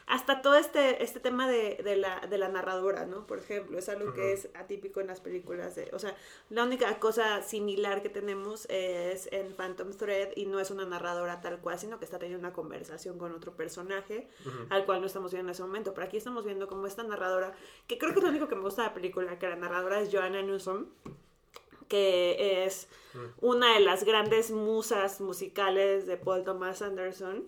Hasta 0.07 0.43
todo 0.43 0.53
este, 0.55 1.03
este 1.03 1.19
tema 1.19 1.47
de, 1.47 1.81
de 1.83 1.95
la, 1.95 2.19
de 2.19 2.37
la 2.37 2.47
narradora, 2.47 3.07
¿no? 3.07 3.25
Por 3.25 3.39
ejemplo, 3.39 3.79
es 3.79 3.89
algo 3.89 4.13
que 4.13 4.33
es 4.33 4.49
atípico 4.53 5.01
en 5.01 5.07
las 5.07 5.19
películas. 5.19 5.73
De, 5.73 5.89
o 5.93 5.99
sea, 5.99 6.15
la 6.51 6.63
única 6.63 6.99
cosa 6.99 7.41
similar 7.41 8.03
que 8.03 8.09
tenemos 8.09 8.67
es 8.69 9.27
en 9.31 9.55
Phantom 9.55 9.93
Thread 9.93 10.33
y 10.35 10.45
no 10.45 10.59
es 10.59 10.69
una 10.69 10.85
narradora 10.85 11.41
tal 11.41 11.59
cual, 11.59 11.79
sino 11.79 11.97
que 11.97 12.05
está 12.05 12.19
teniendo 12.19 12.45
una 12.45 12.53
conversación 12.53 13.17
con 13.17 13.33
otro 13.33 13.55
personaje 13.55 14.27
al 14.69 14.85
cual 14.85 15.01
no 15.01 15.07
estamos 15.07 15.31
viendo 15.31 15.49
en 15.49 15.53
ese 15.53 15.63
momento. 15.63 15.95
Pero 15.95 16.05
aquí 16.05 16.17
estamos 16.17 16.45
viendo 16.45 16.67
como 16.67 16.85
esta 16.85 17.01
narradora, 17.01 17.55
que 17.87 17.97
creo 17.97 18.13
que 18.13 18.19
es 18.19 18.23
lo 18.23 18.29
único 18.29 18.47
que 18.47 18.55
me 18.55 18.61
gusta 18.61 18.83
de 18.83 18.89
la 18.89 18.93
película, 18.93 19.39
que 19.39 19.49
la 19.49 19.55
narradora 19.55 20.01
es 20.01 20.13
Joanna 20.13 20.43
Newsom 20.43 20.85
que 21.87 22.65
es 22.65 22.87
una 23.41 23.73
de 23.75 23.79
las 23.79 24.03
grandes 24.03 24.51
musas 24.51 25.21
musicales 25.21 26.05
de 26.05 26.17
Paul 26.17 26.43
Thomas 26.43 26.81
Anderson, 26.81 27.45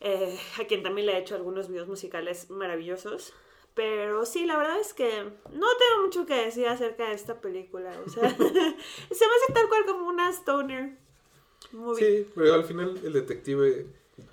eh, 0.00 0.38
a 0.60 0.64
quien 0.64 0.82
también 0.82 1.06
le 1.06 1.14
ha 1.14 1.18
hecho 1.18 1.34
algunos 1.34 1.68
videos 1.68 1.88
musicales 1.88 2.50
maravillosos. 2.50 3.32
Pero 3.74 4.24
sí, 4.24 4.46
la 4.46 4.56
verdad 4.56 4.78
es 4.78 4.94
que 4.94 5.24
no 5.24 5.66
tengo 5.76 6.04
mucho 6.04 6.26
que 6.26 6.34
decir 6.34 6.68
acerca 6.68 7.08
de 7.08 7.14
esta 7.14 7.40
película. 7.40 7.92
O 8.06 8.08
sea, 8.08 8.28
se 8.36 8.44
me 8.44 8.52
hace 8.52 9.52
tal 9.52 9.68
cual 9.68 9.84
como 9.86 10.08
una 10.08 10.30
stoner 10.30 10.96
movie. 11.72 12.04
Sí, 12.04 12.30
pero 12.34 12.54
al 12.54 12.64
final 12.64 13.00
el 13.02 13.12
detective 13.12 13.86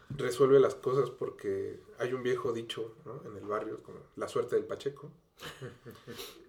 resuelve 0.10 0.60
las 0.60 0.76
cosas 0.76 1.10
porque 1.10 1.80
hay 2.02 2.14
un 2.14 2.24
viejo 2.24 2.52
dicho 2.54 2.96
¿no? 3.06 3.22
en 3.26 3.38
el 3.38 3.46
barrio, 3.46 3.82
como 3.84 4.00
la 4.16 4.28
suerte 4.28 4.56
del 4.56 4.66
Pacheco. 4.66 5.12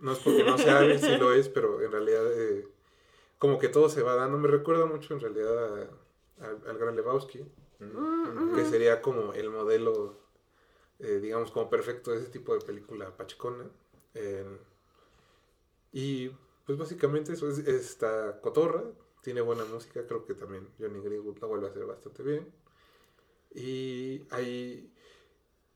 No 0.00 0.12
es 0.12 0.18
porque 0.18 0.44
no 0.44 0.58
sea 0.58 0.78
hábil, 0.80 0.98
sí 0.98 1.16
lo 1.16 1.32
es, 1.32 1.48
pero 1.48 1.80
en 1.80 1.92
realidad 1.92 2.24
eh, 2.32 2.66
como 3.38 3.58
que 3.58 3.68
todo 3.68 3.88
se 3.88 4.02
va 4.02 4.16
dando. 4.16 4.38
Me 4.38 4.48
recuerda 4.48 4.86
mucho 4.86 5.14
en 5.14 5.20
realidad 5.20 5.82
a- 5.82 6.44
a- 6.44 6.70
al 6.70 6.78
Gran 6.78 6.96
Lebowski, 6.96 7.44
que 8.54 8.64
sería 8.64 9.00
como 9.02 9.32
el 9.32 9.50
modelo, 9.50 10.18
eh, 10.98 11.18
digamos, 11.20 11.50
como 11.50 11.68
perfecto 11.70 12.10
de 12.10 12.18
ese 12.18 12.30
tipo 12.30 12.54
de 12.54 12.60
película 12.64 13.16
pachecona. 13.16 13.68
Eh, 14.14 14.44
y 15.92 16.30
pues 16.66 16.78
básicamente 16.78 17.32
eso 17.32 17.48
es 17.48 17.58
esta 17.58 18.40
cotorra, 18.40 18.84
tiene 19.22 19.40
buena 19.40 19.64
música, 19.64 20.06
creo 20.06 20.24
que 20.24 20.34
también 20.34 20.68
Johnny 20.78 21.00
Greenwood 21.00 21.38
la 21.38 21.46
vuelve 21.46 21.66
a 21.66 21.70
hacer 21.70 21.84
bastante 21.86 22.22
bien. 22.22 22.52
Y 23.54 24.22
hay, 24.30 24.91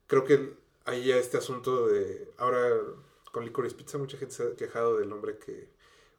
creo 0.07 0.23
que 0.25 0.53
hay 0.85 1.05
ya 1.05 1.17
este 1.17 1.37
asunto 1.37 1.87
de, 1.87 2.29
ahora 2.37 2.69
con 3.31 3.43
Licorice 3.45 3.75
Pizza 3.75 3.97
mucha 3.97 4.17
gente 4.17 4.33
se 4.33 4.43
ha 4.43 4.55
quejado 4.55 4.97
del 4.97 5.09
nombre 5.09 5.37
que 5.37 5.69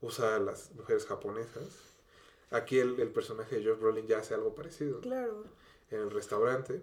usa 0.01 0.37
a 0.37 0.39
las 0.39 0.71
mujeres 0.75 1.07
japonesas. 1.07 1.95
Aquí 2.51 2.79
el, 2.79 2.99
el 3.01 3.09
personaje 3.11 3.57
de 3.57 3.65
Josh 3.69 3.79
Brolin 3.81 4.07
ya 4.07 4.19
hace 4.19 4.35
algo 4.35 4.55
parecido 4.55 5.01
Claro. 5.01 5.45
en 5.91 6.01
el 6.01 6.11
restaurante. 6.11 6.81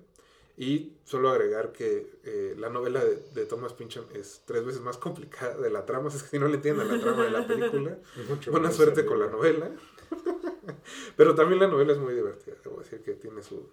Y 0.57 0.93
solo 1.03 1.29
agregar 1.29 1.71
que 1.73 2.07
eh, 2.23 2.55
la 2.57 2.69
novela 2.69 3.03
de, 3.03 3.17
de 3.33 3.45
Thomas 3.45 3.73
Pynchon 3.73 4.05
es 4.13 4.41
tres 4.45 4.63
veces 4.65 4.81
más 4.81 4.97
complicada 4.97 5.57
de 5.57 5.69
la 5.69 5.85
trama. 5.85 6.09
Es 6.13 6.23
que 6.23 6.29
si 6.29 6.39
no 6.39 6.47
le 6.47 6.55
entienden 6.55 6.87
la 6.87 6.99
trama 6.99 7.23
de 7.25 7.31
la 7.31 7.45
película, 7.47 7.97
Mucho 8.29 8.51
buena 8.51 8.71
suerte 8.71 9.05
con 9.05 9.19
la 9.19 9.27
novela. 9.27 9.69
Pero 11.17 11.35
también 11.35 11.59
la 11.59 11.67
novela 11.67 11.93
es 11.93 11.99
muy 11.99 12.13
divertida. 12.13 12.55
Debo 12.63 12.79
decir 12.79 13.01
que 13.01 13.13
tiene 13.13 13.41
su, 13.43 13.67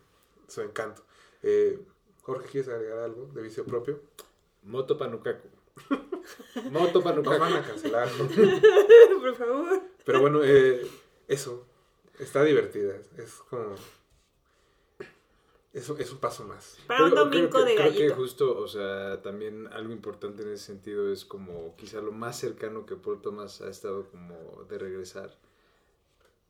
su 0.49 0.61
encanto. 0.61 1.03
Eh, 1.43 1.78
Jorge, 2.23 2.49
¿quieres 2.49 2.68
agregar 2.68 3.01
algo 3.01 3.27
de 3.35 3.43
vicio 3.43 3.64
propio? 3.64 4.01
Moto 4.62 4.97
Panukaku. 4.97 5.49
Moto 6.70 7.01
Nos 7.01 7.39
van 7.39 7.53
a 7.55 7.62
cancelar. 7.62 8.09
¿no? 8.12 8.29
Por 9.20 9.35
favor. 9.35 9.83
Pero 10.05 10.20
bueno, 10.20 10.41
eh, 10.45 10.87
eso. 11.29 11.66
Está 12.18 12.45
divertida. 12.45 12.95
Es 13.16 13.35
como... 13.49 13.75
Es, 15.73 15.89
es 15.89 16.12
un 16.12 16.18
paso 16.18 16.45
más. 16.45 16.77
Para 16.87 17.07
un 17.07 17.14
domingo 17.14 17.49
creo 17.49 17.64
que, 17.64 17.70
de 17.70 17.77
creo 17.77 17.89
gallito. 17.93 18.14
que 18.14 18.20
justo, 18.20 18.59
o 18.59 18.68
sea, 18.68 19.23
también 19.23 19.68
algo 19.73 19.91
importante 19.93 20.43
en 20.43 20.53
ese 20.53 20.66
sentido 20.66 21.11
es 21.11 21.25
como 21.25 21.75
quizá 21.77 22.03
lo 22.03 22.12
más 22.12 22.39
cercano 22.39 22.85
que 22.85 22.95
Paul 22.95 23.23
Thomas 23.23 23.62
ha 23.62 23.70
estado 23.70 24.05
como 24.11 24.64
de 24.68 24.79
regresar 24.79 25.35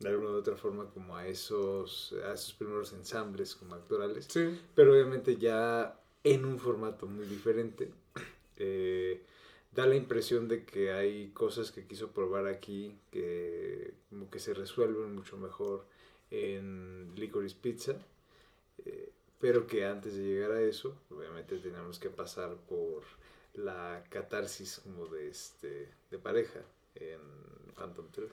de 0.02 0.08
alguna 0.08 0.30
u 0.30 0.34
otra 0.36 0.56
forma 0.56 0.90
como 0.90 1.16
a 1.16 1.26
esos, 1.26 2.14
a 2.24 2.34
esos 2.34 2.54
primeros 2.54 2.92
ensambles 2.92 3.54
como 3.54 3.74
actorales. 3.74 4.26
Sí. 4.28 4.58
pero 4.74 4.92
obviamente 4.92 5.36
ya 5.36 5.98
en 6.24 6.44
un 6.44 6.58
formato 6.58 7.06
muy 7.06 7.26
diferente. 7.26 7.90
Eh, 8.56 9.22
da 9.74 9.86
la 9.86 9.96
impresión 9.96 10.48
de 10.48 10.64
que 10.64 10.92
hay 10.92 11.30
cosas 11.30 11.70
que 11.72 11.86
quiso 11.86 12.10
probar 12.10 12.46
aquí 12.46 12.98
que 13.10 13.94
como 14.10 14.30
que 14.30 14.38
se 14.38 14.52
resuelven 14.54 15.14
mucho 15.14 15.36
mejor 15.38 15.86
en 16.30 17.12
Licorice 17.16 17.56
Pizza, 17.60 17.96
eh, 18.84 19.10
pero 19.40 19.66
que 19.66 19.86
antes 19.86 20.14
de 20.14 20.22
llegar 20.22 20.52
a 20.52 20.60
eso, 20.60 20.94
obviamente 21.10 21.56
teníamos 21.58 21.98
que 21.98 22.10
pasar 22.10 22.54
por 22.68 23.02
la 23.54 24.04
catarsis 24.10 24.80
como 24.80 25.06
de 25.06 25.28
este 25.28 25.88
de 26.10 26.18
pareja 26.18 26.60
en 26.94 27.20
Phantom 27.74 28.06
Thread. 28.12 28.30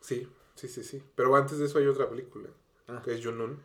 Sí, 0.00 0.28
sí, 0.58 0.68
sí, 0.68 0.82
sí. 0.82 1.02
Pero 1.14 1.34
antes 1.36 1.58
de 1.58 1.66
eso 1.66 1.78
hay 1.78 1.86
otra 1.86 2.08
película, 2.08 2.48
Ah. 2.88 3.00
que 3.04 3.14
es 3.14 3.24
Junun, 3.24 3.58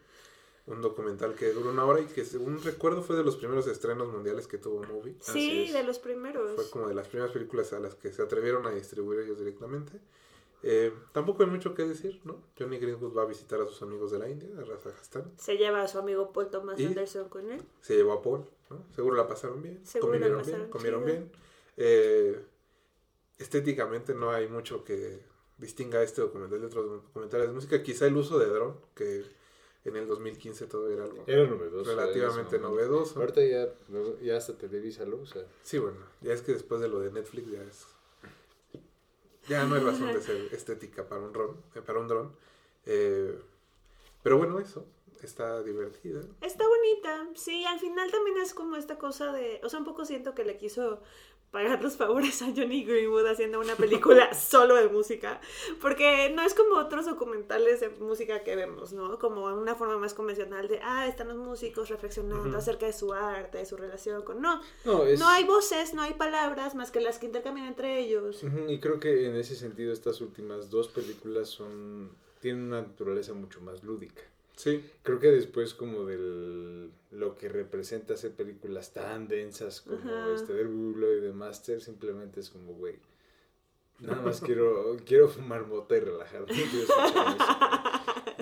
un 0.68 0.82
documental 0.82 1.34
que 1.36 1.52
dura 1.52 1.70
una 1.72 1.86
hora 1.86 2.00
y 2.02 2.06
que 2.06 2.24
según 2.26 2.62
recuerdo 2.64 3.02
fue 3.04 3.16
de 3.18 3.24
los 3.24 3.36
primeros 3.36 3.68
estrenos 3.68 4.08
mundiales 4.12 4.48
que 4.48 4.58
tuvo 4.58 4.82
Movie. 4.84 5.16
Sí, 5.20 5.72
de 5.72 5.84
los 5.84 6.00
primeros. 6.00 6.56
Fue 6.56 6.70
como 6.70 6.88
de 6.88 6.96
las 6.96 7.08
primeras 7.08 7.32
películas 7.34 7.74
a 7.74 7.80
las 7.80 7.96
que 7.96 8.12
se 8.14 8.22
atrevieron 8.22 8.66
a 8.68 8.72
distribuir 8.72 9.20
ellos 9.22 9.38
directamente. 9.39 10.00
Eh, 10.66 10.94
tampoco 11.12 11.44
hay 11.44 11.49
mucho 11.49 11.74
que 11.76 11.84
decir, 11.84 12.22
¿no? 12.24 12.41
Johnny 12.57 12.78
Greenwood 12.78 13.14
va 13.18 13.24
a 13.24 13.26
visitar 13.26 13.60
a 13.60 13.65
sus 13.65 13.82
amigos 13.82 14.11
de 14.11 14.20
la 14.20 14.30
India, 14.30 14.48
a 14.57 14.64
Rajasthan. 14.64 15.30
Se 15.38 15.57
lleva 15.57 15.82
a 15.82 15.88
su 15.90 15.99
amigo 15.99 16.32
Paul 16.32 16.49
Thomas 16.49 16.80
¿Y? 16.80 16.86
Anderson 16.86 17.28
con 17.28 17.52
él. 17.52 17.61
Se 17.82 17.98
llevó 17.98 18.14
a 18.14 18.22
Paul, 18.22 18.45
¿no? 18.70 18.86
Seguro 18.95 19.18
la 19.18 19.28
pasaron 19.28 19.61
bien. 19.61 19.86
Seguro 19.86 20.14
la 20.14 20.20
convivieron 20.28 20.38
pasaron 20.40 20.60
bien, 20.61 20.72
comieron 20.72 21.03
chido. 21.03 21.14
bien. 21.18 21.32
Eh, 21.76 22.45
estéticamente 23.38 24.14
no 24.14 24.32
hay 24.32 24.48
mucho 24.48 24.84
que 24.86 25.20
distinga 25.57 26.01
este 26.03 26.21
documental 26.21 26.59
de 26.61 26.67
otros 26.67 27.03
documentales 27.03 27.47
de 27.47 27.53
música. 27.53 27.84
Quizá 27.84 28.05
el 28.07 28.17
uso 28.17 28.39
de 28.39 28.47
dron, 28.47 28.75
que 28.95 29.23
en 29.85 29.95
el 29.95 30.07
2015 30.07 30.67
todo 30.67 30.89
era 30.89 31.03
algo 31.03 31.23
Era 31.27 31.45
novedoso. 31.47 31.95
relativamente 31.95 32.59
novedoso. 32.59 33.19
Ahorita 33.19 33.41
ya, 33.45 33.67
ya 34.21 34.38
hasta 34.38 34.53
Televisa 34.57 35.05
lo 35.05 35.17
usa. 35.17 35.43
Sí, 35.61 35.77
bueno, 35.80 35.97
ya 36.21 36.34
es 36.34 36.41
que 36.41 36.53
después 36.53 36.81
de 36.81 36.88
lo 36.88 36.99
de 36.99 37.11
Netflix 37.11 37.51
ya 37.51 37.61
es... 37.63 37.85
Ya 39.47 39.65
no 39.65 39.75
hay 39.75 39.81
razón 39.84 40.13
de 40.13 40.21
ser 40.21 40.38
estética 40.53 41.07
para 41.07 41.21
un 41.21 41.34
dron. 41.34 41.57
eh, 41.75 41.81
para 41.85 41.99
un 41.99 42.07
dron. 42.07 42.31
Eh, 42.85 43.38
pero 44.21 44.38
bueno, 44.38 44.59
eso. 44.59 44.85
Está 45.21 45.61
divertida. 45.63 46.19
Está 46.41 46.65
bonita, 46.67 47.30
sí, 47.35 47.63
al 47.63 47.80
final 47.80 48.11
también 48.11 48.38
es 48.39 48.53
como 48.53 48.75
esta 48.75 48.97
cosa 48.97 49.31
de, 49.31 49.61
o 49.63 49.69
sea, 49.69 49.80
un 49.80 49.85
poco 49.85 50.03
siento 50.03 50.35
que 50.35 50.43
le 50.43 50.57
quiso 50.57 51.01
pagar 51.53 51.84
los 51.84 51.95
favores 51.95 52.41
a 52.41 52.47
Johnny 52.47 52.84
Greenwood 52.84 53.27
haciendo 53.27 53.59
una 53.59 53.75
película 53.75 54.34
solo 54.34 54.75
de 54.75 54.89
música, 54.89 55.39
porque 55.80 56.31
no 56.35 56.41
es 56.41 56.55
como 56.55 56.77
otros 56.77 57.05
documentales 57.05 57.80
de 57.80 57.89
música 57.89 58.43
que 58.43 58.55
vemos, 58.55 58.91
¿no? 58.91 59.19
Como 59.19 59.45
una 59.45 59.75
forma 59.75 59.99
más 59.99 60.15
convencional 60.15 60.67
de, 60.67 60.80
ah, 60.81 61.07
están 61.07 61.27
los 61.27 61.38
músicos 61.38 61.89
reflexionando 61.89 62.57
acerca 62.57 62.88
de 62.88 62.93
su 62.93 63.13
arte, 63.13 63.59
de 63.59 63.67
su 63.67 63.77
relación 63.77 64.23
con... 64.23 64.41
No, 64.41 64.61
No, 64.84 65.03
es... 65.03 65.19
no 65.19 65.27
hay 65.27 65.43
voces, 65.43 65.93
no 65.93 66.01
hay 66.01 66.15
palabras 66.15 66.73
más 66.73 66.89
que 66.89 66.99
las 66.99 67.19
que 67.19 67.27
intercambian 67.27 67.67
entre 67.67 67.99
ellos. 67.99 68.43
Y 68.67 68.80
creo 68.80 68.99
que 68.99 69.27
en 69.27 69.35
ese 69.35 69.55
sentido 69.55 69.93
estas 69.93 70.21
últimas 70.21 70.71
dos 70.71 70.88
películas 70.88 71.49
son 71.49 72.09
tienen 72.39 72.63
una 72.63 72.81
naturaleza 72.81 73.34
mucho 73.34 73.61
más 73.61 73.84
lúdica. 73.84 74.23
Sí. 74.55 74.84
Creo 75.03 75.19
que 75.19 75.31
después 75.31 75.73
como 75.73 76.05
del 76.05 76.91
lo 77.11 77.35
que 77.38 77.47
representa 77.49 78.13
hacer 78.15 78.31
películas 78.31 78.91
tan 78.93 79.27
densas 79.27 79.81
como 79.81 79.97
Ajá. 79.97 80.34
este 80.35 80.53
del 80.53 80.67
Google 80.67 81.17
y 81.17 81.21
de 81.21 81.31
Master 81.34 81.80
simplemente 81.81 82.39
es 82.39 82.49
como 82.49 82.73
güey 82.73 82.95
nada 83.99 84.21
más 84.23 84.41
quiero 84.41 84.97
quiero 85.05 85.27
fumar 85.30 85.67
mota 85.67 85.95
y 85.95 85.99
relajarme 85.99 86.53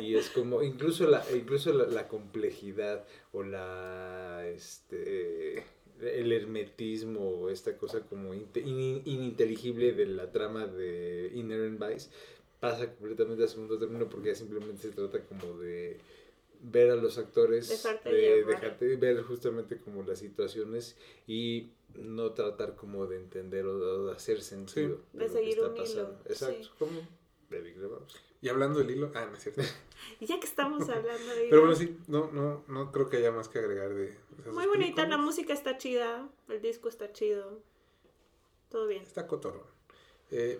y 0.01 0.15
es 0.15 0.29
como 0.29 0.63
incluso 0.63 1.05
la 1.07 1.23
incluso 1.35 1.73
la, 1.73 1.85
la 1.87 2.07
complejidad 2.07 3.05
o 3.33 3.43
la 3.43 4.47
este 4.47 5.63
el 6.01 6.31
hermetismo, 6.31 7.49
esta 7.49 7.77
cosa 7.77 8.01
como 8.01 8.33
inte- 8.33 8.61
in- 8.65 9.03
ininteligible 9.05 9.91
de 9.91 10.07
la 10.07 10.31
trama 10.31 10.65
de 10.65 11.29
Inherent 11.35 11.79
Vice, 11.79 12.09
pasa 12.61 12.93
completamente 12.93 13.43
a 13.43 13.47
segundo 13.47 13.77
término 13.77 14.07
porque 14.07 14.29
ya 14.29 14.35
simplemente 14.35 14.83
se 14.83 14.91
trata 14.91 15.19
como 15.25 15.57
de 15.57 15.99
ver 16.61 16.91
a 16.91 16.95
los 16.95 17.17
actores, 17.17 17.67
Dejarte 17.67 18.09
de, 18.09 18.45
dejarte 18.45 18.95
ver 18.95 19.23
justamente 19.23 19.79
como 19.79 20.03
las 20.03 20.19
situaciones 20.19 20.95
y 21.27 21.71
no 21.95 22.33
tratar 22.33 22.75
como 22.75 23.07
de 23.07 23.17
entender 23.17 23.65
o 23.65 23.79
de, 23.79 24.05
de 24.05 24.11
hacer 24.13 24.41
sentido 24.41 25.01
De 25.11 25.25
lo 25.25 25.25
que 25.25 25.29
seguir 25.33 25.57
está 25.57 25.65
un 25.65 25.73
hilo, 25.73 25.83
pasando. 25.83 26.19
Exacto, 26.25 26.63
sí. 26.63 26.69
como 26.77 27.01
de 27.49 27.61
Big. 27.61 27.75
Y 28.41 28.49
hablando 28.49 28.79
del 28.79 28.91
hilo, 28.91 29.11
ah, 29.15 29.25
no 29.25 29.35
es 29.35 29.43
cierto. 29.43 29.61
Y 30.19 30.25
ya 30.25 30.39
que 30.39 30.47
estamos 30.47 30.87
hablando 30.89 31.35
de... 31.35 31.47
Pero 31.49 31.61
bueno, 31.61 31.75
sí, 31.75 31.97
no, 32.07 32.31
no, 32.31 32.63
no 32.67 32.91
creo 32.91 33.07
que 33.09 33.17
haya 33.17 33.31
más 33.31 33.47
que 33.47 33.59
agregar 33.59 33.93
de 33.93 34.17
esas 34.39 34.53
Muy 34.53 34.65
bonita, 34.65 35.07
la 35.07 35.17
música 35.17 35.53
está 35.53 35.77
chida, 35.77 36.27
el 36.47 36.61
disco 36.61 36.89
está 36.89 37.11
chido. 37.11 37.59
Todo 38.69 38.87
bien. 38.87 39.03
Está 39.03 39.27
cotorrón. 39.27 39.65
Eh, 40.31 40.59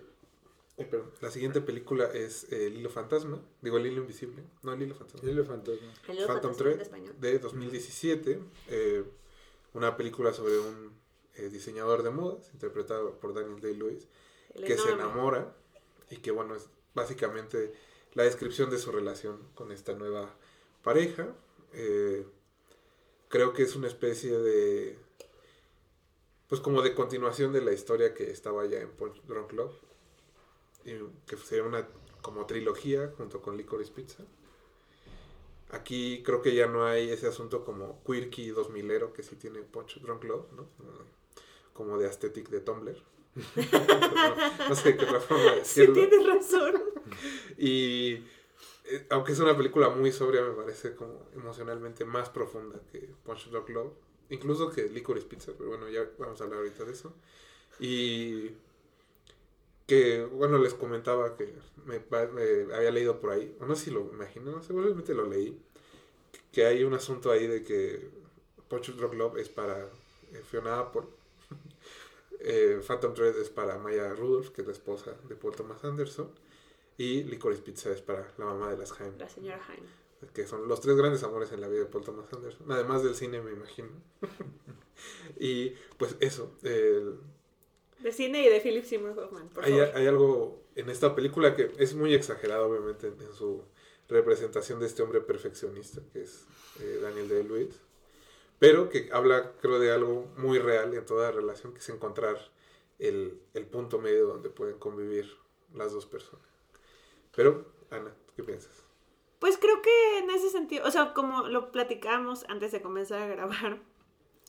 perdón, 0.84 1.10
la 1.20 1.30
siguiente 1.30 1.60
película 1.60 2.06
es 2.12 2.44
eh, 2.52 2.66
El 2.66 2.78
Hilo 2.78 2.90
Fantasma. 2.90 3.40
Digo, 3.60 3.78
El 3.78 3.86
Hilo 3.86 4.00
Invisible. 4.02 4.42
No, 4.62 4.72
El 4.72 4.82
Hilo 4.82 4.94
Fantasma. 4.94 5.30
El 5.30 5.44
fantasma. 5.44 5.92
El 6.08 6.16
Hilo 6.16 6.26
Phantom 6.26 6.54
Fantasma 6.54 6.98
de 7.18 7.38
2017. 7.38 8.40
eh, 8.68 9.04
una 9.74 9.96
película 9.96 10.32
sobre 10.32 10.58
un 10.58 10.92
eh, 11.34 11.48
diseñador 11.48 12.02
de 12.02 12.10
modas, 12.10 12.50
interpretado 12.52 13.18
por 13.18 13.32
Daniel 13.32 13.60
Day-Lewis, 13.60 14.06
que 14.54 14.76
se 14.76 14.90
enamora 14.90 15.54
y 16.10 16.16
que, 16.18 16.30
bueno, 16.30 16.54
es 16.54 16.68
básicamente 16.94 17.72
la 18.12 18.24
descripción 18.24 18.68
de 18.70 18.78
su 18.78 18.92
relación 18.92 19.38
con 19.54 19.72
esta 19.72 19.94
nueva 19.94 20.34
pareja. 20.82 21.34
Eh, 21.72 22.26
creo 23.28 23.54
que 23.54 23.62
es 23.62 23.74
una 23.74 23.88
especie 23.88 24.38
de. 24.38 24.98
Pues 26.48 26.60
como 26.60 26.82
de 26.82 26.94
continuación 26.94 27.54
de 27.54 27.62
la 27.62 27.72
historia 27.72 28.12
que 28.12 28.30
estaba 28.30 28.66
ya 28.66 28.78
en 28.80 28.90
Punch 28.90 29.22
Drunk 29.22 29.52
Love. 29.52 29.74
Y 30.84 30.92
que 31.26 31.36
sería 31.36 31.64
una 31.64 31.86
como 32.22 32.46
trilogía 32.46 33.12
junto 33.16 33.40
con 33.42 33.56
Licorice 33.56 33.92
Pizza. 33.92 34.24
Aquí 35.70 36.22
creo 36.24 36.42
que 36.42 36.54
ya 36.54 36.66
no 36.66 36.84
hay 36.84 37.08
ese 37.10 37.26
asunto 37.28 37.64
como 37.64 38.02
quirky 38.04 38.50
2000ero 38.52 39.12
que 39.12 39.22
sí 39.22 39.36
tiene 39.36 39.60
Punch 39.62 40.00
Drunk 40.02 40.24
Love, 40.24 40.52
¿no? 40.52 40.66
Como- 41.72 41.96
de 41.98 42.06
aesthetic 42.06 42.48
de 42.50 42.60
Tumblr. 42.60 42.96
no, 43.34 43.34
no 44.68 44.74
sé 44.74 44.96
qué 44.96 45.04
otra 45.04 45.20
forma 45.20 45.52
de 45.54 45.64
Sí, 45.64 45.80
decirlo. 45.80 45.94
tienes 45.94 46.26
razón. 46.26 46.82
Y 47.56 48.14
eh, 48.84 49.06
aunque 49.10 49.32
es 49.32 49.40
una 49.40 49.56
película 49.56 49.88
muy 49.88 50.12
sobria, 50.12 50.42
me 50.42 50.52
parece 50.52 50.94
como 50.94 51.24
emocionalmente 51.34 52.04
más 52.04 52.28
profunda 52.28 52.78
que 52.92 53.08
Punch 53.24 53.48
Drunk 53.48 53.70
Love. 53.70 53.92
Incluso 54.28 54.70
que 54.70 54.84
Licorice 54.88 55.26
Pizza, 55.26 55.52
pero 55.56 55.70
bueno, 55.70 55.88
ya 55.88 56.06
vamos 56.18 56.40
a 56.40 56.44
hablar 56.44 56.58
ahorita 56.60 56.84
de 56.84 56.92
eso. 56.92 57.14
Y 57.80 58.50
que, 59.92 60.24
bueno, 60.24 60.56
les 60.56 60.72
comentaba 60.72 61.36
que 61.36 61.52
me, 61.84 61.96
había 62.74 62.90
leído 62.90 63.20
por 63.20 63.28
ahí, 63.28 63.54
o 63.60 63.66
no 63.66 63.76
sé 63.76 63.84
si 63.84 63.90
lo 63.90 64.00
imagino, 64.00 64.62
seguramente 64.62 65.12
lo 65.12 65.26
leí, 65.28 65.60
que 66.50 66.64
hay 66.64 66.82
un 66.82 66.94
asunto 66.94 67.30
ahí 67.30 67.46
de 67.46 67.62
que 67.62 68.08
Punch 68.68 68.96
Drunk 68.96 69.12
Love 69.12 69.36
es 69.36 69.50
para 69.50 69.80
eh, 70.32 70.42
Fiona 70.50 70.78
Apple. 70.78 71.02
Eh, 72.44 72.80
Phantom 72.84 73.14
Thread 73.14 73.38
es 73.38 73.50
para 73.50 73.78
Maya 73.78 74.14
Rudolph, 74.14 74.48
que 74.48 74.62
es 74.62 74.66
la 74.66 74.72
esposa 74.72 75.14
de 75.28 75.36
Paul 75.36 75.54
Thomas 75.54 75.84
Anderson. 75.84 76.28
Y 76.98 77.22
Licorice 77.22 77.62
Pizza 77.62 77.92
es 77.92 78.00
para 78.02 78.34
la 78.36 78.46
mamá 78.46 78.68
de 78.68 78.78
las 78.78 78.90
Jaime, 78.90 79.16
La 79.16 79.28
señora 79.28 79.60
Jaime. 79.60 79.86
que 80.34 80.48
son 80.48 80.66
los 80.66 80.80
tres 80.80 80.96
grandes 80.96 81.22
amores 81.22 81.52
en 81.52 81.60
la 81.60 81.68
vida 81.68 81.82
de 81.82 81.86
Paul 81.86 82.02
Thomas 82.02 82.26
Anderson, 82.32 82.66
además 82.72 83.04
del 83.04 83.14
cine, 83.14 83.40
me 83.40 83.52
imagino. 83.52 83.90
y 85.38 85.70
pues 85.98 86.16
eso, 86.18 86.50
el- 86.64 87.20
De 88.02 88.12
cine 88.12 88.42
y 88.44 88.48
de 88.48 88.60
Philip 88.60 88.84
Seymour 88.84 89.18
Hoffman, 89.18 89.48
por 89.50 89.64
hay, 89.64 89.72
favor. 89.72 89.90
hay 89.96 90.06
algo 90.06 90.62
en 90.74 90.90
esta 90.90 91.14
película 91.14 91.54
que 91.54 91.70
es 91.78 91.94
muy 91.94 92.14
exagerado, 92.14 92.66
obviamente, 92.68 93.06
en, 93.08 93.20
en 93.20 93.32
su 93.32 93.62
representación 94.08 94.80
de 94.80 94.86
este 94.86 95.02
hombre 95.02 95.20
perfeccionista, 95.20 96.00
que 96.12 96.22
es 96.22 96.46
eh, 96.80 96.98
Daniel 97.00 97.28
Day-Lewis, 97.28 97.80
pero 98.58 98.88
que 98.88 99.08
habla, 99.12 99.52
creo, 99.60 99.78
de 99.78 99.92
algo 99.92 100.26
muy 100.36 100.58
real 100.58 100.94
en 100.94 101.04
toda 101.06 101.30
relación, 101.30 101.72
que 101.72 101.78
es 101.80 101.88
encontrar 101.88 102.36
el, 102.98 103.40
el 103.54 103.66
punto 103.66 103.98
medio 103.98 104.26
donde 104.26 104.50
pueden 104.50 104.78
convivir 104.78 105.36
las 105.74 105.92
dos 105.92 106.06
personas. 106.06 106.46
Pero, 107.34 107.66
Ana, 107.90 108.14
¿qué 108.36 108.42
piensas? 108.42 108.84
Pues 109.38 109.58
creo 109.58 109.82
que 109.82 110.18
en 110.18 110.30
ese 110.30 110.50
sentido, 110.50 110.86
o 110.86 110.90
sea, 110.90 111.14
como 111.14 111.48
lo 111.48 111.72
platicamos 111.72 112.44
antes 112.48 112.70
de 112.70 112.82
comenzar 112.82 113.22
a 113.22 113.26
grabar, 113.26 113.80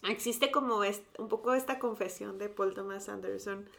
existe 0.03 0.51
como 0.51 0.81
un 1.17 1.27
poco 1.29 1.53
esta 1.53 1.79
confesión 1.79 2.37
de 2.37 2.49
Paul 2.49 2.73
Thomas 2.73 3.09
Anderson 3.09 3.69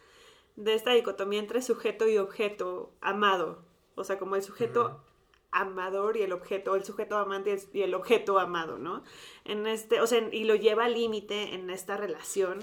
de 0.56 0.74
esta 0.74 0.92
dicotomía 0.92 1.40
entre 1.40 1.62
sujeto 1.62 2.06
y 2.08 2.18
objeto 2.18 2.92
amado. 3.00 3.62
O 3.96 4.04
sea, 4.04 4.18
como 4.18 4.36
el 4.36 4.42
sujeto 4.42 5.00
amador 5.50 6.16
y 6.16 6.22
el 6.22 6.32
objeto, 6.32 6.74
el 6.74 6.84
sujeto 6.84 7.16
amante 7.16 7.56
y 7.72 7.82
el- 7.82 7.94
objeto 7.94 8.38
amado, 8.38 8.78
¿no? 8.78 9.02
En 9.44 9.66
este, 9.66 10.00
o 10.00 10.06
sea, 10.06 10.28
y 10.32 10.44
lo 10.44 10.54
lleva 10.56 10.84
al 10.86 10.94
límite 10.94 11.54
en 11.54 11.70
esta 11.70 11.96
relación 11.96 12.58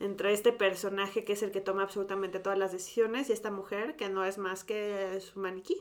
entre 0.00 0.32
este 0.32 0.52
personaje 0.52 1.24
que 1.24 1.34
es 1.34 1.42
el 1.44 1.52
que 1.52 1.60
toma 1.60 1.82
absolutamente 1.84 2.40
todas 2.40 2.58
las 2.58 2.72
decisiones 2.72 3.30
y 3.30 3.32
esta 3.32 3.50
mujer 3.52 3.94
que 3.96 4.08
no 4.08 4.24
es 4.24 4.38
más 4.38 4.64
que 4.64 5.20
su 5.20 5.38
maniquí 5.38 5.80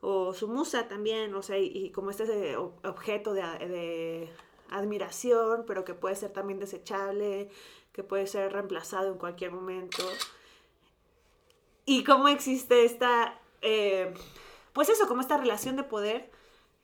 o 0.00 0.34
su 0.34 0.48
musa 0.48 0.88
también, 0.88 1.34
o 1.34 1.42
sea, 1.42 1.58
y, 1.58 1.66
y 1.66 1.90
como 1.90 2.10
este 2.10 2.24
eh, 2.52 2.56
objeto 2.56 3.32
de, 3.34 3.42
de 3.42 4.28
admiración, 4.70 5.64
pero 5.66 5.84
que 5.84 5.94
puede 5.94 6.16
ser 6.16 6.32
también 6.32 6.58
desechable, 6.58 7.50
que 7.92 8.02
puede 8.04 8.26
ser 8.26 8.52
reemplazado 8.52 9.12
en 9.12 9.18
cualquier 9.18 9.52
momento. 9.52 10.02
Y 11.84 12.04
cómo 12.04 12.28
existe 12.28 12.84
esta, 12.84 13.40
eh, 13.62 14.14
pues 14.72 14.88
eso, 14.88 15.08
como 15.08 15.20
esta 15.20 15.36
relación 15.36 15.76
de 15.76 15.82
poder, 15.82 16.30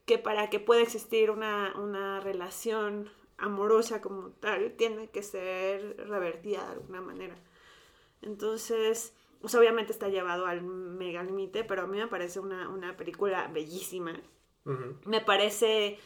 que 0.05 0.17
para 0.17 0.49
que 0.49 0.59
pueda 0.59 0.81
existir 0.81 1.31
una, 1.31 1.73
una 1.77 2.19
relación 2.19 3.09
amorosa 3.37 4.01
como 4.01 4.29
tal, 4.31 4.73
tiene 4.73 5.09
que 5.09 5.23
ser 5.23 5.97
revertida 6.07 6.65
de 6.65 6.71
alguna 6.73 7.01
manera. 7.01 7.35
Entonces, 8.21 9.13
pues 9.41 9.53
obviamente 9.55 9.91
está 9.91 10.09
llevado 10.09 10.45
al 10.45 10.61
mega 10.61 11.23
límite, 11.23 11.63
pero 11.63 11.83
a 11.83 11.87
mí 11.87 11.97
me 11.97 12.07
parece 12.07 12.39
una, 12.39 12.69
una 12.69 12.97
película 12.97 13.47
bellísima. 13.47 14.19
Me 15.05 15.21
parece 15.21 15.97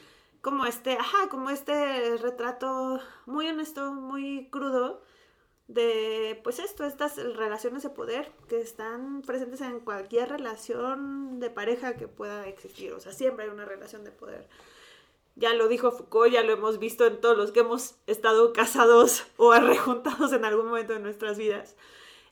como 0.41 0.65
este, 0.65 0.93
ajá, 0.93 1.29
como 1.29 1.49
este 1.49 2.17
retrato 2.17 2.99
muy 3.25 3.47
honesto, 3.47 3.93
muy 3.93 4.49
crudo 4.49 5.01
de, 5.67 6.39
pues 6.43 6.59
esto, 6.59 6.83
estas 6.83 7.15
relaciones 7.15 7.83
de 7.83 7.89
poder 7.89 8.31
que 8.49 8.59
están 8.59 9.21
presentes 9.21 9.61
en 9.61 9.79
cualquier 9.79 10.29
relación 10.29 11.39
de 11.39 11.49
pareja 11.49 11.95
que 11.95 12.07
pueda 12.07 12.47
existir. 12.47 12.91
O 12.93 12.99
sea, 12.99 13.13
siempre 13.13 13.45
hay 13.45 13.51
una 13.51 13.65
relación 13.65 14.03
de 14.03 14.11
poder. 14.11 14.47
Ya 15.35 15.53
lo 15.53 15.69
dijo 15.69 15.91
Foucault, 15.91 16.33
ya 16.33 16.43
lo 16.43 16.51
hemos 16.51 16.77
visto 16.77 17.05
en 17.05 17.21
todos 17.21 17.37
los 17.37 17.51
que 17.51 17.61
hemos 17.61 17.95
estado 18.05 18.51
casados 18.51 19.25
o 19.37 19.51
arrejuntados 19.53 20.33
en 20.33 20.43
algún 20.43 20.67
momento 20.67 20.93
de 20.93 20.99
nuestras 20.99 21.37
vidas. 21.37 21.77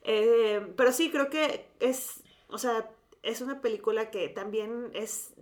Eh, 0.03 0.73
pero 0.76 0.91
sí, 0.91 1.10
creo 1.10 1.30
que 1.30 1.69
es, 1.80 2.23
o 2.49 2.57
sea, 2.57 2.91
es 3.23 3.41
una 3.41 3.61
película 3.61 4.11
que 4.11 4.27
también 4.30 4.91
es 4.94 5.34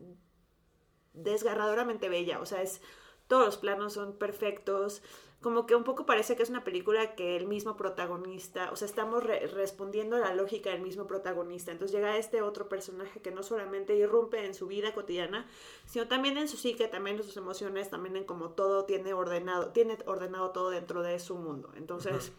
desgarradoramente 1.24 2.10
bella, 2.10 2.40
o 2.40 2.46
sea, 2.46 2.62
es 2.62 2.82
todos 3.28 3.46
los 3.46 3.58
planos 3.58 3.94
son 3.94 4.18
perfectos, 4.18 5.02
como 5.42 5.68
que 5.68 5.76
un 5.76 5.84
poco 5.84 6.06
parece 6.06 6.36
que 6.36 6.42
es 6.44 6.50
una 6.50 6.64
película 6.64 7.14
que 7.14 7.36
el 7.36 7.46
mismo 7.46 7.78
protagonista, 7.78 8.72
o 8.72 8.76
sea, 8.76 8.88
estamos 8.88 9.24
re- 9.24 9.46
respondiendo 9.48 10.16
a 10.16 10.20
la 10.20 10.34
lógica 10.34 10.72
del 10.72 10.82
mismo 10.82 11.06
protagonista, 11.06 11.72
entonces 11.72 11.96
llega 11.96 12.18
este 12.18 12.42
otro 12.42 12.70
personaje 12.70 13.22
que 13.22 13.32
no 13.32 13.44
solamente 13.44 13.96
irrumpe 13.96 14.46
en 14.46 14.56
su 14.56 14.66
vida 14.66 14.94
cotidiana, 14.94 15.46
sino 15.86 16.08
también 16.08 16.38
en 16.38 16.48
su 16.48 16.58
psique, 16.58 16.88
también 16.88 17.18
en 17.18 17.24
sus 17.24 17.38
emociones, 17.38 17.90
también 17.90 18.16
en 18.18 18.24
como 18.24 18.52
todo 18.52 18.86
tiene 18.86 19.14
ordenado, 19.14 19.70
tiene 19.74 19.98
ordenado 20.06 20.52
todo 20.52 20.70
dentro 20.72 21.04
de 21.04 21.20
su 21.20 21.36
mundo, 21.36 21.70
entonces 21.76 22.32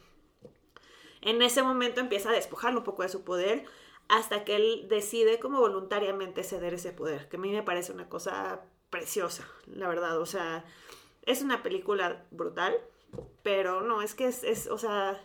en 1.20 1.42
ese 1.42 1.62
momento 1.62 2.00
empieza 2.00 2.30
a 2.30 2.32
despojarlo 2.32 2.80
un 2.80 2.84
poco 2.84 3.02
de 3.02 3.08
su 3.10 3.22
poder 3.22 3.64
hasta 4.08 4.44
que 4.44 4.56
él 4.56 4.86
decide 4.88 5.38
como 5.38 5.60
voluntariamente 5.60 6.42
ceder 6.42 6.74
ese 6.74 6.92
poder, 6.92 7.28
que 7.28 7.36
a 7.36 7.40
mí 7.40 7.52
me 7.52 7.62
parece 7.62 7.92
una 7.92 8.08
cosa 8.08 8.62
preciosa, 8.90 9.46
la 9.66 9.88
verdad, 9.88 10.18
o 10.18 10.26
sea, 10.26 10.64
es 11.22 11.42
una 11.42 11.62
película 11.62 12.24
brutal, 12.30 12.74
pero 13.42 13.82
no, 13.82 14.02
es 14.02 14.14
que 14.14 14.26
es, 14.26 14.66
o 14.68 14.78
sea, 14.78 15.22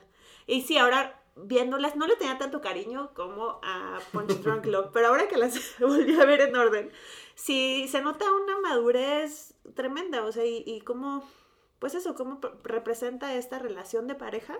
y 0.48 0.62
sí, 0.62 0.78
ahora 0.78 1.22
viéndolas, 1.36 1.96
no 1.96 2.06
le 2.08 2.16
tenía 2.16 2.38
tanto 2.38 2.62
cariño 2.62 3.12
como 3.16 3.60
a 3.64 4.00
Punch 4.12 4.42
Drunk 4.42 4.66
Love, 4.66 4.92
pero 4.94 5.08
ahora 5.08 5.28
que 5.28 5.38
las 5.38 5.58
volví 5.80 6.20
a 6.20 6.26
ver 6.26 6.42
en 6.42 6.56
orden, 6.56 6.92
sí 7.36 7.88
se 7.90 8.02
nota 8.02 8.26
una 8.32 8.60
madurez 8.60 9.56
tremenda, 9.76 10.24
o 10.26 10.32
sea, 10.32 10.46
y, 10.46 10.64
y 10.66 10.82
cómo, 10.82 11.28
pues 11.80 11.96
eso, 11.96 12.16
cómo 12.16 12.40
representa 12.64 13.34
esta 13.34 13.60
relación 13.60 14.08
de 14.08 14.16
pareja 14.16 14.60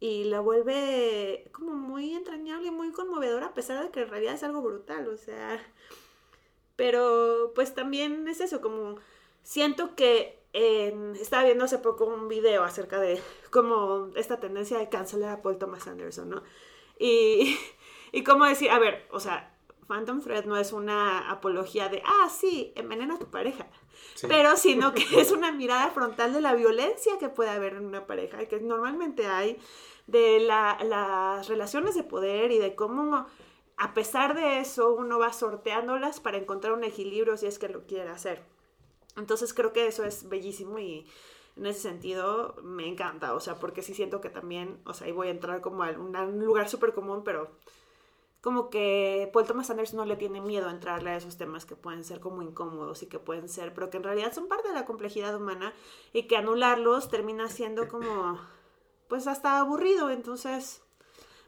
y 0.00 0.24
la 0.24 0.40
vuelve 0.40 1.48
como 1.52 1.72
muy 1.72 2.14
entrañable 2.14 2.68
y 2.68 2.70
muy 2.70 2.92
conmovedora 2.92 3.46
a 3.46 3.54
pesar 3.54 3.82
de 3.82 3.90
que 3.90 4.02
en 4.02 4.10
realidad 4.10 4.34
es 4.34 4.42
algo 4.42 4.62
brutal, 4.62 5.08
o 5.08 5.16
sea, 5.16 5.60
pero 6.76 7.52
pues 7.54 7.74
también 7.74 8.28
es 8.28 8.40
eso, 8.40 8.60
como 8.60 8.96
siento 9.42 9.94
que 9.94 10.38
estaba 11.20 11.44
viendo 11.44 11.64
hace 11.64 11.78
poco 11.78 12.06
un 12.06 12.28
video 12.28 12.64
acerca 12.64 12.98
de 12.98 13.20
como 13.50 14.10
esta 14.16 14.40
tendencia 14.40 14.78
de 14.78 14.88
cancelar 14.88 15.30
a 15.30 15.42
Paul 15.42 15.58
Thomas 15.58 15.86
Anderson, 15.86 16.30
¿no? 16.30 16.42
Y, 16.98 17.58
y 18.12 18.22
cómo 18.22 18.46
decir, 18.46 18.70
a 18.70 18.78
ver, 18.78 19.06
o 19.10 19.20
sea, 19.20 19.55
Phantom 19.86 20.20
Thread 20.20 20.44
no 20.46 20.56
es 20.56 20.72
una 20.72 21.30
apología 21.30 21.88
de, 21.88 22.02
ah, 22.04 22.28
sí, 22.28 22.72
envenena 22.76 23.14
a 23.14 23.18
tu 23.18 23.26
pareja, 23.30 23.66
Sí. 24.14 24.26
pero 24.28 24.56
sino 24.56 24.92
que 24.94 25.20
es 25.20 25.30
una 25.32 25.52
mirada 25.52 25.88
frontal 25.90 26.32
de 26.32 26.40
la 26.40 26.54
violencia 26.54 27.18
que 27.18 27.28
puede 27.28 27.50
haber 27.50 27.74
en 27.74 27.86
una 27.86 28.06
pareja 28.06 28.42
y 28.42 28.46
que 28.46 28.60
normalmente 28.60 29.26
hay, 29.26 29.58
de 30.06 30.40
la- 30.40 30.78
las 30.84 31.48
relaciones 31.48 31.94
de 31.94 32.02
poder 32.04 32.52
y 32.52 32.58
de 32.58 32.74
cómo 32.74 33.26
a 33.78 33.92
pesar 33.94 34.34
de 34.34 34.60
eso 34.60 34.94
uno 34.94 35.18
va 35.18 35.32
sorteándolas 35.32 36.20
para 36.20 36.38
encontrar 36.38 36.72
un 36.72 36.84
equilibrio 36.84 37.36
si 37.36 37.46
es 37.46 37.58
que 37.58 37.68
lo 37.68 37.86
quiere 37.86 38.08
hacer. 38.08 38.42
Entonces 39.16 39.52
creo 39.54 39.72
que 39.72 39.86
eso 39.86 40.04
es 40.04 40.28
bellísimo 40.28 40.78
y 40.78 41.06
en 41.56 41.66
ese 41.66 41.80
sentido 41.80 42.54
me 42.62 42.86
encanta, 42.86 43.34
o 43.34 43.40
sea, 43.40 43.58
porque 43.58 43.82
sí 43.82 43.94
siento 43.94 44.20
que 44.20 44.30
también, 44.30 44.78
o 44.84 44.94
sea, 44.94 45.06
ahí 45.06 45.12
voy 45.12 45.28
a 45.28 45.30
entrar 45.30 45.60
como 45.62 45.82
a 45.84 45.90
un 45.90 46.44
lugar 46.44 46.68
súper 46.68 46.92
común, 46.94 47.22
pero 47.24 47.50
como 48.46 48.70
que 48.70 49.28
Paul 49.32 49.44
Thomas 49.44 49.70
Anderson 49.70 49.96
no 49.96 50.04
le 50.04 50.14
tiene 50.14 50.40
miedo 50.40 50.68
a 50.68 50.70
entrarle 50.70 51.10
a 51.10 51.16
esos 51.16 51.36
temas 51.36 51.66
que 51.66 51.74
pueden 51.74 52.04
ser 52.04 52.20
como 52.20 52.42
incómodos 52.42 53.02
y 53.02 53.06
que 53.06 53.18
pueden 53.18 53.48
ser, 53.48 53.74
pero 53.74 53.90
que 53.90 53.96
en 53.96 54.04
realidad 54.04 54.32
son 54.32 54.46
parte 54.46 54.68
de 54.68 54.74
la 54.74 54.84
complejidad 54.84 55.34
humana 55.34 55.72
y 56.12 56.28
que 56.28 56.36
anularlos 56.36 57.08
termina 57.08 57.48
siendo 57.48 57.88
como, 57.88 58.38
pues 59.08 59.26
hasta 59.26 59.58
aburrido, 59.58 60.10
entonces 60.10 60.80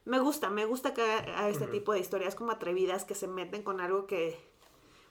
me 0.07 0.19
gusta, 0.19 0.51
me 0.51 0.65
gusta 0.65 0.93
que 0.93 1.03
a 1.03 1.49
este 1.49 1.69
tipo 1.69 1.93
de 1.93 2.01
historias 2.01 2.35
como 2.35 2.51
atrevidas 2.51 3.05
que 3.05 3.15
se 3.15 3.29
meten 3.29 3.63
con 3.63 3.81
algo 3.81 4.09
que, 4.09 4.37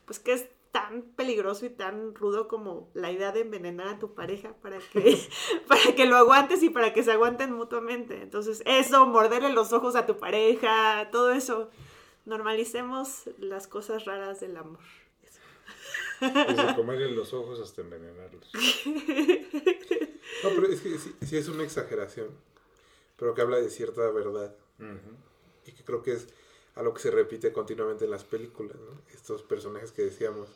pues 0.04 0.18
que 0.18 0.34
es 0.34 0.46
tan 0.72 1.02
peligroso 1.16 1.66
y 1.66 1.70
tan 1.70 2.14
rudo 2.14 2.48
como 2.48 2.90
la 2.94 3.10
idea 3.10 3.32
de 3.32 3.40
envenenar 3.40 3.88
a 3.88 3.98
tu 3.98 4.14
pareja 4.14 4.54
para 4.62 4.78
que, 4.78 5.18
para 5.68 5.94
que 5.94 6.06
lo 6.06 6.16
aguantes 6.16 6.62
y 6.62 6.70
para 6.70 6.92
que 6.92 7.02
se 7.02 7.12
aguanten 7.12 7.52
mutuamente. 7.52 8.22
Entonces, 8.22 8.62
eso, 8.66 9.06
morderle 9.06 9.52
los 9.52 9.72
ojos 9.72 9.96
a 9.96 10.06
tu 10.06 10.18
pareja, 10.18 11.08
todo 11.10 11.32
eso. 11.32 11.70
Normalicemos 12.24 13.24
las 13.38 13.66
cosas 13.66 14.04
raras 14.04 14.40
del 14.40 14.56
amor. 14.56 14.84
Eso. 15.22 15.40
Desde 16.20 16.74
comerle 16.76 17.10
los 17.10 17.32
ojos 17.32 17.60
hasta 17.60 17.80
envenenarlos. 17.80 18.50
No, 20.44 20.50
pero 20.50 20.68
es 20.68 20.80
que 20.82 20.98
sí, 20.98 21.16
sí 21.26 21.36
es 21.36 21.48
una 21.48 21.64
exageración, 21.64 22.28
pero 23.16 23.34
que 23.34 23.40
habla 23.40 23.56
de 23.56 23.70
cierta 23.70 24.08
verdad. 24.10 24.54
Y 25.66 25.72
que 25.72 25.82
creo 25.82 26.02
que 26.02 26.12
es 26.12 26.28
algo 26.78 26.94
que 26.94 27.00
se 27.02 27.10
repite 27.10 27.52
continuamente 27.52 28.04
en 28.06 28.10
las 28.12 28.24
películas, 28.24 28.76
¿no? 28.76 29.00
Estos 29.12 29.42
personajes 29.42 29.92
que 29.92 30.02
decíamos, 30.02 30.48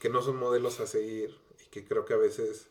que 0.00 0.08
no 0.08 0.22
son 0.22 0.36
modelos 0.36 0.80
a 0.80 0.86
seguir 0.86 1.36
y 1.64 1.68
que 1.70 1.84
creo 1.86 2.04
que 2.04 2.14
a 2.14 2.16
veces 2.16 2.66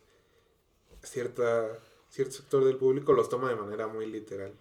cierta, 1.02 1.78
cierto 2.10 2.34
sector 2.34 2.64
del 2.64 2.76
público 2.76 3.12
los 3.12 3.28
toma 3.28 3.48
de 3.48 3.56
manera 3.56 3.86
muy 3.86 4.06
literal. 4.06 4.52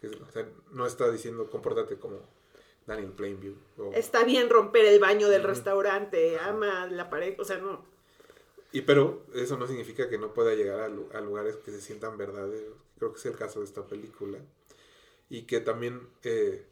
Que, 0.00 0.08
o 0.08 0.30
sea, 0.32 0.46
no 0.72 0.86
está 0.86 1.10
diciendo 1.10 1.48
compórtate 1.50 1.96
como 1.96 2.20
Daniel 2.86 3.12
Plainview. 3.12 3.54
o- 3.78 3.92
Está 3.94 4.24
bien 4.24 4.50
romper 4.50 4.84
el 4.84 5.00
baño 5.00 5.28
del 5.28 5.42
restaurante, 5.42 6.38
ama 6.38 6.86
la 6.86 7.08
pareja, 7.08 7.40
o 7.40 7.44
sea, 7.44 7.58
no. 7.58 7.84
Y 8.72 8.82
pero 8.82 9.22
eso 9.34 9.56
no 9.56 9.66
significa 9.66 10.08
que 10.08 10.18
no 10.18 10.34
pueda 10.34 10.54
llegar 10.54 10.80
a, 10.80 10.84
a 10.86 11.20
lugares 11.20 11.56
que 11.56 11.70
se 11.70 11.80
sientan 11.80 12.18
verdaderos. 12.18 12.74
Creo 12.98 13.12
que 13.12 13.18
es 13.18 13.26
el 13.26 13.36
caso 13.36 13.60
de 13.60 13.66
esta 13.66 13.86
película. 13.86 14.38
Y 15.30 15.42
que 15.42 15.60
también 15.60 16.08
eh, 16.24 16.66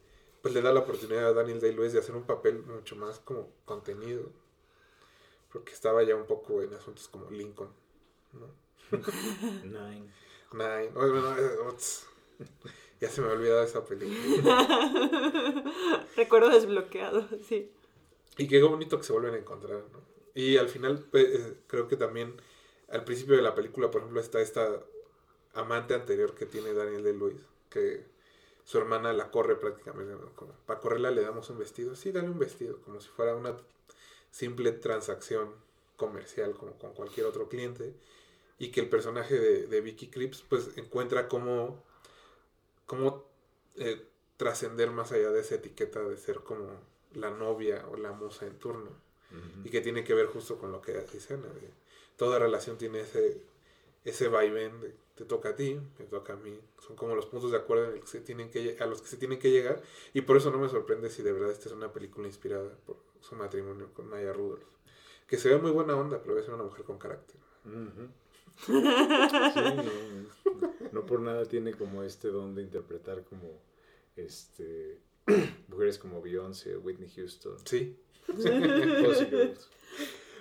pues 0.44 0.52
le 0.52 0.60
da 0.60 0.74
la 0.74 0.80
oportunidad 0.80 1.28
a 1.28 1.32
Daniel 1.32 1.58
Day-Lewis 1.58 1.94
de 1.94 2.00
hacer 2.00 2.14
un 2.14 2.24
papel 2.24 2.58
mucho 2.64 2.96
más 2.96 3.18
como 3.20 3.48
contenido. 3.64 4.30
Porque 5.50 5.72
estaba 5.72 6.02
ya 6.02 6.14
un 6.16 6.26
poco 6.26 6.60
en 6.60 6.74
asuntos 6.74 7.08
como 7.08 7.30
Lincoln. 7.30 7.70
¿no? 8.34 8.48
Nine. 9.64 10.06
Nine. 10.52 10.90
Oh, 10.94 11.08
bueno, 11.08 11.34
eh, 11.38 12.44
ya 13.00 13.08
se 13.08 13.22
me 13.22 13.28
ha 13.28 13.32
olvidado 13.32 13.62
esa 13.62 13.86
película. 13.86 15.64
Recuerdo 16.14 16.50
desbloqueado, 16.50 17.26
sí. 17.48 17.72
Y 18.36 18.46
qué 18.46 18.62
bonito 18.62 18.98
que 18.98 19.04
se 19.04 19.14
vuelven 19.14 19.36
a 19.36 19.38
encontrar, 19.38 19.82
¿no? 19.94 20.02
Y 20.34 20.58
al 20.58 20.68
final, 20.68 21.06
pues, 21.10 21.24
eh, 21.24 21.56
creo 21.68 21.88
que 21.88 21.96
también 21.96 22.34
al 22.90 23.04
principio 23.04 23.34
de 23.34 23.42
la 23.42 23.54
película, 23.54 23.90
por 23.90 24.02
ejemplo, 24.02 24.20
está 24.20 24.42
esta 24.42 24.78
amante 25.54 25.94
anterior 25.94 26.34
que 26.34 26.44
tiene 26.44 26.74
Daniel 26.74 27.02
de 27.02 27.14
Luis, 27.14 27.40
que 27.70 28.12
su 28.64 28.78
hermana 28.78 29.12
la 29.12 29.30
corre 29.30 29.56
prácticamente. 29.56 30.14
Como, 30.34 30.52
para 30.66 30.80
correrla 30.80 31.10
le 31.10 31.22
damos 31.22 31.50
un 31.50 31.58
vestido. 31.58 31.94
Sí, 31.94 32.12
dale 32.12 32.28
un 32.28 32.38
vestido, 32.38 32.80
como 32.82 33.00
si 33.00 33.08
fuera 33.08 33.34
una 33.36 33.56
simple 34.30 34.72
transacción 34.72 35.54
comercial, 35.96 36.54
como 36.54 36.78
con 36.78 36.92
cualquier 36.92 37.26
otro 37.26 37.48
cliente. 37.48 37.94
Y 38.58 38.70
que 38.70 38.80
el 38.80 38.88
personaje 38.88 39.38
de, 39.38 39.66
de 39.66 39.80
Vicky 39.80 40.08
Cripps, 40.08 40.42
pues, 40.48 40.76
encuentra 40.76 41.28
cómo, 41.28 41.82
cómo 42.86 43.24
eh, 43.76 44.06
trascender 44.36 44.90
más 44.90 45.12
allá 45.12 45.30
de 45.30 45.40
esa 45.40 45.56
etiqueta 45.56 46.02
de 46.02 46.16
ser 46.16 46.40
como 46.40 46.80
la 47.12 47.30
novia 47.30 47.86
o 47.90 47.96
la 47.96 48.12
musa 48.12 48.46
en 48.46 48.58
turno 48.58 48.90
y 49.64 49.70
que 49.70 49.80
tiene 49.80 50.04
que 50.04 50.14
ver 50.14 50.26
justo 50.26 50.58
con 50.58 50.70
lo 50.70 50.80
que 50.80 50.92
dice 51.12 51.34
Ana, 51.34 51.48
de 51.48 51.70
toda 52.16 52.38
relación 52.38 52.78
tiene 52.78 53.00
ese 53.00 53.40
ese 54.04 54.28
vaivén 54.28 54.80
de 54.80 54.94
te 55.14 55.24
toca 55.24 55.50
a 55.50 55.56
ti, 55.56 55.78
me 55.98 56.04
toca 56.06 56.32
a 56.32 56.36
mí, 56.36 56.58
son 56.86 56.96
como 56.96 57.14
los 57.14 57.26
puntos 57.26 57.50
de 57.52 57.56
acuerdo 57.58 57.84
en 57.86 57.92
el 57.94 58.00
que 58.00 58.06
se 58.06 58.20
tienen 58.20 58.50
que, 58.50 58.76
a 58.80 58.86
los 58.86 59.00
que 59.00 59.08
se 59.08 59.16
tienen 59.16 59.38
que 59.38 59.50
llegar 59.50 59.80
y 60.12 60.22
por 60.22 60.36
eso 60.36 60.50
no 60.50 60.58
me 60.58 60.68
sorprende 60.68 61.08
si 61.10 61.22
de 61.22 61.32
verdad 61.32 61.50
esta 61.50 61.68
es 61.68 61.74
una 61.74 61.92
película 61.92 62.26
inspirada 62.26 62.70
por 62.86 62.96
su 63.20 63.34
matrimonio 63.36 63.88
con 63.94 64.08
Maya 64.08 64.32
Rudolph, 64.32 64.64
que 65.26 65.36
se 65.38 65.48
ve 65.50 65.58
muy 65.58 65.70
buena 65.70 65.96
onda, 65.96 66.20
pero 66.22 66.38
es 66.38 66.48
una 66.48 66.62
mujer 66.64 66.84
con 66.84 66.98
carácter. 66.98 67.36
Sí, 68.66 68.72
no, 68.72 69.82
no 70.92 71.06
por 71.06 71.20
nada 71.20 71.44
tiene 71.46 71.72
como 71.74 72.02
este 72.02 72.28
don 72.28 72.54
de 72.54 72.62
interpretar 72.62 73.24
como 73.24 73.60
este 74.16 75.00
mujeres 75.68 75.98
como 75.98 76.20
Beyoncé, 76.22 76.76
Whitney 76.76 77.10
Houston, 77.16 77.56
Sí, 77.64 77.96
Girls. 78.36 79.68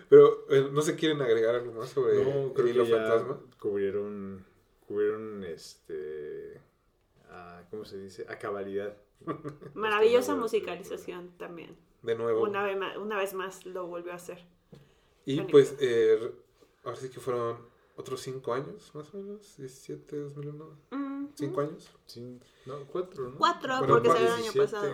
pero 0.09 0.45
eh, 0.49 0.69
no 0.71 0.81
se 0.81 0.95
quieren 0.95 1.21
agregar 1.21 1.55
algo 1.55 1.71
más 1.73 1.89
sobre 1.89 2.23
No, 2.23 2.53
el 2.55 2.67
hilo 2.67 2.83
que 2.85 2.91
ya 2.91 2.97
fantasma. 2.97 3.39
cubrieron 3.59 4.45
cubrieron 4.87 5.43
este 5.43 6.59
a, 7.29 7.63
¿cómo 7.71 7.85
se 7.85 7.97
dice? 7.99 8.25
a 8.29 8.37
cabalidad. 8.37 8.95
Maravillosa 9.73 10.31
Este, 10.33 10.41
musicalización 10.41 11.31
también. 11.37 11.75
De 12.01 12.15
nuevo. 12.15 12.41
Una 12.43 12.63
vez, 12.63 12.77
más, 12.77 12.97
una 12.97 13.17
vez 13.17 13.33
más 13.33 13.65
lo 13.65 13.87
volvió 13.87 14.11
a 14.11 14.15
hacer. 14.15 14.43
Y 15.25 15.41
pues, 15.41 15.75
eh, 15.79 16.33
ahora 16.83 16.97
sí 16.97 17.09
que 17.09 17.19
fueron 17.21 17.57
otros 17.95 18.19
cinco 18.21 18.53
años, 18.53 18.91
más 18.93 19.13
o 19.13 19.17
menos, 19.17 19.55
17, 19.57 20.17
2001, 20.17 20.77
Mm, 20.91 21.27
cinco 21.35 21.61
años. 21.61 21.89
Sí, 22.05 22.39
no, 22.65 22.79
cuatro, 22.87 23.29
¿no? 23.29 23.37
Cuatro, 23.37 23.77
Bueno, 23.79 23.93
porque 23.93 24.09
salió 24.09 24.25
el 24.27 24.33
año 24.33 24.51
17, 24.51 24.59
pasado. 24.59 24.93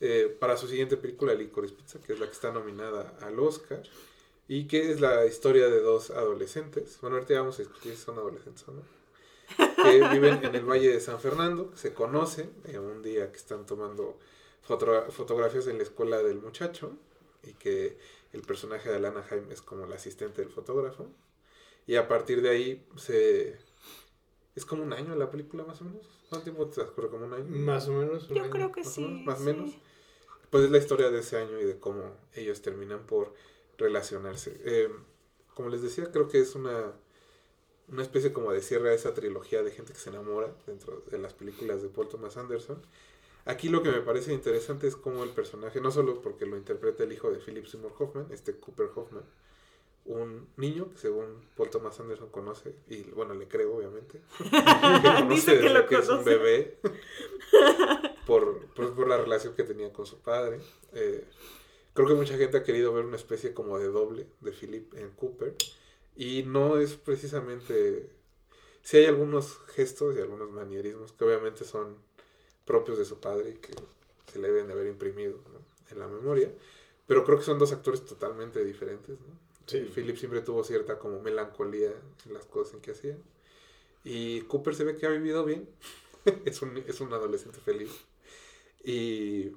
eh, 0.00 0.36
para 0.40 0.56
su 0.56 0.66
siguiente 0.66 0.96
película, 0.96 1.34
Licorice 1.34 1.74
Pizza, 1.74 2.00
que 2.00 2.14
es 2.14 2.20
la 2.20 2.26
que 2.26 2.32
está 2.32 2.50
nominada 2.52 3.18
al 3.20 3.38
Oscar, 3.38 3.82
y 4.50 4.66
que 4.68 4.92
es 4.92 5.00
la 5.00 5.26
historia 5.26 5.68
de 5.70 5.80
dos 5.80 6.10
adolescentes, 6.10 6.98
bueno, 7.02 7.16
ahorita 7.16 7.34
ya 7.34 7.40
vamos 7.42 7.60
a 7.60 7.62
discutir 7.64 7.96
si 7.96 8.02
son 8.02 8.18
adolescentes 8.18 8.68
o 8.68 8.72
no, 8.72 8.82
que 9.80 10.02
viven 10.08 10.44
en 10.44 10.54
el 10.54 10.64
Valle 10.64 10.90
de 10.92 11.00
San 11.00 11.20
Fernando, 11.20 11.72
se 11.76 11.94
conocen 11.94 12.50
en 12.64 12.80
un 12.80 13.02
día 13.02 13.30
que 13.32 13.38
están 13.38 13.66
tomando 13.66 14.18
foto- 14.66 15.10
fotografías 15.10 15.66
en 15.68 15.78
la 15.78 15.84
escuela 15.84 16.22
del 16.22 16.38
muchacho, 16.40 16.92
y 17.42 17.54
que 17.54 17.98
el 18.32 18.42
personaje 18.42 18.90
de 18.90 18.96
Alana 18.96 19.22
Jaime 19.24 19.54
es 19.54 19.62
como 19.62 19.86
el 19.86 19.92
asistente 19.92 20.42
del 20.42 20.50
fotógrafo, 20.50 21.08
y 21.86 21.96
a 21.96 22.08
partir 22.08 22.42
de 22.42 22.50
ahí 22.50 22.86
se... 22.96 23.58
Es 24.54 24.64
como 24.66 24.82
un 24.82 24.92
año 24.92 25.14
la 25.16 25.30
película, 25.30 25.64
más 25.64 25.80
o 25.80 25.84
menos. 25.84 26.06
¿Cuánto 26.28 26.44
tiempo 26.44 26.68
transcurre? 26.68 27.08
¿Como 27.10 27.26
un 27.26 27.34
año? 27.34 27.46
Más 27.46 27.88
o 27.88 27.92
menos. 27.92 28.30
un 28.30 28.36
Yo 28.36 28.42
año, 28.42 28.50
creo 28.50 28.72
que 28.72 28.84
más 28.84 28.98
o 28.98 29.00
sí, 29.00 29.02
menos, 29.02 29.24
más 29.24 29.40
o 29.40 29.42
sí. 29.42 29.44
menos. 29.44 29.78
Pues 30.50 30.64
es 30.64 30.70
la 30.70 30.78
historia 30.78 31.10
de 31.10 31.20
ese 31.20 31.38
año 31.38 31.60
y 31.60 31.64
de 31.64 31.78
cómo 31.78 32.02
ellos 32.34 32.62
terminan 32.62 33.06
por 33.06 33.34
relacionarse. 33.80 34.60
Eh, 34.64 34.90
como 35.54 35.68
les 35.68 35.82
decía, 35.82 36.10
creo 36.12 36.28
que 36.28 36.38
es 36.38 36.54
una, 36.54 36.92
una 37.88 38.02
especie 38.02 38.32
como 38.32 38.52
de 38.52 38.62
cierre 38.62 38.90
a 38.90 38.94
esa 38.94 39.14
trilogía 39.14 39.62
de 39.62 39.72
gente 39.72 39.92
que 39.92 39.98
se 39.98 40.10
enamora 40.10 40.54
dentro 40.66 41.02
de 41.10 41.18
las 41.18 41.34
películas 41.34 41.82
de 41.82 41.88
Paul 41.88 42.08
Thomas 42.08 42.36
Anderson. 42.36 42.80
Aquí 43.46 43.68
lo 43.68 43.82
que 43.82 43.90
me 43.90 44.00
parece 44.00 44.32
interesante 44.32 44.86
es 44.86 44.96
cómo 44.96 45.24
el 45.24 45.30
personaje, 45.30 45.80
no 45.80 45.90
solo 45.90 46.20
porque 46.20 46.46
lo 46.46 46.56
interpreta 46.56 47.04
el 47.04 47.12
hijo 47.12 47.30
de 47.30 47.38
Philip 47.38 47.66
Seymour 47.66 47.94
Hoffman, 47.98 48.26
este 48.30 48.54
Cooper 48.54 48.90
Hoffman, 48.94 49.24
un 50.04 50.48
niño 50.56 50.90
que 50.90 50.98
según 50.98 51.48
Paul 51.56 51.70
Thomas 51.70 51.98
Anderson 52.00 52.28
conoce, 52.30 52.74
y 52.88 53.02
bueno, 53.10 53.34
le 53.34 53.48
creo 53.48 53.76
obviamente, 53.76 54.20
que 54.38 55.24
Dice 55.34 55.52
que 55.52 55.62
desde 55.62 55.74
lo 55.74 55.86
que 55.86 55.94
es 55.96 56.08
un 56.08 56.24
bebé 56.24 56.78
por, 58.26 58.66
por, 58.74 58.94
por 58.94 59.08
la 59.08 59.16
relación 59.16 59.54
que 59.54 59.64
tenía 59.64 59.92
con 59.92 60.06
su 60.06 60.20
padre. 60.20 60.60
Eh, 60.92 61.24
creo 61.94 62.08
que 62.08 62.14
mucha 62.14 62.36
gente 62.36 62.58
ha 62.58 62.62
querido 62.62 62.92
ver 62.92 63.04
una 63.04 63.16
especie 63.16 63.54
como 63.54 63.78
de 63.78 63.88
doble 63.88 64.26
de 64.40 64.52
Philip 64.52 64.94
en 64.94 65.10
Cooper 65.10 65.54
y 66.16 66.42
no 66.44 66.78
es 66.78 66.94
precisamente... 66.94 68.10
Sí 68.82 68.96
hay 68.96 69.06
algunos 69.06 69.58
gestos 69.74 70.16
y 70.16 70.20
algunos 70.20 70.50
manierismos 70.50 71.12
que 71.12 71.24
obviamente 71.24 71.64
son 71.64 71.96
propios 72.64 72.98
de 72.98 73.04
su 73.04 73.20
padre 73.20 73.50
y 73.50 73.54
que 73.54 73.72
se 74.32 74.38
le 74.38 74.48
deben 74.48 74.68
de 74.68 74.72
haber 74.72 74.86
imprimido 74.86 75.38
¿no? 75.52 75.60
en 75.90 75.98
la 75.98 76.08
memoria, 76.08 76.50
pero 77.06 77.24
creo 77.24 77.38
que 77.38 77.44
son 77.44 77.58
dos 77.58 77.72
actores 77.72 78.04
totalmente 78.04 78.64
diferentes. 78.64 79.18
¿no? 79.20 79.38
Sí. 79.66 79.80
Philip 79.94 80.16
siempre 80.16 80.40
tuvo 80.40 80.64
cierta 80.64 80.98
como 80.98 81.20
melancolía 81.20 81.92
en 82.26 82.32
las 82.32 82.46
cosas 82.46 82.74
en 82.74 82.80
que 82.80 82.92
hacía. 82.92 83.18
Y 84.04 84.42
Cooper 84.42 84.74
se 84.74 84.84
ve 84.84 84.96
que 84.96 85.06
ha 85.06 85.10
vivido 85.10 85.44
bien. 85.44 85.68
es, 86.44 86.62
un, 86.62 86.76
es 86.86 87.00
un 87.00 87.12
adolescente 87.12 87.60
feliz. 87.60 87.90
Y 88.82 89.52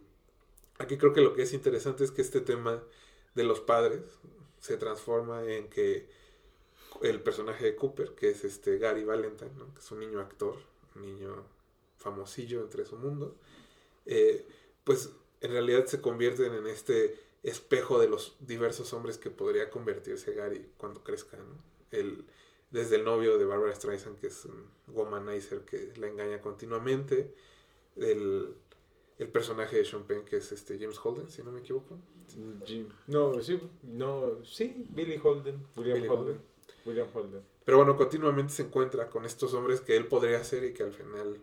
aquí 0.78 0.98
creo 0.98 1.14
que 1.14 1.22
lo 1.22 1.34
que 1.34 1.44
es 1.44 1.54
interesante 1.54 2.04
es 2.04 2.12
que 2.12 2.22
este 2.22 2.42
tema 2.42 2.84
de 3.36 3.44
los 3.44 3.60
padres 3.60 4.02
se 4.60 4.78
transforma 4.78 5.44
en 5.44 5.70
que 5.70 6.08
el 7.02 7.22
personaje 7.22 7.66
de 7.66 7.76
Cooper, 7.76 8.14
que 8.16 8.30
es 8.30 8.44
este 8.44 8.78
Gary 8.78 9.04
Valentine, 9.04 9.52
que 9.74 9.80
es 9.80 9.92
un 9.92 10.00
niño 10.00 10.20
actor, 10.20 10.58
un 10.96 11.02
niño 11.02 11.46
famosillo 11.98 12.62
entre 12.62 12.86
su 12.86 12.98
mundo, 12.98 13.36
eh, 14.06 14.46
pues 14.84 15.10
en 15.42 15.52
realidad 15.52 15.86
se 15.86 16.02
convierten 16.02 16.54
en 16.54 16.68
este 16.68 17.20
espejo 17.44 18.00
de 18.00 18.08
los 18.08 18.38
diversos 18.40 18.94
hombres 18.94 19.18
que 19.18 19.30
podría 19.30 19.70
convertirse 19.70 20.34
Gary 20.34 20.70
cuando 20.78 21.04
crezca. 21.04 21.38
El, 21.92 22.26
desde 22.72 22.96
el 22.96 23.04
novio 23.04 23.38
de 23.38 23.46
Barbara 23.46 23.76
Streisand, 23.76 24.20
que 24.20 24.28
es 24.28 24.46
un 24.46 24.70
womanizer 24.88 25.62
que 25.62 25.94
la 25.98 26.08
engaña 26.08 26.42
continuamente, 26.42 27.34
el, 27.98 28.56
el 29.20 29.30
personaje 29.30 29.78
de 29.78 29.86
Sean 29.86 30.04
Penn, 30.04 30.26
que 30.26 30.38
es 30.38 30.52
este 30.52 30.78
James 30.80 31.00
Holden, 31.04 31.30
si 31.30 31.44
no 31.44 31.52
me 31.52 31.60
equivoco. 31.60 32.00
No, 33.08 33.42
sí, 33.42 33.60
no, 33.84 34.44
sí, 34.44 34.86
Billy 34.90 35.20
Holden, 35.22 35.66
William 35.76 36.10
Holden. 36.10 36.42
William 36.86 37.08
Holden. 37.14 37.42
Pero 37.66 37.78
bueno, 37.78 37.96
continuamente 37.96 38.54
se 38.54 38.64
encuentra 38.64 39.10
con 39.10 39.26
estos 39.26 39.54
hombres 39.54 39.82
que 39.82 39.96
él 39.96 40.08
podría 40.08 40.44
ser 40.44 40.64
y 40.64 40.74
que 40.74 40.84
al 40.84 40.94
final, 40.94 41.38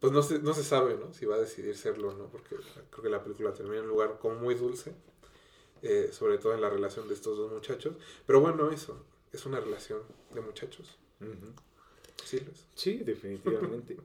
pues 0.00 0.12
no 0.12 0.22
se, 0.22 0.40
no 0.40 0.54
se 0.54 0.64
sabe, 0.64 0.96
¿no? 0.96 1.12
Si 1.12 1.26
va 1.26 1.36
a 1.36 1.38
decidir 1.38 1.76
serlo 1.76 2.08
o 2.08 2.14
no, 2.14 2.26
porque 2.26 2.56
creo 2.90 3.02
que 3.02 3.08
la 3.08 3.22
película 3.22 3.52
termina 3.52 3.78
en 3.78 3.84
un 3.84 3.90
lugar 3.90 4.18
como 4.18 4.36
muy 4.36 4.54
dulce, 4.54 4.94
eh, 5.82 6.08
sobre 6.12 6.38
todo 6.38 6.54
en 6.54 6.60
la 6.60 6.70
relación 6.70 7.06
de 7.06 7.14
estos 7.14 7.36
dos 7.36 7.52
muchachos. 7.52 7.94
Pero 8.26 8.40
bueno, 8.40 8.70
eso, 8.70 9.04
es 9.32 9.46
una 9.46 9.60
relación 9.60 10.00
de 10.34 10.40
muchachos. 10.40 10.98
Sí, 12.74 12.98
definitivamente. 12.98 13.96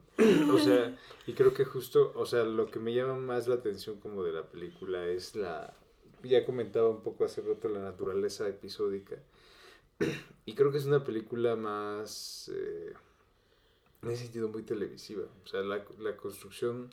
o 0.52 0.58
sea, 0.58 0.96
y 1.26 1.32
creo 1.32 1.54
que 1.54 1.64
justo, 1.64 2.12
o 2.14 2.26
sea, 2.26 2.44
lo 2.44 2.70
que 2.70 2.78
me 2.78 2.94
llama 2.94 3.16
más 3.16 3.48
la 3.48 3.54
atención 3.56 3.98
como 4.00 4.22
de 4.22 4.32
la 4.32 4.42
película 4.42 5.06
es 5.06 5.34
la, 5.34 5.74
ya 6.22 6.44
comentaba 6.44 6.90
un 6.90 7.02
poco 7.02 7.24
hace 7.24 7.40
rato, 7.40 7.68
la 7.68 7.80
naturaleza 7.80 8.46
episódica 8.48 9.16
y 10.44 10.54
creo 10.54 10.70
que 10.70 10.78
es 10.78 10.86
una 10.86 11.04
película 11.04 11.56
más, 11.56 12.50
eh, 12.54 12.92
en 14.02 14.10
ese 14.10 14.24
sentido, 14.24 14.48
muy 14.48 14.62
televisiva. 14.62 15.24
O 15.44 15.46
sea, 15.46 15.60
la, 15.60 15.84
la 15.98 16.16
construcción 16.16 16.90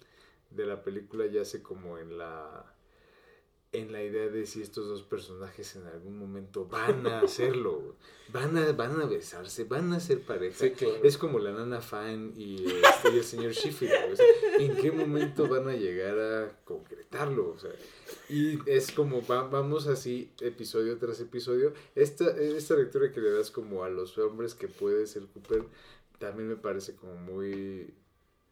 de 0.50 0.66
la 0.66 0.84
película 0.84 1.26
yace 1.28 1.62
como 1.62 1.98
en 1.98 2.18
la 2.18 2.75
en 3.76 3.92
la 3.92 4.04
idea 4.04 4.28
de 4.28 4.46
si 4.46 4.62
estos 4.62 4.88
dos 4.88 5.04
personajes 5.04 5.76
en 5.76 5.86
algún 5.88 6.18
momento 6.18 6.66
van 6.66 7.06
a 7.08 7.22
hacerlo, 7.22 7.96
van 8.30 8.58
a, 8.58 8.72
van 8.72 9.02
a 9.02 9.06
besarse, 9.06 9.64
van 9.64 9.94
a 9.94 10.00
ser 10.00 10.22
pareja. 10.22 10.66
Es 11.04 11.18
como 11.18 11.40
la 11.40 11.52
nana 11.52 11.82
Fan 11.82 12.34
y, 12.36 12.66
este, 12.66 13.10
el 13.10 13.24
señor 13.24 13.52
Sheffield. 13.52 14.20
¿En 14.60 14.76
qué 14.78 14.92
momento 14.92 15.48
van 15.48 15.68
a 15.68 15.76
llegar 15.76 16.18
a 16.20 16.60
concretarlo? 16.64 17.52
O 17.52 17.58
sea, 17.58 17.72
y 18.30 18.60
es 18.70 18.92
como 18.92 19.22
vamos 19.22 19.88
así 19.88 20.32
episodio 20.42 20.98
tras 20.98 21.20
episodio. 21.20 21.74
Esta, 21.96 22.36
esta 22.38 22.76
lectura 22.76 23.12
que 23.12 23.22
le 23.22 23.32
das 23.32 23.52
como 23.52 23.84
a 23.84 23.90
los 23.90 24.18
hombres 24.18 24.56
que 24.56 24.68
puede 24.68 25.08
ser 25.08 25.24
Cooper 25.28 25.66
también 26.20 26.48
me 26.48 26.56
parece 26.56 26.96
como 26.96 27.16
muy, 27.16 27.94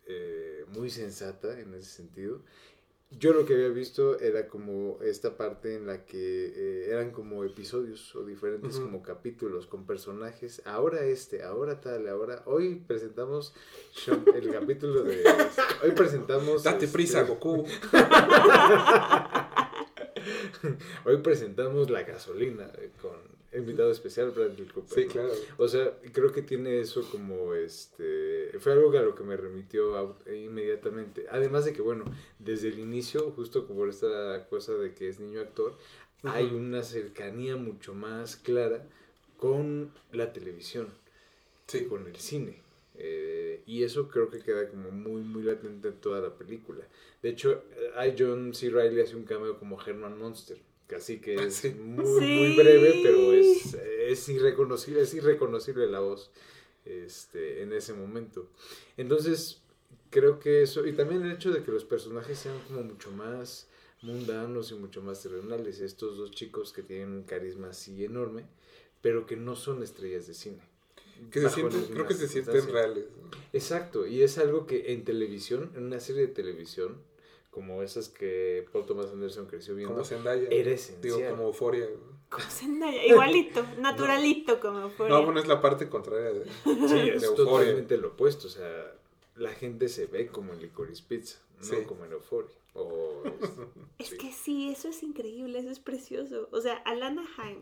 eh, 0.06 0.66
muy 0.70 0.90
sensata 0.90 1.60
en 1.60 1.74
ese 1.74 1.90
sentido 1.90 2.42
yo 3.20 3.34
lo 3.34 3.46
que 3.46 3.54
había 3.54 3.70
visto 3.70 4.20
era 4.20 4.48
como 4.48 4.98
esta 5.02 5.38
parte 5.38 5.76
en 5.76 5.88
la 5.88 6.06
que 6.06 6.54
eh, 6.56 6.90
eran 6.90 7.12
como 7.12 7.44
episodios 7.44 8.16
o 8.16 8.26
diferentes 8.26 8.80
como 8.80 9.02
capítulos 9.02 9.68
con 9.68 9.86
personajes. 9.86 10.62
Ahora 10.66 11.04
este, 11.04 11.44
ahora 11.44 11.82
tal, 11.82 12.08
ahora. 12.08 12.44
Hoy 12.46 12.82
presentamos 12.88 13.54
el 14.08 14.52
capítulo 14.52 15.04
de. 15.04 15.24
Hoy 15.84 15.92
presentamos. 15.92 16.64
Date 16.64 16.88
prisa, 16.88 17.22
este, 17.22 17.34
Goku. 17.34 17.66
Hoy 21.06 21.18
presentamos 21.18 21.90
la 21.90 22.04
gasolina 22.04 22.72
eh, 22.78 22.92
con 23.02 23.33
invitado 23.56 23.92
especial 23.92 24.32
Bradley 24.32 24.66
Cooper. 24.68 25.04
Sí, 25.04 25.08
claro. 25.08 25.32
O 25.58 25.68
sea, 25.68 25.98
creo 26.12 26.32
que 26.32 26.42
tiene 26.42 26.80
eso 26.80 27.08
como 27.10 27.54
este. 27.54 28.52
Fue 28.60 28.74
algo 28.74 28.92
a 28.98 29.02
lo 29.02 29.16
que 29.16 29.24
me 29.24 29.38
remitió 29.38 30.18
inmediatamente. 30.28 31.26
Además 31.30 31.66
de 31.66 31.74
que, 31.74 31.82
bueno, 31.82 32.06
desde 32.40 32.70
el 32.70 32.80
inicio, 32.80 33.32
justo 33.32 33.68
como 33.68 33.86
esta 33.86 34.48
cosa 34.50 34.74
de 34.74 34.94
que 34.94 35.10
es 35.10 35.20
niño 35.20 35.42
actor, 35.42 35.78
hay 36.24 36.46
una 36.46 36.84
cercanía 36.84 37.56
mucho 37.56 37.94
más 37.94 38.36
clara 38.36 38.86
con 39.38 39.92
la 40.12 40.32
televisión, 40.32 40.88
sí. 41.68 41.86
con 41.86 42.08
el 42.08 42.16
cine. 42.16 42.62
Eh, 42.96 43.64
y 43.66 43.84
eso 43.84 44.08
creo 44.08 44.30
que 44.30 44.40
queda 44.40 44.70
como 44.70 44.92
muy, 44.92 45.22
muy 45.22 45.44
latente 45.44 45.90
en 45.90 45.96
toda 45.96 46.22
la 46.22 46.36
película. 46.36 46.86
De 47.22 47.30
hecho, 47.30 47.64
hay 47.96 48.16
John 48.18 48.54
C. 48.54 48.70
Reilly 48.70 49.02
hace 49.02 49.16
un 49.16 49.24
cameo 49.24 49.58
como 49.58 49.82
Herman 49.82 50.18
Monster 50.18 50.58
Así 50.96 51.20
que 51.20 51.36
ah, 51.40 51.44
es 51.44 51.76
muy, 51.76 52.06
muy 52.06 52.56
breve, 52.56 53.00
pero 53.04 53.34
es, 53.34 53.74
es, 53.74 54.30
irreconocible, 54.30 55.02
es 55.02 55.14
irreconocible 55.14 55.88
la 55.88 56.00
voz 56.00 56.32
este, 56.86 57.62
en 57.62 57.74
ese 57.74 57.94
momento. 57.94 58.50
Entonces, 58.98 59.62
creo 60.10 60.40
que 60.40 60.62
eso, 60.62 60.86
y 60.86 60.94
también 60.94 61.24
el 61.24 61.32
hecho 61.32 61.52
de 61.52 61.64
que 61.64 61.72
los 61.72 61.86
personajes 61.86 62.38
sean 62.38 62.60
como 62.68 62.84
mucho 62.84 63.12
más 63.12 63.68
mundanos 64.02 64.72
y 64.72 64.76
mucho 64.76 65.02
más 65.02 65.24
terrenales, 65.24 65.80
estos 65.80 66.18
dos 66.18 66.32
chicos 66.32 66.74
que 66.74 66.84
tienen 66.84 67.10
un 67.10 67.24
carisma 67.24 67.70
así 67.70 68.04
enorme, 68.04 68.46
pero 69.02 69.26
que 69.26 69.36
no 69.36 69.56
son 69.56 69.82
estrellas 69.82 70.28
de 70.28 70.34
cine. 70.34 70.62
Que 71.32 71.42
se 71.42 71.50
sienten, 71.50 71.86
creo 71.86 72.08
que 72.08 72.14
se 72.16 72.28
sienten 72.28 72.68
reales. 72.68 73.06
Exacto, 73.54 74.06
y 74.06 74.22
es 74.22 74.38
algo 74.38 74.66
que 74.68 74.94
en 74.94 75.04
televisión, 75.04 75.72
en 75.76 75.86
una 75.86 76.00
serie 76.00 76.24
de 76.24 76.34
televisión, 76.34 76.98
como 77.54 77.84
esas 77.84 78.10
que 78.10 78.66
Paul 78.72 78.86
Thomas 78.86 79.08
Anderson 79.12 79.46
creció 79.46 79.76
viendo. 79.76 79.94
Como 79.94 80.06
Zendaya. 80.06 80.48
Eres 80.50 81.00
Digo, 81.02 81.20
como 81.30 81.44
Euphoria. 81.44 81.88
Como 82.30 82.46
Zendaya, 82.50 83.06
igualito, 83.06 83.64
naturalito 83.80 84.60
como 84.60 84.80
Euphoria. 84.80 85.16
No, 85.16 85.24
bueno, 85.24 85.40
es 85.40 85.48
la 85.48 85.62
parte 85.62 85.88
contraria 85.88 86.32
de, 86.32 86.46
sí, 86.46 87.10
es 87.10 87.36
totalmente 87.36 87.98
lo 87.98 88.10
opuesto, 88.10 88.48
o 88.48 88.50
sea, 88.50 88.96
la 89.36 89.52
gente 89.52 89.88
se 89.88 90.08
ve 90.08 90.28
como 90.28 90.54
en 90.54 90.62
Licorice 90.62 91.04
Pizza, 91.08 91.40
no 91.72 91.88
como 91.88 92.06
en 92.06 92.14
Euphoria. 92.14 92.52
es 94.00 94.16
que 94.16 94.32
sí, 94.32 94.70
eso 94.70 94.88
es 94.88 95.04
increíble, 95.04 95.60
eso 95.60 95.70
es 95.70 95.80
precioso. 95.80 96.50
O 96.52 96.60
sea, 96.60 96.74
Alana 96.78 97.24
Haim 97.38 97.60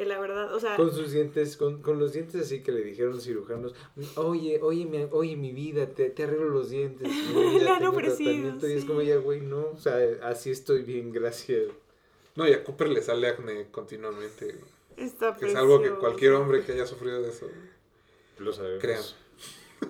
que 0.00 0.06
la 0.06 0.18
verdad, 0.18 0.54
o 0.54 0.58
sea... 0.58 0.76
Con 0.76 0.94
sus 0.94 1.12
dientes, 1.12 1.58
con, 1.58 1.82
con 1.82 1.98
los 1.98 2.14
dientes 2.14 2.40
así 2.40 2.62
que 2.62 2.72
le 2.72 2.80
dijeron 2.80 3.12
los 3.12 3.22
cirujanos, 3.22 3.74
oye, 4.16 4.58
oye, 4.62 4.86
mi, 4.86 5.06
oye, 5.10 5.36
mi 5.36 5.52
vida, 5.52 5.90
te, 5.90 6.08
te 6.08 6.22
arreglo 6.22 6.48
los 6.48 6.70
dientes. 6.70 7.06
Le 7.34 7.68
han 7.68 7.86
ofrecido, 7.86 8.56
Y 8.66 8.72
es 8.72 8.86
como, 8.86 9.02
ya, 9.02 9.16
güey, 9.16 9.42
no, 9.42 9.72
o 9.74 9.76
sea, 9.76 9.98
así 10.22 10.50
estoy 10.50 10.84
bien, 10.84 11.12
gracias. 11.12 11.64
No, 12.34 12.48
y 12.48 12.54
a 12.54 12.64
Cooper 12.64 12.88
le 12.88 13.02
sale 13.02 13.28
acné 13.28 13.70
continuamente. 13.70 14.58
Está 14.96 15.36
que 15.36 15.48
es 15.48 15.54
algo 15.54 15.82
que 15.82 15.90
cualquier 15.90 16.32
hombre 16.32 16.64
que 16.64 16.72
haya 16.72 16.86
sufrido 16.86 17.20
de 17.20 17.28
eso... 17.28 17.46
Lo 18.38 18.54
sabemos. 18.54 18.80
Crean. 18.80 19.02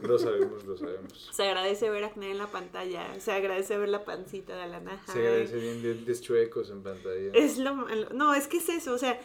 Lo 0.03 0.19
sabemos, 0.19 0.65
lo 0.65 0.77
sabemos. 0.77 1.31
Se 1.31 1.45
agradece 1.45 1.89
ver 1.89 2.03
acné 2.03 2.33
en 2.33 2.39
la 2.39 2.49
pantalla. 2.49 3.21
Se 3.21 3.31
agradece 3.31 3.79
ver 3.79 3.91
la 3.91 4.05
pancita 4.05 4.57
de 4.57 4.67
la 4.67 4.81
naja. 4.81 5.13
Se 5.13 5.21
agradece 5.21 5.57
bien 5.57 5.83
dientes 5.83 6.21
chuecos 6.21 6.71
en 6.71 6.83
pantalla. 6.83 7.31
Es 7.33 7.59
lo, 7.59 7.87
no, 8.13 8.35
es 8.35 8.49
que 8.49 8.57
es 8.57 8.69
eso. 8.71 8.93
O 8.93 8.99
sea, 8.99 9.21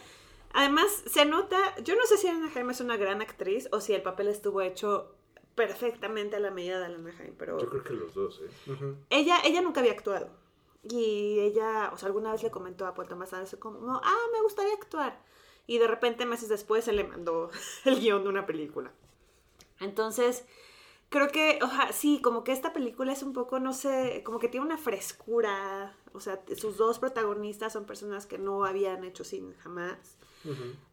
Además, 0.58 1.02
se 1.06 1.26
nota, 1.26 1.58
yo 1.84 1.96
no 1.96 2.06
sé 2.06 2.16
si 2.16 2.28
Ana 2.28 2.48
Jaime 2.48 2.72
es 2.72 2.80
una 2.80 2.96
gran 2.96 3.20
actriz 3.20 3.68
o 3.72 3.82
si 3.82 3.92
el 3.92 4.00
papel 4.00 4.28
estuvo 4.28 4.62
hecho 4.62 5.14
perfectamente 5.54 6.36
a 6.36 6.40
la 6.40 6.50
medida 6.50 6.78
de 6.78 6.86
Ana 6.86 7.12
Jaime, 7.12 7.34
pero... 7.38 7.58
Yo 7.58 7.68
creo 7.68 7.84
que 7.84 7.92
los 7.92 8.14
dos, 8.14 8.40
¿eh? 8.40 8.94
ella, 9.10 9.36
ella 9.44 9.60
nunca 9.60 9.80
había 9.80 9.92
actuado. 9.92 10.30
Y 10.82 11.40
ella, 11.40 11.90
o 11.92 11.98
sea, 11.98 12.06
alguna 12.06 12.32
vez 12.32 12.42
le 12.42 12.50
comentó 12.50 12.86
a 12.86 12.94
Paul 12.94 13.06
Thomas 13.06 13.34
Anderson 13.34 13.60
como, 13.60 14.00
ah, 14.02 14.26
me 14.32 14.40
gustaría 14.40 14.72
actuar. 14.72 15.22
Y 15.66 15.76
de 15.76 15.88
repente, 15.88 16.24
meses 16.24 16.48
después, 16.48 16.86
se 16.86 16.94
le 16.94 17.04
mandó 17.04 17.50
el 17.84 18.00
guion 18.00 18.22
de 18.22 18.30
una 18.30 18.46
película. 18.46 18.94
Entonces, 19.78 20.46
creo 21.08 21.28
que, 21.28 21.58
oja, 21.62 21.92
sí, 21.92 22.20
como 22.22 22.44
que 22.44 22.52
esta 22.52 22.72
película 22.72 23.12
es 23.12 23.22
un 23.22 23.32
poco, 23.32 23.60
no 23.60 23.72
sé, 23.72 24.22
como 24.24 24.38
que 24.38 24.48
tiene 24.48 24.66
una 24.66 24.78
frescura. 24.78 25.96
O 26.12 26.20
sea, 26.20 26.42
sus 26.56 26.76
dos 26.76 26.98
protagonistas 26.98 27.72
son 27.72 27.84
personas 27.84 28.26
que 28.26 28.38
no 28.38 28.64
habían 28.64 29.04
hecho 29.04 29.24
cine 29.24 29.54
jamás. 29.58 30.16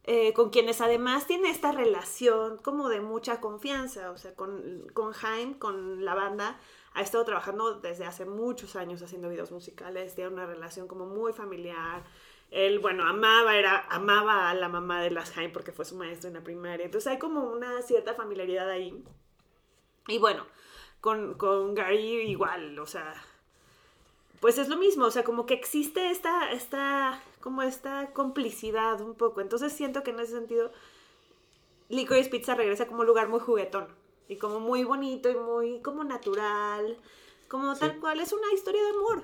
Eh, 0.02 0.32
con 0.32 0.50
quienes 0.50 0.80
además 0.80 1.28
tiene 1.28 1.48
esta 1.48 1.70
relación 1.70 2.58
como 2.58 2.88
de 2.88 3.00
mucha 3.00 3.40
confianza, 3.40 4.10
o 4.10 4.18
sea, 4.18 4.34
con, 4.34 4.84
con 4.92 5.12
Jaime, 5.12 5.58
con 5.58 6.04
la 6.04 6.14
banda, 6.14 6.58
ha 6.92 7.02
estado 7.02 7.24
trabajando 7.24 7.78
desde 7.80 8.04
hace 8.04 8.24
muchos 8.24 8.74
años 8.74 9.00
haciendo 9.02 9.28
videos 9.28 9.52
musicales, 9.52 10.14
tiene 10.16 10.30
una 10.30 10.46
relación 10.46 10.88
como 10.88 11.06
muy 11.06 11.32
familiar. 11.32 12.02
Él, 12.50 12.78
bueno, 12.78 13.04
amaba, 13.04 13.56
era, 13.56 13.86
amaba 13.90 14.50
a 14.50 14.54
la 14.54 14.68
mamá 14.68 15.02
de 15.02 15.10
las 15.10 15.30
Jaime 15.32 15.52
porque 15.52 15.72
fue 15.72 15.84
su 15.84 15.96
maestro 15.96 16.28
en 16.28 16.34
la 16.34 16.42
primaria. 16.42 16.86
Entonces 16.86 17.10
hay 17.12 17.18
como 17.18 17.44
una 17.44 17.80
cierta 17.82 18.14
familiaridad 18.14 18.68
ahí. 18.68 19.04
Y 20.06 20.18
bueno, 20.18 20.46
con, 21.00 21.34
con 21.34 21.74
Gary 21.74 22.30
igual, 22.30 22.78
o 22.78 22.86
sea, 22.86 23.14
pues 24.40 24.58
es 24.58 24.68
lo 24.68 24.76
mismo, 24.76 25.06
o 25.06 25.10
sea, 25.10 25.24
como 25.24 25.46
que 25.46 25.54
existe 25.54 26.10
esta, 26.10 26.52
esta, 26.52 27.22
como 27.40 27.62
esta 27.62 28.12
complicidad 28.12 29.00
un 29.00 29.14
poco. 29.14 29.40
Entonces 29.40 29.72
siento 29.72 30.02
que 30.02 30.10
en 30.10 30.20
ese 30.20 30.32
sentido, 30.32 30.70
Licorice 31.88 32.30
Pizza 32.30 32.54
regresa 32.54 32.86
como 32.86 33.00
un 33.00 33.06
lugar 33.06 33.28
muy 33.28 33.40
juguetón 33.40 33.88
y 34.28 34.36
como 34.36 34.60
muy 34.60 34.84
bonito 34.84 35.30
y 35.30 35.36
muy 35.36 35.80
como 35.80 36.04
natural, 36.04 36.98
como 37.48 37.74
tal 37.74 38.00
cual, 38.00 38.20
es 38.20 38.32
una 38.32 38.52
historia 38.52 38.82
de 38.82 38.90
amor. 38.90 39.22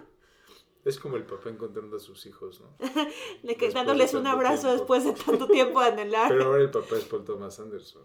Es 0.85 0.99
como 0.99 1.17
el 1.17 1.25
papá 1.25 1.51
encontrando 1.51 1.97
a 1.97 2.01
sus 2.01 2.25
hijos, 2.27 2.61
¿no? 2.61 2.69
De 3.43 3.55
que 3.57 3.67
Después 3.67 3.75
dándoles 3.75 4.13
de 4.13 4.19
un 4.19 4.27
abrazo 4.27 4.69
tiempo. 4.69 4.79
después 4.79 5.05
de 5.05 5.13
tanto 5.13 5.47
tiempo 5.47 5.81
de 5.81 5.87
anhelar. 5.89 6.29
Pero 6.29 6.45
ahora 6.47 6.63
el 6.63 6.71
papá 6.71 6.97
es 6.97 7.05
Paul 7.05 7.25
Thomas 7.25 7.61
Anderson. 7.61 8.03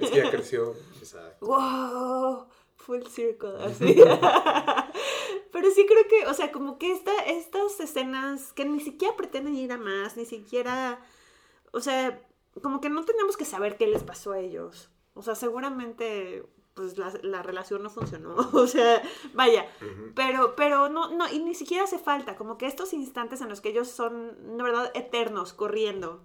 Es 0.00 0.10
que 0.10 0.16
ya 0.16 0.30
creció. 0.30 0.74
Exacto. 0.98 1.46
wow, 1.46 2.46
full 2.74 3.02
circle, 3.08 3.56
así. 3.64 3.96
Pero 5.52 5.70
sí 5.70 5.86
creo 5.86 6.08
que, 6.08 6.26
o 6.26 6.34
sea, 6.34 6.50
como 6.50 6.78
que 6.78 6.90
esta, 6.90 7.12
estas 7.26 7.78
escenas 7.78 8.52
que 8.52 8.64
ni 8.64 8.80
siquiera 8.80 9.16
pretenden 9.16 9.54
ir 9.54 9.70
a 9.70 9.78
más, 9.78 10.16
ni 10.16 10.24
siquiera, 10.24 11.00
o 11.72 11.78
sea, 11.80 12.20
como 12.60 12.80
que 12.80 12.90
no 12.90 13.04
tenemos 13.04 13.36
que 13.36 13.44
saber 13.44 13.76
qué 13.76 13.86
les 13.86 14.02
pasó 14.02 14.32
a 14.32 14.40
ellos. 14.40 14.90
O 15.14 15.22
sea, 15.22 15.36
seguramente 15.36 16.44
pues 16.74 16.98
la, 16.98 17.12
la 17.22 17.42
relación 17.42 17.82
no 17.82 17.90
funcionó, 17.90 18.34
o 18.52 18.66
sea, 18.66 19.00
vaya, 19.32 19.66
pero, 20.14 20.56
pero 20.56 20.88
no, 20.88 21.08
no, 21.10 21.28
y 21.32 21.38
ni 21.38 21.54
siquiera 21.54 21.84
hace 21.84 21.98
falta, 21.98 22.36
como 22.36 22.58
que 22.58 22.66
estos 22.66 22.92
instantes 22.92 23.40
en 23.40 23.48
los 23.48 23.60
que 23.60 23.68
ellos 23.70 23.88
son, 23.88 24.56
de 24.56 24.62
verdad, 24.62 24.90
eternos, 24.94 25.52
corriendo 25.52 26.22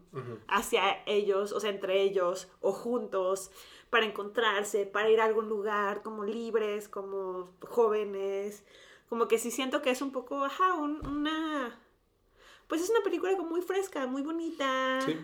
hacia 0.47 1.03
ellos, 1.05 1.51
o 1.51 1.59
sea, 1.59 1.69
entre 1.69 2.01
ellos, 2.01 2.49
o 2.61 2.71
juntos, 2.71 3.51
para 3.91 4.05
encontrarse, 4.05 4.85
para 4.87 5.09
ir 5.09 5.21
a 5.21 5.25
algún 5.25 5.49
lugar, 5.49 6.01
como 6.01 6.23
libres, 6.25 6.89
como 6.89 7.49
jóvenes, 7.67 8.63
como 9.07 9.27
que 9.27 9.37
sí 9.37 9.51
siento 9.51 9.81
que 9.83 9.91
es 9.91 10.01
un 10.01 10.11
poco, 10.11 10.43
ajá, 10.45 10.73
un- 10.75 11.05
una, 11.05 11.79
pues 12.67 12.81
es 12.81 12.89
una 12.89 13.01
película 13.01 13.35
como 13.37 13.49
muy 13.49 13.61
fresca, 13.61 14.05
muy 14.07 14.21
bonita. 14.23 14.99
Sí. 15.05 15.15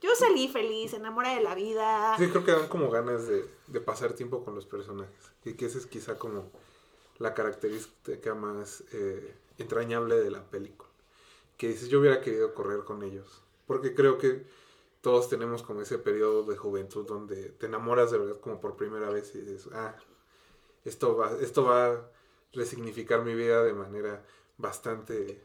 Yo 0.00 0.14
salí 0.14 0.48
feliz, 0.48 0.94
enamorada 0.94 1.36
de 1.36 1.42
la 1.42 1.54
vida. 1.54 2.14
Sí, 2.18 2.28
creo 2.28 2.44
que 2.44 2.52
dan 2.52 2.68
como 2.68 2.90
ganas 2.90 3.26
de, 3.26 3.44
de 3.66 3.80
pasar 3.80 4.14
tiempo 4.14 4.44
con 4.44 4.54
los 4.54 4.66
personajes. 4.66 5.32
Y 5.44 5.54
que 5.54 5.66
esa 5.66 5.78
es 5.78 5.86
quizá 5.86 6.18
como 6.18 6.50
la 7.18 7.34
característica 7.34 8.34
más 8.34 8.82
eh, 8.92 9.34
entrañable 9.58 10.16
de 10.16 10.30
la 10.30 10.42
película. 10.42 10.90
Que 11.58 11.68
dices, 11.68 11.88
yo 11.88 12.00
hubiera 12.00 12.22
querido 12.22 12.54
correr 12.54 12.84
con 12.84 13.02
ellos. 13.02 13.42
Porque 13.66 13.94
creo 13.94 14.16
que 14.16 14.46
todos 15.02 15.28
tenemos 15.28 15.62
como 15.62 15.82
ese 15.82 15.98
periodo 15.98 16.44
de 16.44 16.56
juventud 16.56 17.06
donde 17.06 17.50
te 17.50 17.66
enamoras 17.66 18.10
de 18.10 18.18
verdad 18.18 18.40
como 18.40 18.60
por 18.60 18.76
primera 18.76 19.10
vez 19.10 19.34
y 19.34 19.40
dices, 19.40 19.68
ah, 19.72 19.94
esto 20.84 21.16
va, 21.16 21.32
esto 21.40 21.64
va 21.64 21.86
a 21.86 22.10
resignificar 22.52 23.22
mi 23.22 23.34
vida 23.34 23.62
de 23.62 23.74
manera 23.74 24.24
bastante, 24.56 25.42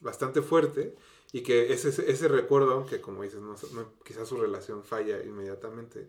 bastante 0.00 0.42
fuerte. 0.42 0.96
Y 1.32 1.42
que 1.42 1.72
ese, 1.72 1.88
ese 2.10 2.28
recuerdo, 2.28 2.72
aunque 2.72 3.00
como 3.00 3.22
dices, 3.22 3.40
no, 3.40 3.54
no- 3.72 3.92
quizás 4.04 4.28
su 4.28 4.36
relación 4.36 4.82
falla 4.84 5.22
inmediatamente, 5.22 6.08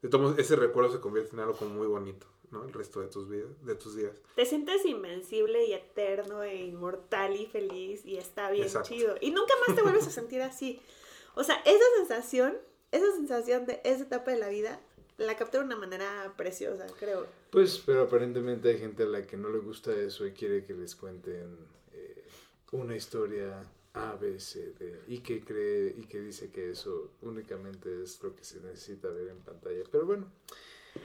de 0.00 0.08
todos 0.08 0.38
ese 0.38 0.56
recuerdo 0.56 0.92
se 0.92 1.00
convierte 1.00 1.34
en 1.34 1.40
algo 1.40 1.54
como 1.54 1.74
muy 1.74 1.86
bonito, 1.86 2.26
¿no? 2.50 2.64
El 2.64 2.72
resto 2.72 3.00
de 3.00 3.08
tus, 3.08 3.28
vidas, 3.28 3.50
de 3.64 3.74
tus 3.74 3.94
días. 3.96 4.16
Te 4.36 4.46
sientes 4.46 4.84
invencible 4.86 5.64
y 5.66 5.72
eterno 5.74 6.42
e 6.42 6.56
inmortal 6.64 7.36
y 7.36 7.46
feliz 7.46 8.04
y 8.06 8.16
está 8.16 8.50
bien 8.50 8.64
Exacto. 8.66 8.88
chido. 8.88 9.16
Y 9.20 9.32
nunca 9.32 9.52
más 9.66 9.76
te 9.76 9.82
vuelves 9.82 10.06
a 10.06 10.10
sentir 10.10 10.40
así. 10.40 10.80
O 11.34 11.44
sea, 11.44 11.56
esa 11.66 11.84
sensación, 11.98 12.56
esa 12.90 13.12
sensación 13.16 13.66
de 13.66 13.80
esa 13.84 14.04
etapa 14.04 14.30
de 14.30 14.38
la 14.38 14.48
vida, 14.48 14.80
la 15.18 15.36
capté 15.36 15.58
de 15.58 15.64
una 15.64 15.76
manera 15.76 16.32
preciosa, 16.36 16.86
creo. 16.98 17.26
Pues, 17.50 17.82
pero 17.84 18.02
aparentemente 18.04 18.68
hay 18.70 18.78
gente 18.78 19.02
a 19.02 19.06
la 19.06 19.26
que 19.26 19.36
no 19.36 19.50
le 19.50 19.58
gusta 19.58 19.92
eso 19.94 20.24
y 20.26 20.32
quiere 20.32 20.64
que 20.64 20.74
les 20.74 20.94
cuenten 20.94 21.56
eh, 21.92 22.24
una 22.72 22.96
historia 22.96 23.62
A, 23.98 24.16
B, 24.16 24.38
C, 24.38 24.74
D, 24.78 25.02
y 25.08 25.18
que 25.18 25.44
cree 25.44 25.94
y 25.96 26.06
que 26.06 26.20
dice 26.20 26.50
que 26.50 26.70
eso 26.70 27.12
únicamente 27.22 28.02
es 28.02 28.22
lo 28.22 28.34
que 28.34 28.44
se 28.44 28.60
necesita 28.60 29.08
ver 29.08 29.28
en 29.28 29.38
pantalla. 29.40 29.82
Pero 29.90 30.06
bueno, 30.06 30.30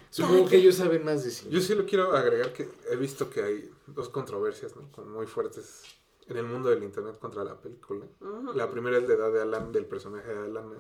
supongo 0.09 0.47
que 0.47 0.57
ellos 0.57 0.75
saben 0.75 1.03
más 1.03 1.23
de 1.23 1.31
cine. 1.31 1.51
Yo 1.51 1.59
sí 1.59 1.75
lo 1.75 1.85
quiero 1.85 2.15
agregar 2.15 2.53
que 2.53 2.69
he 2.89 2.95
visto 2.95 3.29
que 3.29 3.41
hay 3.41 3.71
dos 3.87 4.09
controversias, 4.09 4.75
¿no? 4.75 4.91
Como 4.91 5.09
muy 5.11 5.27
fuertes 5.27 5.83
en 6.27 6.37
el 6.37 6.45
mundo 6.45 6.69
del 6.69 6.83
internet 6.83 7.17
contra 7.19 7.43
la 7.43 7.59
película. 7.59 8.05
La 8.53 8.69
primera 8.69 8.97
es 8.97 9.07
la 9.07 9.13
edad 9.15 9.31
de 9.31 9.41
Alan, 9.41 9.71
del 9.71 9.85
personaje 9.85 10.33
de 10.33 10.39
Alana, 10.39 10.77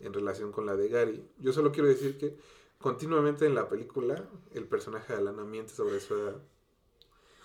en 0.00 0.12
relación 0.12 0.52
con 0.52 0.66
la 0.66 0.76
de 0.76 0.88
Gary. 0.88 1.28
Yo 1.38 1.52
solo 1.52 1.72
quiero 1.72 1.88
decir 1.88 2.18
que 2.18 2.36
continuamente 2.78 3.46
en 3.46 3.54
la 3.54 3.68
película 3.68 4.28
el 4.52 4.66
personaje 4.66 5.12
de 5.12 5.18
Alana 5.18 5.44
miente 5.44 5.74
sobre 5.74 6.00
su 6.00 6.14
edad. 6.14 6.36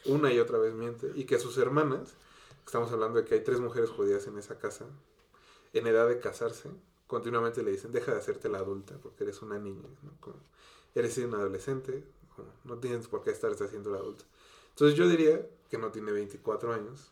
Una 0.05 0.31
y 0.33 0.39
otra 0.39 0.57
vez 0.57 0.73
miente. 0.73 1.11
Y 1.15 1.25
que 1.25 1.37
sus 1.37 1.57
hermanas, 1.57 2.15
estamos 2.65 2.91
hablando 2.91 3.19
de 3.19 3.25
que 3.25 3.35
hay 3.35 3.43
tres 3.43 3.59
mujeres 3.59 3.89
judías 3.89 4.25
en 4.27 4.37
esa 4.37 4.57
casa, 4.59 4.85
en 5.73 5.87
edad 5.87 6.07
de 6.07 6.19
casarse, 6.19 6.69
continuamente 7.07 7.63
le 7.63 7.71
dicen, 7.71 7.91
deja 7.91 8.13
de 8.13 8.19
hacerte 8.19 8.49
la 8.49 8.59
adulta 8.59 8.97
porque 9.01 9.23
eres 9.23 9.41
una 9.41 9.59
niña, 9.59 9.89
¿no? 10.01 10.11
Como, 10.19 10.37
eres 10.95 11.17
un 11.17 11.33
adolescente, 11.33 12.03
como, 12.35 12.49
no 12.63 12.77
tienes 12.77 13.07
por 13.07 13.23
qué 13.23 13.31
estarte 13.31 13.63
haciendo 13.63 13.91
la 13.91 13.97
adulta. 13.97 14.23
Entonces 14.69 14.97
yo 14.97 15.07
diría 15.07 15.45
que 15.69 15.77
no 15.77 15.91
tiene 15.91 16.11
24 16.11 16.73
años, 16.73 17.11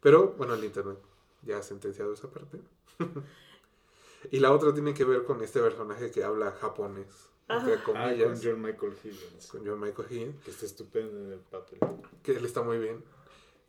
pero 0.00 0.34
bueno, 0.38 0.54
el 0.54 0.64
internet 0.64 0.98
ya 1.42 1.58
ha 1.58 1.62
sentenciado 1.62 2.12
esa 2.12 2.30
parte. 2.30 2.60
y 4.30 4.38
la 4.38 4.52
otra 4.52 4.72
tiene 4.72 4.94
que 4.94 5.04
ver 5.04 5.24
con 5.24 5.42
este 5.42 5.60
personaje 5.60 6.10
que 6.10 6.22
habla 6.22 6.52
japonés, 6.52 7.30
entre 7.48 7.74
Ah, 7.74 7.82
comillas, 7.82 8.28
con 8.28 8.40
John 8.42 8.62
Michael 8.62 8.94
Higgins, 9.02 9.46
con 9.48 9.66
John 9.66 9.80
Michael 9.80 10.08
Higgins, 10.10 10.44
que 10.44 10.50
está 10.50 10.66
estupendo 10.66 11.18
en 11.18 11.32
el 11.32 11.40
papel. 11.40 11.78
que 12.22 12.36
él 12.36 12.44
está 12.44 12.62
muy 12.62 12.78
bien 12.78 13.02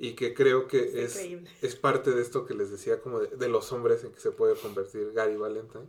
y 0.02 0.16
que 0.16 0.34
creo 0.34 0.68
que 0.68 1.04
es, 1.04 1.20
es 1.62 1.76
parte 1.76 2.12
de 2.12 2.22
esto 2.22 2.46
que 2.46 2.54
les 2.54 2.72
decía 2.72 3.02
como 3.02 3.20
de, 3.20 3.36
de 3.36 3.50
los 3.50 3.72
hombres 3.74 4.04
en 4.06 4.14
que 4.14 4.22
se 4.22 4.32
puede 4.32 4.56
convertir 4.56 5.12
Gary 5.12 5.36
Valentine 5.36 5.86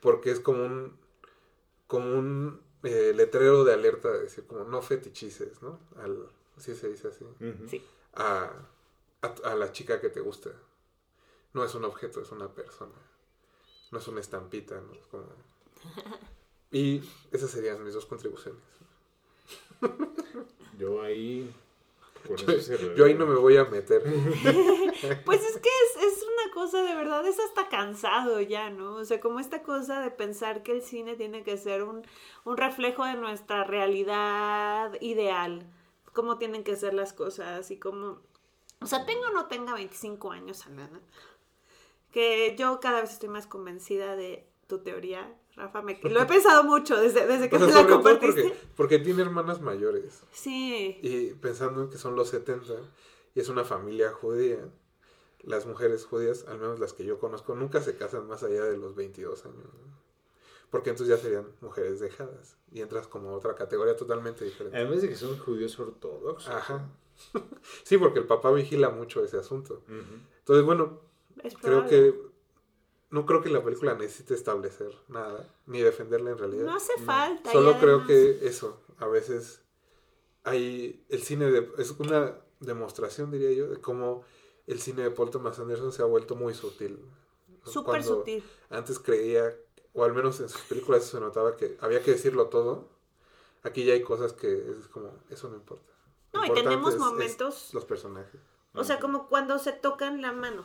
porque 0.00 0.30
es 0.30 0.38
como 0.40 0.64
un 0.64 0.96
como 1.88 2.16
un 2.16 2.62
eh, 2.84 3.12
letrero 3.14 3.64
de 3.64 3.74
alerta 3.74 4.12
de 4.12 4.22
decir 4.22 4.44
como 4.46 4.64
no 4.64 4.80
fetichices 4.80 5.60
no 5.62 5.80
al 5.96 6.28
así 6.56 6.76
se 6.76 6.88
dice 6.88 7.08
así. 7.08 7.26
Sí. 7.68 7.84
a, 8.14 8.52
a, 9.22 9.26
a 9.44 9.54
la 9.56 9.72
chica 9.72 10.00
que 10.00 10.08
te 10.08 10.20
gusta. 10.20 10.50
No 11.52 11.64
es 11.64 11.74
un 11.74 11.84
objeto 11.84 12.20
es 12.20 12.30
una 12.30 12.54
persona. 12.54 12.94
No 13.90 13.98
es 13.98 14.06
una 14.06 14.20
estampita 14.20 14.80
no 14.80 14.92
es 14.92 15.06
como 15.08 15.26
y 16.70 17.02
esas 17.32 17.50
serían 17.50 17.82
mis 17.84 17.94
dos 17.94 18.06
contribuciones. 18.06 18.62
Yo 20.78 21.02
ahí... 21.02 21.54
Con 22.26 22.36
yo, 22.36 22.50
eso 22.52 22.60
cerraría. 22.60 22.94
yo 22.94 23.04
ahí 23.04 23.14
no 23.14 23.26
me 23.26 23.36
voy 23.36 23.56
a 23.56 23.64
meter 23.64 24.02
Pues 25.24 25.42
es 25.42 25.58
que 25.58 25.68
es, 25.68 26.04
es 26.04 26.22
una 26.22 26.54
cosa 26.54 26.82
de 26.82 26.94
verdad, 26.94 27.26
es 27.26 27.38
hasta 27.38 27.68
cansado 27.68 28.40
ya, 28.40 28.70
¿no? 28.70 28.94
O 28.96 29.04
sea, 29.04 29.20
como 29.20 29.40
esta 29.40 29.62
cosa 29.62 30.00
de 30.00 30.10
pensar 30.10 30.62
que 30.62 30.72
el 30.72 30.82
cine 30.82 31.16
tiene 31.16 31.42
que 31.42 31.56
ser 31.56 31.82
un, 31.82 32.02
un 32.44 32.56
reflejo 32.56 33.04
de 33.04 33.14
nuestra 33.14 33.64
realidad 33.64 34.96
ideal, 35.00 35.66
cómo 36.12 36.38
tienen 36.38 36.64
que 36.64 36.76
ser 36.76 36.94
las 36.94 37.12
cosas 37.12 37.70
y 37.70 37.78
cómo... 37.78 38.20
O 38.80 38.86
sea, 38.86 39.06
tenga 39.06 39.28
o 39.28 39.32
no 39.32 39.46
tenga 39.46 39.74
25 39.74 40.32
años, 40.32 40.66
Alana, 40.66 41.00
que 42.12 42.54
yo 42.58 42.80
cada 42.80 43.00
vez 43.00 43.12
estoy 43.12 43.28
más 43.28 43.46
convencida 43.46 44.14
de 44.16 44.46
tu 44.66 44.78
teoría, 44.82 45.34
Rafa, 45.56 45.82
me, 45.82 45.98
lo 46.02 46.20
he 46.20 46.26
pensado 46.26 46.64
mucho 46.64 47.00
desde, 47.00 47.26
desde 47.26 47.48
que 47.48 47.56
O 47.56 47.58
sea, 47.60 47.68
me 47.68 47.74
la 47.82 47.88
compartiste. 47.88 48.42
porque, 48.42 48.58
porque 48.76 48.98
tiene 48.98 49.22
hermanas 49.22 49.60
mayores. 49.60 50.22
Sí. 50.32 50.98
Y 51.02 51.34
pensando 51.34 51.82
en 51.82 51.90
que 51.90 51.98
son 51.98 52.16
los 52.16 52.28
70 52.28 52.72
y 53.34 53.40
es 53.40 53.48
una 53.48 53.64
familia 53.64 54.10
judía, 54.12 54.58
las 55.42 55.66
mujeres 55.66 56.04
judías, 56.04 56.46
al 56.48 56.58
menos 56.58 56.80
las 56.80 56.92
que 56.92 57.04
yo 57.04 57.18
conozco, 57.18 57.54
nunca 57.54 57.80
se 57.82 57.96
casan 57.96 58.26
más 58.26 58.42
allá 58.42 58.64
de 58.64 58.76
los 58.76 58.94
22 58.94 59.44
años. 59.46 59.56
¿no? 59.56 60.04
Porque 60.70 60.90
entonces 60.90 61.16
ya 61.16 61.22
serían 61.22 61.46
mujeres 61.60 62.00
dejadas 62.00 62.56
y 62.72 62.80
entras 62.80 63.06
como 63.06 63.30
a 63.30 63.34
otra 63.34 63.54
categoría 63.54 63.96
totalmente 63.96 64.44
diferente. 64.44 64.76
Además 64.76 65.02
de 65.02 65.08
que 65.08 65.16
son 65.16 65.38
judíos 65.38 65.78
ortodoxos. 65.78 66.52
Ajá. 66.52 66.88
sí, 67.84 67.96
porque 67.96 68.18
el 68.18 68.26
papá 68.26 68.50
vigila 68.50 68.90
mucho 68.90 69.22
ese 69.22 69.36
asunto. 69.36 69.82
Entonces, 69.88 70.64
bueno, 70.64 71.00
Es 71.44 71.54
creo 71.58 71.86
que 71.86 72.12
no 73.14 73.26
creo 73.26 73.40
que 73.42 73.48
la 73.48 73.62
película 73.62 73.94
necesite 73.94 74.34
establecer 74.34 74.90
nada, 75.08 75.48
ni 75.66 75.80
defenderla 75.80 76.30
en 76.32 76.38
realidad. 76.38 76.64
No 76.64 76.74
hace 76.76 76.92
falta. 77.04 77.52
Solo 77.52 77.78
creo 77.78 78.06
que 78.06 78.46
eso, 78.46 78.80
a 78.98 79.06
veces 79.06 79.62
hay 80.42 81.04
el 81.08 81.22
cine 81.22 81.50
de, 81.50 81.70
es 81.78 81.90
una 81.92 82.34
demostración, 82.60 83.30
diría 83.30 83.52
yo, 83.52 83.68
de 83.68 83.80
cómo 83.80 84.24
el 84.66 84.80
cine 84.80 85.02
de 85.02 85.10
Paul 85.10 85.30
Thomas 85.30 85.58
Anderson 85.58 85.92
se 85.92 86.02
ha 86.02 86.06
vuelto 86.06 86.34
muy 86.36 86.54
sutil. 86.54 86.98
Súper 87.64 88.02
sutil. 88.02 88.44
Antes 88.68 88.98
creía, 88.98 89.54
o 89.92 90.04
al 90.04 90.12
menos 90.12 90.40
en 90.40 90.48
sus 90.48 90.60
películas 90.62 91.04
se 91.04 91.20
notaba 91.20 91.56
que 91.56 91.76
había 91.80 92.02
que 92.02 92.10
decirlo 92.12 92.48
todo. 92.48 92.88
Aquí 93.62 93.84
ya 93.84 93.94
hay 93.94 94.02
cosas 94.02 94.32
que 94.34 94.52
es 94.52 94.88
como, 94.88 95.10
eso 95.30 95.48
no 95.48 95.54
importa. 95.56 95.90
No, 96.32 96.44
y 96.44 96.50
tenemos 96.52 96.88
es- 96.90 96.94
es 96.96 97.00
momentos- 97.00 97.70
los 97.72 97.84
personajes. 97.84 98.40
O 98.74 98.82
sea, 98.82 98.98
como 98.98 99.28
cuando 99.28 99.58
se 99.60 99.72
tocan 99.72 100.20
la 100.20 100.32
mano. 100.32 100.64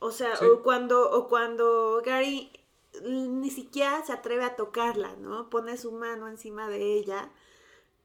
O 0.00 0.10
sea, 0.10 0.36
Sí. 0.36 0.44
o 0.44 0.62
cuando, 0.62 1.10
o 1.10 1.28
cuando 1.28 2.02
Gary 2.04 2.50
ni 3.04 3.50
siquiera 3.50 4.04
se 4.04 4.12
atreve 4.12 4.44
a 4.44 4.56
tocarla, 4.56 5.16
¿no? 5.16 5.50
Pone 5.50 5.76
su 5.76 5.92
mano 5.92 6.28
encima 6.28 6.68
de 6.68 6.94
ella 6.94 7.30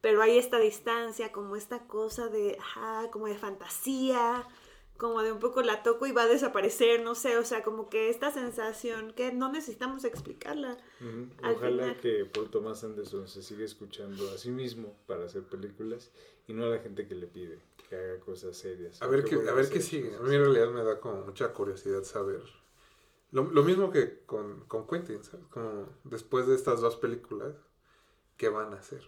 pero 0.02 0.24
hay 0.24 0.38
esta 0.38 0.58
distancia, 0.58 1.32
como 1.32 1.56
esta 1.56 1.88
cosa 1.88 2.28
de, 2.28 2.58
ajá, 2.60 3.10
como 3.12 3.28
de 3.28 3.38
fantasía, 3.38 4.48
como 4.98 5.22
de 5.22 5.32
un 5.32 5.40
poco 5.40 5.62
la 5.62 5.84
toco 5.84 6.08
y 6.08 6.12
va 6.12 6.24
a 6.24 6.28
desaparecer, 6.28 7.04
no 7.04 7.14
sé, 7.16 7.38
o 7.38 7.46
sea, 7.46 7.64
como 7.64 7.88
que 7.88 8.10
esta 8.10 8.32
sensación 8.32 9.14
que 9.14 9.32
no 9.32 9.52
necesitamos 9.52 10.04
explicarla. 10.04 10.78
Ojalá 11.40 11.84
final. 11.84 12.00
que 12.02 12.26
Paul 12.26 12.50
Thomas 12.50 12.84
Anderson 12.84 13.28
se 13.28 13.44
siga 13.44 13.64
escuchando 13.64 14.30
a 14.32 14.38
sí 14.40 14.50
mismo 14.50 14.96
para 15.06 15.26
hacer 15.26 15.44
películas 15.44 16.12
y 16.52 16.54
no 16.54 16.66
a 16.66 16.70
la 16.70 16.80
gente 16.80 17.08
que 17.08 17.16
le 17.16 17.28
pide 17.28 17.60
que 17.90 17.96
haga 17.96 18.20
cosas 18.20 18.56
serias. 18.58 19.02
A 19.02 19.08
ver 19.08 19.24
qué, 19.24 19.36
a 19.36 19.54
ver 19.54 19.70
qué 19.70 19.82
sigue. 19.82 20.16
A 20.16 20.20
mí 20.20 20.36
en 20.36 20.42
realidad 20.42 20.70
me 20.70 20.84
da 20.84 21.00
como 21.00 21.26
mucha 21.26 21.52
curiosidad 21.54 22.04
saber. 22.04 22.42
Lo, 23.32 23.44
lo 23.44 23.64
mismo 23.64 23.92
que 23.92 24.20
con, 24.26 24.66
con 24.66 24.86
Quentin, 24.86 25.24
¿sabes? 25.24 25.46
Como 25.48 25.88
después 26.04 26.48
de 26.48 26.56
estas 26.56 26.82
dos 26.82 26.98
películas, 26.98 27.54
¿qué 28.38 28.50
van 28.50 28.74
a 28.74 28.78
hacer? 28.78 29.02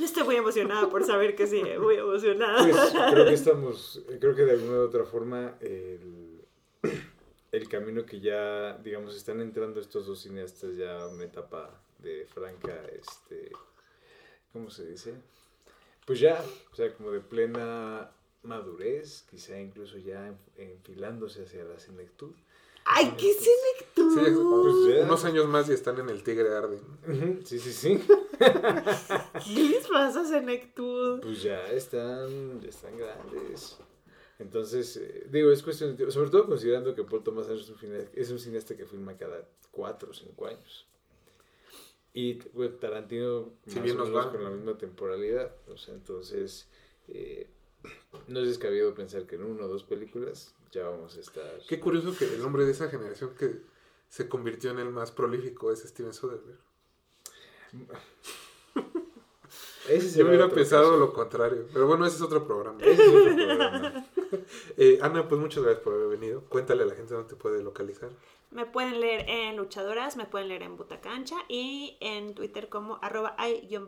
Estoy 0.00 0.24
muy 0.24 0.36
emocionada 0.36 0.88
por 0.88 1.04
saber 1.04 1.34
que 1.34 1.46
sigue, 1.46 1.78
muy 1.78 1.96
emocionada. 1.96 2.66
Pues 2.66 2.92
creo 3.12 3.24
que 3.26 3.34
estamos, 3.34 4.02
creo 4.20 4.34
que 4.34 4.44
de 4.44 4.52
alguna 4.52 4.78
u 4.78 4.82
otra 4.82 5.04
forma 5.04 5.56
el, 5.60 6.44
el 7.52 7.68
camino 7.68 8.04
que 8.04 8.20
ya, 8.20 8.78
digamos, 8.78 9.14
están 9.16 9.40
entrando 9.40 9.80
estos 9.80 10.06
dos 10.06 10.22
cineastas 10.22 10.76
ya 10.76 11.00
a 11.00 11.08
una 11.08 11.24
etapa 11.24 11.82
de 11.98 12.26
franca, 12.26 12.74
este, 12.92 13.52
¿cómo 14.52 14.70
se 14.70 14.86
dice? 14.86 15.14
Pues 16.08 16.18
ya, 16.20 16.42
o 16.72 16.74
sea, 16.74 16.92
como 16.94 17.12
de 17.12 17.20
plena 17.20 18.10
madurez, 18.42 19.24
quizá 19.30 19.60
incluso 19.60 19.96
ya 19.98 20.26
enf- 20.28 20.56
enfilándose 20.56 21.42
hacia 21.44 21.62
la 21.64 21.78
senectud. 21.78 22.32
¡Ay, 22.86 23.14
qué 23.18 23.32
senectud! 23.34 24.14
Sí, 24.14 24.32
Pues 24.32 24.96
ya. 24.96 25.04
unos 25.04 25.24
años 25.26 25.46
más 25.46 25.68
y 25.68 25.74
están 25.74 25.98
en 26.00 26.08
el 26.08 26.22
Tigre 26.22 26.48
Arden. 26.56 26.80
Sí, 27.44 27.58
sí, 27.60 27.72
sí. 27.72 28.00
¿Qué 29.44 29.54
les 29.68 29.86
pasa, 29.86 30.24
senectud? 30.24 31.20
Pues 31.20 31.42
ya 31.42 31.68
están, 31.70 32.60
ya 32.62 32.68
están 32.70 32.96
grandes. 32.96 33.76
Entonces, 34.38 34.96
eh, 34.96 35.26
digo, 35.30 35.50
es 35.50 35.62
cuestión 35.62 35.90
de 35.90 35.96
tiempo, 35.96 36.12
sobre 36.12 36.30
todo 36.30 36.46
considerando 36.46 36.94
que 36.94 37.02
Paul 37.04 37.22
Thomas 37.24 37.48
Anderson 37.48 37.74
es 37.76 37.82
un 37.82 37.88
cine- 37.90 38.08
es 38.14 38.30
un 38.30 38.38
cineasta 38.38 38.76
que 38.76 38.86
filma 38.86 39.16
cada 39.16 39.46
cuatro 39.72 40.10
o 40.10 40.14
cinco 40.14 40.46
años. 40.46 40.86
Y 42.18 42.40
bueno, 42.52 42.74
Tarantino 42.74 43.52
Si 43.68 43.78
bien 43.78 43.96
nos 43.96 44.12
va. 44.12 44.32
con 44.32 44.42
la 44.42 44.50
misma 44.50 44.76
temporalidad. 44.76 45.54
O 45.68 45.76
sea, 45.76 45.94
entonces, 45.94 46.68
eh, 47.06 47.48
no 48.26 48.40
es 48.40 48.48
descabido 48.48 48.92
pensar 48.92 49.24
que 49.24 49.36
en 49.36 49.44
una 49.44 49.66
o 49.66 49.68
dos 49.68 49.84
películas 49.84 50.52
ya 50.72 50.88
vamos 50.88 51.16
a 51.16 51.20
estar... 51.20 51.60
Qué 51.68 51.78
curioso 51.78 52.12
que 52.18 52.24
el 52.24 52.42
hombre 52.42 52.64
de 52.64 52.72
esa 52.72 52.90
generación 52.90 53.36
que 53.38 53.60
se 54.08 54.28
convirtió 54.28 54.72
en 54.72 54.80
el 54.80 54.90
más 54.90 55.12
prolífico 55.12 55.70
es 55.70 55.82
Steven 55.82 56.12
Soderbergh. 56.12 56.58
Ese 59.88 60.18
Yo 60.18 60.26
hubiera 60.26 60.48
pensado 60.48 60.86
caso. 60.86 60.98
lo 60.98 61.12
contrario. 61.12 61.68
Pero 61.72 61.86
bueno, 61.86 62.04
ese 62.04 62.16
es 62.16 62.22
otro 62.22 62.44
programa. 62.44 62.82
Ese 62.82 63.00
es 63.00 63.08
otro 63.10 63.36
programa. 63.36 64.06
Eh, 64.76 64.98
Ana, 65.02 65.26
pues 65.26 65.40
muchas 65.40 65.62
gracias 65.62 65.82
por 65.82 65.94
haber 65.94 66.08
venido. 66.08 66.42
Cuéntale 66.48 66.82
a 66.82 66.86
la 66.86 66.94
gente 66.94 67.14
dónde 67.14 67.30
te 67.30 67.36
puede 67.36 67.62
localizar. 67.62 68.10
Me 68.50 68.64
pueden 68.66 69.00
leer 69.00 69.28
en 69.28 69.56
Luchadoras, 69.56 70.16
me 70.16 70.24
pueden 70.24 70.48
leer 70.48 70.62
en 70.62 70.76
Butacancha 70.76 71.36
y 71.48 71.98
en 72.00 72.34
Twitter 72.34 72.68
como 72.68 72.98
arroba 73.02 73.34
ay-ana-laura. 73.38 73.86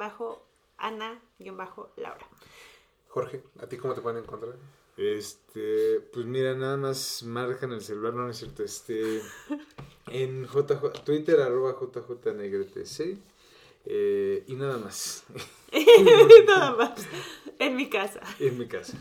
Jorge, 3.09 3.43
¿a 3.61 3.66
ti 3.66 3.77
cómo 3.78 3.95
te 3.95 4.03
pueden 4.03 4.23
encontrar? 4.23 4.57
Este, 4.97 6.01
pues 6.12 6.27
mira, 6.27 6.55
nada 6.55 6.77
más 6.77 7.23
marcan 7.23 7.73
el 7.73 7.81
celular, 7.81 8.12
no, 8.12 8.24
no 8.24 8.31
es 8.31 8.37
cierto, 8.37 8.62
este, 8.62 9.23
en 10.09 10.47
JJ, 10.47 11.05
Twitter, 11.05 11.41
arroba 11.41 11.74
JJNegretC, 11.81 13.19
eh, 13.87 14.45
y 14.47 14.55
nada 14.57 14.77
más, 14.77 15.24
Nada 16.47 16.73
más. 16.77 17.07
En 17.59 17.77
mi 17.77 17.89
casa. 17.89 18.20
en 18.39 18.59
mi 18.59 18.66
casa. 18.69 18.99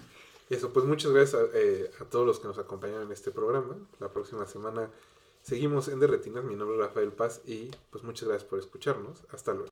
Eso, 0.49 0.72
pues 0.72 0.86
muchas 0.86 1.11
gracias 1.11 1.41
a, 1.41 1.45
eh, 1.53 1.91
a 1.99 2.06
todos 2.06 2.26
los 2.26 2.40
que 2.40 2.48
nos 2.48 2.57
acompañaron 2.57 3.03
en 3.03 3.11
este 3.11 3.31
programa. 3.31 3.77
La 3.99 4.10
próxima 4.11 4.45
semana 4.48 4.90
seguimos 5.41 5.88
en 5.88 5.99
Derretinas. 5.99 6.44
Mi 6.44 6.56
nombre 6.56 6.78
es 6.78 6.86
Rafael 6.86 7.11
Paz 7.11 7.41
y 7.45 7.72
pues 7.90 8.03
muchas 8.03 8.28
gracias 8.28 8.49
por 8.49 8.60
escucharnos. 8.60 9.24
Hasta 9.32 9.53
luego. 9.53 9.70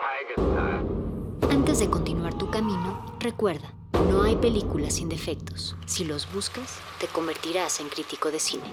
Antes 1.49 1.79
de 1.79 1.89
continuar 1.89 2.37
tu 2.37 2.49
camino, 2.49 3.17
recuerda, 3.19 3.73
no 4.09 4.23
hay 4.23 4.35
películas 4.35 4.95
sin 4.95 5.09
defectos. 5.09 5.75
Si 5.85 6.05
los 6.05 6.31
buscas, 6.33 6.79
te 6.99 7.07
convertirás 7.07 7.79
en 7.79 7.89
crítico 7.89 8.31
de 8.31 8.39
cine. 8.39 8.71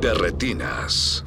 De 0.00 0.14
retinas. 0.14 1.24